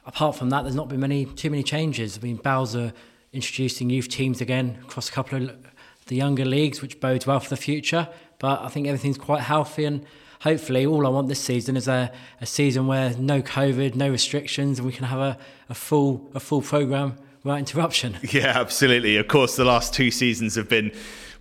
apart 0.04 0.34
from 0.34 0.50
that, 0.50 0.62
there's 0.62 0.74
not 0.74 0.88
been 0.88 0.98
many 0.98 1.24
too 1.26 1.50
many 1.50 1.62
changes. 1.62 2.18
I 2.18 2.20
mean, 2.20 2.34
Bowser 2.34 2.92
introducing 3.32 3.90
youth 3.90 4.08
teams 4.08 4.40
again 4.40 4.80
across 4.82 5.08
a 5.08 5.12
couple 5.12 5.50
of 5.50 5.56
the 6.06 6.16
younger 6.16 6.44
leagues, 6.44 6.82
which 6.82 6.98
bodes 6.98 7.28
well 7.28 7.38
for 7.38 7.50
the 7.50 7.56
future. 7.56 8.08
But 8.40 8.60
I 8.60 8.70
think 8.70 8.88
everything's 8.88 9.18
quite 9.18 9.42
healthy 9.42 9.84
and 9.84 10.04
hopefully 10.42 10.84
all 10.84 11.06
I 11.06 11.10
want 11.10 11.28
this 11.28 11.40
season 11.40 11.76
is 11.76 11.88
a, 11.88 12.10
a 12.40 12.46
season 12.46 12.86
where 12.86 13.14
no 13.16 13.42
COVID, 13.42 13.94
no 13.94 14.10
restrictions, 14.10 14.78
and 14.78 14.86
we 14.86 14.92
can 14.92 15.06
have 15.06 15.20
a, 15.20 15.38
a 15.68 15.74
full 15.74 16.30
a 16.34 16.40
full 16.40 16.62
program 16.62 17.16
without 17.42 17.58
interruption. 17.58 18.16
Yeah, 18.32 18.52
absolutely. 18.58 19.16
Of 19.16 19.28
course, 19.28 19.56
the 19.56 19.64
last 19.64 19.94
two 19.94 20.10
seasons 20.10 20.54
have 20.54 20.68
been 20.68 20.92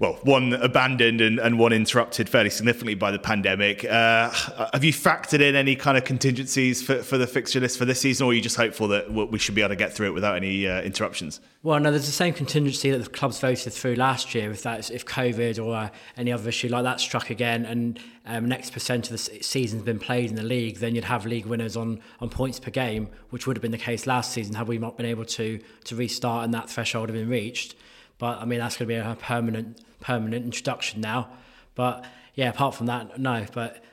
well, 0.01 0.17
one 0.23 0.53
abandoned 0.53 1.21
and, 1.21 1.37
and 1.37 1.59
one 1.59 1.71
interrupted 1.71 2.27
fairly 2.27 2.49
significantly 2.49 2.95
by 2.95 3.11
the 3.11 3.19
pandemic. 3.19 3.85
Uh, 3.85 4.31
have 4.73 4.83
you 4.83 4.91
factored 4.91 5.41
in 5.41 5.55
any 5.55 5.75
kind 5.75 5.95
of 5.95 6.03
contingencies 6.03 6.81
for, 6.81 7.03
for 7.03 7.19
the 7.19 7.27
fixture 7.27 7.59
list 7.59 7.77
for 7.77 7.85
this 7.85 8.01
season, 8.01 8.25
or 8.25 8.31
are 8.31 8.33
you 8.33 8.41
just 8.41 8.57
hopeful 8.57 8.87
that 8.87 9.13
we 9.13 9.37
should 9.37 9.53
be 9.53 9.61
able 9.61 9.69
to 9.69 9.75
get 9.75 9.93
through 9.93 10.07
it 10.07 10.13
without 10.13 10.35
any 10.35 10.67
uh, 10.67 10.81
interruptions? 10.81 11.39
Well, 11.61 11.79
no, 11.79 11.91
there's 11.91 12.07
the 12.07 12.11
same 12.11 12.33
contingency 12.33 12.89
that 12.89 12.97
the 12.97 13.09
clubs 13.11 13.39
voted 13.39 13.73
through 13.73 13.93
last 13.93 14.33
year. 14.33 14.49
If 14.49 14.63
that, 14.63 14.89
if 14.89 15.05
COVID 15.05 15.63
or 15.63 15.75
uh, 15.75 15.89
any 16.17 16.31
other 16.31 16.49
issue 16.49 16.69
like 16.69 16.83
that 16.83 16.99
struck 16.99 17.29
again, 17.29 17.65
and 17.65 17.99
um, 18.25 18.45
next 18.47 18.73
percent 18.73 19.05
of 19.05 19.11
the 19.11 19.43
season's 19.43 19.83
been 19.83 19.99
played 19.99 20.31
in 20.31 20.35
the 20.35 20.41
league, 20.41 20.77
then 20.77 20.95
you'd 20.95 21.03
have 21.03 21.27
league 21.27 21.45
winners 21.45 21.77
on 21.77 21.99
on 22.19 22.29
points 22.29 22.59
per 22.59 22.71
game, 22.71 23.07
which 23.29 23.45
would 23.45 23.55
have 23.55 23.61
been 23.61 23.69
the 23.69 23.77
case 23.77 24.07
last 24.07 24.31
season 24.31 24.55
had 24.55 24.67
we 24.67 24.79
not 24.79 24.97
been 24.97 25.05
able 25.05 25.25
to 25.25 25.59
to 25.83 25.95
restart 25.95 26.43
and 26.43 26.55
that 26.55 26.71
threshold 26.71 27.09
had 27.09 27.15
been 27.15 27.29
reached. 27.29 27.75
But 28.17 28.39
I 28.39 28.45
mean, 28.45 28.59
that's 28.59 28.77
going 28.77 28.87
to 28.87 28.93
be 28.95 28.99
a 28.99 29.15
permanent 29.15 29.79
permanent 30.01 30.43
introduction 30.43 30.99
now. 30.99 31.29
But 31.75 32.05
yeah, 32.35 32.49
apart 32.49 32.75
from 32.75 32.87
that, 32.87 33.19
no. 33.19 33.45
But 33.53 33.83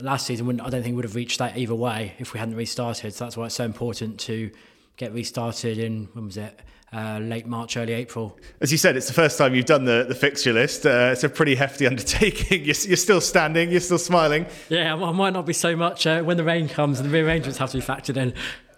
last 0.00 0.26
season, 0.26 0.60
I 0.60 0.70
don't 0.70 0.82
think 0.82 0.92
we 0.92 0.96
would 0.96 1.04
have 1.04 1.14
reached 1.14 1.38
that 1.38 1.56
either 1.56 1.74
way 1.74 2.14
if 2.18 2.32
we 2.32 2.40
hadn't 2.40 2.56
restarted. 2.56 3.14
So 3.14 3.24
that's 3.24 3.36
why 3.36 3.46
it's 3.46 3.54
so 3.54 3.64
important 3.64 4.18
to 4.20 4.50
get 4.96 5.12
restarted 5.12 5.78
in 5.78 6.08
when 6.12 6.26
was 6.26 6.36
it? 6.36 6.60
Uh, 6.90 7.18
late 7.18 7.46
March, 7.46 7.76
early 7.76 7.92
April. 7.92 8.38
As 8.62 8.72
you 8.72 8.78
said, 8.78 8.96
it's 8.96 9.08
the 9.08 9.12
first 9.12 9.36
time 9.36 9.54
you've 9.54 9.66
done 9.66 9.84
the, 9.84 10.06
the 10.08 10.14
fixture 10.14 10.54
list. 10.54 10.86
Uh, 10.86 11.10
it's 11.12 11.22
a 11.22 11.28
pretty 11.28 11.54
hefty 11.54 11.86
undertaking. 11.92 12.64
You're, 12.64 12.76
you're, 12.86 12.96
still 12.96 13.20
standing, 13.20 13.70
you're 13.70 13.80
still 13.80 13.98
smiling. 13.98 14.46
Yeah, 14.70 14.94
well, 14.94 15.10
I 15.10 15.12
might 15.12 15.34
not 15.34 15.44
be 15.44 15.52
so 15.52 15.76
much 15.76 16.06
uh, 16.06 16.22
when 16.22 16.38
the 16.38 16.44
rain 16.44 16.66
comes 16.66 16.98
and 16.98 17.08
the 17.08 17.12
rearrangements 17.12 17.58
have 17.58 17.70
to 17.72 17.78
be 17.78 17.82
factored 17.82 18.16
in. 18.16 18.32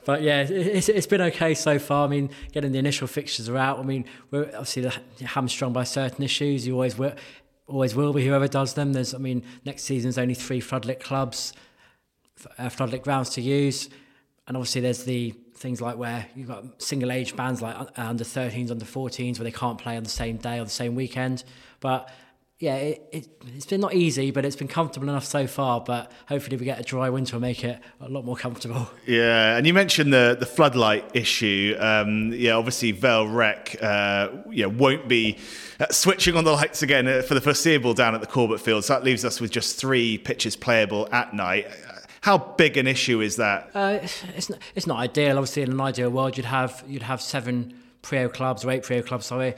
But 0.04 0.22
yeah, 0.22 0.42
it's, 0.42 0.88
it's 0.88 1.06
been 1.06 1.20
okay 1.22 1.54
so 1.54 1.78
far. 1.78 2.06
I 2.06 2.08
mean, 2.08 2.30
getting 2.52 2.72
the 2.72 2.78
initial 2.78 3.06
fixtures 3.06 3.48
are 3.48 3.56
out. 3.56 3.78
I 3.78 3.82
mean, 3.82 4.04
we're 4.30 4.46
obviously 4.56 4.90
hamstrung 5.24 5.72
by 5.72 5.84
certain 5.84 6.24
issues. 6.24 6.66
You 6.66 6.74
always 6.74 6.96
will, 6.96 7.14
always 7.66 7.94
will 7.94 8.12
be 8.12 8.26
whoever 8.26 8.48
does 8.48 8.74
them. 8.74 8.92
There's, 8.92 9.14
I 9.14 9.18
mean, 9.18 9.42
next 9.64 9.84
season's 9.84 10.18
only 10.18 10.34
three 10.34 10.60
floodlit 10.60 11.00
clubs, 11.00 11.52
uh, 12.58 12.66
floodlit 12.66 13.02
grounds 13.02 13.30
to 13.30 13.40
use, 13.40 13.88
and 14.46 14.56
obviously 14.56 14.80
there's 14.80 15.04
the 15.04 15.34
things 15.54 15.80
like 15.80 15.98
where 15.98 16.26
you've 16.34 16.48
got 16.48 16.80
single 16.82 17.12
age 17.12 17.36
bands 17.36 17.60
like 17.60 17.76
uh, 17.76 17.86
under 17.96 18.24
13s, 18.24 18.70
under 18.70 18.84
14s, 18.84 19.38
where 19.38 19.44
they 19.44 19.52
can't 19.52 19.78
play 19.78 19.96
on 19.96 20.02
the 20.02 20.10
same 20.10 20.38
day 20.38 20.58
or 20.58 20.64
the 20.64 20.70
same 20.70 20.94
weekend. 20.94 21.44
But 21.80 22.10
yeah, 22.60 22.76
it, 22.76 23.08
it, 23.10 23.28
has 23.54 23.64
been 23.64 23.80
not 23.80 23.94
easy, 23.94 24.30
but 24.30 24.44
it's 24.44 24.54
been 24.54 24.68
comfortable 24.68 25.08
enough 25.08 25.24
so 25.24 25.46
far. 25.46 25.80
But 25.80 26.12
hopefully, 26.28 26.58
we 26.58 26.66
get 26.66 26.78
a 26.78 26.82
dry 26.82 27.08
winter 27.08 27.36
and 27.36 27.40
make 27.40 27.64
it 27.64 27.80
a 28.02 28.08
lot 28.08 28.24
more 28.24 28.36
comfortable. 28.36 28.88
Yeah, 29.06 29.56
and 29.56 29.66
you 29.66 29.72
mentioned 29.72 30.12
the 30.12 30.36
the 30.38 30.46
floodlight 30.46 31.10
issue. 31.14 31.74
Um, 31.80 32.32
yeah, 32.34 32.52
obviously, 32.52 32.92
Vale 32.92 33.26
Rec 33.26 33.76
uh, 33.82 34.28
yeah, 34.50 34.66
won't 34.66 35.08
be 35.08 35.38
uh, 35.80 35.86
switching 35.90 36.36
on 36.36 36.44
the 36.44 36.52
lights 36.52 36.82
again 36.82 37.08
uh, 37.08 37.22
for 37.22 37.32
the 37.32 37.40
foreseeable 37.40 37.94
down 37.94 38.14
at 38.14 38.20
the 38.20 38.26
Corbett 38.26 38.60
Field. 38.60 38.84
So 38.84 38.92
that 38.92 39.04
leaves 39.04 39.24
us 39.24 39.40
with 39.40 39.50
just 39.50 39.78
three 39.78 40.18
pitches 40.18 40.54
playable 40.54 41.08
at 41.12 41.34
night. 41.34 41.66
How 42.20 42.36
big 42.36 42.76
an 42.76 42.86
issue 42.86 43.22
is 43.22 43.36
that? 43.36 43.70
Uh, 43.74 44.00
it's, 44.02 44.50
not, 44.50 44.58
it's 44.74 44.86
not 44.86 44.98
ideal. 44.98 45.38
Obviously, 45.38 45.62
in 45.62 45.70
an 45.70 45.80
ideal 45.80 46.10
world, 46.10 46.36
you'd 46.36 46.46
have 46.46 46.84
you'd 46.86 47.02
have 47.02 47.22
seven 47.22 47.74
Priaulx 48.02 48.34
clubs 48.34 48.64
or 48.64 48.70
eight 48.70 48.82
Priaulx 48.82 49.06
clubs, 49.06 49.26
sorry, 49.26 49.54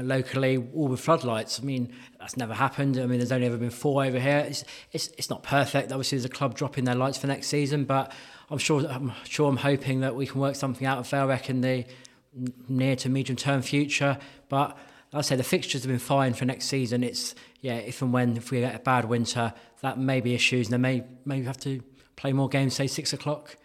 locally 0.00 0.56
all 0.56 0.88
with 0.88 1.00
floodlights. 1.00 1.60
I 1.60 1.64
mean, 1.64 1.92
that's 2.18 2.36
never 2.36 2.54
happened. 2.54 2.96
I 2.96 3.06
mean, 3.06 3.18
there's 3.18 3.32
only 3.32 3.46
ever 3.46 3.58
been 3.58 3.70
four 3.70 4.04
over 4.04 4.18
here. 4.18 4.38
It's 4.38 4.64
it's 4.92 5.08
it's 5.18 5.28
not 5.28 5.42
perfect. 5.42 5.92
Obviously, 5.92 6.16
there's 6.16 6.24
a 6.24 6.30
club 6.30 6.54
dropping 6.54 6.84
their 6.84 6.94
lights 6.94 7.18
for 7.18 7.26
next 7.26 7.48
season, 7.48 7.84
but 7.84 8.12
I'm 8.50 8.58
sure 8.58 8.86
I'm 8.88 9.12
sure 9.24 9.48
I'm 9.48 9.58
hoping 9.58 10.00
that 10.00 10.14
we 10.14 10.26
can 10.26 10.40
work 10.40 10.56
something 10.56 10.86
out 10.86 10.98
of 10.98 11.28
Rec 11.28 11.50
in 11.50 11.60
the 11.60 11.84
near 12.68 12.96
to 12.96 13.08
medium 13.08 13.36
term 13.36 13.60
future. 13.60 14.18
But 14.48 14.78
like 15.12 15.18
I 15.18 15.20
say 15.22 15.36
the 15.36 15.44
fixtures 15.44 15.82
have 15.82 15.90
been 15.90 15.98
fine 15.98 16.32
for 16.32 16.46
next 16.46 16.66
season. 16.66 17.04
It's 17.04 17.34
yeah, 17.60 17.76
if 17.76 18.00
and 18.00 18.12
when 18.12 18.36
if 18.36 18.50
we 18.50 18.60
get 18.60 18.74
a 18.74 18.78
bad 18.78 19.04
winter, 19.04 19.52
that 19.82 19.98
may 19.98 20.20
be 20.20 20.34
issues, 20.34 20.68
and 20.68 20.74
they 20.74 20.78
may 20.78 21.04
maybe 21.26 21.44
have 21.44 21.58
to 21.58 21.82
play 22.16 22.32
more 22.32 22.48
games, 22.48 22.74
say 22.74 22.86
six 22.86 23.12
o'clock 23.12 23.56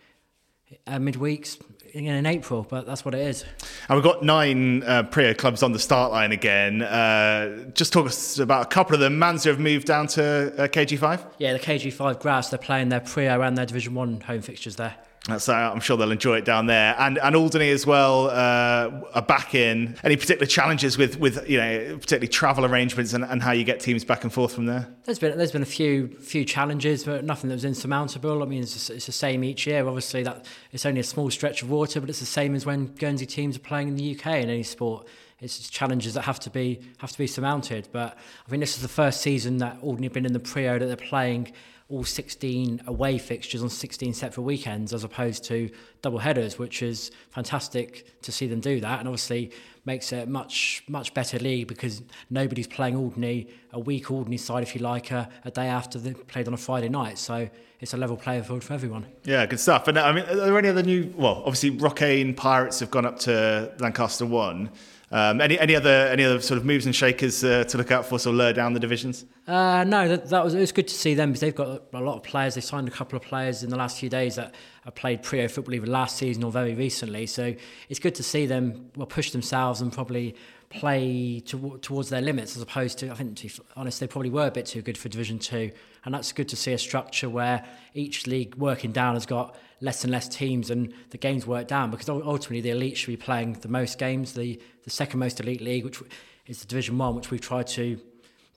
uh, 0.86 0.98
midweeks 0.98 1.62
in 2.06 2.26
April, 2.26 2.66
but 2.70 2.86
that's 2.86 3.04
what 3.04 3.16
it 3.16 3.22
is. 3.22 3.44
And 3.90 3.98
we've 3.98 4.04
got 4.04 4.24
nine 4.24 4.84
uh, 4.84 5.04
Priaulx 5.04 5.38
clubs 5.38 5.64
on 5.64 5.72
the 5.72 5.80
start 5.80 6.12
line 6.12 6.32
again. 6.32 6.82
Uh, 6.82 7.66
just 7.74 7.94
talk 7.94 8.06
us 8.06 8.40
about 8.40 8.66
a 8.66 8.70
couple 8.70 8.94
of 8.94 9.00
them. 9.00 9.18
Manzur 9.18 9.48
have 9.48 9.60
moved 9.60 9.88
down 9.88 10.08
to 10.08 10.54
uh, 10.58 10.68
KG5. 10.68 11.26
Yeah, 11.40 11.54
the 11.54 11.60
KG5 11.60 12.20
Grass. 12.20 12.50
They're 12.50 12.60
playing 12.60 12.90
their 12.90 13.02
Priaulx 13.02 13.48
and 13.48 13.58
their 13.58 13.66
Division 13.66 13.96
One 13.96 14.22
home 14.22 14.42
fixtures 14.42 14.76
there. 14.76 14.96
So 15.38 15.54
I'm 15.54 15.82
sure 15.82 15.98
they'll 15.98 16.12
enjoy 16.12 16.38
it 16.38 16.46
down 16.46 16.68
there, 16.68 16.96
and 16.98 17.20
and 17.20 17.36
Alderney 17.36 17.70
as 17.70 17.86
well 17.86 18.28
uh, 18.28 18.90
are 19.14 19.22
back 19.22 19.54
in. 19.54 19.98
Any 20.04 20.16
particular 20.16 20.46
challenges 20.46 20.98
with 20.98 21.20
with 21.20 21.50
you 21.50 21.58
know 21.58 21.98
particularly 21.98 22.30
travel 22.30 22.66
arrangements 22.66 23.14
and, 23.14 23.26
and 23.26 23.44
how 23.44 23.52
you 23.52 23.66
get 23.66 23.80
teams 23.80 24.06
back 24.06 24.24
and 24.24 24.32
forth 24.32 24.54
from 24.54 24.66
there? 24.66 24.88
There's 25.04 25.20
been 25.20 25.38
there's 25.38 25.52
been 25.52 25.62
a 25.62 25.66
few 25.66 26.08
few 26.20 26.46
challenges, 26.46 27.04
but 27.04 27.26
nothing 27.26 27.50
that 27.50 27.56
was 27.56 27.66
insurmountable. 27.66 28.42
I 28.42 28.46
mean, 28.46 28.64
it's, 28.64 28.90
it's 28.90 29.06
the 29.06 29.12
same 29.12 29.44
each 29.44 29.68
year. 29.68 29.86
Obviously, 29.86 30.24
that 30.24 30.46
it's 30.72 30.86
only 30.86 31.02
a 31.02 31.04
small 31.04 31.30
stretch 31.30 31.62
of 31.62 31.70
water, 31.70 32.00
but 32.00 32.10
it's 32.10 32.20
the 32.20 32.26
same 32.26 32.56
as 32.56 32.66
when 32.66 32.88
Guernsey 32.96 33.26
teams 33.26 33.58
are 33.58 33.62
playing 33.62 33.90
in 33.90 33.96
the 33.96 34.18
UK 34.18 34.28
in 34.38 34.50
any 34.50 34.64
sport. 34.64 35.08
It's 35.40 35.70
challenges 35.70 36.16
that 36.16 36.24
have 36.24 36.40
to 36.42 36.50
be 36.50 36.80
have 37.00 37.12
to 37.12 37.18
be 37.18 37.28
surmounted. 37.28 37.90
But 37.92 38.18
I 38.46 38.50
think 38.50 38.62
this 38.62 38.76
is 38.76 38.82
the 38.82 38.88
first 38.88 39.22
season 39.22 39.58
that 39.58 39.78
Alderney 39.82 40.08
have 40.08 40.14
been 40.14 40.26
in 40.26 40.34
the 40.34 40.40
Priaulx 40.40 40.80
that 40.80 40.86
they're 40.86 40.96
playing 40.96 41.54
all 41.90 42.04
16 42.04 42.82
away 42.88 43.18
fixtures 43.18 43.64
on 43.64 43.70
16 43.70 44.14
separate 44.14 44.44
weekends 44.44 44.94
as 44.94 45.04
opposed 45.04 45.44
to 45.46 45.70
double 46.02 46.20
headers, 46.20 46.60
which 46.60 46.82
is 46.82 47.12
fantastic 47.30 48.22
to 48.22 48.32
see 48.32 48.46
them 48.46 48.60
do 48.60 48.80
that. 48.82 49.00
And 49.00 49.08
obviously 49.08 49.52
makes 49.86 50.12
it 50.12 50.28
much, 50.28 50.84
much 50.90 51.14
better 51.14 51.40
league 51.40 51.68
because 51.68 52.02
nobody's 52.30 52.68
playing 52.68 52.98
Alderney, 52.98 53.48
a 53.72 53.80
weak 53.80 54.12
Alderney 54.12 54.36
side, 54.36 54.64
if 54.64 54.76
you 54.76 54.82
like, 54.82 55.12
a, 55.12 55.30
a 55.46 55.52
day 55.52 55.68
after 55.68 55.98
they 55.98 56.14
played 56.14 56.48
on 56.48 56.54
a 56.54 56.58
Friday 56.58 56.90
night. 56.90 57.18
So 57.18 57.50
it's 57.80 57.94
a 57.94 57.98
level 57.98 58.18
playing 58.18 58.44
field 58.44 58.66
for 58.66 58.74
everyone. 58.74 59.06
Yeah, 59.24 59.46
good 59.46 59.62
stuff. 59.62 59.88
And 59.88 59.98
uh, 59.98 60.04
I 60.04 60.12
mean, 60.12 60.26
are 60.26 60.36
there 60.36 60.58
any 60.58 60.68
other 60.68 60.84
new, 60.84 61.14
well, 61.16 61.42
obviously 61.46 61.70
Rocquaine 61.70 62.34
Pirates 62.34 62.82
have 62.82 62.92
gone 62.92 63.06
up 63.06 63.18
to 63.20 63.72
Lancaster 63.80 64.26
1. 64.26 64.70
Um, 65.10 65.40
any 65.40 65.58
any 65.58 65.74
other 65.74 65.90
any 65.90 66.26
other 66.26 66.42
sort 66.42 66.58
of 66.58 66.66
moves 66.66 66.86
and 66.86 66.94
shakers 66.94 67.42
uh, 67.42 67.64
to 67.66 67.78
look 67.78 67.92
out 67.92 68.06
for, 68.06 68.16
of 68.16 68.26
lower 68.26 68.52
down 68.52 68.74
the 68.74 68.80
divisions? 68.80 69.24
Uh, 69.48 69.86
no, 69.86 70.06
that, 70.10 70.30
that 70.30 70.44
was 70.44 70.54
it 70.54 70.60
was 70.60 70.74
good 70.74 70.88
to 70.90 70.94
see 70.94 71.14
them 71.14 71.30
because 71.30 71.40
they've 71.40 71.56
got 71.56 71.84
a 71.94 72.02
lot 72.02 72.18
of 72.18 72.24
players. 72.24 72.56
They 72.56 72.62
signed 72.62 72.90
a 72.90 72.92
couple 72.92 73.16
of 73.16 73.24
players 73.24 73.64
in 73.64 73.70
the 73.70 73.78
last 73.78 74.00
few 74.00 74.10
days 74.10 74.36
that 74.36 74.54
have 74.84 74.96
played 74.96 75.24
Priaulx 75.24 75.52
football 75.52 75.76
either 75.76 75.88
last 75.88 76.18
season 76.18 76.44
or 76.44 76.52
very 76.52 76.74
recently. 76.74 77.26
So 77.26 77.56
it's 77.88 78.00
good 78.00 78.16
to 78.16 78.24
see 78.24 78.46
them 78.46 78.92
well 78.98 79.08
push 79.08 79.32
themselves 79.32 79.80
and 79.80 79.94
probably 79.94 80.36
play 80.70 81.40
to, 81.46 81.80
towards 81.82 82.10
their 82.10 82.20
limits 82.20 82.58
as 82.58 82.62
opposed 82.62 82.98
to 83.00 83.10
I 83.10 83.14
think 83.14 83.38
to 83.38 83.48
be 83.48 83.54
honest 83.78 84.02
they 84.02 84.08
probably 84.08 84.30
were 84.30 84.48
a 84.48 84.52
bit 84.52 84.66
too 84.66 84.82
good 84.82 84.98
for 84.98 85.08
Division 85.08 85.40
Two, 85.40 85.72
and 86.04 86.14
that's 86.14 86.34
good 86.34 86.50
to 86.50 86.58
see 86.58 86.74
a 86.74 86.78
structure 86.78 87.30
where 87.30 87.66
each 87.94 88.28
league 88.28 88.56
working 88.56 88.92
down 88.92 89.14
has 89.14 89.26
got 89.26 89.56
less 89.80 90.04
and 90.04 90.12
less 90.12 90.28
teams 90.28 90.70
and 90.70 90.94
the 91.12 91.18
games 91.18 91.46
work 91.46 91.68
down 91.68 91.92
because 91.92 92.10
ultimately 92.10 92.62
the 92.62 92.72
elite 92.72 92.98
should 92.98 93.08
be 93.08 93.18
playing 93.18 93.54
the 93.54 93.68
most 93.68 94.00
games. 94.00 94.34
The 94.34 94.60
the 94.84 94.90
second 94.90 95.20
most 95.20 95.40
elite 95.40 95.62
league, 95.62 95.84
which 95.84 96.02
is 96.48 96.62
the 96.62 96.68
Division 96.68 96.98
One, 96.98 97.16
which 97.16 97.30
we've 97.30 97.42
tried 97.42 97.68
to 97.68 98.00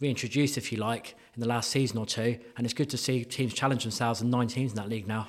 reintroduce, 0.01 0.57
if 0.57 0.73
you 0.73 0.79
like, 0.79 1.17
in 1.35 1.41
the 1.41 1.49
last 1.49 1.71
season 1.71 1.99
or 1.99 2.07
two. 2.07 2.39
And 2.57 2.65
it's 2.65 2.75
good 2.75 2.91
to 2.91 2.97
see 2.97 3.25
teams 3.25 3.53
challenge 3.53 3.83
themselves 3.83 4.21
and 4.21 4.31
nine 4.31 4.49
teams 4.49 4.73
in 4.73 4.77
that 4.77 4.89
league 4.89 5.09
now. 5.09 5.29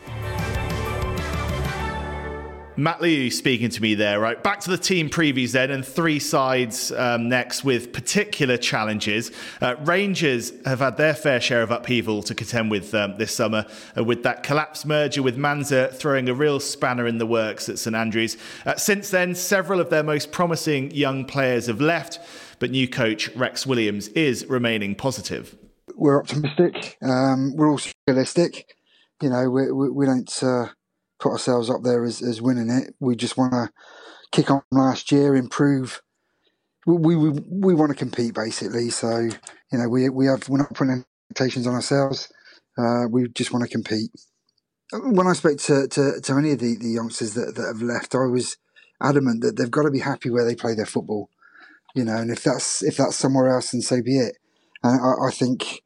Matt 2.81 2.99
Lee 2.99 3.29
speaking 3.29 3.69
to 3.69 3.81
me 3.81 3.93
there, 3.93 4.19
right? 4.19 4.41
Back 4.41 4.59
to 4.61 4.71
the 4.71 4.77
team 4.77 5.07
previews 5.07 5.51
then, 5.51 5.69
and 5.69 5.85
three 5.85 6.17
sides 6.17 6.91
um, 6.91 7.29
next 7.29 7.63
with 7.63 7.93
particular 7.93 8.57
challenges. 8.57 9.31
Uh, 9.61 9.75
Rangers 9.81 10.51
have 10.65 10.79
had 10.79 10.97
their 10.97 11.13
fair 11.13 11.39
share 11.39 11.61
of 11.61 11.69
upheaval 11.69 12.23
to 12.23 12.33
contend 12.33 12.71
with 12.71 12.95
um, 12.95 13.17
this 13.17 13.35
summer, 13.35 13.67
uh, 13.95 14.03
with 14.03 14.23
that 14.23 14.41
collapse 14.41 14.83
merger 14.83 15.21
with 15.21 15.37
Manzur 15.37 15.93
throwing 15.93 16.27
a 16.27 16.33
real 16.33 16.59
spanner 16.59 17.05
in 17.05 17.19
the 17.19 17.25
works 17.27 17.69
at 17.69 17.77
St 17.77 17.95
Andrews. 17.95 18.35
Uh, 18.65 18.75
since 18.75 19.11
then, 19.11 19.35
several 19.35 19.79
of 19.79 19.91
their 19.91 20.03
most 20.03 20.31
promising 20.31 20.89
young 20.89 21.23
players 21.23 21.67
have 21.67 21.81
left, 21.81 22.19
but 22.57 22.71
new 22.71 22.87
coach 22.87 23.29
Rex 23.35 23.67
Williams 23.67 24.07
is 24.09 24.45
remaining 24.47 24.95
positive. 24.95 25.55
We're 25.95 26.19
optimistic. 26.19 26.97
Um, 27.03 27.55
we're 27.55 27.69
also 27.69 27.91
realistic. 28.07 28.75
You 29.21 29.29
know, 29.29 29.49
we, 29.51 29.71
we, 29.71 29.89
we 29.91 30.05
don't 30.07 30.43
uh, 30.43 30.69
put 31.21 31.31
ourselves 31.31 31.69
up 31.69 31.83
there 31.83 32.03
as, 32.03 32.21
as 32.21 32.41
winning 32.41 32.69
it. 32.69 32.95
We 32.99 33.15
just 33.15 33.37
want 33.37 33.53
to 33.53 33.69
kick 34.31 34.51
on 34.51 34.63
last 34.71 35.11
year, 35.11 35.35
improve. 35.35 36.01
We 36.85 37.15
we 37.15 37.29
we 37.47 37.75
want 37.75 37.91
to 37.91 37.95
compete 37.95 38.33
basically. 38.33 38.89
So 38.89 39.19
you 39.19 39.77
know 39.77 39.87
we 39.87 40.09
we 40.09 40.25
have 40.25 40.49
we're 40.49 40.57
not 40.57 40.73
putting 40.73 41.05
expectations 41.29 41.67
on 41.67 41.75
ourselves. 41.75 42.31
Uh, 42.77 43.05
we 43.09 43.27
just 43.29 43.53
want 43.53 43.63
to 43.63 43.71
compete. 43.71 44.09
When 44.93 45.27
I 45.27 45.33
spoke 45.33 45.57
to, 45.59 45.87
to, 45.87 46.19
to 46.21 46.37
any 46.37 46.51
of 46.51 46.59
the, 46.59 46.75
the 46.75 46.89
youngsters 46.89 47.33
that, 47.35 47.55
that 47.55 47.65
have 47.65 47.81
left, 47.81 48.13
I 48.13 48.25
was 48.25 48.57
adamant 49.01 49.41
that 49.41 49.55
they've 49.55 49.71
got 49.71 49.83
to 49.83 49.91
be 49.91 49.99
happy 49.99 50.29
where 50.29 50.45
they 50.45 50.55
play 50.55 50.73
their 50.75 50.85
football. 50.85 51.29
You 51.95 52.05
know, 52.05 52.15
and 52.15 52.31
if 52.31 52.43
that's 52.43 52.81
if 52.83 52.97
that's 52.97 53.15
somewhere 53.15 53.49
else, 53.49 53.71
then 53.71 53.81
so 53.81 54.01
be 54.01 54.17
it. 54.17 54.37
And 54.83 54.99
I, 54.99 55.27
I 55.27 55.31
think, 55.31 55.81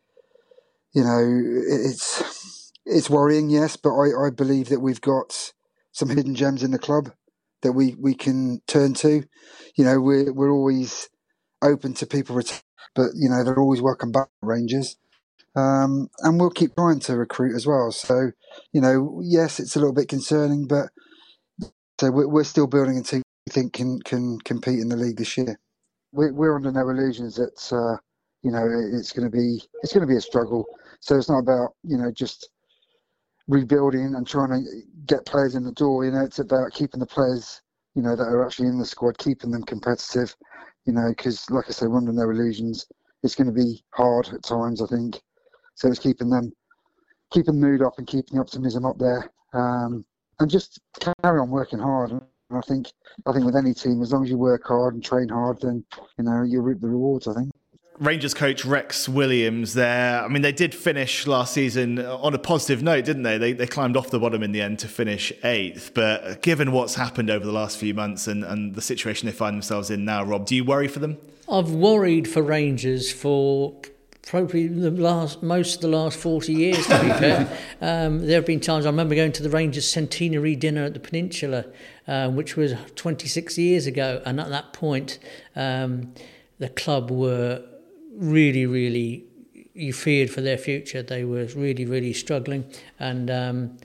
you 0.93 1.03
know, 1.03 1.21
it's 1.67 2.44
it's 2.86 3.09
worrying, 3.09 3.49
yes, 3.49 3.75
but 3.75 3.91
I, 3.91 4.27
I 4.27 4.29
believe 4.29 4.69
that 4.69 4.79
we've 4.79 5.01
got 5.01 5.53
some 5.91 6.09
hidden 6.09 6.36
gems 6.36 6.63
in 6.63 6.71
the 6.71 6.79
club 6.79 7.11
that 7.61 7.71
we, 7.71 7.95
we 7.99 8.13
can 8.13 8.61
turn 8.67 8.93
to. 8.95 9.23
You 9.75 9.86
know, 9.86 9.99
we're 9.99 10.31
we're 10.31 10.51
always 10.51 11.09
open 11.61 11.93
to 11.95 12.05
people, 12.05 12.36
but 12.95 13.07
you 13.15 13.29
know 13.29 13.43
they're 13.43 13.59
always 13.59 13.81
welcome 13.81 14.11
back, 14.11 14.27
Rangers. 14.41 14.97
Um, 15.55 16.09
and 16.19 16.39
we'll 16.39 16.49
keep 16.49 16.75
trying 16.75 16.99
to 17.01 17.15
recruit 17.15 17.55
as 17.55 17.65
well. 17.65 17.89
So, 17.91 18.31
you 18.73 18.81
know, 18.81 19.21
yes, 19.23 19.59
it's 19.59 19.77
a 19.77 19.79
little 19.79 19.93
bit 19.93 20.09
concerning, 20.09 20.67
but 20.67 20.89
so 21.99 22.11
we're, 22.11 22.27
we're 22.27 22.43
still 22.43 22.67
building 22.67 22.97
a 22.97 23.03
team 23.03 23.23
we 23.47 23.51
think 23.51 23.73
can 23.73 23.99
can 24.01 24.39
compete 24.39 24.79
in 24.79 24.89
the 24.89 24.95
league 24.95 25.17
this 25.17 25.38
year. 25.38 25.59
We're, 26.11 26.33
we're 26.33 26.55
under 26.55 26.71
no 26.71 26.89
illusions 26.89 27.36
that 27.36 27.75
uh, 27.75 27.97
you 28.41 28.51
know 28.51 28.67
it's 28.93 29.11
going 29.11 29.29
to 29.29 29.36
be 29.36 29.61
it's 29.81 29.93
going 29.93 30.05
to 30.05 30.11
be 30.11 30.17
a 30.17 30.21
struggle. 30.21 30.65
So 30.99 31.15
it's 31.15 31.29
not 31.29 31.39
about 31.39 31.69
you 31.83 31.97
know 31.97 32.11
just 32.11 32.49
rebuilding 33.47 34.15
and 34.15 34.27
trying 34.27 34.49
to 34.49 34.81
get 35.05 35.25
players 35.25 35.55
in 35.55 35.63
the 35.63 35.71
door. 35.71 36.05
You 36.05 36.11
know, 36.11 36.23
it's 36.23 36.39
about 36.39 36.73
keeping 36.73 36.99
the 36.99 37.05
players, 37.05 37.61
you 37.95 38.01
know, 38.01 38.15
that 38.15 38.23
are 38.23 38.45
actually 38.45 38.67
in 38.67 38.79
the 38.79 38.85
squad, 38.85 39.17
keeping 39.17 39.51
them 39.51 39.63
competitive. 39.63 40.35
You 40.85 40.93
know, 40.93 41.09
because 41.09 41.49
like 41.49 41.65
I 41.67 41.71
say, 41.71 41.87
we're 41.87 41.97
under 41.97 42.11
no 42.11 42.29
illusions. 42.29 42.87
It's 43.23 43.35
going 43.35 43.47
to 43.47 43.53
be 43.53 43.83
hard 43.91 44.29
at 44.33 44.43
times, 44.43 44.81
I 44.81 44.85
think. 44.85 45.19
So 45.75 45.87
it's 45.87 45.99
keeping 45.99 46.29
them, 46.29 46.51
keeping 47.31 47.59
the 47.59 47.67
mood 47.67 47.81
up 47.81 47.97
and 47.97 48.07
keeping 48.07 48.35
the 48.35 48.41
optimism 48.41 48.85
up 48.85 48.97
there, 48.99 49.31
um, 49.53 50.05
and 50.39 50.49
just 50.49 50.79
carry 50.99 51.39
on 51.39 51.49
working 51.49 51.79
hard. 51.79 52.11
And 52.11 52.21
I 52.51 52.61
think, 52.61 52.91
I 53.25 53.33
think 53.33 53.45
with 53.45 53.55
any 53.55 53.73
team, 53.73 54.01
as 54.01 54.13
long 54.13 54.23
as 54.23 54.29
you 54.29 54.37
work 54.37 54.63
hard 54.65 54.93
and 54.93 55.03
train 55.03 55.29
hard, 55.29 55.61
then 55.61 55.83
you 56.17 56.23
know 56.23 56.43
you 56.43 56.61
reap 56.61 56.81
the 56.81 56.87
rewards. 56.87 57.27
I 57.27 57.33
think. 57.33 57.51
Rangers 57.99 58.33
coach 58.33 58.65
Rex 58.65 59.07
Williams 59.07 59.73
there. 59.73 60.21
I 60.21 60.27
mean, 60.27 60.41
they 60.41 60.51
did 60.51 60.75
finish 60.75 61.27
last 61.27 61.53
season 61.53 61.99
on 61.99 62.33
a 62.33 62.37
positive 62.37 62.83
note, 62.83 63.05
didn't 63.05 63.23
they? 63.23 63.37
They, 63.37 63.53
they 63.53 63.67
climbed 63.67 63.95
off 63.95 64.09
the 64.09 64.19
bottom 64.19 64.43
in 64.43 64.51
the 64.51 64.61
end 64.61 64.79
to 64.79 64.87
finish 64.89 65.31
eighth. 65.43 65.91
But 65.93 66.41
given 66.41 66.73
what's 66.73 66.95
happened 66.95 67.29
over 67.29 67.45
the 67.45 67.53
last 67.53 67.77
few 67.77 67.93
months 67.93 68.27
and, 68.27 68.43
and 68.43 68.75
the 68.75 68.81
situation 68.81 69.27
they 69.27 69.31
find 69.31 69.55
themselves 69.55 69.89
in 69.89 70.03
now, 70.03 70.25
Rob, 70.25 70.45
do 70.45 70.55
you 70.55 70.65
worry 70.65 70.89
for 70.89 70.99
them? 70.99 71.17
I've 71.49 71.71
worried 71.71 72.27
for 72.27 72.41
Rangers 72.41 73.11
for 73.11 73.75
probably 74.25 74.67
the 74.67 74.91
last 74.91 75.43
most 75.43 75.75
of 75.75 75.81
the 75.81 75.87
last 75.87 76.17
40 76.17 76.51
years 76.51 76.87
to 76.87 76.99
be 76.99 77.09
fair 77.09 77.59
um, 77.81 78.25
there 78.25 78.37
have 78.37 78.45
been 78.47 78.59
times 78.59 78.87
I 78.87 78.89
remember 78.89 79.13
going 79.13 79.31
to 79.33 79.43
the 79.43 79.51
Rangers 79.51 79.87
centenary 79.87 80.55
dinner 80.55 80.83
at 80.85 80.95
the 80.95 80.99
Peninsula 80.99 81.65
uh, 82.07 82.31
which 82.31 82.57
was 82.57 82.73
26 82.95 83.59
years 83.59 83.85
ago 83.85 84.23
and 84.25 84.39
at 84.39 84.49
that 84.49 84.73
point 84.73 85.19
um, 85.55 86.15
the 86.57 86.69
club 86.69 87.11
were 87.11 87.63
really, 88.16 88.66
really, 88.66 89.26
you 89.74 89.93
feared 89.93 90.30
for 90.30 90.41
their 90.41 90.57
future. 90.57 91.01
They 91.01 91.24
were 91.24 91.45
really, 91.55 91.86
really 91.86 92.13
struggling, 92.13 92.66
and 92.99 93.30
um, 93.30 93.78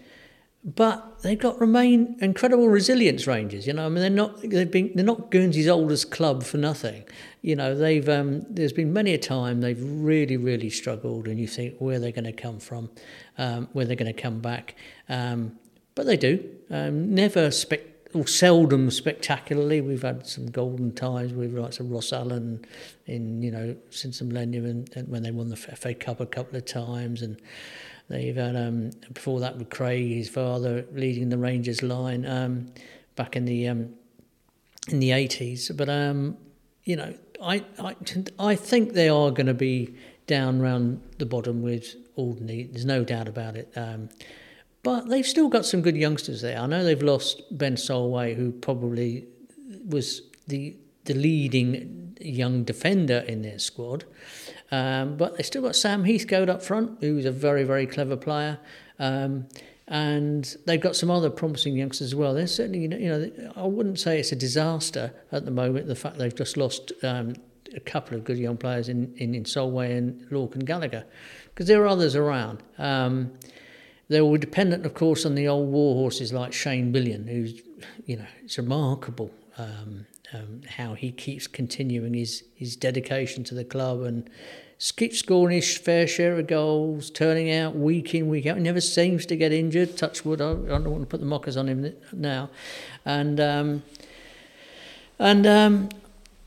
but 0.63 1.23
they've 1.23 1.39
got 1.39 1.59
remain 1.61 2.17
incredible 2.21 2.69
resilience 2.69 3.27
ranges. 3.27 3.67
You 3.67 3.73
know, 3.73 3.87
I 3.87 3.89
mean, 3.89 4.01
they're 4.01 4.11
not 4.11 4.41
they've 4.43 4.71
been 4.71 4.93
they're 4.95 5.05
not 5.05 5.31
Guernsey's 5.31 5.69
oldest 5.69 6.11
club 6.11 6.43
for 6.43 6.59
nothing. 6.59 7.05
You 7.43 7.57
know, 7.57 7.75
they've 7.75 8.09
um, 8.09 8.45
there's 8.49 8.73
been 8.73 8.93
many 8.93 9.15
a 9.15 9.19
time 9.19 9.61
they've 9.61 9.83
really, 9.83 10.37
really 10.37 10.71
struggled, 10.71 11.29
and 11.29 11.39
you 11.39 11.47
think 11.47 11.77
where 11.79 11.99
they're 11.99 12.13
going 12.13 12.25
to 12.25 12.33
come 12.33 12.59
from, 12.59 12.91
um, 13.39 13.69
where 13.73 13.87
they're 13.87 13.97
going 13.97 14.15
to 14.15 14.23
come 14.23 14.41
back. 14.41 14.77
Um, 15.09 15.59
but 15.95 16.07
they 16.07 16.17
do. 16.17 16.45
Um, 16.71 17.15
never 17.15 17.51
spec 17.51 17.81
or 18.13 18.27
seldom 18.27 18.91
spectacularly. 18.91 19.81
We've 19.81 20.03
had 20.03 20.27
some 20.27 20.47
golden 20.47 20.93
times 20.93 21.33
with 21.33 21.55
like 21.55 21.73
some 21.73 21.91
Ross 21.91 22.13
Allen 22.13 22.65
in 23.07 23.43
you 23.43 23.51
know 23.51 23.77
since 23.91 24.21
millennium 24.23 24.67
and, 24.67 24.97
and, 24.97 25.09
when 25.09 25.23
they 25.23 25.31
won 25.31 25.49
the 25.49 25.57
FA 25.57 25.95
Cup 25.95 26.21
a 26.21 26.27
couple 26.27 26.57
of 26.57 26.65
times, 26.65 27.23
and 27.23 27.41
they've 28.09 28.37
had 28.37 28.57
um, 28.57 28.91
before 29.13 29.41
that 29.41 29.57
with 29.57 29.71
Craig, 29.71 30.09
his 30.09 30.29
father, 30.29 30.85
leading 30.93 31.29
the 31.29 31.39
Rangers 31.39 31.83
line 31.83 32.27
um, 32.27 32.73
back 33.17 33.37
in 33.37 33.45
the 33.45 33.69
um, 33.69 33.95
in 34.89 35.01
the 35.01 35.13
eighties. 35.13 35.71
But 35.71 35.89
um, 35.89 36.37
you 36.85 36.97
know, 36.97 37.15
I, 37.43 37.65
I 37.79 37.97
I 38.39 38.55
think 38.57 38.93
they 38.93 39.09
are 39.09 39.31
going 39.31 39.47
to 39.47 39.55
be 39.55 39.95
down 40.27 40.61
around 40.61 41.03
the 41.19 41.27
bottom 41.27 41.63
with 41.63 41.97
Alderney. 42.17 42.65
There's 42.65 42.85
no 42.85 43.05
doubt 43.05 43.29
about 43.29 43.57
it. 43.57 43.73
Um, 43.77 44.09
but 44.83 45.09
they've 45.09 45.27
still 45.27 45.49
got 45.49 45.67
some 45.67 45.83
good 45.83 45.97
youngsters 45.97 46.43
there. 46.43 46.59
I 46.59 46.67
know 46.67 46.85
they've 46.85 47.03
lost 47.03 47.43
Ben 47.51 47.77
Solway, 47.77 48.35
who 48.35 48.53
probably 48.53 49.27
was 49.87 50.23
the 50.47 50.77
the 51.05 51.15
leading 51.15 52.17
young 52.21 52.65
defender 52.65 53.19
in 53.27 53.43
their 53.43 53.59
squad. 53.59 54.05
Um, 54.71 55.17
but 55.17 55.37
they 55.37 55.43
still 55.43 55.63
got 55.63 55.75
Sam 55.75 56.05
Heathcote 56.05 56.49
up 56.49 56.63
front, 56.63 56.99
who's 57.01 57.25
a 57.25 57.33
very, 57.33 57.65
very 57.65 57.87
clever 57.87 58.17
player. 58.17 58.59
Um, 58.99 59.47
and 59.89 60.57
they've 60.67 60.81
got 60.81 60.95
some 60.95 61.11
other 61.11 61.31
promising 61.31 61.77
youngsters 61.77 62.09
as 62.09 62.15
well. 62.15 62.35
They're 62.35 62.47
certainly, 62.47 62.83
you 62.83 63.09
know, 63.09 63.53
I 63.57 63.65
wouldn't 63.65 63.99
say 63.99 64.21
it's 64.21 64.31
a 64.31 64.37
disaster 64.37 65.13
at 65.33 65.45
the 65.45 65.51
moment. 65.51 65.89
The 65.89 65.97
fact 65.97 66.19
they've 66.19 66.35
just 66.35 66.57
lost 66.57 66.93
um, 67.03 67.35
a 67.75 67.81
couple 67.81 68.17
of 68.17 68.23
good 68.23 68.39
young 68.39 68.57
players 68.57 68.89
in 68.89 69.13
in, 69.17 69.35
in 69.35 69.45
Solway 69.45 69.97
and 69.97 70.21
Lorcan 70.31 70.65
Gallagher, 70.65 71.05
because 71.47 71.67
there 71.67 71.83
are 71.83 71.89
others 71.89 72.15
around. 72.15 72.63
They 74.11 74.21
were 74.21 74.39
dependent, 74.39 74.85
of 74.85 74.93
course, 74.93 75.25
on 75.25 75.37
the 75.37 75.47
old 75.47 75.71
war 75.71 75.95
horses 75.95 76.33
like 76.33 76.53
Shane 76.53 76.91
Billion, 76.91 77.29
who's, 77.29 77.63
you 78.07 78.17
know, 78.17 78.27
it's 78.43 78.59
remarkable 78.59 79.31
um, 79.57 80.07
um, 80.35 80.63
how 80.69 80.95
he 80.95 81.13
keeps 81.13 81.47
continuing 81.47 82.15
his 82.15 82.43
his 82.57 82.75
dedication 82.75 83.45
to 83.45 83.55
the 83.55 83.65
club 83.65 84.03
and 84.03 84.29
keeps 84.97 85.21
scoring 85.21 85.55
his 85.55 85.79
fair 85.79 86.09
share 86.09 86.37
of 86.37 86.49
goals, 86.49 87.09
turning 87.09 87.53
out 87.53 87.77
week 87.77 88.13
in, 88.13 88.29
week 88.29 88.47
out. 88.47 88.57
He 88.57 88.63
never 88.65 88.81
seems 88.81 89.27
to 89.27 89.37
get 89.37 89.53
injured. 89.53 89.97
Touch 89.97 90.25
wood, 90.25 90.41
I, 90.41 90.51
I 90.51 90.55
don't 90.55 90.91
want 90.91 91.03
to 91.03 91.07
put 91.07 91.21
the 91.21 91.27
mockers 91.27 91.57
on 91.57 91.69
him 91.69 91.95
now. 92.13 92.51
And 93.05 93.39
um, 93.39 93.83
and 95.21 95.47
um, 95.47 95.89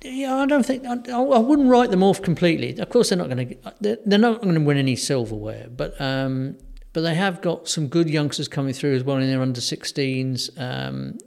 yeah, 0.02 0.36
I 0.36 0.46
don't 0.46 0.66
think 0.66 0.86
I, 0.86 0.96
I, 1.14 1.40
wouldn't 1.40 1.70
write 1.70 1.92
them 1.92 2.04
off 2.04 2.22
completely. 2.22 2.78
Of 2.78 2.90
course, 2.90 3.08
they're 3.08 3.18
not 3.18 3.30
going 3.30 3.48
to 3.48 3.74
they're, 3.80 4.00
they're 4.06 4.20
not 4.20 4.42
going 4.42 4.56
to 4.56 4.62
win 4.62 4.76
any 4.76 4.98
silverware, 4.98 5.70
but 5.70 6.00
um, 6.02 6.58
but 6.94 7.02
they 7.02 7.16
have 7.16 7.42
got 7.42 7.68
some 7.68 7.88
good 7.88 8.10
youngsters 8.10 8.48
coming 8.48 8.74
through 8.74 8.96
as 8.96 9.04
well 9.04 9.18
in 9.18 9.28
their 9.28 9.42
under 9.42 9.60
16s. 9.60 10.60
Um, 10.60 11.18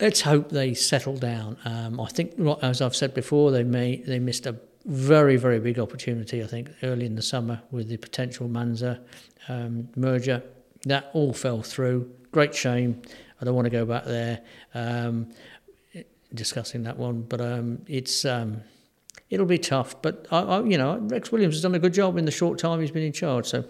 let's 0.00 0.20
hope 0.20 0.50
they 0.50 0.74
settle 0.74 1.16
down. 1.16 1.56
Um, 1.64 2.00
I 2.00 2.08
think, 2.08 2.38
as 2.62 2.80
I've 2.80 2.94
said 2.94 3.14
before, 3.14 3.50
they 3.50 3.64
may 3.64 3.96
they 3.96 4.18
missed 4.18 4.46
a 4.46 4.56
very, 4.84 5.36
very 5.36 5.60
big 5.60 5.78
opportunity, 5.78 6.42
I 6.42 6.46
think, 6.46 6.70
early 6.82 7.06
in 7.06 7.14
the 7.14 7.22
summer 7.22 7.62
with 7.70 7.88
the 7.88 7.96
potential 7.96 8.48
Manzur 8.48 9.00
um, 9.48 9.88
merger. 9.96 10.42
That 10.84 11.10
all 11.14 11.32
fell 11.32 11.62
through. 11.62 12.10
Great 12.32 12.54
shame. 12.54 13.00
I 13.40 13.44
don't 13.44 13.54
want 13.54 13.66
to 13.66 13.70
go 13.70 13.86
back 13.86 14.04
there 14.04 14.42
um, 14.74 15.30
discussing 16.34 16.82
that 16.82 16.98
one, 16.98 17.22
but 17.22 17.40
um, 17.40 17.82
it's 17.86 18.24
um, 18.24 18.62
it'll 19.34 19.46
be 19.46 19.58
tough. 19.58 20.00
But 20.00 20.26
I, 20.30 20.40
I, 20.40 20.64
you 20.64 20.78
know, 20.78 20.98
Rex 20.98 21.30
Williams 21.30 21.56
has 21.56 21.62
done 21.62 21.74
a 21.74 21.78
good 21.78 21.92
job 21.92 22.16
in 22.16 22.24
the 22.24 22.30
short 22.30 22.58
time 22.58 22.80
he's 22.80 22.90
been 22.90 23.02
in 23.02 23.12
charge, 23.12 23.46
so 23.46 23.64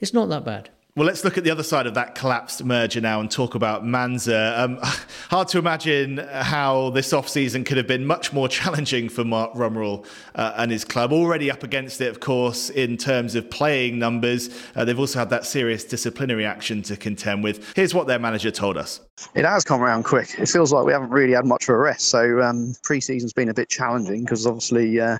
it's 0.00 0.12
not 0.12 0.28
that 0.30 0.44
bad. 0.44 0.70
Well, 0.94 1.06
let's 1.06 1.24
look 1.24 1.38
at 1.38 1.44
the 1.44 1.50
other 1.50 1.62
side 1.62 1.86
of 1.86 1.94
that 1.94 2.14
collapsed 2.14 2.62
merger 2.64 3.00
now 3.00 3.20
and 3.20 3.30
talk 3.30 3.54
about 3.54 3.82
Manzur. 3.82 4.58
Um, 4.58 4.78
hard 5.30 5.48
to 5.48 5.58
imagine 5.58 6.18
how 6.18 6.90
this 6.90 7.14
off-season 7.14 7.64
could 7.64 7.78
have 7.78 7.86
been 7.86 8.04
much 8.04 8.34
more 8.34 8.46
challenging 8.46 9.08
for 9.08 9.24
Mark 9.24 9.54
Rumrell 9.54 10.04
uh, 10.34 10.52
and 10.58 10.70
his 10.70 10.84
club. 10.84 11.10
Already 11.10 11.50
up 11.50 11.62
against 11.62 12.02
it, 12.02 12.08
of 12.08 12.20
course, 12.20 12.68
in 12.68 12.98
terms 12.98 13.34
of 13.34 13.48
playing 13.48 13.98
numbers. 13.98 14.50
Uh, 14.76 14.84
they've 14.84 14.98
also 14.98 15.18
had 15.18 15.30
that 15.30 15.46
serious 15.46 15.82
disciplinary 15.82 16.44
action 16.44 16.82
to 16.82 16.94
contend 16.94 17.42
with. 17.42 17.74
Here's 17.74 17.94
what 17.94 18.06
their 18.06 18.18
manager 18.18 18.50
told 18.50 18.76
us. 18.76 19.00
It 19.34 19.46
has 19.46 19.64
come 19.64 19.80
around 19.80 20.02
quick. 20.02 20.34
It 20.38 20.46
feels 20.50 20.74
like 20.74 20.84
we 20.84 20.92
haven't 20.92 21.10
really 21.10 21.32
had 21.32 21.46
much 21.46 21.70
of 21.70 21.74
a 21.74 21.78
rest. 21.78 22.10
So 22.10 22.42
um, 22.42 22.74
pre-season's 22.82 23.32
been 23.32 23.48
a 23.48 23.54
bit 23.54 23.70
challenging 23.70 24.24
because 24.24 24.46
obviously 24.46 25.00
uh, 25.00 25.16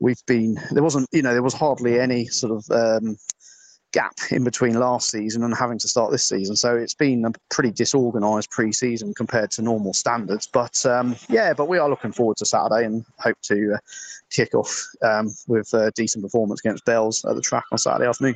we've 0.00 0.24
been 0.26 0.58
there 0.72 0.82
wasn't 0.82 1.08
you 1.12 1.22
know 1.22 1.32
there 1.32 1.42
was 1.42 1.54
hardly 1.54 2.00
any 2.00 2.26
sort 2.26 2.52
of 2.52 2.70
um, 2.70 3.16
gap 3.94 4.14
in 4.32 4.42
between 4.42 4.74
last 4.74 5.08
season 5.08 5.44
and 5.44 5.54
having 5.56 5.78
to 5.78 5.86
start 5.86 6.10
this 6.10 6.24
season. 6.24 6.56
So 6.56 6.76
it's 6.76 6.94
been 6.94 7.24
a 7.24 7.30
pretty 7.48 7.70
disorganised 7.70 8.50
pre-season 8.50 9.14
compared 9.14 9.52
to 9.52 9.62
normal 9.62 9.92
standards. 9.92 10.48
But 10.48 10.84
um, 10.84 11.14
yeah, 11.28 11.54
but 11.54 11.68
we 11.68 11.78
are 11.78 11.88
looking 11.88 12.10
forward 12.10 12.36
to 12.38 12.44
Saturday 12.44 12.84
and 12.86 13.04
hope 13.18 13.40
to 13.42 13.74
uh, 13.74 13.78
kick 14.30 14.52
off 14.52 14.84
um, 15.02 15.32
with 15.46 15.72
a 15.74 15.92
decent 15.92 16.24
performance 16.24 16.60
against 16.60 16.84
Bells 16.84 17.24
at 17.24 17.36
the 17.36 17.40
track 17.40 17.64
on 17.70 17.78
Saturday 17.78 18.08
afternoon. 18.08 18.34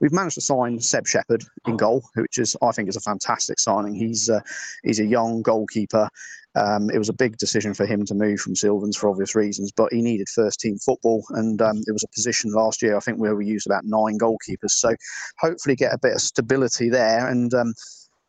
We've 0.00 0.12
managed 0.12 0.34
to 0.34 0.40
sign 0.40 0.80
Seb 0.80 1.06
Shepherd 1.06 1.44
in 1.68 1.76
goal, 1.76 2.02
which 2.16 2.38
is 2.38 2.56
I 2.60 2.72
think 2.72 2.88
is 2.88 2.96
a 2.96 3.00
fantastic 3.00 3.60
signing. 3.60 3.94
He's 3.94 4.28
uh, 4.28 4.40
he's 4.82 4.98
a 4.98 5.06
young 5.06 5.42
goalkeeper 5.42 6.08
um, 6.56 6.90
it 6.90 6.98
was 6.98 7.10
a 7.10 7.14
big 7.14 7.36
decision 7.36 7.74
for 7.74 7.84
him 7.84 8.04
to 8.06 8.14
move 8.14 8.40
from 8.40 8.56
Sylvans 8.56 8.96
for 8.96 9.10
obvious 9.10 9.34
reasons, 9.34 9.72
but 9.72 9.92
he 9.92 10.00
needed 10.00 10.28
first 10.28 10.58
team 10.58 10.78
football, 10.78 11.24
and 11.30 11.60
um, 11.60 11.82
it 11.86 11.92
was 11.92 12.02
a 12.02 12.08
position 12.14 12.50
last 12.50 12.82
year 12.82 12.96
I 12.96 13.00
think 13.00 13.18
where 13.18 13.36
we 13.36 13.46
used 13.46 13.66
about 13.66 13.84
nine 13.84 14.18
goalkeepers. 14.18 14.70
So 14.70 14.94
hopefully 15.38 15.76
get 15.76 15.92
a 15.92 15.98
bit 15.98 16.14
of 16.14 16.20
stability 16.20 16.88
there, 16.88 17.28
and 17.28 17.52
um, 17.52 17.74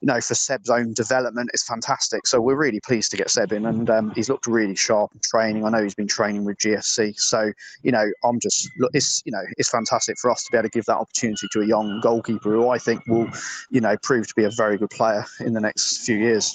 you 0.02 0.08
know 0.08 0.20
for 0.20 0.36
Seb's 0.36 0.70
own 0.70 0.92
development, 0.92 1.52
it's 1.54 1.66
fantastic. 1.66 2.28
So 2.28 2.42
we're 2.42 2.58
really 2.58 2.82
pleased 2.82 3.12
to 3.12 3.18
get 3.18 3.30
Seb 3.30 3.54
in, 3.54 3.66
and 3.66 3.90
um, 3.90 4.12
he's 4.14 4.28
looked 4.28 4.46
really 4.46 4.76
sharp 4.76 5.12
in 5.14 5.22
training. 5.24 5.66
I 5.66 5.70
know 5.70 5.82
he's 5.82 5.96
been 5.96 6.08
training 6.08 6.44
with 6.44 6.58
GFC, 6.58 7.18
so 7.18 7.54
you 7.84 7.94
know 7.94 8.12
I'm 8.26 8.42
just 8.42 8.70
it's 8.94 9.24
you 9.26 9.32
know 9.32 9.44
it's 9.58 9.70
fantastic 9.70 10.18
for 10.20 10.32
us 10.32 10.44
to 10.44 10.52
be 10.52 10.58
able 10.58 10.68
to 10.68 10.74
give 10.74 10.86
that 10.86 10.98
opportunity 10.98 11.48
to 11.54 11.62
a 11.62 11.66
young 11.66 12.02
goalkeeper 12.02 12.52
who 12.52 12.70
I 12.70 12.78
think 12.78 13.08
will 13.08 13.30
you 13.70 13.80
know 13.80 13.96
prove 14.04 14.28
to 14.28 14.34
be 14.36 14.44
a 14.44 14.52
very 14.52 14.78
good 14.78 14.90
player 14.90 15.26
in 15.40 15.54
the 15.54 15.62
next 15.62 16.06
few 16.06 16.18
years. 16.18 16.54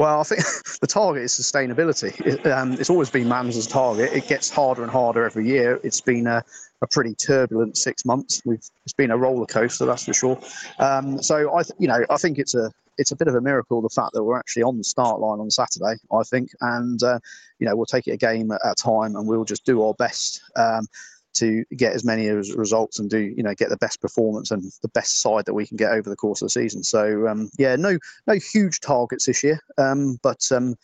Well, 0.00 0.18
I 0.18 0.22
think 0.22 0.40
the 0.80 0.86
target 0.86 1.24
is 1.24 1.32
sustainability. 1.32 2.18
It, 2.26 2.46
um, 2.46 2.72
it's 2.72 2.88
always 2.88 3.10
been 3.10 3.28
Manzur's 3.28 3.66
target. 3.66 4.10
It 4.14 4.26
gets 4.28 4.48
harder 4.48 4.82
and 4.82 4.90
harder 4.90 5.26
every 5.26 5.46
year. 5.46 5.78
It's 5.84 6.00
been 6.00 6.26
a, 6.26 6.42
a 6.80 6.86
pretty 6.86 7.14
turbulent 7.14 7.76
six 7.76 8.06
months. 8.06 8.40
We've, 8.46 8.64
it's 8.86 8.94
been 8.94 9.10
a 9.10 9.18
roller 9.18 9.44
coaster, 9.44 9.84
that's 9.84 10.06
for 10.06 10.14
sure. 10.14 10.40
Um, 10.78 11.22
so 11.22 11.54
I, 11.54 11.64
th- 11.64 11.74
you 11.78 11.86
know, 11.86 12.02
I 12.08 12.16
think 12.16 12.38
it's 12.38 12.54
a 12.54 12.72
it's 12.96 13.12
a 13.12 13.16
bit 13.16 13.28
of 13.28 13.34
a 13.34 13.42
miracle 13.42 13.82
the 13.82 13.90
fact 13.90 14.14
that 14.14 14.24
we're 14.24 14.38
actually 14.38 14.62
on 14.62 14.78
the 14.78 14.84
start 14.84 15.20
line 15.20 15.38
on 15.38 15.50
Saturday. 15.50 15.96
I 16.10 16.22
think, 16.22 16.48
and 16.62 17.02
uh, 17.02 17.18
you 17.58 17.68
know, 17.68 17.76
we'll 17.76 17.84
take 17.84 18.08
it 18.08 18.12
a 18.12 18.16
game 18.16 18.50
at 18.52 18.60
a 18.64 18.74
time, 18.74 19.16
and 19.16 19.26
we'll 19.26 19.44
just 19.44 19.66
do 19.66 19.82
our 19.82 19.92
best. 19.92 20.40
Um, 20.56 20.86
to 21.34 21.64
get 21.76 21.92
as 21.92 22.04
many 22.04 22.28
results 22.28 22.98
and 22.98 23.08
do 23.08 23.18
you 23.18 23.42
know 23.42 23.54
get 23.54 23.68
the 23.68 23.76
best 23.76 24.00
performance 24.00 24.50
and 24.50 24.72
the 24.82 24.88
best 24.88 25.20
side 25.20 25.44
that 25.46 25.54
we 25.54 25.66
can 25.66 25.76
get 25.76 25.92
over 25.92 26.08
the 26.10 26.16
course 26.16 26.42
of 26.42 26.46
the 26.46 26.50
season. 26.50 26.82
So 26.82 27.28
um, 27.28 27.50
yeah, 27.58 27.76
no 27.76 27.98
no 28.26 28.34
huge 28.34 28.80
targets 28.80 29.26
this 29.26 29.44
year, 29.44 29.60
um, 29.78 30.18
but 30.22 30.50
um, 30.52 30.76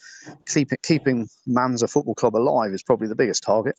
keep, 0.46 0.70
keeping 0.82 1.28
Manzur 1.48 1.90
Football 1.90 2.14
Club 2.14 2.36
alive 2.36 2.72
is 2.72 2.82
probably 2.82 3.08
the 3.08 3.14
biggest 3.14 3.42
target. 3.42 3.76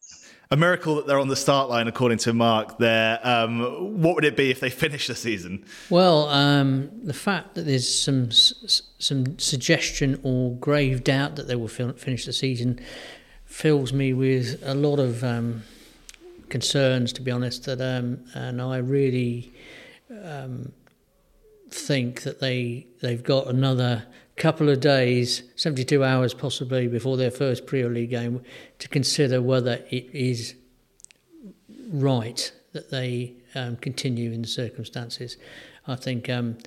A 0.49 0.55
miracle 0.55 0.95
that 0.95 1.07
they're 1.07 1.19
on 1.19 1.27
the 1.27 1.35
start 1.35 1.69
line, 1.69 1.87
according 1.87 2.19
to 2.19 2.33
Mark. 2.33 2.77
There, 2.77 3.19
um, 3.27 4.01
what 4.01 4.15
would 4.15 4.23
it 4.23 4.37
be 4.37 4.49
if 4.49 4.59
they 4.61 4.69
finish 4.69 5.07
the 5.07 5.15
season? 5.15 5.65
Well, 5.89 6.29
um, 6.29 6.89
the 7.03 7.13
fact 7.13 7.55
that 7.55 7.63
there's 7.63 7.93
some 7.93 8.31
some 8.31 9.37
suggestion 9.39 10.19
or 10.23 10.55
grave 10.55 11.03
doubt 11.03 11.35
that 11.35 11.47
they 11.47 11.55
will 11.55 11.67
finish 11.67 12.25
the 12.25 12.33
season 12.33 12.79
fills 13.45 13.93
me 13.93 14.13
with 14.13 14.61
a 14.63 14.73
lot 14.73 14.99
of 14.99 15.23
um, 15.23 15.63
concerns, 16.49 17.13
to 17.13 17.21
be 17.21 17.31
honest. 17.31 17.65
That 17.65 17.81
um, 17.81 18.25
and 18.33 18.61
I 18.61 18.77
really 18.77 19.53
um, 20.09 20.71
think 21.69 22.23
that 22.23 22.39
they 22.39 22.87
they've 23.01 23.23
got 23.23 23.47
another 23.47 24.05
couple 24.37 24.69
of 24.69 24.79
days, 24.79 25.43
72 25.55 26.03
hours 26.03 26.33
possibly 26.33 26.87
before 26.87 27.17
their 27.17 27.31
first 27.31 27.65
Premier 27.65 27.89
League 27.89 28.11
game, 28.11 28.41
to 28.79 28.87
consider 28.87 29.41
whether 29.41 29.83
it 29.89 30.09
is 30.13 30.53
right 31.89 32.51
that 32.73 32.91
they 32.91 33.33
um, 33.55 33.75
continue 33.77 34.31
in 34.31 34.43
the 34.43 34.47
circumstances. 34.47 35.37
I 35.87 35.95
think 35.95 36.29
um, 36.29 36.57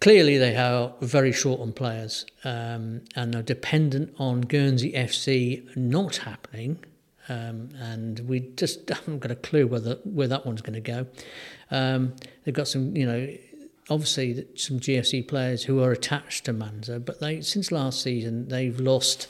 clearly 0.00 0.36
they 0.36 0.56
are 0.56 0.92
very 1.00 1.32
short 1.32 1.60
on 1.60 1.72
players 1.72 2.26
um, 2.44 3.02
and 3.16 3.34
are 3.34 3.42
dependent 3.42 4.14
on 4.18 4.42
Guernsey 4.42 4.92
FC 4.92 5.74
not 5.76 6.16
happening 6.16 6.84
um, 7.30 7.70
and 7.78 8.18
we 8.28 8.40
just 8.40 8.88
haven't 8.88 9.20
got 9.20 9.30
a 9.30 9.36
clue 9.36 9.66
whether 9.66 9.94
where 10.04 10.28
that 10.28 10.44
one's 10.44 10.60
going 10.60 10.74
to 10.74 10.80
go. 10.80 11.06
Um, 11.70 12.14
they've 12.44 12.54
got 12.54 12.68
some, 12.68 12.96
you 12.96 13.06
know, 13.06 13.28
obviously 13.88 14.46
some 14.56 14.80
GFC 14.80 15.26
players 15.26 15.64
who 15.64 15.82
are 15.82 15.92
attached 15.92 16.44
to 16.46 16.52
Manzur, 16.52 17.02
but 17.02 17.20
they 17.20 17.40
since 17.40 17.70
last 17.70 18.02
season 18.02 18.48
they've 18.48 18.78
lost 18.78 19.28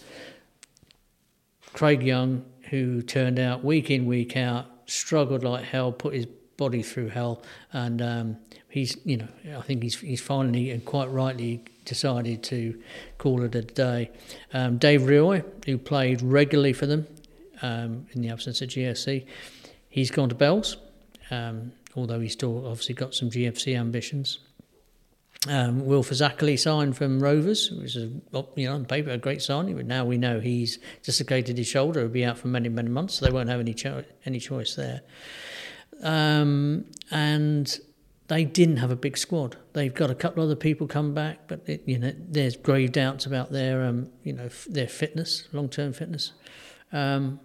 Craig 1.74 2.02
Young, 2.02 2.44
who 2.70 3.02
turned 3.02 3.38
out 3.38 3.62
week 3.62 3.90
in 3.90 4.06
week 4.06 4.36
out, 4.36 4.66
struggled 4.86 5.44
like 5.44 5.64
hell, 5.64 5.92
put 5.92 6.14
his 6.14 6.26
body 6.56 6.82
through 6.82 7.08
hell, 7.08 7.42
and 7.72 8.00
um, 8.00 8.36
he's, 8.70 8.96
you 9.04 9.18
know, 9.18 9.28
I 9.58 9.60
think 9.60 9.82
he's 9.82 10.00
he's 10.00 10.22
finally 10.22 10.70
and 10.70 10.82
quite 10.84 11.10
rightly 11.10 11.64
decided 11.84 12.42
to 12.44 12.80
call 13.18 13.42
it 13.42 13.54
a 13.54 13.62
day. 13.62 14.10
Um, 14.54 14.78
Dave 14.78 15.02
Rihoy, 15.02 15.44
who 15.66 15.76
played 15.76 16.22
regularly 16.22 16.72
for 16.72 16.86
them, 16.86 17.06
um, 17.62 18.06
in 18.12 18.22
the 18.22 18.28
absence 18.28 18.60
of 18.62 18.68
GFC. 18.68 19.26
He's 19.88 20.10
gone 20.10 20.28
to 20.28 20.34
Bells, 20.34 20.76
um, 21.30 21.72
although 21.96 22.20
he's 22.20 22.32
still 22.32 22.66
obviously 22.66 22.94
got 22.94 23.14
some 23.14 23.30
GFC 23.30 23.76
ambitions. 23.76 24.38
Um, 25.48 25.86
Will 25.86 26.04
Fazakerley 26.04 26.58
signed 26.58 26.98
from 26.98 27.18
Rovers, 27.18 27.70
which 27.70 27.96
is 27.96 28.12
you 28.56 28.68
know 28.68 28.74
on 28.74 28.84
paper 28.84 29.10
a 29.10 29.16
great 29.16 29.40
signing, 29.40 29.74
but 29.74 29.86
now 29.86 30.04
we 30.04 30.18
know 30.18 30.38
he's 30.38 30.78
dislocated 31.02 31.56
his 31.56 31.66
shoulder. 31.66 32.00
He'll 32.00 32.10
be 32.10 32.26
out 32.26 32.36
for 32.36 32.48
many 32.48 32.68
many 32.68 32.90
months, 32.90 33.14
so 33.14 33.24
they 33.24 33.32
won't 33.32 33.48
have 33.48 33.60
any 33.60 33.72
cho- 33.72 34.04
any 34.26 34.38
choice 34.38 34.74
there. 34.74 35.00
Um, 36.02 36.84
and 37.10 37.78
they 38.28 38.44
didn't 38.44 38.76
have 38.76 38.90
a 38.90 38.96
big 38.96 39.16
squad. 39.16 39.56
They've 39.72 39.92
got 39.94 40.10
a 40.10 40.14
couple 40.14 40.42
of 40.42 40.50
other 40.50 40.56
people 40.56 40.86
come 40.86 41.14
back, 41.14 41.48
but 41.48 41.62
it, 41.66 41.82
you 41.86 41.98
know 41.98 42.12
there's 42.16 42.56
grave 42.56 42.92
doubts 42.92 43.24
about 43.24 43.50
their 43.50 43.82
um, 43.82 44.10
you 44.22 44.34
know 44.34 44.44
f- 44.44 44.66
their 44.68 44.88
fitness, 44.88 45.48
long 45.52 45.70
term 45.70 45.94
fitness. 45.94 46.32
Um, 46.92 47.40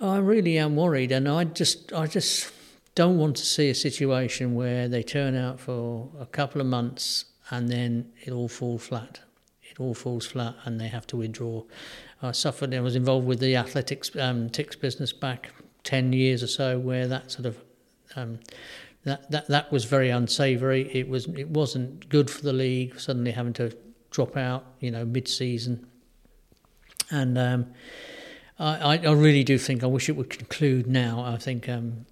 I 0.00 0.18
really 0.18 0.58
am 0.58 0.76
worried, 0.76 1.10
and 1.12 1.28
I 1.28 1.44
just, 1.44 1.92
I 1.92 2.06
just 2.06 2.52
don't 2.96 3.18
want 3.18 3.36
to 3.36 3.44
see 3.44 3.68
a 3.68 3.74
situation 3.74 4.54
where 4.54 4.88
they 4.88 5.02
turn 5.02 5.36
out 5.36 5.60
for 5.60 6.08
a 6.18 6.26
couple 6.26 6.60
of 6.60 6.66
months 6.66 7.26
and 7.50 7.68
then 7.68 8.10
it 8.24 8.32
all 8.32 8.48
falls 8.48 8.86
flat. 8.86 9.20
It 9.62 9.78
all 9.78 9.94
falls 9.94 10.26
flat 10.26 10.54
and 10.64 10.80
they 10.80 10.88
have 10.88 11.06
to 11.08 11.16
withdraw. 11.16 11.62
I 12.22 12.32
suffered, 12.32 12.74
I 12.74 12.80
was 12.80 12.96
involved 12.96 13.26
with 13.26 13.38
the 13.38 13.54
athletics 13.54 14.16
um, 14.16 14.48
ticks 14.48 14.76
business 14.76 15.12
back 15.12 15.50
10 15.84 16.14
years 16.14 16.42
or 16.42 16.46
so 16.46 16.78
where 16.78 17.06
that 17.06 17.30
sort 17.30 17.46
of 17.46 17.58
um, 18.16 18.40
that, 19.04 19.30
that 19.30 19.46
that 19.48 19.70
was 19.70 19.84
very 19.84 20.08
unsavoury. 20.10 20.90
It 20.92 21.08
was 21.08 21.26
it 21.26 21.50
wasn't 21.50 22.08
good 22.08 22.30
for 22.30 22.42
the 22.42 22.52
league 22.52 22.98
suddenly 22.98 23.30
having 23.30 23.52
to 23.54 23.76
drop 24.10 24.36
out, 24.36 24.64
you 24.80 24.90
know, 24.90 25.04
mid-season. 25.04 25.86
And 27.10 27.38
um, 27.38 27.66
I, 28.58 28.98
I 28.98 29.12
really 29.12 29.44
do 29.44 29.58
think 29.58 29.82
I 29.82 29.86
wish 29.86 30.08
it 30.08 30.16
would 30.16 30.30
conclude 30.30 30.86
now. 30.86 31.22
I 31.22 31.36
think 31.36 31.68
um, 31.68 32.06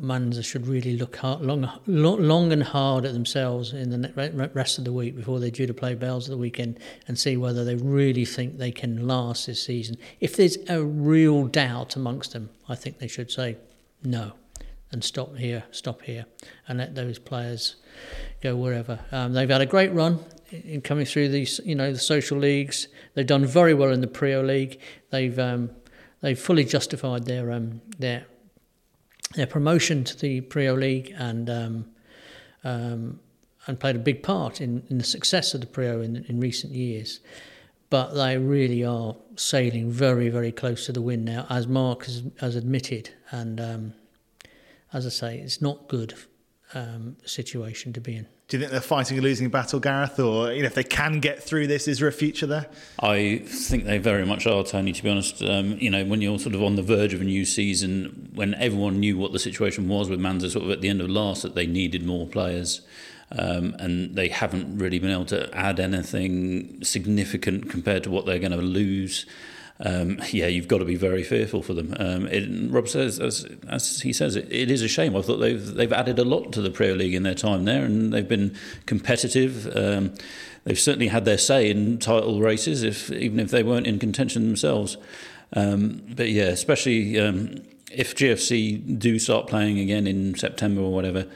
Manzur 0.00 0.44
should 0.44 0.66
really 0.66 0.96
look 0.96 1.16
hard, 1.16 1.40
long, 1.40 1.68
long 1.86 2.52
and 2.52 2.62
hard 2.62 3.04
at 3.04 3.14
themselves 3.14 3.72
in 3.72 3.90
the 3.90 4.50
rest 4.54 4.78
of 4.78 4.84
the 4.84 4.92
week 4.92 5.16
before 5.16 5.40
they're 5.40 5.50
due 5.50 5.66
to 5.66 5.74
play 5.74 5.94
Bells 5.94 6.28
at 6.28 6.32
the 6.32 6.38
weekend 6.38 6.78
and 7.06 7.18
see 7.18 7.36
whether 7.36 7.64
they 7.64 7.74
really 7.74 8.24
think 8.24 8.58
they 8.58 8.70
can 8.70 9.06
last 9.06 9.46
this 9.46 9.62
season. 9.62 9.96
If 10.20 10.36
there's 10.36 10.58
a 10.68 10.82
real 10.82 11.46
doubt 11.46 11.96
amongst 11.96 12.32
them, 12.32 12.50
I 12.68 12.74
think 12.74 12.98
they 12.98 13.08
should 13.08 13.30
say 13.30 13.56
no 14.02 14.32
and 14.90 15.04
stop 15.04 15.36
here, 15.36 15.64
stop 15.70 16.02
here, 16.02 16.26
and 16.66 16.78
let 16.78 16.94
those 16.94 17.18
players 17.18 17.76
go 18.40 18.56
wherever. 18.56 19.00
Um, 19.12 19.32
they've 19.32 19.48
had 19.48 19.60
a 19.60 19.66
great 19.66 19.92
run 19.92 20.20
in 20.50 20.80
coming 20.80 21.04
through 21.04 21.28
these, 21.28 21.60
you 21.64 21.74
know, 21.74 21.92
the 21.92 21.98
social 21.98 22.38
leagues. 22.38 22.88
They've 23.14 23.26
done 23.26 23.44
very 23.44 23.74
well 23.74 23.90
in 23.90 24.00
the 24.00 24.06
Priaulx 24.06 24.46
League. 24.46 24.80
They've 25.10 25.38
um, 25.38 25.70
they've 26.20 26.38
fully 26.38 26.64
justified 26.64 27.24
their 27.24 27.52
um, 27.52 27.80
their 27.98 28.26
their 29.34 29.46
promotion 29.46 30.04
to 30.04 30.18
the 30.18 30.40
Priaulx 30.40 30.78
League 30.78 31.14
and 31.18 31.50
um, 31.50 31.86
um, 32.64 33.20
and 33.66 33.78
played 33.78 33.96
a 33.96 34.00
big 34.00 34.22
part 34.22 34.60
in, 34.60 34.82
in 34.88 34.98
the 34.98 35.04
success 35.04 35.54
of 35.54 35.60
the 35.60 35.66
Priaulx 35.66 36.04
in, 36.04 36.24
in 36.28 36.40
recent 36.40 36.72
years. 36.72 37.20
But 37.90 38.14
they 38.14 38.36
really 38.36 38.84
are 38.84 39.16
sailing 39.36 39.90
very, 39.90 40.28
very 40.28 40.52
close 40.52 40.86
to 40.86 40.92
the 40.92 41.00
wind 41.00 41.24
now, 41.24 41.46
as 41.48 41.66
Mark 41.66 42.04
has, 42.04 42.22
has 42.40 42.56
admitted. 42.56 43.10
And 43.30 43.60
um, 43.60 43.94
as 44.92 45.06
I 45.06 45.10
say, 45.10 45.38
it's 45.38 45.62
not 45.62 45.88
good 45.88 46.14
um, 46.74 47.16
situation 47.24 47.92
to 47.94 48.00
be 48.00 48.16
in. 48.16 48.26
Do 48.48 48.56
you 48.56 48.62
think 48.62 48.72
they're 48.72 48.80
fighting 48.80 49.18
a 49.18 49.20
losing 49.20 49.50
battle, 49.50 49.78
Gareth? 49.78 50.18
Or 50.18 50.50
you 50.52 50.62
know, 50.62 50.68
if 50.68 50.74
they 50.74 50.82
can 50.82 51.20
get 51.20 51.42
through 51.42 51.66
this, 51.66 51.86
is 51.86 51.98
there 51.98 52.08
a 52.08 52.12
future 52.12 52.46
there? 52.46 52.66
I 52.98 53.42
think 53.44 53.84
they 53.84 53.98
very 53.98 54.24
much 54.24 54.46
are, 54.46 54.64
Tony. 54.64 54.92
To 54.92 55.02
be 55.02 55.10
honest, 55.10 55.42
um, 55.42 55.76
you 55.78 55.90
know, 55.90 56.02
when 56.06 56.22
you're 56.22 56.38
sort 56.38 56.54
of 56.54 56.62
on 56.62 56.76
the 56.76 56.82
verge 56.82 57.12
of 57.12 57.20
a 57.20 57.24
new 57.24 57.44
season, 57.44 58.30
when 58.34 58.54
everyone 58.54 59.00
knew 59.00 59.18
what 59.18 59.34
the 59.34 59.38
situation 59.38 59.86
was 59.86 60.08
with 60.08 60.18
Manzur, 60.18 60.50
sort 60.50 60.64
of 60.64 60.70
at 60.70 60.80
the 60.80 60.88
end 60.88 61.02
of 61.02 61.10
last, 61.10 61.42
that 61.42 61.54
they 61.54 61.66
needed 61.66 62.06
more 62.06 62.26
players. 62.26 62.80
Um, 63.30 63.76
and 63.78 64.16
they 64.16 64.28
haven't 64.28 64.78
really 64.78 64.98
been 64.98 65.10
able 65.10 65.26
to 65.26 65.54
add 65.54 65.78
anything 65.78 66.82
significant 66.82 67.68
compared 67.68 68.02
to 68.04 68.10
what 68.10 68.24
they're 68.24 68.38
going 68.38 68.52
to 68.52 68.56
lose 68.56 69.26
um, 69.80 70.20
yeah, 70.32 70.46
you've 70.46 70.68
got 70.68 70.78
to 70.78 70.84
be 70.84 70.96
very 70.96 71.22
fearful 71.22 71.62
for 71.62 71.72
them. 71.72 71.94
Um, 71.98 72.26
it, 72.26 72.48
Rob 72.70 72.88
says, 72.88 73.20
as, 73.20 73.46
as 73.68 74.00
he 74.00 74.12
says, 74.12 74.34
it, 74.34 74.50
it 74.50 74.70
is 74.70 74.82
a 74.82 74.88
shame. 74.88 75.16
I 75.16 75.22
thought 75.22 75.36
they've 75.36 75.64
they've 75.64 75.92
added 75.92 76.18
a 76.18 76.24
lot 76.24 76.52
to 76.54 76.60
the 76.60 76.70
Premier 76.70 76.96
League 76.96 77.14
in 77.14 77.22
their 77.22 77.34
time 77.34 77.64
there, 77.64 77.84
and 77.84 78.12
they've 78.12 78.28
been 78.28 78.56
competitive. 78.86 79.74
Um, 79.76 80.14
they've 80.64 80.78
certainly 80.78 81.08
had 81.08 81.24
their 81.24 81.38
say 81.38 81.70
in 81.70 81.98
title 81.98 82.40
races, 82.40 82.82
if 82.82 83.10
even 83.12 83.38
if 83.38 83.50
they 83.50 83.62
weren't 83.62 83.86
in 83.86 83.98
contention 83.98 84.46
themselves. 84.46 84.96
Um, 85.52 86.02
but 86.08 86.28
yeah, 86.28 86.48
especially 86.48 87.18
um, 87.20 87.62
if 87.92 88.16
GFC 88.16 88.98
do 88.98 89.18
start 89.18 89.46
playing 89.46 89.78
again 89.78 90.06
in 90.06 90.34
September 90.34 90.80
or 90.80 90.92
whatever, 90.92 91.26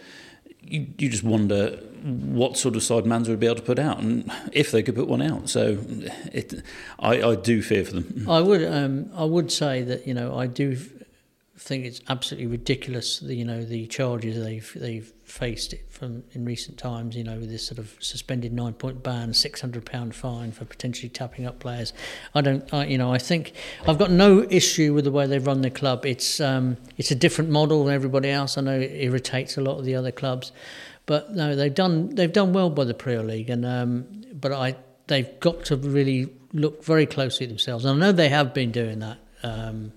you, 0.62 0.86
you 0.98 1.08
just 1.08 1.22
wonder 1.24 1.78
what 2.02 2.56
sort 2.56 2.76
of 2.76 2.82
side 2.82 3.04
Manzur 3.04 3.28
would 3.28 3.40
be 3.40 3.46
able 3.46 3.56
to 3.56 3.62
put 3.62 3.78
out, 3.78 4.00
and 4.00 4.30
if 4.52 4.70
they 4.70 4.82
could 4.82 4.94
put 4.94 5.08
one 5.08 5.22
out. 5.22 5.48
So, 5.48 5.78
it, 6.32 6.62
I, 6.98 7.22
I 7.22 7.34
do 7.36 7.62
fear 7.62 7.84
for 7.84 7.92
them. 7.92 8.26
I 8.28 8.40
would, 8.40 8.64
um, 8.64 9.10
I 9.14 9.24
would 9.24 9.52
say 9.52 9.82
that 9.82 10.06
you 10.06 10.14
know 10.14 10.36
I 10.36 10.46
do 10.46 10.76
think 11.56 11.84
it's 11.84 12.00
absolutely 12.08 12.48
ridiculous. 12.48 13.20
The, 13.20 13.34
you 13.34 13.44
know 13.44 13.64
the 13.64 13.86
charges 13.86 14.42
they've 14.42 14.72
they've 14.74 15.12
faced 15.24 15.72
it 15.72 15.90
from 15.90 16.24
in 16.32 16.44
recent 16.44 16.76
times. 16.76 17.16
You 17.16 17.24
know 17.24 17.38
with 17.38 17.50
this 17.50 17.66
sort 17.66 17.78
of 17.78 17.94
suspended 18.00 18.52
nine 18.52 18.74
point 18.74 19.02
ban, 19.02 19.32
six 19.32 19.60
hundred 19.60 19.86
pound 19.86 20.14
fine 20.14 20.50
for 20.52 20.64
potentially 20.64 21.08
tapping 21.08 21.46
up 21.46 21.60
players. 21.60 21.92
I 22.34 22.40
don't, 22.40 22.72
I, 22.74 22.86
you 22.86 22.98
know, 22.98 23.12
I 23.12 23.18
think 23.18 23.52
I've 23.86 23.98
got 23.98 24.10
no 24.10 24.46
issue 24.50 24.92
with 24.92 25.04
the 25.04 25.12
way 25.12 25.26
they've 25.26 25.46
run 25.46 25.62
the 25.62 25.70
club. 25.70 26.04
It's 26.04 26.40
um, 26.40 26.76
it's 26.96 27.10
a 27.10 27.16
different 27.16 27.50
model 27.50 27.84
than 27.84 27.94
everybody 27.94 28.30
else. 28.30 28.58
I 28.58 28.62
know 28.62 28.80
it 28.80 28.90
irritates 28.92 29.56
a 29.56 29.60
lot 29.60 29.78
of 29.78 29.84
the 29.84 29.94
other 29.94 30.10
clubs. 30.12 30.52
But 31.12 31.34
no, 31.34 31.54
they've 31.54 31.74
done 31.74 32.14
they've 32.14 32.32
done 32.32 32.54
well 32.54 32.70
by 32.70 32.84
the 32.84 32.94
Premier 32.94 33.22
League, 33.22 33.50
and 33.50 33.66
um, 33.66 34.06
but 34.32 34.50
I 34.50 34.76
they've 35.08 35.38
got 35.40 35.66
to 35.66 35.76
really 35.76 36.32
look 36.54 36.82
very 36.82 37.04
closely 37.04 37.44
at 37.44 37.50
themselves. 37.50 37.84
And 37.84 38.02
I 38.02 38.06
know 38.06 38.12
they 38.12 38.30
have 38.30 38.54
been 38.54 38.72
doing 38.72 39.00
that, 39.00 39.18
um, 39.42 39.92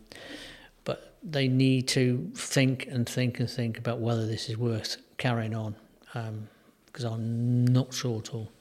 but 0.84 1.16
they 1.24 1.48
need 1.48 1.88
to 1.88 2.30
think 2.36 2.88
and 2.88 3.08
think 3.08 3.40
and 3.40 3.50
think 3.50 3.78
about 3.78 4.00
whether 4.00 4.28
this 4.28 4.50
is 4.50 4.58
worth 4.58 4.98
carrying 5.18 5.56
on, 5.56 5.78
because 6.86 7.06
um, 7.06 7.14
I'm 7.14 7.66
not 7.68 7.94
sure 7.94 8.20
at 8.20 8.34
all. 8.34 8.52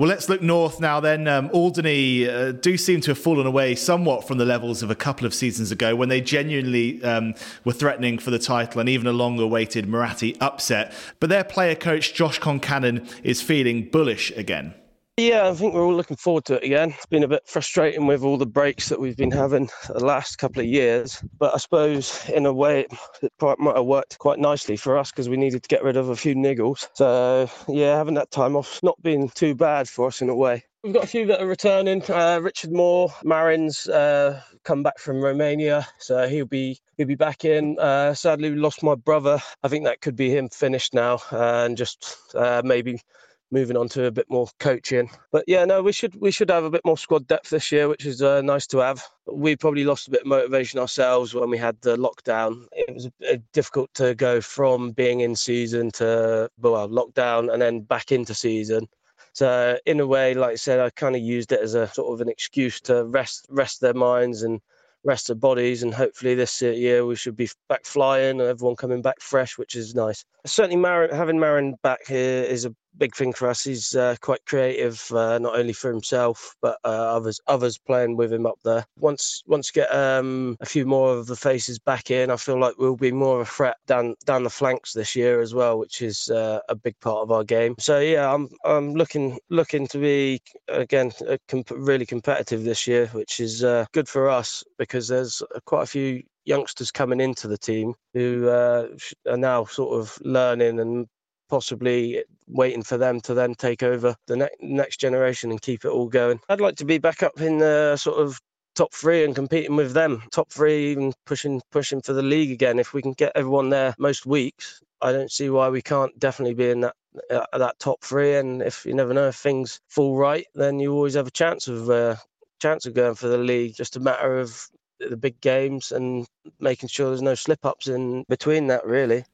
Well, 0.00 0.08
let's 0.08 0.30
look 0.30 0.40
north 0.40 0.80
now 0.80 0.98
then. 0.98 1.28
Um, 1.28 1.50
Alderney 1.52 2.26
uh, 2.26 2.52
do 2.52 2.78
seem 2.78 3.02
to 3.02 3.10
have 3.10 3.18
fallen 3.18 3.46
away 3.46 3.74
somewhat 3.74 4.26
from 4.26 4.38
the 4.38 4.46
levels 4.46 4.82
of 4.82 4.90
a 4.90 4.94
couple 4.94 5.26
of 5.26 5.34
seasons 5.34 5.70
ago 5.70 5.94
when 5.94 6.08
they 6.08 6.22
genuinely 6.22 7.04
um, 7.04 7.34
were 7.66 7.74
threatening 7.74 8.18
for 8.18 8.30
the 8.30 8.38
title 8.38 8.80
and 8.80 8.88
even 8.88 9.06
a 9.06 9.12
long 9.12 9.38
awaited 9.38 9.84
Muratti 9.86 10.38
upset. 10.40 10.94
But 11.20 11.28
their 11.28 11.44
player 11.44 11.74
coach, 11.74 12.14
Josh 12.14 12.40
Concannon, 12.40 13.06
is 13.22 13.42
feeling 13.42 13.90
bullish 13.90 14.30
again. 14.38 14.72
Yeah, 15.20 15.50
I 15.50 15.52
think 15.52 15.74
we're 15.74 15.84
all 15.84 15.94
looking 15.94 16.16
forward 16.16 16.46
to 16.46 16.54
it 16.54 16.64
again. 16.64 16.94
It's 16.96 17.04
been 17.04 17.22
a 17.22 17.28
bit 17.28 17.46
frustrating 17.46 18.06
with 18.06 18.22
all 18.22 18.38
the 18.38 18.46
breaks 18.46 18.88
that 18.88 18.98
we've 18.98 19.18
been 19.18 19.30
having 19.30 19.68
the 19.86 20.02
last 20.02 20.38
couple 20.38 20.62
of 20.62 20.66
years, 20.66 21.22
but 21.38 21.52
I 21.52 21.58
suppose 21.58 22.26
in 22.30 22.46
a 22.46 22.54
way 22.54 22.86
it 23.22 23.30
might 23.58 23.76
have 23.76 23.84
worked 23.84 24.18
quite 24.18 24.38
nicely 24.38 24.78
for 24.78 24.96
us 24.96 25.10
because 25.10 25.28
we 25.28 25.36
needed 25.36 25.62
to 25.62 25.68
get 25.68 25.84
rid 25.84 25.98
of 25.98 26.08
a 26.08 26.16
few 26.16 26.34
niggles. 26.34 26.88
So 26.94 27.50
yeah, 27.68 27.98
having 27.98 28.14
that 28.14 28.30
time 28.30 28.56
off 28.56 28.82
not 28.82 29.00
been 29.02 29.28
too 29.28 29.54
bad 29.54 29.90
for 29.90 30.06
us 30.06 30.22
in 30.22 30.30
a 30.30 30.34
way. 30.34 30.64
We've 30.82 30.94
got 30.94 31.04
a 31.04 31.08
few 31.08 31.26
that 31.26 31.42
are 31.42 31.46
returning. 31.46 32.02
Uh, 32.10 32.40
Richard 32.42 32.72
Moore, 32.72 33.12
Marin's 33.22 33.86
uh, 33.86 34.40
come 34.64 34.82
back 34.82 34.98
from 34.98 35.20
Romania, 35.20 35.86
so 35.98 36.26
he'll 36.26 36.46
be 36.46 36.80
he'll 36.96 37.06
be 37.06 37.14
back 37.14 37.44
in. 37.44 37.78
Uh, 37.78 38.14
sadly, 38.14 38.50
we 38.50 38.56
lost 38.56 38.82
my 38.82 38.94
brother. 38.94 39.42
I 39.62 39.68
think 39.68 39.84
that 39.84 40.00
could 40.00 40.16
be 40.16 40.34
him 40.34 40.48
finished 40.48 40.94
now, 40.94 41.18
and 41.30 41.76
just 41.76 42.16
uh, 42.34 42.62
maybe 42.64 43.02
moving 43.50 43.76
on 43.76 43.88
to 43.90 44.06
a 44.06 44.10
bit 44.10 44.26
more 44.30 44.48
coaching. 44.58 45.10
But 45.32 45.44
yeah, 45.46 45.64
no, 45.64 45.82
we 45.82 45.92
should 45.92 46.14
we 46.20 46.30
should 46.30 46.50
have 46.50 46.64
a 46.64 46.70
bit 46.70 46.84
more 46.84 46.98
squad 46.98 47.26
depth 47.26 47.50
this 47.50 47.72
year, 47.72 47.88
which 47.88 48.06
is 48.06 48.22
uh, 48.22 48.40
nice 48.42 48.66
to 48.68 48.78
have. 48.78 49.04
We 49.26 49.56
probably 49.56 49.84
lost 49.84 50.08
a 50.08 50.10
bit 50.10 50.22
of 50.22 50.26
motivation 50.26 50.78
ourselves 50.80 51.34
when 51.34 51.50
we 51.50 51.58
had 51.58 51.80
the 51.80 51.96
lockdown. 51.96 52.66
It 52.72 52.94
was 52.94 53.08
difficult 53.52 53.92
to 53.94 54.14
go 54.14 54.40
from 54.40 54.92
being 54.92 55.20
in 55.20 55.36
season 55.36 55.90
to 55.92 56.50
well 56.58 56.88
lockdown 56.88 57.52
and 57.52 57.60
then 57.60 57.80
back 57.80 58.12
into 58.12 58.34
season. 58.34 58.88
So 59.32 59.78
in 59.86 60.00
a 60.00 60.06
way, 60.06 60.34
like 60.34 60.52
I 60.52 60.56
said, 60.56 60.80
I 60.80 60.90
kind 60.90 61.14
of 61.14 61.22
used 61.22 61.52
it 61.52 61.60
as 61.60 61.74
a 61.74 61.86
sort 61.88 62.12
of 62.12 62.20
an 62.20 62.28
excuse 62.28 62.80
to 62.82 63.04
rest 63.04 63.46
rest 63.48 63.80
their 63.80 63.94
minds 63.94 64.42
and 64.42 64.60
rest 65.04 65.28
their 65.28 65.36
bodies. 65.36 65.82
And 65.82 65.94
hopefully 65.94 66.34
this 66.34 66.60
year 66.60 67.06
we 67.06 67.16
should 67.16 67.36
be 67.36 67.48
back 67.68 67.84
flying 67.84 68.40
and 68.40 68.48
everyone 68.48 68.76
coming 68.76 69.02
back 69.02 69.20
fresh, 69.20 69.56
which 69.58 69.76
is 69.76 69.94
nice. 69.94 70.24
Certainly, 70.46 70.82
having 71.12 71.38
Marin 71.38 71.74
back 71.82 72.06
here 72.06 72.44
is 72.44 72.64
a 72.64 72.74
big 72.96 73.14
thing 73.14 73.32
for 73.32 73.48
us. 73.48 73.64
He's 73.64 73.94
uh, 73.94 74.16
quite 74.20 74.44
creative, 74.46 75.10
uh, 75.12 75.38
not 75.38 75.58
only 75.58 75.72
for 75.72 75.90
himself 75.90 76.54
but 76.62 76.78
uh, 76.84 76.88
others 76.88 77.40
others 77.46 77.78
playing 77.78 78.16
with 78.16 78.32
him 78.32 78.46
up 78.46 78.58
there. 78.64 78.84
Once 78.98 79.42
once 79.46 79.70
get 79.70 79.92
um, 79.94 80.56
a 80.60 80.66
few 80.66 80.86
more 80.86 81.16
of 81.16 81.26
the 81.26 81.36
faces 81.36 81.78
back 81.78 82.10
in, 82.10 82.30
I 82.30 82.36
feel 82.36 82.58
like 82.58 82.74
we'll 82.78 82.96
be 82.96 83.12
more 83.12 83.40
of 83.40 83.48
a 83.48 83.50
threat 83.50 83.76
down 83.86 84.14
down 84.26 84.44
the 84.44 84.50
flanks 84.50 84.92
this 84.92 85.16
year 85.16 85.40
as 85.40 85.54
well, 85.54 85.78
which 85.78 86.02
is 86.02 86.28
uh, 86.30 86.60
a 86.68 86.74
big 86.74 86.98
part 87.00 87.22
of 87.22 87.30
our 87.30 87.44
game. 87.44 87.74
So 87.78 87.98
yeah, 88.00 88.32
I'm 88.32 88.48
I'm 88.64 88.94
looking 88.94 89.38
looking 89.48 89.86
to 89.88 89.98
be 89.98 90.40
again 90.68 91.12
comp- 91.48 91.70
really 91.70 92.06
competitive 92.06 92.64
this 92.64 92.86
year, 92.86 93.06
which 93.08 93.40
is 93.40 93.64
uh, 93.64 93.86
good 93.92 94.08
for 94.08 94.28
us 94.28 94.62
because 94.78 95.08
there's 95.08 95.42
quite 95.64 95.82
a 95.82 95.86
few 95.86 96.22
youngsters 96.50 96.90
coming 96.90 97.20
into 97.20 97.48
the 97.48 97.56
team 97.56 97.94
who 98.12 98.48
uh, 98.48 98.88
are 99.28 99.38
now 99.38 99.64
sort 99.64 99.98
of 99.98 100.18
learning 100.22 100.80
and 100.80 101.06
possibly 101.48 102.22
waiting 102.46 102.82
for 102.82 102.98
them 102.98 103.20
to 103.20 103.34
then 103.34 103.54
take 103.54 103.82
over 103.82 104.14
the 104.26 104.36
ne- 104.36 104.48
next 104.60 104.98
generation 105.00 105.50
and 105.50 105.62
keep 105.62 105.84
it 105.84 105.88
all 105.88 106.08
going. 106.08 106.40
I'd 106.48 106.60
like 106.60 106.76
to 106.76 106.84
be 106.84 106.98
back 106.98 107.22
up 107.22 107.40
in 107.40 107.58
the 107.58 107.96
sort 107.96 108.18
of 108.18 108.38
top 108.74 108.92
three 108.94 109.24
and 109.24 109.34
competing 109.34 109.76
with 109.76 109.92
them, 109.92 110.22
top 110.30 110.50
three, 110.50 110.90
even 110.92 111.12
pushing 111.26 111.60
pushing 111.70 112.00
for 112.00 112.12
the 112.12 112.22
league 112.22 112.50
again. 112.52 112.78
If 112.78 112.94
we 112.94 113.02
can 113.02 113.12
get 113.12 113.32
everyone 113.34 113.70
there 113.70 113.94
most 113.98 114.26
weeks, 114.26 114.80
I 115.02 115.12
don't 115.12 115.30
see 115.30 115.50
why 115.50 115.68
we 115.68 115.82
can't 115.82 116.16
definitely 116.18 116.54
be 116.54 116.70
in 116.70 116.80
that 116.80 116.94
uh, 117.30 117.58
that 117.58 117.78
top 117.78 118.02
three. 118.02 118.36
And 118.36 118.62
if 118.62 118.86
you 118.86 118.94
never 118.94 119.14
know 119.14 119.28
if 119.28 119.36
things 119.36 119.80
fall 119.88 120.16
right, 120.16 120.46
then 120.54 120.78
you 120.78 120.92
always 120.92 121.14
have 121.14 121.26
a 121.26 121.32
chance 121.32 121.68
of 121.68 121.90
uh, 121.90 122.16
chance 122.60 122.86
of 122.86 122.94
going 122.94 123.16
for 123.16 123.28
the 123.28 123.38
league. 123.38 123.74
Just 123.74 123.96
a 123.96 124.00
matter 124.00 124.38
of 124.38 124.68
the 125.08 125.16
big 125.16 125.40
games 125.40 125.92
and 125.92 126.26
making 126.58 126.88
sure 126.88 127.08
there's 127.08 127.22
no 127.22 127.34
slip 127.34 127.64
ups 127.64 127.88
in 127.88 128.24
between 128.28 128.66
that 128.68 128.86
really. 128.86 129.24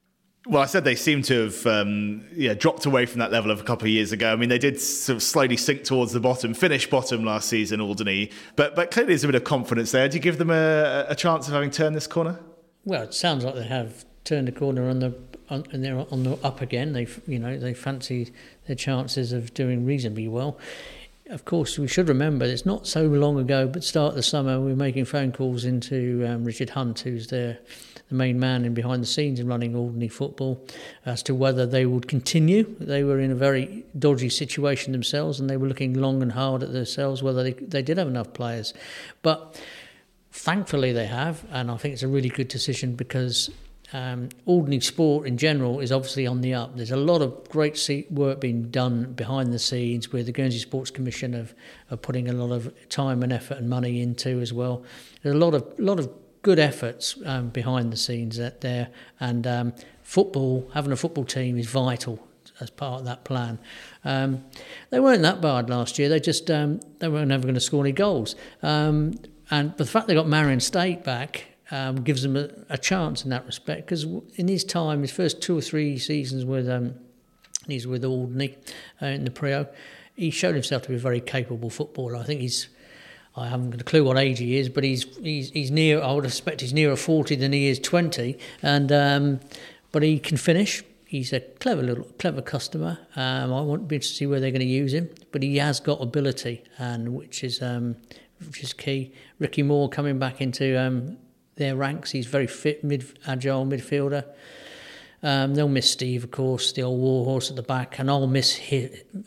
Well, 0.49 0.63
I 0.63 0.67
said 0.67 0.85
they 0.85 0.95
seem 0.95 1.23
to 1.23 1.45
have 1.45 1.67
um, 1.67 2.25
yeah 2.33 2.55
dropped 2.55 2.87
away 2.87 3.07
from 3.07 3.19
that 3.19 3.33
level 3.33 3.51
of 3.51 3.61
a 3.61 3.65
couple 3.65 3.87
of 3.87 3.91
years 3.91 4.13
ago. 4.13 4.33
I 4.33 4.37
mean, 4.37 4.49
they 4.49 4.59
did 4.59 4.81
sort 4.81 5.17
of 5.17 5.23
slowly 5.23 5.57
sink 5.57 5.83
towards 5.83 6.13
the 6.13 6.21
bottom, 6.21 6.55
finish 6.55 6.89
bottom 6.89 7.25
last 7.25 7.49
season, 7.49 7.81
Alderney. 7.81 8.31
But 8.55 8.77
but 8.77 8.93
clearly 8.93 9.09
there's 9.09 9.25
a 9.25 9.29
bit 9.29 9.35
of 9.35 9.43
confidence 9.43 9.91
there. 9.91 10.09
Do 10.09 10.17
you 10.17 10.23
give 10.23 10.39
them 10.39 10.51
a, 10.51 11.07
a 11.09 11.17
chance 11.17 11.49
of 11.49 11.55
having 11.55 11.71
turned 11.71 11.97
this 11.97 12.07
corner? 12.07 12.39
Well, 12.85 13.03
it 13.03 13.15
sounds 13.15 13.45
like 13.45 13.57
they 13.57 13.65
have 13.65 14.05
turned 14.23 14.47
the 14.47 14.53
corner 14.53 14.89
on 14.89 15.01
the 15.01 15.17
on, 15.51 15.65
and 15.73 15.85
they're 15.85 15.99
on 16.13 16.23
the 16.23 16.35
up 16.45 16.61
again. 16.61 16.93
They 16.93 17.09
you 17.27 17.41
know 17.41 17.59
they 17.59 17.75
fancy 17.75 18.33
their 18.69 18.77
chances 18.77 19.33
of 19.33 19.53
doing 19.53 19.85
reasonably 19.85 20.29
well. 20.29 20.59
Of 21.29 21.45
course, 21.45 21.77
we 21.77 21.89
should 21.89 22.09
remember 22.09 22.45
it's 22.45 22.65
not 22.65 22.87
so 22.87 23.03
long 23.05 23.39
ago, 23.39 23.67
but 23.67 23.83
start 23.83 24.15
the 24.15 24.23
summer 24.23 24.61
we 24.61 24.71
were 24.71 24.77
making 24.77 25.07
phone 25.07 25.33
calls 25.33 25.65
into 25.65 26.25
um, 26.25 26.45
Richard 26.45 26.71
Hunt, 26.71 27.01
who's 27.01 27.27
their 27.27 27.59
the 28.09 28.15
main 28.15 28.39
man 28.39 28.65
in 28.65 28.73
behind 28.73 29.03
the 29.03 29.07
scenes 29.07 29.41
in 29.41 29.49
running 29.49 29.75
Alderney 29.75 30.07
football, 30.09 30.65
as 31.05 31.25
to 31.25 31.35
whether 31.35 31.67
they 31.67 31.85
would 31.87 32.07
continue. 32.07 32.77
They 32.79 33.03
were 33.03 33.19
in 33.19 33.33
a 33.33 33.35
very 33.35 33.85
dodgy 33.99 34.29
situation 34.29 34.93
themselves, 34.93 35.41
and 35.41 35.51
they 35.51 35.57
were 35.57 35.67
looking 35.67 35.95
long 35.95 36.23
and 36.23 36.33
hard 36.33 36.63
at 36.63 36.73
themselves 36.73 37.23
whether 37.23 37.43
they, 37.43 37.55
they 37.55 37.83
did 37.83 37.99
have 37.99 38.07
enough 38.07 38.33
players. 38.33 38.73
But 39.23 39.61
thankfully, 40.31 40.93
they 40.93 41.07
have, 41.07 41.45
and 41.51 41.71
I 41.71 41.77
think 41.77 41.95
it's 41.95 42.05
a 42.05 42.09
really 42.09 42.29
good 42.29 42.49
decision 42.49 42.95
because 42.95 43.51
um, 43.93 44.31
Alderney 44.47 44.81
sport 44.81 45.27
in 45.27 45.37
general 45.37 45.81
is 45.81 45.93
obviously 45.93 46.27
on 46.27 46.41
the 46.41 46.55
up. 46.55 46.77
There's 46.77 46.91
a 46.91 46.97
lot 46.97 47.23
of 47.23 47.49
great 47.49 47.79
work 48.11 48.41
being 48.41 48.71
done 48.71 49.13
behind 49.13 49.53
the 49.53 49.59
scenes 49.59 50.13
where 50.13 50.23
the 50.23 50.33
Guernsey 50.33 50.59
Sports 50.59 50.91
Commission 50.91 51.49
are 51.91 51.97
putting 51.97 52.29
a 52.29 52.33
lot 52.33 52.53
of 52.53 52.73
time 52.89 53.23
and 53.23 53.33
effort 53.33 53.59
and 53.59 53.71
money 53.71 54.03
into 54.03 54.41
as 54.41 54.53
well. 54.53 54.83
There's 55.23 55.35
a 55.35 55.39
lot 55.39 55.55
of 55.55 55.79
lot 55.79 56.01
of 56.01 56.11
good 56.43 56.59
efforts 56.59 57.17
um, 57.25 57.49
behind 57.49 57.93
the 57.93 57.97
scenes 57.97 58.41
out 58.41 58.61
there, 58.61 58.89
and 59.21 59.47
um, 59.47 59.75
football, 60.03 60.69
having 60.75 60.93
a 60.93 60.97
football 60.97 61.25
team 61.25 61.57
is 61.57 61.67
vital 61.67 62.27
as 62.61 62.71
part 62.71 63.01
of 63.01 63.07
that 63.07 63.25
plan. 63.25 63.59
Um, 64.05 64.45
they 64.91 65.01
weren't 65.01 65.23
that 65.23 65.41
bad 65.41 65.69
last 65.69 65.99
year. 65.99 66.09
They 66.09 66.21
just 66.21 66.51
um, 66.51 66.81
they 66.99 67.09
were 67.09 67.25
never 67.25 67.43
going 67.45 67.55
to 67.55 67.61
score 67.61 67.85
any 67.85 67.93
goals. 67.93 68.35
Um, 68.63 69.15
and 69.49 69.77
the 69.77 69.87
fact 69.87 70.09
they 70.09 70.15
got 70.15 70.27
Marion 70.27 70.59
State 70.59 71.05
back 71.05 71.56
um, 71.71 71.97
gives 71.97 72.23
them 72.23 72.37
a, 72.37 72.49
a, 72.69 72.79
chance 72.79 73.25
in 73.25 73.31
that 73.31 73.45
respect 73.45 73.87
because 73.87 74.05
in 74.37 74.49
his 74.49 74.65
time, 74.65 75.01
his 75.03 75.11
first 75.11 75.43
two 75.43 75.59
or 75.59 75.61
three 75.61 75.99
seasons 75.99 76.45
with 76.45 76.69
um, 76.69 76.95
he's 77.67 77.87
with 77.87 78.05
Alderney 78.05 78.57
uh, 79.03 79.07
in 79.07 79.25
the 79.25 79.31
Priaulx, 79.31 79.73
he 80.15 80.31
showed 80.31 80.55
himself 80.55 80.83
to 80.83 80.89
be 80.91 80.95
a 80.95 80.99
very 80.99 81.21
capable 81.21 81.71
footballer. 81.71 82.17
I 82.17 82.23
think 82.23 82.41
he's 82.41 82.69
I 83.37 83.49
haven't 83.49 83.71
got 83.71 83.81
a 83.81 83.85
clue 83.85 84.03
what 84.03 84.17
age 84.17 84.39
he 84.39 84.57
is, 84.57 84.69
but 84.69 84.83
he's 84.83 85.05
he's 85.19 85.51
he's 85.51 85.71
near. 85.71 86.01
I 86.01 86.13
would 86.13 86.25
expect 86.25 86.63
he's 86.63 86.73
nearer 86.73 86.97
forty 86.97 87.37
than 87.37 87.53
he 87.53 87.67
is 87.67 87.79
twenty, 87.79 88.39
and 88.63 88.91
um, 88.91 89.41
but 89.93 90.03
he 90.03 90.19
can 90.19 90.37
finish. 90.37 90.83
He's 91.05 91.33
a 91.33 91.41
clever 91.41 91.83
little 91.83 92.05
clever 92.19 92.43
customer. 92.43 92.99
Um, 93.15 93.53
I 93.53 93.61
want 93.61 93.83
to 93.83 93.87
be 93.87 93.99
to 93.99 94.07
see 94.07 94.27
where 94.27 94.41
they're 94.41 94.51
going 94.51 94.61
to 94.61 94.67
use 94.67 94.95
him, 94.95 95.11
but 95.33 95.43
he 95.43 95.59
has 95.59 95.81
got 95.81 96.01
ability, 96.01 96.65
and 96.79 97.15
which 97.15 97.45
is 97.45 97.61
um, 97.61 97.97
which 98.47 98.63
is 98.63 98.73
key. 98.73 99.13
Ricky 99.39 99.63
Moore 99.63 99.89
coming 99.91 100.19
back 100.19 100.41
into 100.41 100.81
um, 100.81 101.19
their 101.57 101.77
ranks. 101.77 102.13
He's 102.13 102.27
very 102.27 102.47
fit, 102.47 102.85
mid 102.85 103.19
agile 103.27 103.67
midfielder. 103.67 104.25
Um, 105.23 105.55
they'll 105.55 105.69
miss 105.69 105.91
Steve, 105.91 106.25
of 106.25 106.31
course, 106.31 106.73
the 106.73 106.83
old 106.83 107.01
warhorse 107.01 107.49
at 107.49 107.57
the 107.57 107.63
back, 107.63 107.99
and 107.99 108.11
I'll 108.11 108.27
miss 108.27 108.61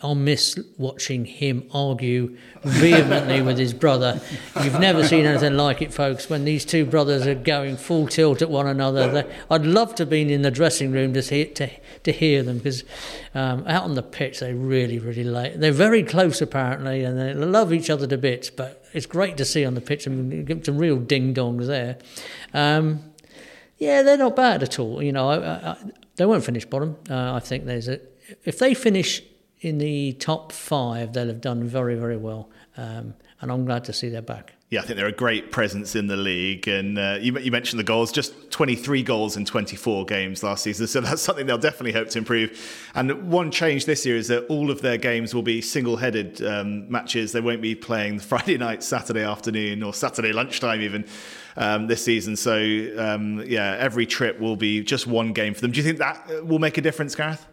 I'll 0.01 0.15
miss 0.15 0.57
watching 0.77 1.25
him 1.25 1.67
argue 1.73 2.37
vehemently 2.63 3.41
with 3.41 3.57
his 3.57 3.73
brother. 3.73 4.21
You've 4.63 4.79
never 4.79 5.03
seen 5.03 5.25
anything 5.25 5.57
like 5.57 5.81
it, 5.81 5.93
folks. 5.93 6.29
When 6.29 6.45
these 6.45 6.63
two 6.63 6.85
brothers 6.85 7.25
are 7.25 7.35
going 7.35 7.75
full 7.75 8.07
tilt 8.07 8.41
at 8.41 8.49
one 8.49 8.67
another, 8.67 9.27
I'd 9.49 9.65
love 9.65 9.95
to 9.95 10.03
have 10.03 10.09
been 10.09 10.29
in 10.29 10.43
the 10.43 10.51
dressing 10.51 10.91
room 10.91 11.13
to 11.13 11.21
hear, 11.21 11.47
to, 11.47 11.69
to 12.03 12.11
hear 12.11 12.43
them 12.43 12.57
because 12.57 12.83
um, 13.33 13.65
out 13.67 13.83
on 13.83 13.95
the 13.95 14.03
pitch 14.03 14.39
they 14.39 14.53
really, 14.53 14.99
really 14.99 15.23
late. 15.23 15.59
They're 15.59 15.71
very 15.71 16.03
close 16.03 16.41
apparently, 16.41 17.03
and 17.03 17.19
they 17.19 17.33
love 17.33 17.73
each 17.73 17.89
other 17.89 18.05
to 18.05 18.17
bits. 18.17 18.51
But 18.51 18.85
it's 18.93 19.07
great 19.07 19.37
to 19.37 19.45
see 19.45 19.65
on 19.65 19.73
the 19.73 19.81
pitch 19.81 20.05
and 20.05 20.45
give 20.45 20.65
some 20.65 20.77
real 20.77 20.97
ding 20.97 21.33
dongs 21.33 21.67
there. 21.67 21.97
Um, 22.53 23.03
yeah, 23.79 24.01
they're 24.03 24.17
not 24.17 24.35
bad 24.35 24.61
at 24.63 24.77
all. 24.79 25.01
You 25.01 25.11
know, 25.11 25.29
I, 25.29 25.71
I, 25.71 25.77
they 26.15 26.25
won't 26.25 26.43
finish 26.43 26.65
bottom. 26.65 26.97
Uh, 27.09 27.33
I 27.33 27.39
think 27.39 27.65
there's 27.65 27.87
a 27.87 27.99
if 28.43 28.59
they 28.59 28.73
finish 28.73 29.23
in 29.61 29.79
the 29.79 30.13
top 30.13 30.51
five, 30.51 31.13
they'll 31.13 31.27
have 31.27 31.41
done 31.41 31.63
very 31.63 31.95
very 31.95 32.17
well. 32.17 32.49
Um, 32.77 33.15
and 33.41 33.51
I'm 33.51 33.65
glad 33.65 33.85
to 33.85 33.93
see 33.93 34.09
they're 34.09 34.21
back. 34.21 34.53
Yeah, 34.69 34.81
I 34.81 34.83
think 34.83 34.97
they're 34.97 35.07
a 35.07 35.11
great 35.11 35.51
presence 35.51 35.95
in 35.95 36.05
the 36.05 36.15
league. 36.15 36.67
And 36.67 36.99
uh, 36.99 37.17
you, 37.19 37.35
you, 37.39 37.51
mentioned 37.51 37.79
the 37.79 37.83
goals, 37.83 38.11
just 38.11 38.51
23 38.51 39.01
goals 39.01 39.35
in 39.35 39.43
24 39.43 40.05
games 40.05 40.43
last 40.43 40.63
season. 40.63 40.85
So 40.85 41.01
that's 41.01 41.23
something 41.23 41.47
they'll 41.47 41.57
definitely 41.57 41.93
hope 41.93 42.09
to 42.09 42.19
improve. 42.19 42.89
And 42.93 43.31
one 43.31 43.49
change 43.49 43.85
this 43.85 44.05
year 44.05 44.15
is 44.15 44.27
that 44.27 44.45
all 44.45 44.69
of 44.69 44.81
their 44.81 44.97
games 44.97 45.33
will 45.33 45.41
be 45.41 45.59
single 45.61 45.97
headed 45.97 46.45
um, 46.45 46.87
matches. 46.87 47.31
They 47.31 47.41
won't 47.41 47.63
be 47.63 47.73
playing 47.73 48.19
Friday 48.19 48.59
night, 48.59 48.83
Saturday 48.83 49.23
afternoon, 49.23 49.81
or 49.81 49.91
Saturday 49.91 50.33
lunchtime, 50.33 50.81
even 50.81 51.05
um, 51.59 51.87
this 51.87 52.03
season. 52.03 52.35
So, 52.35 52.55
um, 52.97 53.43
yeah, 53.45 53.75
every 53.77 54.05
trip 54.05 54.39
will 54.39 54.55
be 54.55 54.81
just 54.81 55.05
one 55.05 55.33
game 55.33 55.53
for 55.53 55.61
them. 55.61 55.71
Do 55.71 55.77
you 55.77 55.83
think 55.83 55.99
that 55.99 56.45
will 56.45 56.59
make 56.59 56.77
a 56.77 56.81
difference, 56.81 57.13
Gareth? 57.13 57.45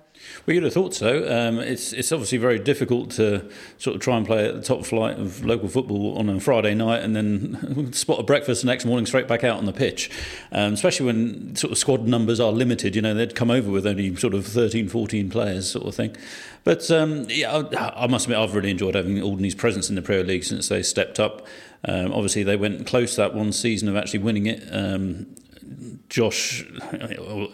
We 0.46 0.54
would 0.54 0.62
have 0.62 0.72
thought 0.72 0.94
so. 0.94 1.28
Um, 1.28 1.58
it's 1.58 1.92
it's 1.92 2.12
obviously 2.12 2.38
very 2.38 2.60
difficult 2.60 3.10
to 3.12 3.50
sort 3.78 3.96
of 3.96 4.02
try 4.02 4.16
and 4.16 4.24
play 4.24 4.48
at 4.48 4.54
the 4.54 4.62
top 4.62 4.86
flight 4.86 5.18
of 5.18 5.44
local 5.44 5.68
football 5.68 6.16
on 6.16 6.28
a 6.28 6.38
Friday 6.38 6.72
night 6.72 7.02
and 7.02 7.16
then 7.16 7.92
spot 7.92 8.20
a 8.20 8.22
breakfast 8.22 8.62
the 8.62 8.68
next 8.68 8.84
morning 8.84 9.06
straight 9.06 9.26
back 9.26 9.42
out 9.42 9.58
on 9.58 9.66
the 9.66 9.72
pitch. 9.72 10.08
Um, 10.52 10.72
especially 10.72 11.06
when 11.06 11.56
sort 11.56 11.72
of 11.72 11.78
squad 11.78 12.06
numbers 12.06 12.38
are 12.38 12.52
limited. 12.52 12.94
You 12.94 13.02
know, 13.02 13.12
they'd 13.12 13.34
come 13.34 13.50
over 13.50 13.72
with 13.72 13.88
only 13.88 14.14
sort 14.14 14.34
of 14.34 14.46
13, 14.46 14.88
14 14.88 15.30
players, 15.30 15.68
sort 15.68 15.84
of 15.84 15.96
thing. 15.96 16.16
But 16.62 16.88
um, 16.92 17.26
yeah, 17.28 17.64
I, 17.76 18.04
I, 18.04 18.06
must 18.06 18.26
admit, 18.26 18.38
I've 18.38 18.54
really 18.54 18.70
enjoyed 18.70 18.94
having 18.94 19.16
Alderney's 19.16 19.54
presence 19.56 19.88
in 19.88 19.96
the 19.96 20.02
Premier 20.02 20.24
League 20.24 20.44
since 20.44 20.68
they 20.68 20.84
stepped 20.84 21.18
up. 21.18 21.44
Um, 21.84 22.12
obviously, 22.12 22.44
they 22.44 22.56
went 22.56 22.86
close 22.86 23.16
that 23.16 23.34
one 23.34 23.52
season 23.52 23.88
of 23.88 23.96
actually 23.96 24.20
winning 24.20 24.46
it. 24.46 24.62
Josh, 26.08 26.64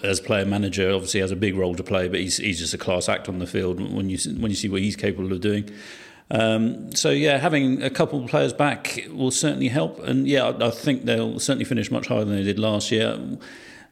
as 0.02 0.20
player 0.20 0.44
manager, 0.44 0.92
obviously 0.92 1.20
has 1.20 1.30
a 1.30 1.36
big 1.36 1.56
role 1.56 1.74
to 1.74 1.82
play, 1.82 2.08
but 2.08 2.20
he's 2.20 2.36
he's 2.36 2.58
just 2.58 2.74
a 2.74 2.78
class 2.78 3.08
act 3.08 3.28
on 3.28 3.38
the 3.38 3.46
field 3.46 3.80
when 3.80 4.10
you 4.10 4.18
when 4.38 4.50
you 4.50 4.56
see 4.56 4.68
what 4.68 4.80
he's 4.80 4.96
capable 4.96 5.32
of 5.32 5.40
doing. 5.40 5.70
Um, 6.30 6.94
so 6.94 7.10
yeah, 7.10 7.38
having 7.38 7.82
a 7.82 7.90
couple 7.90 8.22
of 8.22 8.30
players 8.30 8.52
back 8.52 9.06
will 9.10 9.30
certainly 9.30 9.68
help, 9.68 9.98
and 10.00 10.26
yeah, 10.26 10.44
I, 10.44 10.68
I 10.68 10.70
think 10.70 11.04
they'll 11.04 11.38
certainly 11.38 11.64
finish 11.64 11.90
much 11.90 12.06
higher 12.06 12.24
than 12.24 12.36
they 12.36 12.42
did 12.42 12.58
last 12.58 12.90
year. 12.90 13.18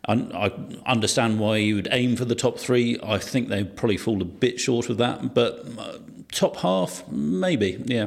I, 0.08 0.14
I 0.14 0.52
understand 0.86 1.38
why 1.38 1.58
you 1.58 1.74
would 1.76 1.88
aim 1.90 2.16
for 2.16 2.24
the 2.24 2.34
top 2.34 2.58
three. 2.58 2.98
I 3.02 3.18
think 3.18 3.48
they 3.48 3.64
probably 3.64 3.98
fall 3.98 4.22
a 4.22 4.24
bit 4.24 4.58
short 4.58 4.88
of 4.88 4.96
that, 4.96 5.34
but 5.34 5.66
uh, 5.78 5.98
top 6.32 6.56
half, 6.56 7.06
maybe, 7.08 7.82
yeah. 7.84 8.06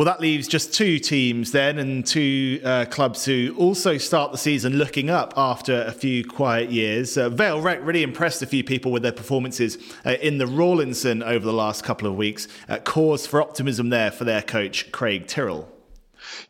Well, 0.00 0.06
that 0.06 0.22
leaves 0.22 0.48
just 0.48 0.72
two 0.72 0.98
teams 0.98 1.52
then, 1.52 1.78
and 1.78 2.06
two 2.06 2.62
uh, 2.64 2.86
clubs 2.86 3.26
who 3.26 3.54
also 3.58 3.98
start 3.98 4.32
the 4.32 4.38
season 4.38 4.78
looking 4.78 5.10
up 5.10 5.34
after 5.36 5.82
a 5.82 5.92
few 5.92 6.24
quiet 6.24 6.70
years. 6.70 7.18
Uh, 7.18 7.28
Vale 7.28 7.60
Rec 7.60 7.84
really 7.84 8.02
impressed 8.02 8.40
a 8.40 8.46
few 8.46 8.64
people 8.64 8.92
with 8.92 9.02
their 9.02 9.12
performances 9.12 9.76
uh, 10.06 10.12
in 10.22 10.38
the 10.38 10.46
Rawlinson 10.46 11.22
over 11.22 11.44
the 11.44 11.52
last 11.52 11.84
couple 11.84 12.08
of 12.08 12.16
weeks. 12.16 12.48
Uh, 12.66 12.78
cause 12.78 13.26
for 13.26 13.42
optimism 13.42 13.90
there 13.90 14.10
for 14.10 14.24
their 14.24 14.40
coach, 14.40 14.90
Craig 14.90 15.26
Tyrrell. 15.26 15.70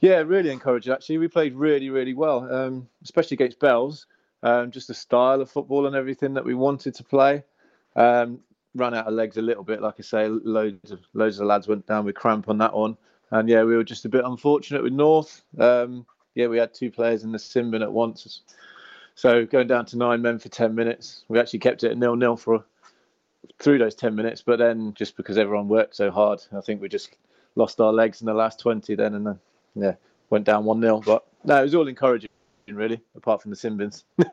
Yeah, 0.00 0.18
really 0.18 0.50
encouraging 0.50 0.92
actually. 0.92 1.18
We 1.18 1.26
played 1.26 1.54
really, 1.54 1.90
really 1.90 2.14
well, 2.14 2.48
um, 2.54 2.88
especially 3.02 3.34
against 3.34 3.58
Bells. 3.58 4.06
Um, 4.44 4.70
just 4.70 4.86
the 4.86 4.94
style 4.94 5.40
of 5.40 5.50
football 5.50 5.88
and 5.88 5.96
everything 5.96 6.34
that 6.34 6.44
we 6.44 6.54
wanted 6.54 6.94
to 6.94 7.02
play. 7.02 7.42
Um, 7.96 8.42
ran 8.76 8.94
out 8.94 9.08
of 9.08 9.14
legs 9.14 9.38
a 9.38 9.42
little 9.42 9.64
bit, 9.64 9.82
like 9.82 9.96
I 9.98 10.02
say. 10.02 10.28
Loads 10.28 10.92
of 10.92 11.00
loads 11.14 11.40
of 11.40 11.48
lads 11.48 11.66
went 11.66 11.88
down 11.88 12.04
with 12.04 12.14
cramp 12.14 12.48
on 12.48 12.58
that 12.58 12.76
one, 12.76 12.96
and 13.30 13.48
yeah, 13.48 13.62
we 13.62 13.76
were 13.76 13.84
just 13.84 14.04
a 14.04 14.08
bit 14.08 14.24
unfortunate 14.24 14.82
with 14.82 14.92
North. 14.92 15.42
Um, 15.58 16.06
yeah, 16.34 16.46
we 16.46 16.58
had 16.58 16.74
two 16.74 16.90
players 16.90 17.24
in 17.24 17.32
the 17.32 17.38
sin 17.38 17.70
bin 17.70 17.82
at 17.82 17.92
once, 17.92 18.42
so 19.14 19.44
going 19.46 19.66
down 19.66 19.86
to 19.86 19.98
nine 19.98 20.22
men 20.22 20.38
for 20.38 20.48
ten 20.48 20.74
minutes. 20.74 21.24
We 21.28 21.38
actually 21.38 21.60
kept 21.60 21.84
it 21.84 21.96
nil 21.96 22.16
nil 22.16 22.36
for 22.36 22.64
through 23.58 23.78
those 23.78 23.94
ten 23.94 24.14
minutes, 24.14 24.42
but 24.42 24.58
then 24.58 24.94
just 24.94 25.16
because 25.16 25.38
everyone 25.38 25.68
worked 25.68 25.96
so 25.96 26.10
hard, 26.10 26.40
I 26.56 26.60
think 26.60 26.80
we 26.80 26.88
just 26.88 27.16
lost 27.56 27.80
our 27.80 27.92
legs 27.92 28.20
in 28.20 28.26
the 28.26 28.34
last 28.34 28.60
twenty 28.60 28.94
then, 28.94 29.14
and 29.14 29.26
then 29.26 29.38
yeah, 29.74 29.94
went 30.30 30.44
down 30.44 30.64
one 30.64 30.80
0 30.80 31.02
But 31.04 31.26
no, 31.44 31.60
it 31.60 31.62
was 31.62 31.74
all 31.74 31.88
encouraging 31.88 32.30
really, 32.68 33.00
apart 33.16 33.42
from 33.42 33.50
the 33.50 33.56
sin 33.56 33.76
bins. 33.76 34.04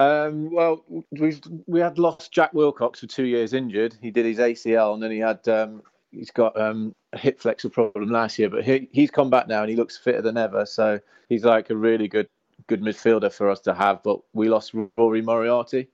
Um, 0.00 0.50
well, 0.50 0.82
we 1.10 1.38
we 1.66 1.78
had 1.78 1.98
lost 1.98 2.32
Jack 2.32 2.54
Wilcox 2.54 3.00
for 3.00 3.06
two 3.06 3.26
years 3.26 3.52
injured. 3.52 3.94
He 4.00 4.10
did 4.10 4.24
his 4.24 4.38
ACL 4.38 4.94
and 4.94 5.02
then 5.02 5.10
he 5.10 5.18
had 5.18 5.46
um, 5.46 5.82
he's 6.10 6.30
got 6.30 6.58
um, 6.58 6.94
a 7.12 7.18
hip 7.18 7.40
flexor 7.40 7.68
problem 7.68 8.10
last 8.10 8.38
year, 8.38 8.48
but 8.48 8.64
he 8.64 8.88
he's 8.92 9.10
come 9.10 9.30
back 9.30 9.48
now 9.48 9.62
and 9.62 9.70
he 9.70 9.76
looks 9.76 9.96
fitter 9.96 10.22
than 10.22 10.36
ever. 10.36 10.66
So 10.66 11.00
he's 11.28 11.44
like 11.44 11.70
a 11.70 11.76
really 11.76 12.08
good 12.08 12.28
good 12.66 12.82
midfielder 12.82 13.32
for 13.32 13.50
us 13.50 13.60
to 13.60 13.74
have. 13.74 14.02
But 14.02 14.20
we 14.32 14.48
lost 14.48 14.72
Rory 14.96 15.22
Moriarty, 15.22 15.88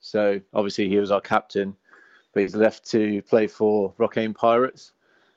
so 0.00 0.40
obviously 0.52 0.88
he 0.88 0.98
was 0.98 1.10
our 1.10 1.20
captain, 1.20 1.76
but 2.32 2.40
he's 2.40 2.54
left 2.54 2.88
to 2.90 3.22
play 3.22 3.46
for 3.46 3.92
Rocquaine 3.98 4.34
Pirates. 4.34 4.92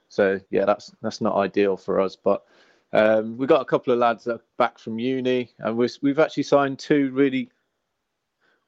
So 0.09 0.39
yeah, 0.49 0.65
that's 0.65 0.91
that's 1.01 1.21
not 1.21 1.35
ideal 1.35 1.77
for 1.77 1.99
us, 1.99 2.15
but. 2.15 2.45
Um, 2.93 3.35
we've 3.35 3.49
got 3.49 3.61
a 3.61 3.65
couple 3.65 3.91
of 3.91 3.99
lads 3.99 4.29
back 4.57 4.79
from 4.79 4.97
uni, 4.97 5.51
and 5.59 5.75
we've, 5.75 5.93
we've 6.01 6.19
actually 6.19 6.43
signed 6.43 6.79
two 6.79 7.11
really 7.11 7.51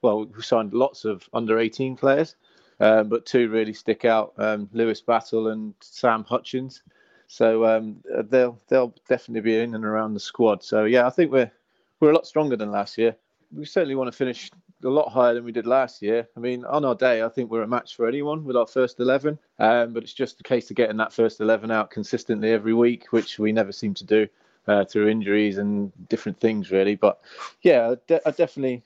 well, 0.01 0.26
we 0.26 0.41
signed 0.41 0.74
lots 0.74 1.05
of 1.05 1.28
under 1.34 1.60
18 1.60 1.95
players, 1.95 2.36
um, 2.80 3.09
but 3.09 3.25
two 3.25 3.49
really 3.49 3.73
stick 3.73 4.05
out: 4.05 4.34
um, 4.38 4.69
Lewis 4.73 5.01
Battle 5.01 5.49
and 5.49 5.73
Sam 5.80 6.23
Hutchins. 6.23 6.84
So 7.27 7.65
um, 7.65 7.97
they'll 8.30 8.59
they'll 8.67 8.93
definitely 9.07 9.41
be 9.41 9.59
in 9.59 9.75
and 9.75 9.86
around 9.86 10.13
the 10.13 10.19
squad. 10.19 10.63
So 10.63 10.86
yeah, 10.86 11.05
I 11.05 11.09
think 11.09 11.32
we're 11.32 11.51
we're 11.99 12.11
a 12.11 12.15
lot 12.15 12.27
stronger 12.27 12.55
than 12.55 12.71
last 12.71 12.97
year. 12.97 13.15
We 13.55 13.65
certainly 13.65 13.95
want 13.95 14.11
to 14.11 14.17
finish 14.17 14.49
a 14.84 14.89
lot 14.89 15.09
higher 15.09 15.34
than 15.34 15.43
we 15.43 15.51
did 15.51 15.67
last 15.67 16.01
year. 16.01 16.27
I 16.36 16.39
mean, 16.39 16.65
on 16.65 16.86
our 16.86 16.95
day, 16.95 17.21
I 17.21 17.30
think 17.30 17.51
we're 17.51 17.63
a 17.63 17.67
match 17.67 17.95
for 17.95 18.07
anyone 18.07 18.45
with 18.45 18.55
our 18.55 18.67
first 18.67 18.99
11. 18.99 19.38
Um, 19.59 19.93
but 19.93 20.03
it's 20.03 20.13
just 20.13 20.39
a 20.39 20.43
case 20.43 20.69
of 20.69 20.77
getting 20.77 20.97
that 20.97 21.13
first 21.13 21.41
11 21.41 21.71
out 21.71 21.91
consistently 21.91 22.51
every 22.51 22.73
week, 22.73 23.11
which 23.11 23.39
we 23.39 23.51
never 23.51 23.71
seem 23.71 23.93
to 23.95 24.05
do 24.05 24.27
uh, 24.67 24.86
through 24.86 25.09
injuries 25.09 25.57
and 25.57 25.91
different 26.07 26.39
things, 26.39 26.71
really. 26.71 26.95
But 26.95 27.19
yeah, 27.61 27.95
de- 28.07 28.25
I 28.27 28.32
definitely 28.32 28.84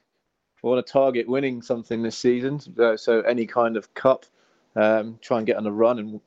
want 0.70 0.86
to 0.86 0.92
target 0.92 1.28
winning 1.28 1.62
something 1.62 2.02
this 2.02 2.18
season. 2.18 2.60
Uh, 2.80 2.98
so 2.98 3.22
any 3.22 3.46
kind 3.46 3.78
of 3.78 3.94
cup, 3.94 4.26
um, 4.76 5.20
try 5.22 5.38
and 5.38 5.46
get 5.46 5.58
on 5.58 5.68
a 5.68 5.72
run. 5.72 6.00
And 6.00 6.22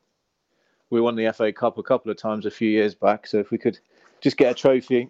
we 0.89 1.01
won 1.01 1.15
the 1.15 1.31
FA 1.33 1.51
Cup 1.51 1.77
a 1.77 1.83
couple 1.83 2.11
of 2.11 2.17
times 2.17 2.45
a 2.45 2.51
few 2.51 2.69
years 2.69 2.95
back. 2.95 3.27
So 3.27 3.39
if 3.39 3.51
we 3.51 3.57
could 3.57 3.79
just 4.21 4.37
get 4.37 4.51
a 4.51 4.55
trophy 4.55 5.09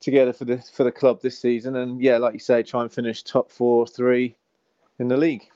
together 0.00 0.32
for 0.32 0.46
the 0.46 0.58
for 0.58 0.84
the 0.84 0.92
club 0.92 1.20
this 1.22 1.38
season, 1.38 1.76
and 1.76 2.00
yeah, 2.00 2.16
like 2.16 2.32
you 2.32 2.40
say, 2.40 2.62
try 2.62 2.82
and 2.82 2.92
finish 2.92 3.22
top 3.22 3.50
four, 3.50 3.86
three 3.86 4.34
in 4.98 5.08
the 5.08 5.16
league. 5.16 5.46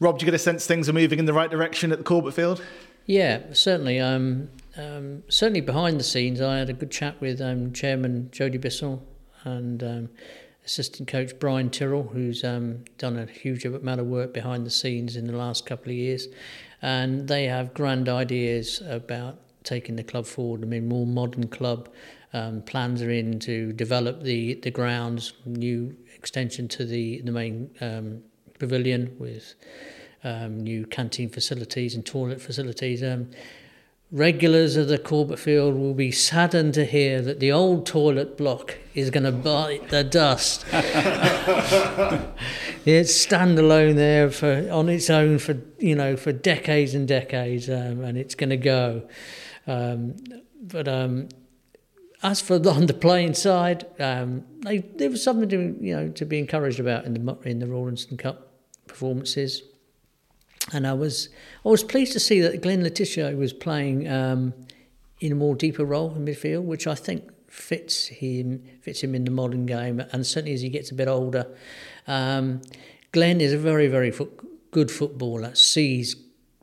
Rob, 0.00 0.18
do 0.18 0.24
you 0.24 0.30
get 0.30 0.34
a 0.34 0.38
sense 0.38 0.66
things 0.66 0.88
are 0.88 0.92
moving 0.92 1.18
in 1.18 1.24
the 1.24 1.32
right 1.32 1.50
direction 1.50 1.92
at 1.92 1.98
the 1.98 2.04
Corbett 2.04 2.34
Field? 2.34 2.62
Yeah, 3.06 3.52
certainly. 3.52 4.00
Um, 4.00 4.50
um, 4.76 5.22
certainly 5.28 5.60
behind 5.60 6.00
the 6.00 6.04
scenes, 6.04 6.40
I 6.40 6.58
had 6.58 6.68
a 6.68 6.72
good 6.72 6.90
chat 6.90 7.20
with 7.20 7.40
um, 7.40 7.72
Chairman 7.72 8.30
Jody 8.32 8.58
Bissell 8.58 9.02
and 9.44 9.82
um, 9.82 10.08
assistant 10.64 11.08
coach 11.08 11.38
Brian 11.38 11.70
Tyrrell, 11.70 12.04
who's 12.04 12.42
um, 12.44 12.84
done 12.98 13.18
a 13.18 13.26
huge 13.26 13.64
amount 13.64 14.00
of 14.00 14.06
work 14.06 14.32
behind 14.32 14.66
the 14.66 14.70
scenes 14.70 15.16
in 15.16 15.26
the 15.26 15.36
last 15.36 15.66
couple 15.66 15.90
of 15.90 15.96
years, 15.96 16.28
and 16.80 17.28
they 17.28 17.44
have 17.44 17.74
grand 17.74 18.08
ideas 18.08 18.82
about 18.86 19.38
taking 19.62 19.96
the 19.96 20.04
club 20.04 20.26
forward. 20.26 20.62
I 20.62 20.66
mean, 20.66 20.88
more 20.88 21.06
modern 21.06 21.48
club. 21.48 21.88
Um, 22.32 22.62
plans 22.62 23.00
are 23.00 23.10
in 23.10 23.38
to 23.40 23.72
develop 23.72 24.22
the, 24.22 24.54
the 24.54 24.70
grounds, 24.70 25.34
new 25.46 25.96
extension 26.14 26.68
to 26.68 26.84
the 26.84 27.20
the 27.20 27.32
main 27.32 27.70
um, 27.80 28.22
pavilion 28.58 29.14
with 29.18 29.54
um, 30.24 30.60
new 30.60 30.86
canteen 30.86 31.28
facilities 31.28 31.94
and 31.94 32.04
toilet 32.04 32.40
facilities. 32.40 33.02
Regulars 34.14 34.76
of 34.76 34.86
the 34.86 34.96
Corbett 34.96 35.40
Field 35.40 35.74
will 35.74 35.92
be 35.92 36.12
saddened 36.12 36.74
to 36.74 36.84
hear 36.84 37.20
that 37.20 37.40
the 37.40 37.50
old 37.50 37.84
toilet 37.84 38.36
block 38.36 38.78
is 38.94 39.10
going 39.10 39.24
to 39.24 39.32
bite 39.32 39.88
the 39.88 40.04
dust. 40.04 40.64
it's 42.84 43.26
standalone 43.26 43.96
there 43.96 44.30
for 44.30 44.68
on 44.70 44.88
its 44.88 45.10
own 45.10 45.40
for 45.40 45.60
you 45.80 45.96
know 45.96 46.16
for 46.16 46.30
decades 46.30 46.94
and 46.94 47.08
decades, 47.08 47.68
um, 47.68 48.04
and 48.04 48.16
it's 48.16 48.36
going 48.36 48.50
to 48.50 48.56
go. 48.56 49.02
Um, 49.66 50.14
but 50.62 50.86
um, 50.86 51.28
as 52.22 52.40
for 52.40 52.60
the, 52.60 52.70
on 52.72 52.86
the 52.86 52.94
playing 52.94 53.34
side, 53.34 53.84
um, 53.98 54.44
they, 54.60 54.78
there 54.78 55.10
was 55.10 55.24
something 55.24 55.48
to 55.48 55.76
you 55.80 55.96
know 55.96 56.08
to 56.10 56.24
be 56.24 56.38
encouraged 56.38 56.78
about 56.78 57.04
in 57.04 57.14
the 57.14 57.36
in 57.42 57.58
the 57.58 57.66
Rawlinson 57.66 58.16
Cup 58.16 58.52
performances, 58.86 59.64
and 60.72 60.86
I 60.86 60.92
was 60.92 61.28
I 61.64 61.68
was 61.68 61.82
pleased 61.82 62.12
to 62.14 62.20
see 62.20 62.40
that 62.40 62.62
Glenn 62.62 62.82
Le 62.82 62.90
Tissier 62.90 63.36
was 63.36 63.52
playing 63.52 64.08
um, 64.08 64.54
in 65.20 65.32
a 65.32 65.34
more 65.34 65.54
deeper 65.54 65.84
role 65.84 66.14
in 66.14 66.24
midfield, 66.24 66.64
which 66.64 66.86
I 66.86 66.94
think 66.94 67.30
fits 67.48 68.06
him 68.06 68.62
fits 68.80 69.02
him 69.02 69.14
in 69.14 69.24
the 69.24 69.30
modern 69.30 69.66
game, 69.66 70.00
and 70.12 70.26
certainly 70.26 70.54
as 70.54 70.62
he 70.62 70.68
gets 70.68 70.90
a 70.90 70.94
bit 70.94 71.08
older. 71.08 71.46
Um, 72.06 72.62
Glenn 73.12 73.40
is 73.40 73.52
a 73.52 73.58
very 73.58 73.86
very 73.86 74.12
good 74.70 74.90
footballer, 74.90 75.54
sees 75.54 76.16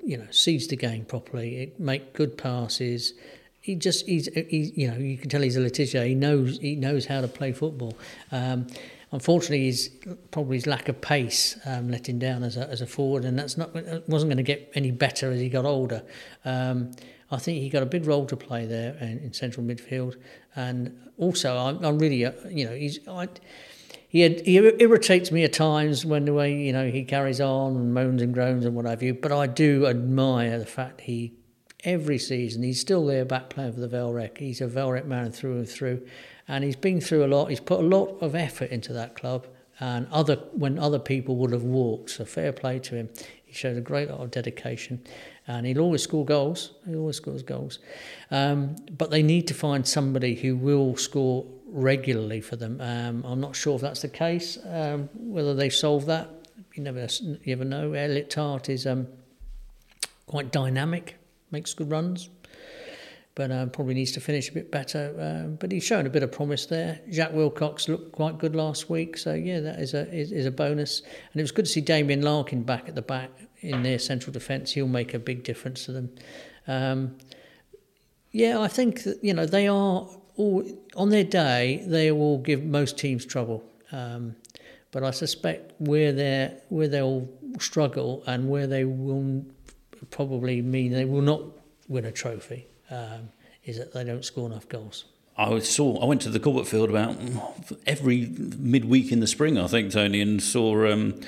you 0.03 0.17
know 0.17 0.27
sees 0.31 0.67
the 0.67 0.75
game 0.75 1.05
properly, 1.05 1.61
It 1.61 1.79
make 1.79 2.13
good 2.13 2.37
passes 2.37 3.13
he 3.61 3.75
just 3.75 4.07
he's, 4.07 4.27
he's 4.49 4.75
you 4.75 4.89
know 4.89 4.97
you 4.97 5.17
can 5.17 5.29
tell 5.29 5.41
he's 5.41 5.55
a 5.55 5.61
Le 5.61 5.69
Tissier. 5.69 6.05
He 6.05 6.15
knows 6.15 6.57
he 6.59 6.75
knows 6.75 7.05
how 7.05 7.21
to 7.21 7.27
play 7.27 7.51
football. 7.51 7.95
Um, 8.31 8.67
unfortunately, 9.11 9.65
his 9.65 9.91
probably 10.31 10.57
his 10.57 10.67
lack 10.67 10.89
of 10.89 11.01
pace 11.01 11.57
um, 11.65 11.89
let 11.89 12.07
him 12.07 12.19
down 12.19 12.43
as 12.43 12.57
a 12.57 12.67
as 12.69 12.81
a 12.81 12.87
forward, 12.87 13.25
and 13.25 13.37
that's 13.37 13.57
not 13.57 13.73
wasn't 14.07 14.29
going 14.29 14.37
to 14.37 14.43
get 14.43 14.71
any 14.75 14.91
better 14.91 15.31
as 15.31 15.39
he 15.39 15.49
got 15.49 15.65
older. 15.65 16.03
Um, 16.45 16.91
I 17.31 17.37
think 17.37 17.61
he 17.61 17.69
got 17.69 17.83
a 17.83 17.85
big 17.85 18.05
role 18.05 18.25
to 18.25 18.35
play 18.35 18.65
there 18.65 18.95
in, 18.99 19.19
in 19.19 19.33
central 19.33 19.65
midfield, 19.65 20.15
and 20.55 21.11
also 21.17 21.57
I'm, 21.57 21.83
I'm 21.83 21.99
really 21.99 22.25
uh, 22.25 22.31
you 22.49 22.65
know 22.65 22.75
he's. 22.75 22.99
I, 23.07 23.27
he, 24.07 24.19
had, 24.19 24.41
he 24.41 24.57
irritates 24.57 25.31
me 25.31 25.45
at 25.45 25.53
times 25.53 26.05
when 26.05 26.25
the 26.25 26.33
way 26.33 26.53
you 26.53 26.73
know 26.73 26.89
he 26.89 27.05
carries 27.05 27.39
on 27.39 27.77
and 27.77 27.93
moans 27.93 28.21
and 28.21 28.33
groans 28.33 28.65
and 28.65 28.75
what 28.75 28.85
have 28.85 29.01
you. 29.01 29.13
But 29.13 29.31
I 29.31 29.47
do 29.47 29.87
admire 29.87 30.59
the 30.59 30.65
fact 30.65 31.01
he 31.01 31.33
every 31.83 32.17
season. 32.17 32.63
He's 32.63 32.79
still 32.79 33.05
there 33.05 33.25
back 33.25 33.49
playing 33.49 33.73
for 33.73 33.79
the 33.79 33.87
Vale 33.87 34.29
He's 34.37 34.61
a 34.61 34.67
Vale 34.67 35.03
man 35.05 35.31
through 35.31 35.57
and 35.59 35.69
through. 35.69 36.05
And 36.47 36.63
he's 36.63 36.75
been 36.75 37.01
through 37.01 37.25
a 37.25 37.27
lot. 37.27 37.49
He's 37.49 37.59
put 37.59 37.79
a 37.79 37.83
lot 37.83 38.17
of 38.21 38.35
effort 38.35 38.71
into 38.71 38.93
that 38.93 39.15
club 39.15 39.47
and 39.79 40.07
other 40.11 40.35
when 40.53 40.77
other 40.77 40.99
people 40.99 41.35
would 41.37 41.51
have 41.51 41.63
walked. 41.63 42.11
So 42.11 42.25
fair 42.25 42.51
play 42.51 42.79
to 42.79 42.95
him. 42.95 43.09
He 43.45 43.53
showed 43.53 43.77
a 43.77 43.81
great 43.81 44.09
lot 44.09 44.19
of 44.19 44.31
dedication 44.31 45.03
and 45.47 45.65
he'll 45.65 45.79
always 45.79 46.03
score 46.03 46.25
goals. 46.25 46.71
He 46.87 46.95
always 46.95 47.17
scores 47.17 47.43
goals. 47.43 47.79
Um, 48.29 48.75
but 48.97 49.11
they 49.11 49.23
need 49.23 49.47
to 49.47 49.53
find 49.53 49.87
somebody 49.87 50.35
who 50.35 50.55
will 50.55 50.95
score 50.95 51.45
regularly 51.67 52.41
for 52.41 52.55
them. 52.55 52.79
Um, 52.79 53.23
I'm 53.25 53.39
not 53.39 53.55
sure 53.55 53.75
if 53.75 53.81
that's 53.81 54.01
the 54.01 54.09
case, 54.09 54.57
um, 54.69 55.09
whether 55.13 55.53
they 55.53 55.69
solve 55.69 56.05
that. 56.05 56.29
You 56.73 56.83
never, 56.83 57.07
you 57.21 57.39
never 57.45 57.65
know. 57.65 57.93
Elliot 57.93 58.29
Tart 58.29 58.69
is 58.69 58.87
um, 58.87 59.07
quite 60.27 60.51
dynamic 60.51 61.17
makes 61.51 61.73
good 61.73 61.91
runs, 61.91 62.29
but 63.41 63.51
um, 63.51 63.71
probably 63.71 63.95
needs 63.95 64.11
to 64.11 64.19
finish 64.19 64.49
a 64.49 64.51
bit 64.51 64.69
better. 64.69 65.15
Um, 65.17 65.55
but 65.55 65.71
he's 65.71 65.83
shown 65.83 66.05
a 66.05 66.11
bit 66.11 66.21
of 66.21 66.31
promise 66.31 66.67
there. 66.67 66.99
Jack 67.09 67.33
Wilcox 67.33 67.89
looked 67.89 68.11
quite 68.11 68.37
good 68.37 68.55
last 68.55 68.87
week, 68.87 69.17
so 69.17 69.33
yeah, 69.33 69.59
that 69.61 69.79
is 69.79 69.95
a 69.95 70.07
is, 70.13 70.31
is 70.31 70.45
a 70.45 70.51
bonus. 70.51 71.01
And 71.01 71.39
it 71.39 71.41
was 71.41 71.51
good 71.51 71.65
to 71.65 71.71
see 71.71 71.81
Damien 71.81 72.21
Larkin 72.21 72.61
back 72.61 72.87
at 72.87 72.93
the 72.93 73.01
back 73.01 73.31
in 73.61 73.81
their 73.81 73.97
central 73.97 74.31
defence. 74.31 74.73
He'll 74.73 74.87
make 74.87 75.15
a 75.15 75.19
big 75.19 75.43
difference 75.43 75.85
to 75.85 75.91
them. 75.91 76.15
Um, 76.67 77.17
yeah, 78.29 78.59
I 78.59 78.67
think 78.67 79.05
that 79.05 79.23
you 79.23 79.33
know 79.33 79.47
they 79.47 79.67
are 79.67 80.07
all 80.35 80.63
on 80.95 81.09
their 81.09 81.23
day. 81.23 81.83
They 81.87 82.11
will 82.11 82.37
give 82.37 82.63
most 82.63 82.95
teams 82.99 83.25
trouble. 83.25 83.63
Um, 83.91 84.35
but 84.91 85.03
I 85.03 85.09
suspect 85.09 85.73
where 85.79 86.11
they 86.11 86.55
where 86.69 86.87
they'll 86.87 87.27
struggle 87.59 88.23
and 88.27 88.51
where 88.51 88.67
they 88.67 88.85
will 88.85 89.43
probably 90.11 90.61
mean 90.61 90.91
they 90.91 91.05
will 91.05 91.23
not 91.23 91.41
win 91.87 92.05
a 92.05 92.11
trophy 92.11 92.67
um, 92.91 93.29
is 93.65 93.77
that 93.77 93.93
they 93.93 94.03
don't 94.03 94.23
score 94.25 94.47
enough 94.47 94.67
goals. 94.69 95.05
I 95.37 95.59
saw. 95.59 95.97
I 96.01 96.05
went 96.05 96.21
to 96.21 96.29
the 96.29 96.39
Corbett 96.39 96.67
Field 96.67 96.89
about 96.89 97.17
every 97.87 98.27
midweek 98.27 99.11
in 99.11 99.21
the 99.21 99.27
spring, 99.27 99.57
I 99.57 99.67
think, 99.67 99.91
Tony, 99.91 100.21
and 100.21 100.41
saw. 100.41 100.91
Um, 100.91 101.21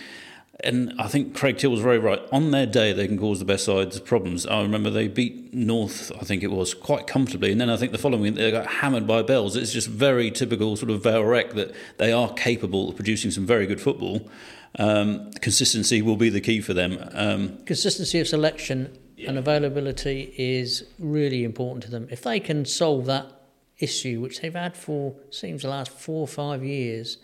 and 0.60 0.94
I 1.00 1.08
think 1.08 1.36
Craig 1.36 1.58
Till 1.58 1.72
was 1.72 1.82
very 1.82 1.98
right. 1.98 2.22
On 2.32 2.52
their 2.52 2.66
day, 2.66 2.94
they 2.94 3.08
can 3.08 3.18
cause 3.18 3.40
the 3.40 3.46
best 3.46 3.66
sides 3.66 4.00
problems. 4.00 4.46
I 4.46 4.62
remember 4.62 4.90
they 4.90 5.08
beat 5.08 5.54
North, 5.54 6.12
I 6.22 6.24
think 6.24 6.44
it 6.44 6.52
was, 6.52 6.74
quite 6.74 7.08
comfortably. 7.08 7.52
And 7.52 7.60
then 7.60 7.70
I 7.70 7.76
think 7.76 7.92
the 7.92 7.98
following 7.98 8.22
week 8.22 8.36
they 8.36 8.52
got 8.52 8.68
hammered 8.68 9.08
by 9.08 9.24
Bells. 9.24 9.56
It's 9.56 9.74
just 9.74 9.88
very 9.88 10.32
typical 10.32 10.76
sort 10.78 10.92
of 10.92 11.04
Vale 11.04 11.26
Rec 11.26 11.54
that 11.54 11.74
they 11.98 12.14
are 12.14 12.32
capable 12.34 12.90
of 12.90 12.96
producing 12.96 13.32
some 13.32 13.46
very 13.46 13.66
good 13.66 13.82
football. 13.82 14.30
Um, 14.80 15.32
consistency 15.34 16.02
will 16.02 16.18
be 16.18 16.30
the 16.30 16.42
key 16.42 16.62
for 16.62 16.74
them. 16.74 16.98
Um, 17.14 17.58
consistency 17.66 18.20
of 18.20 18.28
selection 18.28 18.96
yeah. 19.24 19.30
and 19.30 19.38
availability 19.38 20.34
is 20.38 20.86
really 21.00 21.44
important 21.44 21.84
to 21.84 21.92
them. 21.92 22.08
If 22.12 22.22
they 22.22 22.40
can 22.40 22.66
solve 22.66 23.06
that 23.08 23.28
issue, 23.80 24.22
which 24.22 24.42
they've 24.42 24.54
had 24.54 24.76
for 24.76 25.16
seems 25.30 25.64
the 25.64 25.70
last 25.70 25.92
four 25.92 26.22
or 26.22 26.28
five 26.28 26.64
years, 26.64 27.18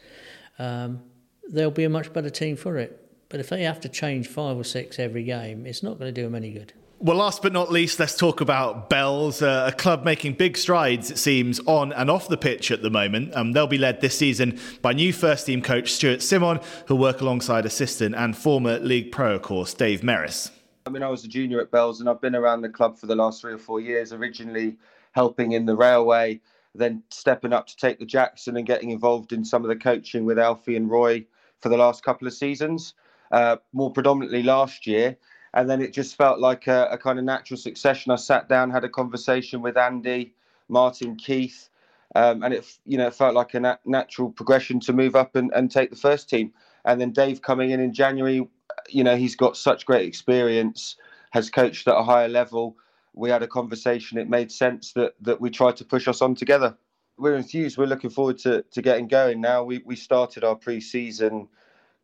um, 0.58 1.02
they'll 1.48 1.72
be 1.72 1.84
a 1.84 1.90
much 1.90 2.12
better 2.14 2.30
team 2.30 2.56
for 2.56 2.78
it. 2.78 3.06
But 3.30 3.40
if 3.40 3.50
they 3.50 3.64
have 3.64 3.80
to 3.82 3.90
change 3.90 4.28
five 4.28 4.58
or 4.58 4.64
six 4.64 5.00
every 5.00 5.24
game, 5.24 5.66
it's 5.66 5.84
not 5.84 6.00
going 6.00 6.14
to 6.14 6.22
do 6.22 6.24
them 6.24 6.36
any 6.36 6.52
good. 6.52 6.74
Well, 7.02 7.16
last 7.16 7.42
but 7.42 7.54
not 7.54 7.72
least, 7.72 7.98
let's 7.98 8.18
talk 8.18 8.42
about 8.42 8.90
Bells, 8.90 9.42
uh, 9.42 9.72
a 9.72 9.72
club 9.72 10.04
making 10.04 10.34
big 10.34 10.58
strides, 10.58 11.10
it 11.10 11.18
seems, 11.18 11.62
on 11.62 11.94
and 11.94 12.10
off 12.10 12.28
the 12.28 12.36
pitch 12.36 12.72
at 12.72 12.82
the 12.82 12.90
moment. 12.90 13.34
Um, 13.36 13.54
they'll 13.54 13.68
be 13.68 13.78
led 13.78 14.02
this 14.02 14.18
season 14.18 14.60
by 14.82 14.92
new 14.92 15.14
first 15.14 15.46
team 15.46 15.62
coach 15.62 15.94
Stuart 15.94 16.22
Simon, 16.22 16.60
who'll 16.88 16.98
work 16.98 17.22
alongside 17.22 17.66
assistant 17.66 18.16
and 18.16 18.36
former 18.36 18.80
League 18.80 19.14
Pro, 19.14 19.36
of 19.36 19.44
course, 19.44 19.74
Dave 19.74 20.02
Merris. 20.02 20.52
I 20.90 20.92
mean, 20.92 21.04
I 21.04 21.08
was 21.10 21.24
a 21.24 21.28
junior 21.28 21.62
at 21.62 21.70
Bells 21.70 22.00
and 22.00 22.10
I've 22.10 22.20
been 22.20 22.36
around 22.36 22.64
the 22.64 22.70
club 22.70 22.98
for 22.98 23.06
the 23.06 23.16
last 23.16 23.42
three 23.42 23.54
or 23.54 23.60
four 23.60 23.80
years, 23.80 24.12
originally 24.12 24.76
helping 25.12 25.52
in 25.52 25.68
the 25.68 25.76
railway, 25.76 26.42
then 26.74 27.04
stepping 27.12 27.54
up 27.54 27.68
to 27.68 27.76
take 27.76 28.00
the 28.00 28.08
Jackson 28.08 28.58
and 28.58 28.66
getting 28.66 28.90
involved 28.90 29.32
in 29.32 29.46
some 29.46 29.64
of 29.64 29.70
the 29.70 29.76
coaching 29.76 30.26
with 30.26 30.40
Alfie 30.40 30.76
and 30.76 30.90
Roy 30.90 31.24
for 31.60 31.70
the 31.70 31.78
last 31.78 32.04
couple 32.04 32.28
of 32.28 32.34
seasons. 32.34 32.96
Uh, 33.32 33.58
more 33.72 33.94
predominantly 33.94 34.42
last 34.42 34.88
year 34.88 35.16
and 35.54 35.70
then 35.70 35.80
it 35.80 35.94
just 35.94 36.16
felt 36.16 36.40
like 36.40 36.66
a, 36.66 36.88
a, 36.90 36.98
kind 36.98 37.20
of 37.20 37.26
natural 37.26 37.60
succession. 37.60 38.12
I 38.12 38.16
sat 38.16 38.50
down, 38.50 38.72
had 38.72 38.84
a 38.84 38.90
conversation 38.90 39.62
with 39.62 39.78
Andy, 39.78 40.34
Martin, 40.70 41.16
Keith, 41.18 41.70
um, 42.16 42.42
and 42.42 42.52
it 42.52 42.66
you 42.88 42.98
know 42.98 43.12
felt 43.12 43.36
like 43.36 43.54
a 43.54 43.60
nat- 43.60 43.82
natural 43.86 44.32
progression 44.32 44.80
to 44.82 44.94
move 44.94 45.16
up 45.16 45.36
and, 45.36 45.52
and 45.54 45.70
take 45.70 45.92
the 45.92 45.96
first 45.96 46.30
team. 46.30 46.52
and 46.86 47.00
then 47.00 47.12
Dave 47.12 47.44
coming 47.44 47.70
in 47.70 47.80
in 47.80 47.94
January. 47.94 48.48
You 48.94 49.04
know, 49.04 49.16
he's 49.16 49.36
got 49.36 49.58
such 49.58 49.86
great 49.86 50.08
experience, 50.08 50.96
has 51.32 51.50
coached 51.50 51.88
at 51.88 51.98
a 51.98 52.04
higher 52.04 52.28
level. 52.28 52.78
We 53.14 53.30
had 53.30 53.44
a 53.44 53.48
conversation. 53.48 54.18
It 54.18 54.30
made 54.30 54.52
sense 54.52 54.94
that 54.94 55.14
that 55.22 55.42
we 55.42 55.50
tried 55.50 55.78
to 55.78 55.86
push 55.86 56.08
us 56.08 56.22
on 56.22 56.36
together. 56.36 56.78
We're 57.18 57.36
enthused. 57.36 57.78
We're 57.78 57.86
looking 57.86 58.10
forward 58.10 58.38
to 58.40 58.64
to 58.64 58.82
getting 58.82 59.08
going 59.08 59.42
now. 59.42 59.64
We 59.64 59.82
we 59.86 59.96
started 59.96 60.44
our 60.44 60.56
pre-season 60.56 61.48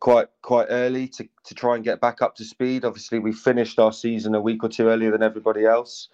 quite 0.00 0.28
quite 0.42 0.66
early 0.70 1.08
to, 1.08 1.28
to 1.44 1.54
try 1.54 1.74
and 1.74 1.84
get 1.84 2.00
back 2.00 2.22
up 2.22 2.36
to 2.36 2.44
speed. 2.44 2.84
Obviously, 2.84 3.18
we 3.18 3.32
finished 3.32 3.78
our 3.78 3.92
season 3.92 4.34
a 4.34 4.40
week 4.40 4.62
or 4.62 4.68
two 4.68 4.88
earlier 4.88 5.10
than 5.10 5.22
everybody 5.22 5.64
else. 5.64 6.08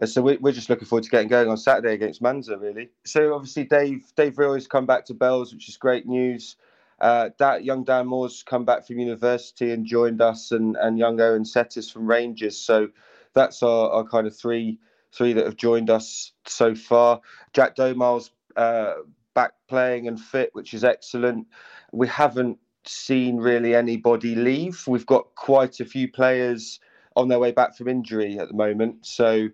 Uh, 0.00 0.06
so 0.06 0.22
we, 0.22 0.36
we're 0.38 0.52
just 0.52 0.68
looking 0.68 0.86
forward 0.86 1.04
to 1.04 1.10
getting 1.10 1.28
going 1.28 1.48
on 1.48 1.56
Saturday 1.56 1.94
against 1.94 2.22
Manzur, 2.22 2.60
really. 2.60 2.90
So 3.04 3.34
obviously, 3.34 3.64
Dave 3.64 4.12
Dave 4.16 4.38
Real 4.38 4.54
has 4.54 4.66
come 4.66 4.86
back 4.86 5.04
to 5.06 5.14
Bells, 5.14 5.52
which 5.52 5.68
is 5.68 5.76
great 5.76 6.06
news. 6.06 6.56
Uh, 7.04 7.28
that 7.38 7.64
young 7.64 7.84
Dan 7.84 8.06
Moore's 8.06 8.42
come 8.42 8.64
back 8.64 8.86
from 8.86 8.98
university 8.98 9.72
and 9.72 9.84
joined 9.84 10.22
us, 10.22 10.52
and 10.52 10.74
and 10.76 10.98
young 10.98 11.20
Owen 11.20 11.44
Settis 11.44 11.92
from 11.92 12.06
Rangers. 12.06 12.56
So 12.56 12.88
that's 13.34 13.62
our, 13.62 13.90
our 13.90 14.04
kind 14.04 14.26
of 14.26 14.34
three 14.34 14.78
three 15.12 15.34
that 15.34 15.44
have 15.44 15.56
joined 15.56 15.90
us 15.90 16.32
so 16.46 16.74
far. 16.74 17.20
Jack 17.52 17.76
Domal's 17.76 18.30
uh, 18.56 18.94
back 19.34 19.52
playing 19.68 20.08
and 20.08 20.18
fit, 20.18 20.48
which 20.54 20.72
is 20.72 20.82
excellent. 20.82 21.46
We 21.92 22.08
haven't 22.08 22.58
seen 22.86 23.36
really 23.36 23.74
anybody 23.74 24.34
leave. 24.34 24.82
We've 24.86 25.04
got 25.04 25.34
quite 25.34 25.80
a 25.80 25.84
few 25.84 26.10
players 26.10 26.80
on 27.16 27.28
their 27.28 27.38
way 27.38 27.52
back 27.52 27.76
from 27.76 27.88
injury 27.88 28.38
at 28.38 28.48
the 28.48 28.54
moment. 28.54 29.04
So 29.04 29.50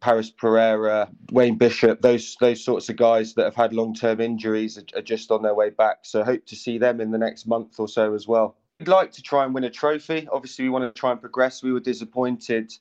Paris 0.00 0.30
Pereira, 0.30 1.08
Wayne 1.32 1.56
Bishop, 1.56 2.00
those 2.00 2.36
those 2.40 2.64
sorts 2.64 2.88
of 2.88 2.96
guys 2.96 3.34
that 3.34 3.44
have 3.44 3.54
had 3.54 3.72
long 3.72 3.94
term 3.94 4.20
injuries 4.20 4.78
are, 4.78 4.98
are, 4.98 5.02
just 5.02 5.30
on 5.30 5.42
their 5.42 5.54
way 5.54 5.70
back. 5.70 5.98
So 6.02 6.24
hope 6.24 6.46
to 6.46 6.56
see 6.56 6.78
them 6.78 7.00
in 7.00 7.10
the 7.10 7.18
next 7.18 7.46
month 7.46 7.78
or 7.78 7.88
so 7.88 8.14
as 8.14 8.26
well. 8.26 8.56
We'd 8.78 8.88
like 8.88 9.12
to 9.12 9.22
try 9.22 9.44
and 9.44 9.54
win 9.54 9.64
a 9.64 9.70
trophy. 9.70 10.26
Obviously, 10.32 10.64
we 10.64 10.70
want 10.70 10.92
to 10.94 10.98
try 10.98 11.12
and 11.12 11.20
progress. 11.20 11.62
We 11.62 11.72
were 11.72 11.80
disappointed 11.80 12.72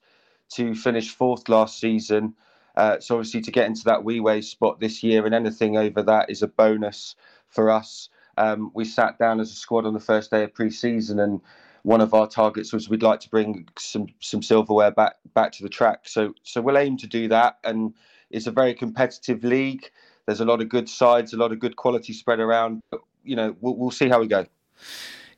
to 0.54 0.74
finish 0.74 1.14
fourth 1.14 1.50
last 1.50 1.80
season. 1.80 2.36
Uh, 2.76 3.00
so 3.00 3.16
obviously 3.16 3.42
to 3.42 3.52
get 3.52 3.68
into 3.68 3.84
that 3.84 4.04
wee 4.04 4.20
way 4.20 4.42
spot 4.42 4.80
this 4.80 5.04
year 5.04 5.26
and 5.26 5.36
anything 5.36 5.78
over 5.78 6.02
that 6.04 6.30
is 6.30 6.42
a 6.42 6.48
bonus 6.48 7.16
for 7.50 7.70
us 7.70 8.10
um, 8.40 8.72
we 8.74 8.86
sat 8.86 9.20
down 9.20 9.40
as 9.40 9.52
a 9.52 9.56
squad 9.56 9.86
on 9.86 9.94
the 9.94 10.00
first 10.00 10.32
day 10.32 10.44
of 10.44 10.54
pre-season, 10.54 11.20
and 11.20 11.42
one 11.84 12.02
of 12.02 12.14
our 12.14 12.28
targets 12.28 12.74
was 12.74 12.90
we'd 12.90 13.04
like 13.04 13.20
to 13.22 13.30
bring 13.30 13.68
some 13.78 14.08
some 14.20 14.42
silverware 14.42 14.92
back 14.92 15.16
back 15.34 15.52
to 15.54 15.64
the 15.64 15.70
track. 15.70 16.08
So 16.08 16.34
so 16.44 16.62
we'll 16.62 16.78
aim 16.78 16.98
to 16.98 17.08
do 17.08 17.28
that, 17.30 17.58
and 17.64 17.94
it's 18.30 18.48
a 18.48 18.52
very 18.52 18.74
competitive 18.74 19.44
league. 19.44 19.90
There's 20.26 20.42
a 20.42 20.46
lot 20.46 20.62
of 20.62 20.70
good 20.70 20.88
sides, 20.88 21.34
a 21.34 21.38
lot 21.38 21.52
of 21.52 21.60
good 21.60 21.76
quality 21.76 22.14
spread 22.14 22.40
around. 22.40 22.82
But, 22.92 23.02
you 23.24 23.36
know, 23.36 23.56
we'll, 23.62 23.76
we'll 23.76 23.92
see 23.92 24.10
how 24.10 24.20
we 24.20 24.28
go. 24.28 24.46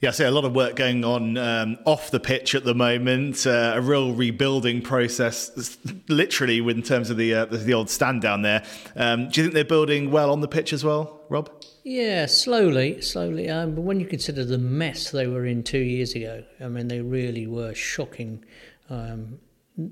Yeah, 0.01 0.09
I 0.09 0.11
see 0.11 0.25
a 0.25 0.31
lot 0.31 0.43
of 0.43 0.53
work 0.53 0.75
going 0.75 1.05
on 1.05 1.37
um, 1.37 1.77
off 1.85 2.11
the 2.11 2.19
pitch 2.19 2.55
at 2.55 2.65
the 2.65 2.73
moment. 2.73 3.47
Uh, 3.47 3.73
a 3.75 3.81
real 3.81 4.13
rebuilding 4.13 4.81
process, 4.81 5.77
literally, 6.09 6.57
in 6.57 6.81
terms 6.81 7.09
of 7.09 7.17
the 7.17 7.33
uh, 7.33 7.45
the 7.45 7.73
old 7.73 7.89
stand 7.89 8.21
down 8.21 8.41
there. 8.41 8.65
Um, 8.95 9.29
do 9.29 9.39
you 9.39 9.45
think 9.45 9.53
they're 9.53 9.63
building 9.63 10.11
well 10.11 10.31
on 10.31 10.41
the 10.41 10.47
pitch 10.47 10.73
as 10.73 10.83
well, 10.83 11.21
Rob? 11.29 11.49
Yeah, 11.83 12.27
slowly, 12.27 13.01
slowly. 13.01 13.49
Um, 13.49 13.73
but 13.75 13.81
when 13.81 13.99
you 13.99 14.05
consider 14.05 14.45
the 14.45 14.57
mess 14.57 15.09
they 15.09 15.25
were 15.25 15.45
in 15.45 15.63
two 15.63 15.79
years 15.79 16.13
ago, 16.13 16.43
I 16.59 16.67
mean, 16.67 16.87
they 16.87 17.01
really 17.01 17.47
were 17.47 17.73
shocking. 17.73 18.45
Um, 18.89 19.39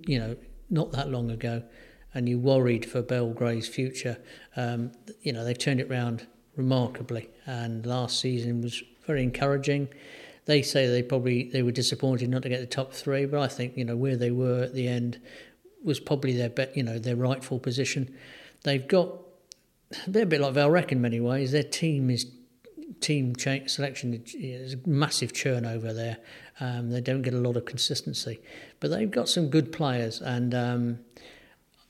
you 0.05 0.19
know, 0.19 0.35
not 0.69 0.91
that 0.91 1.09
long 1.09 1.31
ago, 1.31 1.63
and 2.13 2.29
you 2.29 2.37
worried 2.37 2.85
for 2.85 3.01
Belgrave's 3.01 3.67
future. 3.67 4.17
Um, 4.55 4.91
you 5.21 5.33
know, 5.33 5.43
they 5.43 5.53
turned 5.53 5.79
it 5.79 5.89
around 5.89 6.27
remarkably, 6.55 7.29
and 7.45 7.85
last 7.85 8.19
season 8.19 8.61
was 8.61 8.83
very 9.07 9.23
encouraging. 9.23 9.87
They 10.45 10.61
say 10.61 10.87
they 10.87 11.03
probably 11.03 11.49
they 11.49 11.63
were 11.63 11.71
disappointed 11.71 12.29
not 12.29 12.43
to 12.43 12.49
get 12.49 12.59
the 12.59 12.67
top 12.67 12.93
three, 12.93 13.25
but 13.25 13.39
I 13.39 13.47
think 13.47 13.77
you 13.77 13.85
know 13.85 13.95
where 13.95 14.15
they 14.15 14.31
were 14.31 14.63
at 14.63 14.73
the 14.73 14.87
end 14.87 15.19
was 15.83 15.99
probably 15.99 16.33
their 16.33 16.49
bet, 16.49 16.75
you 16.75 16.83
know 16.83 16.99
their 16.99 17.15
rightful 17.15 17.59
position. 17.59 18.15
They've 18.63 18.87
got 18.87 19.09
they're 20.07 20.23
a 20.23 20.27
bit 20.27 20.41
like 20.41 20.53
Vale 20.53 20.69
Rec 20.69 20.91
in 20.91 21.01
many 21.01 21.19
ways. 21.19 21.51
Their 21.51 21.63
team 21.63 22.09
is 22.09 22.31
team 23.01 23.35
change, 23.35 23.69
selection 23.69 24.23
is 24.33 24.73
a 24.73 24.89
massive 24.89 25.33
churn 25.33 25.65
over 25.65 25.93
there. 25.93 26.17
Um, 26.59 26.89
they 26.89 27.01
don't 27.01 27.21
get 27.21 27.33
a 27.33 27.37
lot 27.37 27.55
of 27.55 27.65
consistency, 27.65 28.41
but 28.79 28.91
they've 28.91 29.09
got 29.09 29.29
some 29.29 29.49
good 29.49 29.71
players 29.71 30.21
and. 30.21 30.53
Um, 30.53 30.99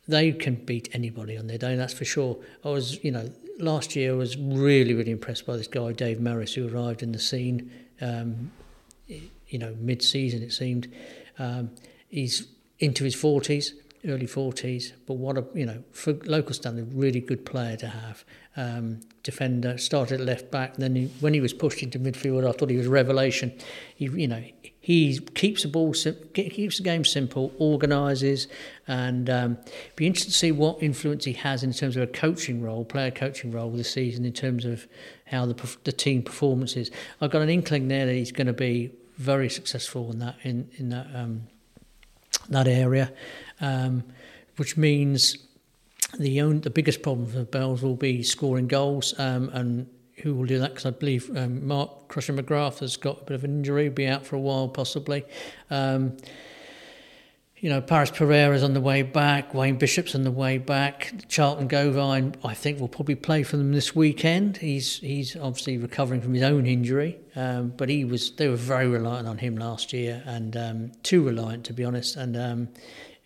they 0.10 0.32
can 0.32 0.56
beat 0.56 0.90
anybody 0.92 1.38
on 1.38 1.46
their 1.46 1.60
day, 1.60 1.76
that's 1.76 1.94
for 1.94 2.04
sure. 2.04 2.36
I 2.66 2.70
was, 2.70 3.02
you 3.04 3.12
know, 3.12 3.30
last 3.60 3.96
year 3.96 4.14
I 4.14 4.16
was 4.16 4.36
really, 4.38 4.96
really 4.96 5.12
impressed 5.12 5.46
by 5.46 5.56
this 5.56 5.68
guy, 5.68 5.92
Dave 5.92 6.20
Maris, 6.20 6.56
who 6.56 6.68
arrived 6.68 7.04
in 7.04 7.12
the 7.12 7.20
scene, 7.20 7.72
um, 8.02 8.52
you 9.08 9.60
know, 9.60 9.76
mid 9.80 10.02
season, 10.02 10.42
it 10.42 10.52
seemed. 10.52 10.92
Um, 11.38 11.70
he's 12.08 12.48
into 12.80 13.04
his 13.04 13.16
40s, 13.16 13.74
early 14.08 14.28
40s, 14.28 14.94
but 15.06 15.16
what 15.16 15.38
a, 15.38 15.46
you 15.54 15.66
know, 15.66 15.84
for 15.92 16.14
local 16.26 16.54
standard, 16.54 16.94
really 16.94 17.20
good 17.20 17.46
player 17.46 17.76
to 17.78 17.88
have. 17.88 18.24
Um, 18.56 19.02
defender, 19.24 19.78
started 19.78 20.20
left 20.20 20.52
back, 20.52 20.76
then 20.78 20.96
he, 20.96 21.06
when 21.20 21.34
he 21.34 21.42
was 21.42 21.54
pushed 21.54 21.84
into 21.84 22.00
midfield, 22.00 22.48
I 22.48 22.52
thought 22.52 22.70
he 22.70 22.78
was 22.78 22.88
a 22.88 22.92
revelation. 22.92 23.54
He, 23.96 24.06
you 24.06 24.28
know, 24.28 24.44
he 24.80 25.20
keeps 25.20 25.64
the 25.64 25.68
ball, 25.68 25.94
keeps 26.34 26.78
the 26.78 26.84
game 26.84 27.06
simple, 27.06 27.54
organises, 27.60 28.48
and 28.88 29.30
um, 29.30 29.58
be 29.96 30.08
interested 30.08 30.32
to 30.32 30.38
see 30.38 30.52
what 30.52 30.82
influence 30.82 31.26
he 31.26 31.34
has 31.34 31.64
in 31.64 31.74
terms 31.74 31.96
of 31.96 32.04
a 32.04 32.08
coaching 32.08 32.62
role, 32.62 32.86
player 32.86 33.12
coaching 33.12 33.52
role 33.52 33.70
this 33.70 33.92
season 33.92 34.26
in 34.26 34.34
terms 34.34 34.66
of 34.66 34.88
how 35.26 35.46
the 35.46 35.78
the 35.84 35.92
team 35.92 36.24
performance 36.24 36.76
is. 36.76 36.90
I've 37.22 37.30
got 37.30 37.42
an 37.42 37.50
inkling 37.50 37.88
there 37.88 38.06
that 38.06 38.14
he's 38.14 38.32
going 38.32 38.48
to 38.48 38.54
be 38.54 38.92
very 39.18 39.50
successful 39.50 40.12
in 40.12 40.20
that 40.20 40.38
in 40.44 40.70
in 40.78 40.90
that 40.90 41.08
um, 41.14 41.44
that 42.50 42.68
area, 42.68 43.12
um, 43.62 44.04
which 44.58 44.78
means 44.78 45.38
the 46.18 46.42
own, 46.42 46.62
the 46.62 46.70
biggest 46.70 47.02
problem 47.02 47.28
for 47.28 47.44
Bells 47.44 47.82
will 47.82 47.96
be 47.96 48.24
scoring 48.24 48.68
goals 48.68 49.18
um, 49.20 49.50
and 49.54 49.88
who 50.22 50.36
will 50.36 50.46
do 50.46 50.60
that 50.60 50.72
because 50.72 50.86
I 50.86 50.92
believe 50.92 51.36
um, 51.36 51.66
Mark 51.66 52.08
Crusher 52.08 52.34
McGrath 52.34 52.80
has 52.80 52.98
got 52.98 53.22
a 53.22 53.24
bit 53.26 53.36
of 53.36 53.44
an 53.44 53.52
injury, 53.52 53.90
be 53.90 54.08
out 54.08 54.26
for 54.26 54.36
a 54.36 54.40
while 54.40 54.68
possibly. 54.68 55.24
Um, 55.70 56.18
you 57.58 57.70
know, 57.70 57.82
Paris 57.82 58.10
Pereira's 58.10 58.64
on 58.64 58.74
the 58.74 58.80
way 58.80 59.02
back, 59.02 59.54
Wayne 59.54 59.78
Bishop's 59.78 60.16
on 60.16 60.24
the 60.24 60.32
way 60.32 60.58
back, 60.58 61.12
Charlton 61.28 61.68
Govine, 61.68 62.36
I 62.44 62.54
think, 62.54 62.80
will 62.80 62.88
probably 62.88 63.16
play 63.16 63.44
for 63.44 63.58
them 63.58 63.74
this 63.74 63.94
weekend. 63.94 64.58
He's 64.58 65.00
he's 65.00 65.36
obviously 65.36 65.78
recovering 65.78 66.22
from 66.22 66.34
his 66.34 66.44
own 66.44 66.66
injury, 66.66 67.18
um, 67.36 67.74
but 67.76 67.90
he 67.90 68.06
was 68.06 68.32
they 68.32 68.48
were 68.48 68.56
very 68.56 68.88
reliant 68.88 69.28
on 69.28 69.40
him 69.40 69.58
last 69.58 69.92
year 69.92 70.24
and 70.26 70.56
um, 70.56 70.92
too 71.04 71.22
reliant 71.22 71.66
to 71.66 71.74
be 71.74 71.84
honest. 71.84 72.16
And 72.16 72.38
um, 72.38 72.70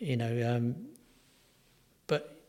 you 0.03 0.17
know, 0.17 0.55
um, 0.55 0.75
but 2.07 2.39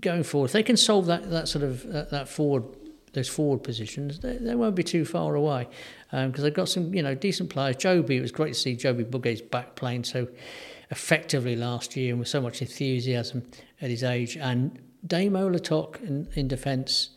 going 0.00 0.22
forward, 0.22 0.46
if 0.46 0.52
they 0.52 0.62
can 0.62 0.76
solve 0.76 1.06
that 1.06 1.30
that 1.30 1.48
sort 1.48 1.64
of 1.64 1.86
that, 1.92 2.10
that 2.10 2.28
forward 2.28 2.64
those 3.12 3.28
forward 3.28 3.62
positions, 3.62 4.20
they, 4.20 4.36
they 4.36 4.54
won't 4.54 4.74
be 4.74 4.82
too 4.82 5.04
far 5.04 5.34
away 5.34 5.68
because 6.10 6.38
um, 6.38 6.42
they've 6.42 6.54
got 6.54 6.68
some 6.68 6.94
you 6.94 7.02
know 7.02 7.14
decent 7.14 7.50
players. 7.50 7.76
Joby, 7.76 8.16
it 8.16 8.20
was 8.20 8.32
great 8.32 8.54
to 8.54 8.58
see 8.58 8.76
Joby 8.76 9.04
Bugge's 9.04 9.42
back 9.42 9.74
playing 9.74 10.04
so 10.04 10.28
effectively 10.90 11.56
last 11.56 11.96
year 11.96 12.10
and 12.10 12.18
with 12.18 12.28
so 12.28 12.40
much 12.40 12.62
enthusiasm 12.62 13.44
at 13.80 13.90
his 13.90 14.04
age. 14.04 14.36
And 14.36 14.78
Damo 15.06 15.50
Latok 15.50 16.02
in, 16.02 16.28
in 16.34 16.48
defence, 16.48 17.10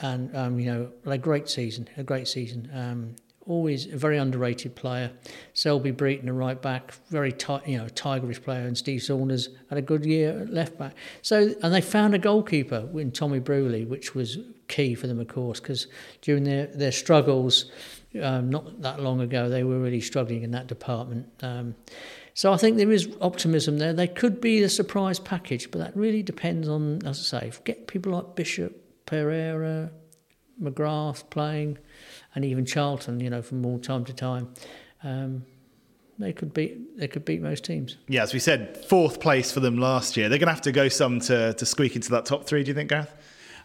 and 0.00 0.34
um, 0.36 0.58
you 0.58 0.66
know, 0.66 0.92
a 1.04 1.18
great 1.18 1.48
season, 1.48 1.88
a 1.96 2.02
great 2.02 2.28
season. 2.28 2.70
Um, 2.72 3.16
always 3.46 3.86
a 3.92 3.96
very 3.96 4.18
underrated 4.18 4.74
player. 4.74 5.10
Selby 5.54 5.92
Breeton, 5.92 6.28
a 6.28 6.32
right 6.32 6.60
back, 6.60 6.92
very 7.08 7.32
tight, 7.32 7.66
you 7.66 7.78
know, 7.78 7.86
tigerish 7.86 8.42
player, 8.42 8.66
and 8.66 8.76
Steve 8.76 9.02
Saunders 9.02 9.48
had 9.68 9.78
a 9.78 9.82
good 9.82 10.04
year 10.04 10.40
at 10.40 10.52
left 10.52 10.78
back. 10.78 10.94
So, 11.22 11.54
and 11.62 11.74
they 11.74 11.80
found 11.80 12.14
a 12.14 12.18
goalkeeper 12.18 12.88
in 12.94 13.10
Tommy 13.10 13.40
Brewley, 13.40 13.84
which 13.84 14.14
was 14.14 14.38
key 14.68 14.94
for 14.94 15.06
them, 15.06 15.20
of 15.20 15.28
course, 15.28 15.60
because 15.60 15.86
during 16.20 16.44
their 16.44 16.66
their 16.66 16.92
struggles, 16.92 17.70
um, 18.20 18.50
not 18.50 18.82
that 18.82 19.00
long 19.00 19.20
ago, 19.20 19.48
they 19.48 19.64
were 19.64 19.78
really 19.78 20.00
struggling 20.00 20.42
in 20.42 20.50
that 20.52 20.66
department. 20.66 21.28
Um, 21.42 21.74
so 22.34 22.52
I 22.52 22.56
think 22.56 22.78
there 22.78 22.90
is 22.90 23.08
optimism 23.20 23.78
there. 23.78 23.92
They 23.92 24.08
could 24.08 24.40
be 24.40 24.62
a 24.62 24.68
surprise 24.68 25.18
package, 25.18 25.70
but 25.70 25.80
that 25.80 25.94
really 25.94 26.22
depends 26.22 26.68
on, 26.68 27.04
as 27.04 27.18
I 27.34 27.40
say, 27.40 27.52
get 27.64 27.86
people 27.86 28.12
like 28.12 28.34
Bishop, 28.34 29.04
Pereira, 29.04 29.90
McGrath 30.62 31.28
playing 31.30 31.78
and 32.34 32.44
even 32.44 32.64
Charlton, 32.64 33.20
you 33.20 33.30
know, 33.30 33.42
from 33.42 33.60
more 33.60 33.78
time 33.78 34.04
to 34.04 34.12
time. 34.12 34.52
Um, 35.02 35.44
they 36.18 36.32
could 36.32 36.52
beat 36.54 36.98
they 36.98 37.08
could 37.08 37.24
beat 37.24 37.40
most 37.40 37.64
teams. 37.64 37.96
Yeah, 38.06 38.22
as 38.22 38.32
we 38.32 38.38
said, 38.38 38.84
fourth 38.86 39.20
place 39.20 39.50
for 39.50 39.60
them 39.60 39.78
last 39.78 40.16
year. 40.16 40.28
They're 40.28 40.38
going 40.38 40.48
to 40.48 40.54
have 40.54 40.62
to 40.62 40.72
go 40.72 40.88
some 40.88 41.20
to 41.20 41.54
to 41.54 41.66
squeak 41.66 41.96
into 41.96 42.10
that 42.10 42.26
top 42.26 42.46
three. 42.46 42.62
Do 42.62 42.68
you 42.68 42.74
think, 42.74 42.90
Gareth? 42.90 43.12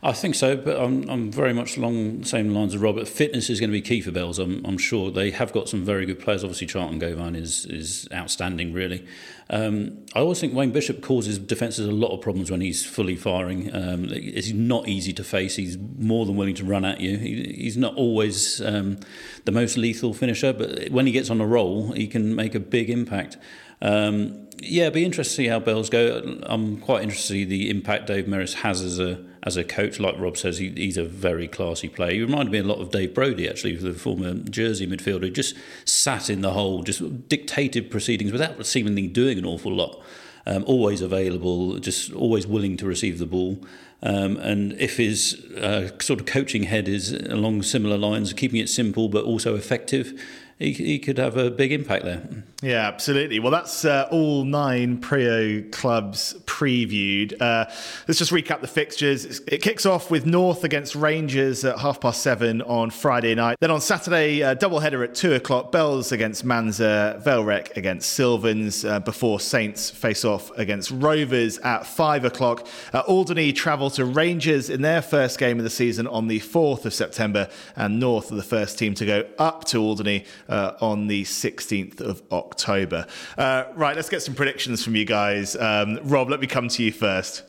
I 0.03 0.11
think 0.13 0.35
so, 0.35 0.55
but 0.55 0.79
I'm, 0.79 1.09
I'm 1.09 1.31
very 1.31 1.53
much 1.53 1.75
along 1.75 2.19
the 2.19 2.25
same 2.27 2.53
lines 2.53 2.75
as 2.75 2.81
Robert. 2.81 3.07
Fitness 3.07 3.49
is 3.49 3.59
going 3.59 3.71
to 3.71 3.73
be 3.73 3.81
key 3.81 3.99
for 4.01 4.11
Bells. 4.11 4.37
I'm, 4.37 4.63
I'm 4.63 4.77
sure 4.77 5.09
they 5.09 5.31
have 5.31 5.51
got 5.51 5.67
some 5.67 5.83
very 5.83 6.05
good 6.05 6.19
players. 6.19 6.43
Obviously, 6.43 6.67
Charlton 6.67 6.99
Govan 6.99 7.35
is 7.35 7.65
is 7.65 8.07
outstanding, 8.13 8.73
really. 8.73 9.05
Um, 9.49 10.05
I 10.13 10.19
always 10.19 10.39
think 10.39 10.53
Wayne 10.53 10.71
Bishop 10.71 11.01
causes 11.01 11.39
defences 11.39 11.87
a 11.87 11.91
lot 11.91 12.13
of 12.13 12.21
problems 12.21 12.51
when 12.51 12.61
he's 12.61 12.85
fully 12.85 13.15
firing. 13.15 13.73
Um, 13.73 14.09
he's 14.09 14.53
not 14.53 14.87
easy 14.87 15.13
to 15.13 15.23
face. 15.23 15.55
He's 15.55 15.77
more 15.97 16.27
than 16.27 16.35
willing 16.35 16.55
to 16.55 16.65
run 16.65 16.85
at 16.85 17.01
you. 17.01 17.17
He, 17.17 17.55
he's 17.57 17.77
not 17.77 17.95
always 17.95 18.61
um, 18.61 18.99
the 19.45 19.51
most 19.51 19.77
lethal 19.77 20.13
finisher, 20.13 20.53
but 20.53 20.89
when 20.89 21.07
he 21.07 21.11
gets 21.11 21.31
on 21.31 21.41
a 21.41 21.47
roll, 21.47 21.93
he 21.93 22.07
can 22.07 22.35
make 22.35 22.53
a 22.53 22.59
big 22.59 22.91
impact. 22.91 23.37
Um, 23.81 24.46
yeah, 24.59 24.89
be 24.89 25.05
interesting 25.05 25.31
to 25.31 25.35
see 25.35 25.47
how 25.47 25.59
Bells 25.59 25.89
go. 25.89 26.39
I'm 26.43 26.77
quite 26.77 27.03
interested 27.03 27.33
to 27.33 27.39
see 27.39 27.45
the 27.45 27.69
impact 27.69 28.07
Dave 28.07 28.25
Merris 28.25 28.55
has 28.55 28.81
as 28.81 28.99
a 28.99 29.23
as 29.43 29.55
a 29.55 29.63
coach. 29.63 29.99
Like 29.99 30.19
Rob 30.19 30.37
says, 30.37 30.57
he, 30.57 30.69
he's 30.71 30.97
a 30.97 31.05
very 31.05 31.47
classy 31.47 31.87
player. 31.87 32.11
He 32.11 32.21
reminded 32.21 32.51
me 32.51 32.59
a 32.59 32.63
lot 32.63 32.79
of 32.79 32.91
Dave 32.91 33.13
Brodie, 33.13 33.47
actually, 33.47 33.75
the 33.75 33.93
former 33.93 34.33
Jersey 34.33 34.87
midfielder, 34.87 35.21
who 35.21 35.29
just 35.29 35.55
sat 35.85 36.29
in 36.29 36.41
the 36.41 36.51
hole, 36.51 36.83
just 36.83 37.29
dictated 37.29 37.89
proceedings 37.89 38.31
without 38.31 38.65
seemingly 38.65 39.07
doing 39.07 39.37
an 39.37 39.45
awful 39.45 39.73
lot. 39.73 40.01
Um, 40.45 40.63
always 40.65 41.01
available, 41.01 41.77
just 41.77 42.13
always 42.13 42.47
willing 42.47 42.77
to 42.77 42.85
receive 42.85 43.19
the 43.19 43.25
ball. 43.25 43.59
Um, 44.01 44.37
and 44.37 44.73
if 44.73 44.95
his 44.95 45.33
uh, 45.57 45.89
sort 45.99 46.21
of 46.21 46.25
coaching 46.25 46.63
head 46.63 46.87
is 46.87 47.11
along 47.11 47.63
similar 47.63 47.97
lines, 47.97 48.31
keeping 48.31 48.59
it 48.59 48.69
simple 48.69 49.09
but 49.09 49.25
also 49.25 49.55
effective, 49.55 50.23
he, 50.59 50.71
he 50.71 50.99
could 50.99 51.17
have 51.17 51.37
a 51.37 51.51
big 51.51 51.71
impact 51.71 52.05
there. 52.05 52.23
Yeah, 52.63 52.87
absolutely. 52.87 53.37
Well, 53.39 53.51
that's 53.51 53.85
uh, 53.85 54.07
all 54.09 54.43
nine 54.43 54.97
Priaulx 54.97 55.71
clubs 55.71 56.33
previewed. 56.45 57.39
Uh, 57.39 57.65
let's 58.07 58.17
just 58.17 58.31
recap 58.31 58.61
the 58.61 58.67
fixtures. 58.67 59.41
It 59.47 59.61
kicks 59.61 59.85
off 59.85 60.09
with 60.09 60.25
North 60.25 60.63
against 60.63 60.95
Rangers 60.95 61.63
at 61.63 61.77
half 61.77 62.01
past 62.01 62.23
seven 62.23 62.63
on 62.63 62.89
Friday 62.89 63.35
night. 63.35 63.57
Then 63.59 63.69
on 63.69 63.79
Saturday, 63.79 64.41
uh, 64.41 64.55
double 64.55 64.79
header 64.79 65.03
at 65.03 65.13
two 65.13 65.35
o'clock. 65.35 65.71
Bells 65.71 66.11
against 66.11 66.45
Manzur, 66.47 67.23
Vale 67.23 67.43
Rec 67.43 67.77
against 67.77 68.13
Sylvans 68.13 68.83
uh, 68.83 69.01
before 69.01 69.39
Saints 69.39 69.91
face 69.91 70.25
off 70.25 70.49
against 70.57 70.89
Rovers 70.89 71.59
at 71.59 71.85
five 71.85 72.25
o'clock. 72.25 72.65
Uh, 72.91 73.01
Alderney 73.01 73.53
travel 73.53 73.91
to 73.91 74.03
Rangers 74.03 74.71
in 74.71 74.81
their 74.81 75.03
first 75.03 75.37
game 75.37 75.59
of 75.59 75.63
the 75.63 75.69
season 75.69 76.07
on 76.07 76.27
the 76.27 76.39
4th 76.39 76.85
of 76.85 76.93
September, 76.95 77.49
and 77.75 77.99
North 77.99 78.31
are 78.31 78.35
the 78.35 78.41
first 78.41 78.79
team 78.79 78.95
to 78.95 79.05
go 79.05 79.27
up 79.37 79.63
to 79.65 79.77
Alderney 79.77 80.25
uh, 80.49 80.71
on 80.81 81.05
the 81.05 81.23
16th 81.23 82.01
of 82.01 82.23
October. 82.31 82.46
October. 82.47 83.05
Uh, 83.37 83.65
right, 83.75 83.95
let's 83.95 84.09
get 84.09 84.21
some 84.21 84.35
predictions 84.35 84.83
from 84.83 84.95
you 84.95 85.05
guys. 85.05 85.55
Um, 85.55 85.99
Rob, 86.03 86.29
let 86.29 86.39
me 86.39 86.47
come 86.47 86.69
to 86.69 86.83
you 86.83 86.91
first. 86.91 87.43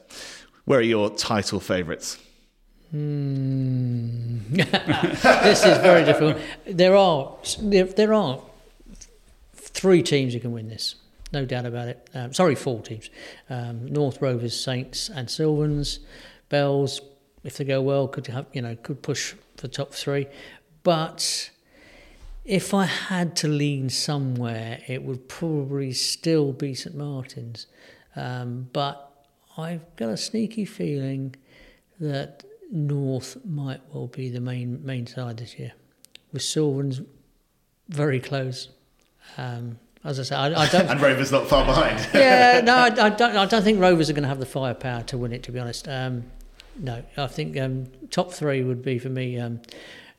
Where 0.65 0.81
are 0.81 0.83
your 0.83 1.11
title 1.11 1.61
favourites? 1.61 2.19
Mm. 2.95 4.57
this 5.43 5.65
is 5.65 5.79
very 5.79 6.05
difficult. 6.05 6.39
There 6.67 6.97
are 6.97 7.37
there, 7.61 7.85
there, 7.85 8.15
are 8.15 8.41
three 9.55 10.03
teams 10.03 10.35
who 10.35 10.41
can 10.41 10.53
win 10.53 10.69
this, 10.69 10.95
no 11.33 11.45
doubt 11.45 11.67
about 11.67 11.89
it. 11.89 12.11
Um, 12.15 12.33
sorry, 12.33 12.55
four 12.55 12.81
teams: 12.83 13.11
um, 13.51 13.87
North 13.87 14.21
Rovers, 14.21 14.59
Saints, 14.59 15.11
and 15.11 15.31
Sylvans. 15.31 16.01
Bells, 16.49 17.03
if 17.45 17.59
they 17.59 17.65
go 17.65 17.83
well, 17.83 18.09
could 18.09 18.27
have 18.29 18.47
you 18.55 18.63
know 18.63 18.75
could 18.77 19.03
push 19.03 19.35
for 19.59 19.69
top 19.69 19.93
three, 19.93 20.27
but 20.83 21.51
if 22.49 22.73
I 22.73 22.87
had 22.87 23.37
to 23.37 23.49
lean 23.49 23.91
somewhere, 23.91 24.81
it 24.87 25.03
would 25.03 25.29
probably 25.29 25.93
still 25.93 26.53
be 26.55 26.75
St 26.75 26.97
Martin's. 26.97 27.67
Um, 28.17 28.71
but 28.73 29.13
I've 29.59 29.85
got 29.97 30.09
a 30.09 30.17
sneaky 30.17 30.65
feeling 30.65 31.37
that 32.01 32.45
North 32.73 33.37
might 33.45 33.83
well 33.93 34.07
be 34.07 34.31
the 34.31 34.41
main 34.41 34.85
main 34.85 35.07
side 35.07 35.37
this 35.37 35.59
year, 35.59 35.73
with 36.33 36.43
Sylvans 36.43 37.03
very 37.91 38.19
close. 38.19 38.71
Um, 39.37 39.79
as 40.03 40.19
I 40.19 40.23
say, 40.23 40.35
I, 40.35 40.47
I 40.47 40.69
don't. 40.69 40.87
and 40.89 41.01
Rovers 41.03 41.31
not 41.31 41.49
far 41.49 41.67
behind. 41.67 42.09
yeah, 42.15 42.61
no, 42.65 42.77
I, 42.77 42.87
I, 42.87 43.11
don't. 43.11 43.37
I 43.37 43.45
don't 43.45 43.63
think 43.63 43.79
Rovers 43.79 44.09
are 44.09 44.15
going 44.15 44.23
to 44.23 44.29
have 44.29 44.41
the 44.41 44.47
firepower 44.47 45.03
to 45.05 45.19
win 45.19 45.33
it. 45.33 45.43
To 45.45 45.53
be 45.53 45.59
honest, 45.59 45.87
um, 45.87 46.25
no. 46.79 47.03
I 47.19 47.27
think 47.27 47.59
um, 47.59 47.89
top 48.11 48.33
three 48.33 48.63
would 48.63 48.81
be 48.81 48.99
for 48.99 49.11
me 49.11 49.39
um, 49.39 49.61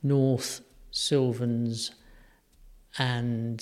North, 0.03 0.61
Sylvans, 0.91 1.91
and 2.97 3.61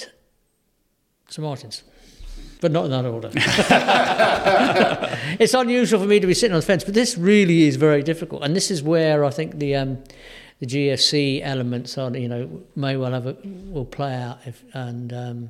St 1.29 1.43
Martin's. 1.43 1.83
But 2.59 2.71
not 2.71 2.85
in 2.85 2.91
that 2.91 3.05
order. 3.05 3.29
it's 5.39 5.53
unusual 5.53 5.99
for 5.99 6.07
me 6.07 6.19
to 6.19 6.25
be 6.25 6.33
sitting 6.33 6.55
on 6.55 6.61
the 6.61 6.65
fence, 6.65 6.83
but 6.83 6.95
this 6.95 7.15
really 7.17 7.67
is 7.67 7.75
very 7.75 8.01
difficult. 8.01 8.43
And 8.43 8.55
this 8.55 8.71
is 8.71 8.81
where 8.81 9.23
I 9.23 9.29
think 9.29 9.59
the 9.59 9.75
um, 9.75 10.03
the 10.59 10.65
GFC 10.65 11.41
elements 11.43 11.99
are, 11.99 12.15
you 12.17 12.27
know, 12.27 12.63
may 12.75 12.97
well 12.97 13.11
have 13.11 13.27
a, 13.27 13.37
will 13.43 13.85
play 13.85 14.15
out. 14.15 14.39
If, 14.45 14.63
and 14.73 15.13
um, 15.13 15.49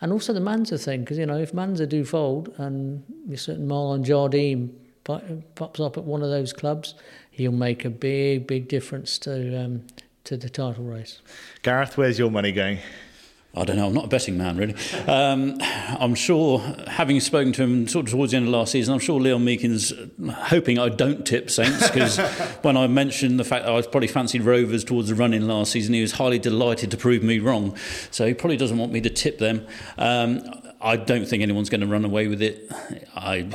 and 0.00 0.12
also 0.12 0.32
the 0.32 0.40
Manzur 0.40 0.82
thing, 0.82 1.00
because, 1.00 1.18
you 1.18 1.26
know, 1.26 1.38
if 1.38 1.52
Manzur 1.52 1.88
do 1.88 2.04
fold 2.04 2.54
and 2.58 3.02
a 3.32 3.36
certain 3.36 3.68
Marlon 3.68 4.04
Jardim 4.04 4.70
pops 5.54 5.80
up 5.80 5.96
at 5.96 6.04
one 6.04 6.22
of 6.22 6.30
those 6.30 6.52
clubs, 6.52 6.94
he'll 7.30 7.52
make 7.52 7.84
a 7.84 7.90
big, 7.90 8.46
big 8.46 8.68
difference 8.68 9.18
to 9.20 9.64
um, 9.64 9.86
to 10.24 10.36
the 10.36 10.50
title 10.50 10.84
race. 10.84 11.22
Gareth, 11.62 11.96
where's 11.96 12.18
your 12.18 12.30
money 12.30 12.52
going? 12.52 12.78
I 13.58 13.64
don't 13.64 13.76
know. 13.76 13.86
I'm 13.86 13.94
not 13.94 14.06
a 14.06 14.08
betting 14.08 14.38
man, 14.38 14.56
really. 14.56 14.74
Um, 15.06 15.58
I'm 15.60 16.14
sure, 16.14 16.60
having 16.86 17.20
spoken 17.20 17.52
to 17.54 17.62
him 17.62 17.88
sort 17.88 18.06
of 18.06 18.12
towards 18.12 18.32
the 18.32 18.38
end 18.38 18.46
of 18.46 18.52
last 18.52 18.72
season, 18.72 18.94
I'm 18.94 19.00
sure 19.00 19.20
Leon 19.20 19.44
Meakin's 19.44 19.92
hoping 20.32 20.78
I 20.78 20.88
don't 20.88 21.26
tip 21.26 21.50
Saints 21.50 21.90
because 21.90 22.18
when 22.62 22.76
I 22.76 22.86
mentioned 22.86 23.40
the 23.40 23.44
fact 23.44 23.64
that 23.64 23.72
I 23.72 23.76
was 23.76 23.86
probably 23.86 24.08
fancied 24.08 24.42
Rovers 24.42 24.84
towards 24.84 25.08
the 25.08 25.14
run 25.14 25.34
in 25.34 25.48
last 25.48 25.72
season, 25.72 25.94
he 25.94 26.00
was 26.00 26.12
highly 26.12 26.38
delighted 26.38 26.90
to 26.92 26.96
prove 26.96 27.22
me 27.22 27.38
wrong. 27.38 27.76
So 28.10 28.26
he 28.26 28.34
probably 28.34 28.56
doesn't 28.56 28.78
want 28.78 28.92
me 28.92 29.00
to 29.00 29.10
tip 29.10 29.38
them. 29.38 29.66
Um, 29.96 30.42
I 30.80 30.96
don't 30.96 31.26
think 31.26 31.42
anyone's 31.42 31.70
going 31.70 31.80
to 31.80 31.86
run 31.86 32.04
away 32.04 32.28
with 32.28 32.40
it. 32.40 32.70
I, 33.16 33.48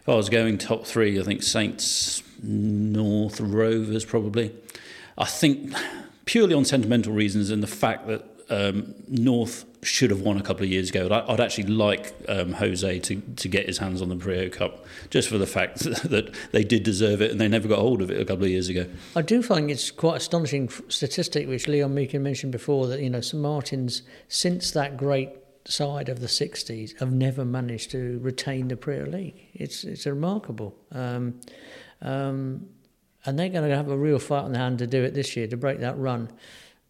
if 0.00 0.08
I 0.08 0.14
was 0.14 0.28
going 0.28 0.58
top 0.58 0.84
three, 0.84 1.20
I 1.20 1.22
think 1.22 1.42
Saints, 1.42 2.22
North, 2.42 3.40
Rovers 3.40 4.04
probably. 4.04 4.52
I 5.16 5.24
think 5.24 5.72
purely 6.24 6.54
on 6.54 6.64
sentimental 6.64 7.12
reasons 7.12 7.50
and 7.50 7.62
the 7.62 7.68
fact 7.68 8.08
that 8.08 8.35
um, 8.48 8.94
North 9.08 9.64
should 9.82 10.10
have 10.10 10.20
won 10.20 10.36
a 10.36 10.42
couple 10.42 10.64
of 10.64 10.70
years 10.70 10.90
ago. 10.90 11.06
I'd, 11.06 11.12
I'd 11.12 11.40
actually 11.40 11.68
like 11.68 12.14
um, 12.28 12.52
Jose 12.54 12.98
to, 13.00 13.20
to 13.20 13.48
get 13.48 13.66
his 13.66 13.78
hands 13.78 14.02
on 14.02 14.08
the 14.08 14.16
Priaulx 14.16 14.52
Cup 14.52 14.84
just 15.10 15.28
for 15.28 15.38
the 15.38 15.46
fact 15.46 15.80
that 15.84 16.34
they 16.52 16.64
did 16.64 16.82
deserve 16.82 17.20
it 17.20 17.30
and 17.30 17.40
they 17.40 17.48
never 17.48 17.68
got 17.68 17.78
hold 17.78 18.02
of 18.02 18.10
it 18.10 18.20
a 18.20 18.24
couple 18.24 18.44
of 18.44 18.50
years 18.50 18.68
ago. 18.68 18.86
I 19.14 19.22
do 19.22 19.42
find 19.42 19.70
it's 19.70 19.90
quite 19.90 20.16
astonishing 20.16 20.68
statistic 20.88 21.48
which 21.48 21.68
Leon 21.68 21.94
Meakin 21.94 22.20
mentioned 22.22 22.52
before 22.52 22.86
that 22.88 23.00
you 23.00 23.10
know 23.10 23.20
St 23.20 23.42
Martin's 23.42 24.02
since 24.28 24.70
that 24.72 24.96
great 24.96 25.30
side 25.64 26.08
of 26.08 26.20
the 26.20 26.26
60s 26.26 26.98
have 27.00 27.12
never 27.12 27.44
managed 27.44 27.90
to 27.90 28.18
retain 28.22 28.68
the 28.68 28.76
Premier 28.76 29.06
League. 29.06 29.48
It's 29.54 29.84
it's 29.84 30.06
remarkable. 30.06 30.76
Um, 30.92 31.40
um, 32.02 32.68
and 33.24 33.36
they're 33.36 33.48
going 33.48 33.68
to 33.68 33.74
have 33.74 33.90
a 33.90 33.96
real 33.96 34.20
fight 34.20 34.44
on 34.44 34.52
the 34.52 34.58
hand 34.58 34.78
to 34.78 34.86
do 34.86 35.02
it 35.02 35.14
this 35.14 35.36
year 35.36 35.48
to 35.48 35.56
break 35.56 35.80
that 35.80 35.98
run. 35.98 36.30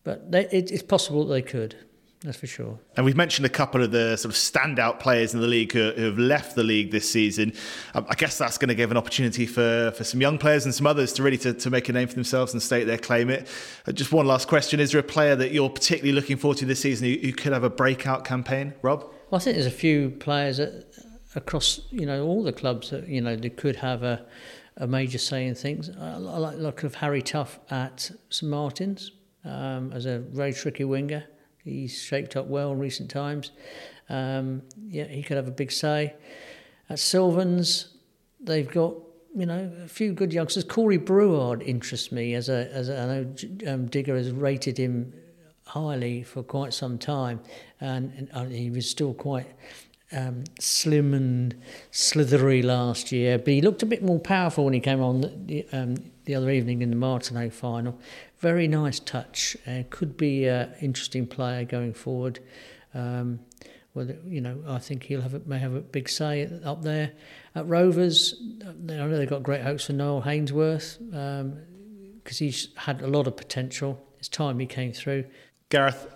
But 0.06 0.30
they, 0.30 0.46
it, 0.52 0.70
it's 0.70 0.84
possible 0.84 1.26
that 1.26 1.34
they 1.34 1.42
could. 1.42 1.74
That's 2.22 2.38
for 2.38 2.46
sure. 2.46 2.78
And 2.96 3.04
we've 3.04 3.16
mentioned 3.16 3.44
a 3.44 3.48
couple 3.48 3.82
of 3.82 3.90
the 3.90 4.16
sort 4.16 4.32
of 4.32 4.38
standout 4.38 5.00
players 5.00 5.34
in 5.34 5.40
the 5.40 5.48
league 5.48 5.72
who, 5.72 5.90
who 5.90 6.04
have 6.04 6.18
left 6.18 6.54
the 6.54 6.62
league 6.62 6.92
this 6.92 7.10
season. 7.10 7.52
Um, 7.92 8.06
I 8.08 8.14
guess 8.14 8.38
that's 8.38 8.56
going 8.56 8.68
to 8.68 8.76
give 8.76 8.92
an 8.92 8.96
opportunity 8.96 9.46
for, 9.46 9.92
for 9.96 10.04
some 10.04 10.20
young 10.20 10.38
players 10.38 10.64
and 10.64 10.72
some 10.72 10.86
others 10.86 11.12
to 11.14 11.24
really 11.24 11.38
to, 11.38 11.52
to 11.54 11.70
make 11.70 11.88
a 11.88 11.92
name 11.92 12.06
for 12.06 12.14
themselves 12.14 12.52
and 12.52 12.62
state 12.62 12.84
their 12.84 12.98
claim 12.98 13.30
it. 13.30 13.48
Uh, 13.84 13.90
just 13.90 14.12
one 14.12 14.26
last 14.26 14.46
question: 14.46 14.78
Is 14.78 14.92
there 14.92 15.00
a 15.00 15.04
player 15.04 15.34
that 15.34 15.50
you're 15.50 15.68
particularly 15.68 16.12
looking 16.12 16.36
forward 16.36 16.58
to 16.58 16.66
this 16.66 16.80
season 16.80 17.08
who, 17.08 17.18
who 17.26 17.32
could 17.32 17.52
have 17.52 17.64
a 17.64 17.70
breakout 17.70 18.24
campaign, 18.24 18.74
Rob? 18.82 19.00
Well, 19.30 19.40
I 19.40 19.42
think 19.42 19.56
there's 19.56 19.66
a 19.66 19.72
few 19.72 20.10
players 20.10 20.58
that, 20.58 20.86
across 21.34 21.80
you 21.90 22.06
know 22.06 22.24
all 22.24 22.44
the 22.44 22.52
clubs 22.52 22.90
that 22.90 23.08
you 23.08 23.20
know 23.20 23.34
they 23.34 23.50
could 23.50 23.74
have 23.74 24.04
a 24.04 24.24
a 24.76 24.86
major 24.86 25.18
say 25.18 25.46
in 25.46 25.56
things. 25.56 25.90
I, 25.98 26.12
I 26.12 26.16
like 26.16 26.56
the 26.56 26.62
look 26.62 26.84
of 26.84 26.94
Harry 26.96 27.22
Tuff 27.22 27.58
at 27.70 28.12
St 28.30 28.48
Martin's 28.48 29.10
um, 29.46 29.92
as 29.92 30.06
a 30.06 30.18
very 30.18 30.52
tricky 30.52 30.84
winger. 30.84 31.24
He's 31.64 32.00
shaped 32.00 32.36
up 32.36 32.46
well 32.46 32.72
in 32.72 32.78
recent 32.78 33.10
times. 33.10 33.52
Um, 34.08 34.62
yeah, 34.88 35.04
he 35.04 35.22
could 35.22 35.36
have 35.36 35.48
a 35.48 35.52
big 35.52 35.72
say. 35.72 36.14
At 36.88 36.98
Sylvans, 36.98 37.94
they've 38.40 38.70
got 38.70 38.94
you 39.34 39.46
know 39.46 39.72
a 39.84 39.88
few 39.88 40.12
good 40.12 40.32
youngsters. 40.32 40.64
Corey 40.64 40.98
Breward 40.98 41.62
interests 41.62 42.12
me 42.12 42.34
as 42.34 42.48
a 42.48 42.70
as 42.72 42.88
a, 42.88 43.00
I 43.00 43.06
know 43.06 43.72
um, 43.72 43.86
Digger 43.86 44.16
has 44.16 44.30
rated 44.30 44.78
him 44.78 45.12
highly 45.66 46.22
for 46.22 46.42
quite 46.42 46.72
some 46.72 46.98
time, 46.98 47.40
and, 47.80 48.28
and 48.32 48.52
he 48.52 48.70
was 48.70 48.88
still 48.88 49.14
quite 49.14 49.46
um, 50.12 50.44
slim 50.60 51.14
and 51.14 51.60
slithery 51.90 52.62
last 52.62 53.10
year, 53.10 53.38
but 53.38 53.48
he 53.48 53.60
looked 53.60 53.82
a 53.82 53.86
bit 53.86 54.02
more 54.02 54.20
powerful 54.20 54.64
when 54.64 54.74
he 54.74 54.80
came 54.80 55.02
on 55.02 55.20
the, 55.46 55.66
um, 55.72 55.96
the 56.24 56.34
other 56.34 56.50
evening 56.50 56.82
in 56.82 56.90
the 56.90 56.96
Martineau 56.96 57.50
final. 57.50 57.98
Very 58.38 58.68
nice 58.68 59.00
touch. 59.00 59.56
Uh, 59.66 59.82
could 59.88 60.16
be 60.16 60.46
an 60.46 60.72
interesting 60.80 61.26
player 61.26 61.64
going 61.64 61.94
forward. 61.94 62.40
Um, 62.94 63.40
whether 63.94 64.18
you 64.26 64.42
know, 64.42 64.62
I 64.68 64.78
think 64.78 65.04
he'll 65.04 65.22
have 65.22 65.32
a, 65.32 65.40
may 65.40 65.58
have 65.58 65.74
a 65.74 65.80
big 65.80 66.08
say 66.10 66.48
up 66.64 66.82
there. 66.82 67.12
At 67.54 67.66
Rovers, 67.66 68.34
I 68.62 68.72
know 68.74 69.16
they've 69.16 69.28
got 69.28 69.42
great 69.42 69.62
hopes 69.62 69.86
for 69.86 69.94
Noel 69.94 70.22
Hainsworth 70.22 70.98
because 70.98 72.40
um, 72.40 72.46
he's 72.46 72.68
had 72.76 73.00
a 73.00 73.06
lot 73.06 73.26
of 73.26 73.36
potential. 73.36 73.98
It's 74.18 74.28
time 74.28 74.58
he 74.58 74.66
came 74.66 74.92
through. 74.92 75.24
Gareth, 75.70 76.06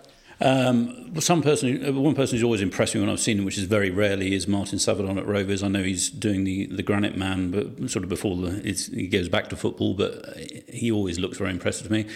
um, 0.41 1.19
some 1.19 1.41
person, 1.41 1.85
uh, 1.85 1.91
one 1.93 2.15
person 2.15 2.35
who's 2.35 2.43
always 2.43 2.61
impressed 2.61 2.95
me 2.95 3.01
when 3.01 3.09
I've 3.09 3.19
seen 3.19 3.39
him, 3.39 3.45
which 3.45 3.57
is 3.57 3.65
very 3.65 3.91
rarely, 3.91 4.33
is 4.33 4.47
Martin 4.47 4.79
Savadon 4.79 5.17
at 5.17 5.27
Rovers. 5.27 5.61
I 5.61 5.67
know 5.67 5.83
he's 5.83 6.09
doing 6.09 6.43
the, 6.43 6.65
the 6.67 6.83
Granite 6.83 7.15
Man, 7.15 7.51
but 7.51 7.89
sort 7.89 8.03
of 8.03 8.09
before 8.09 8.35
the, 8.35 8.61
he 8.93 9.07
goes 9.07 9.29
back 9.29 9.49
to 9.49 9.55
football, 9.55 9.93
but 9.93 10.37
he 10.67 10.91
always 10.91 11.19
looks 11.19 11.37
very 11.37 11.51
impressive 11.51 11.87
to 11.87 11.93
me. 11.93 12.07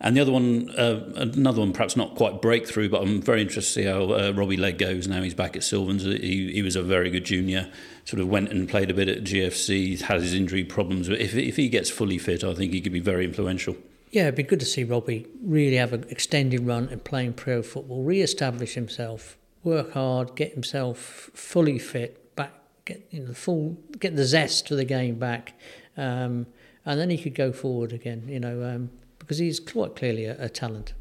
And 0.00 0.16
the 0.16 0.20
other 0.20 0.30
one, 0.30 0.70
uh, 0.70 1.12
another 1.16 1.60
one, 1.60 1.72
perhaps 1.72 1.96
not 1.96 2.14
quite 2.14 2.40
breakthrough, 2.40 2.88
but 2.88 3.02
I'm 3.02 3.20
very 3.20 3.42
interested 3.42 3.74
to 3.74 3.80
see 3.82 3.86
how 3.86 4.12
uh, 4.12 4.32
Robbie 4.32 4.56
Legg 4.56 4.78
goes 4.78 5.08
now. 5.08 5.22
He's 5.22 5.34
back 5.34 5.56
at 5.56 5.64
Sylvans. 5.64 6.04
He, 6.04 6.52
he 6.52 6.62
was 6.62 6.76
a 6.76 6.82
very 6.82 7.10
good 7.10 7.24
junior. 7.24 7.68
Sort 8.04 8.20
of 8.20 8.28
went 8.28 8.50
and 8.50 8.68
played 8.68 8.90
a 8.90 8.94
bit 8.94 9.08
at 9.08 9.24
GFC. 9.24 10.00
Had 10.00 10.20
his 10.20 10.34
injury 10.34 10.62
problems, 10.62 11.08
but 11.08 11.20
if 11.20 11.34
if 11.34 11.56
he 11.56 11.68
gets 11.68 11.90
fully 11.90 12.16
fit, 12.16 12.44
I 12.44 12.54
think 12.54 12.72
he 12.72 12.80
could 12.80 12.92
be 12.92 13.00
very 13.00 13.24
influential. 13.24 13.76
Yeah, 14.10 14.22
it'd 14.22 14.36
be 14.36 14.42
good 14.42 14.60
to 14.60 14.66
see 14.66 14.84
Robbie 14.84 15.26
really 15.42 15.76
have 15.76 15.92
an 15.92 16.06
extended 16.08 16.66
run 16.66 16.88
and 16.88 17.04
playing 17.04 17.34
pro 17.34 17.62
football, 17.62 18.02
re-establish 18.02 18.74
himself, 18.74 19.36
work 19.62 19.92
hard, 19.92 20.34
get 20.34 20.52
himself 20.52 21.30
fully 21.34 21.78
fit, 21.78 22.34
back, 22.34 22.52
get 22.86 23.06
you 23.10 23.26
know, 23.26 23.34
full, 23.34 23.76
get 23.98 24.16
the 24.16 24.24
zest 24.24 24.68
for 24.68 24.76
the 24.76 24.84
game 24.84 25.18
back, 25.18 25.52
um, 25.96 26.46
and 26.86 26.98
then 26.98 27.10
he 27.10 27.18
could 27.18 27.34
go 27.34 27.52
forward 27.52 27.92
again. 27.92 28.24
You 28.28 28.40
know, 28.40 28.62
um, 28.62 28.90
because 29.18 29.38
he's 29.38 29.60
quite 29.60 29.94
clearly 29.94 30.24
a, 30.24 30.42
a 30.42 30.48
talent. 30.48 30.94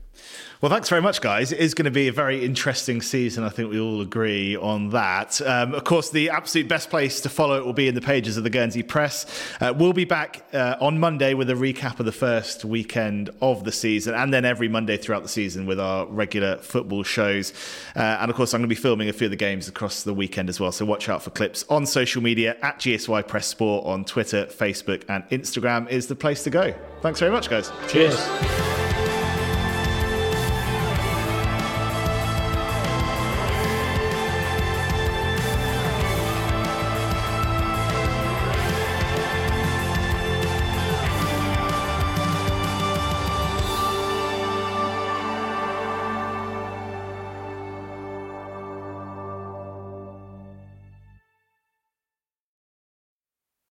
Well, 0.60 0.72
thanks 0.72 0.90
very 0.90 1.04
much, 1.04 1.22
guys. 1.22 1.52
It 1.52 1.60
is 1.60 1.76
going 1.76 1.86
to 1.86 1.92
be 1.92 2.08
a 2.08 2.12
very 2.12 2.44
interesting 2.44 3.00
season. 3.04 3.44
I 3.44 3.50
think 3.50 3.70
we 3.70 3.80
all 3.80 4.02
agree 4.02 4.56
on 4.56 4.90
that. 4.90 5.40
Um, 5.42 5.76
of 5.76 5.84
course, 5.84 6.10
the 6.10 6.32
absolute 6.32 6.68
best 6.68 6.90
place 6.90 7.22
to 7.22 7.30
follow 7.30 7.58
it 7.58 7.66
will 7.66 7.74
be 7.74 7.88
in 7.88 7.94
the 7.94 8.02
pages 8.02 8.38
of 8.38 8.44
the 8.44 8.50
Guernsey 8.50 8.82
Press. 8.82 9.28
Uh, 9.62 9.72
we'll 9.78 9.94
be 9.94 10.06
back 10.06 10.48
uh, 10.54 10.76
on 10.82 11.00
Monday 11.00 11.36
with 11.36 11.52
a 11.52 11.54
recap 11.54 12.00
of 12.00 12.08
the 12.08 12.12
first 12.12 12.66
weekend 12.66 13.30
of 13.40 13.66
the 13.66 13.72
season, 13.72 14.16
and 14.16 14.34
then 14.34 14.46
every 14.46 14.68
Monday 14.68 14.98
throughout 14.98 15.22
the 15.22 15.30
season 15.30 15.68
with 15.68 15.80
our 15.80 16.08
regular 16.08 16.58
football 16.58 17.04
shows. 17.04 17.54
Uh, 17.96 18.18
and 18.20 18.32
of 18.32 18.36
course, 18.36 18.56
I'm 18.56 18.62
going 18.62 18.70
to 18.70 18.76
be 18.76 18.82
filming 18.82 19.10
a 19.10 19.14
few 19.14 19.26
of 19.26 19.32
the 19.32 19.38
games 19.38 19.68
across 19.68 20.02
the 20.02 20.14
weekend 20.14 20.50
as 20.50 20.60
well. 20.60 20.72
So 20.72 20.86
watch 20.86 21.08
out 21.08 21.22
for 21.22 21.30
clips 21.30 21.66
on 21.70 21.86
social 21.86 22.24
media 22.24 22.58
at 22.64 22.80
GSY 22.80 23.28
Press 23.28 23.46
Sport 23.46 23.86
on 23.86 24.06
Twitter, 24.06 24.48
Facebook, 24.48 25.04
and 25.08 25.24
Instagram 25.30 25.88
is 25.88 26.08
the 26.08 26.16
place 26.16 26.42
to 26.46 26.50
go. 26.50 26.74
Thanks 27.02 27.20
very 27.20 27.32
much, 27.32 27.48
guys. 27.48 27.72
Cheers. 27.88 28.18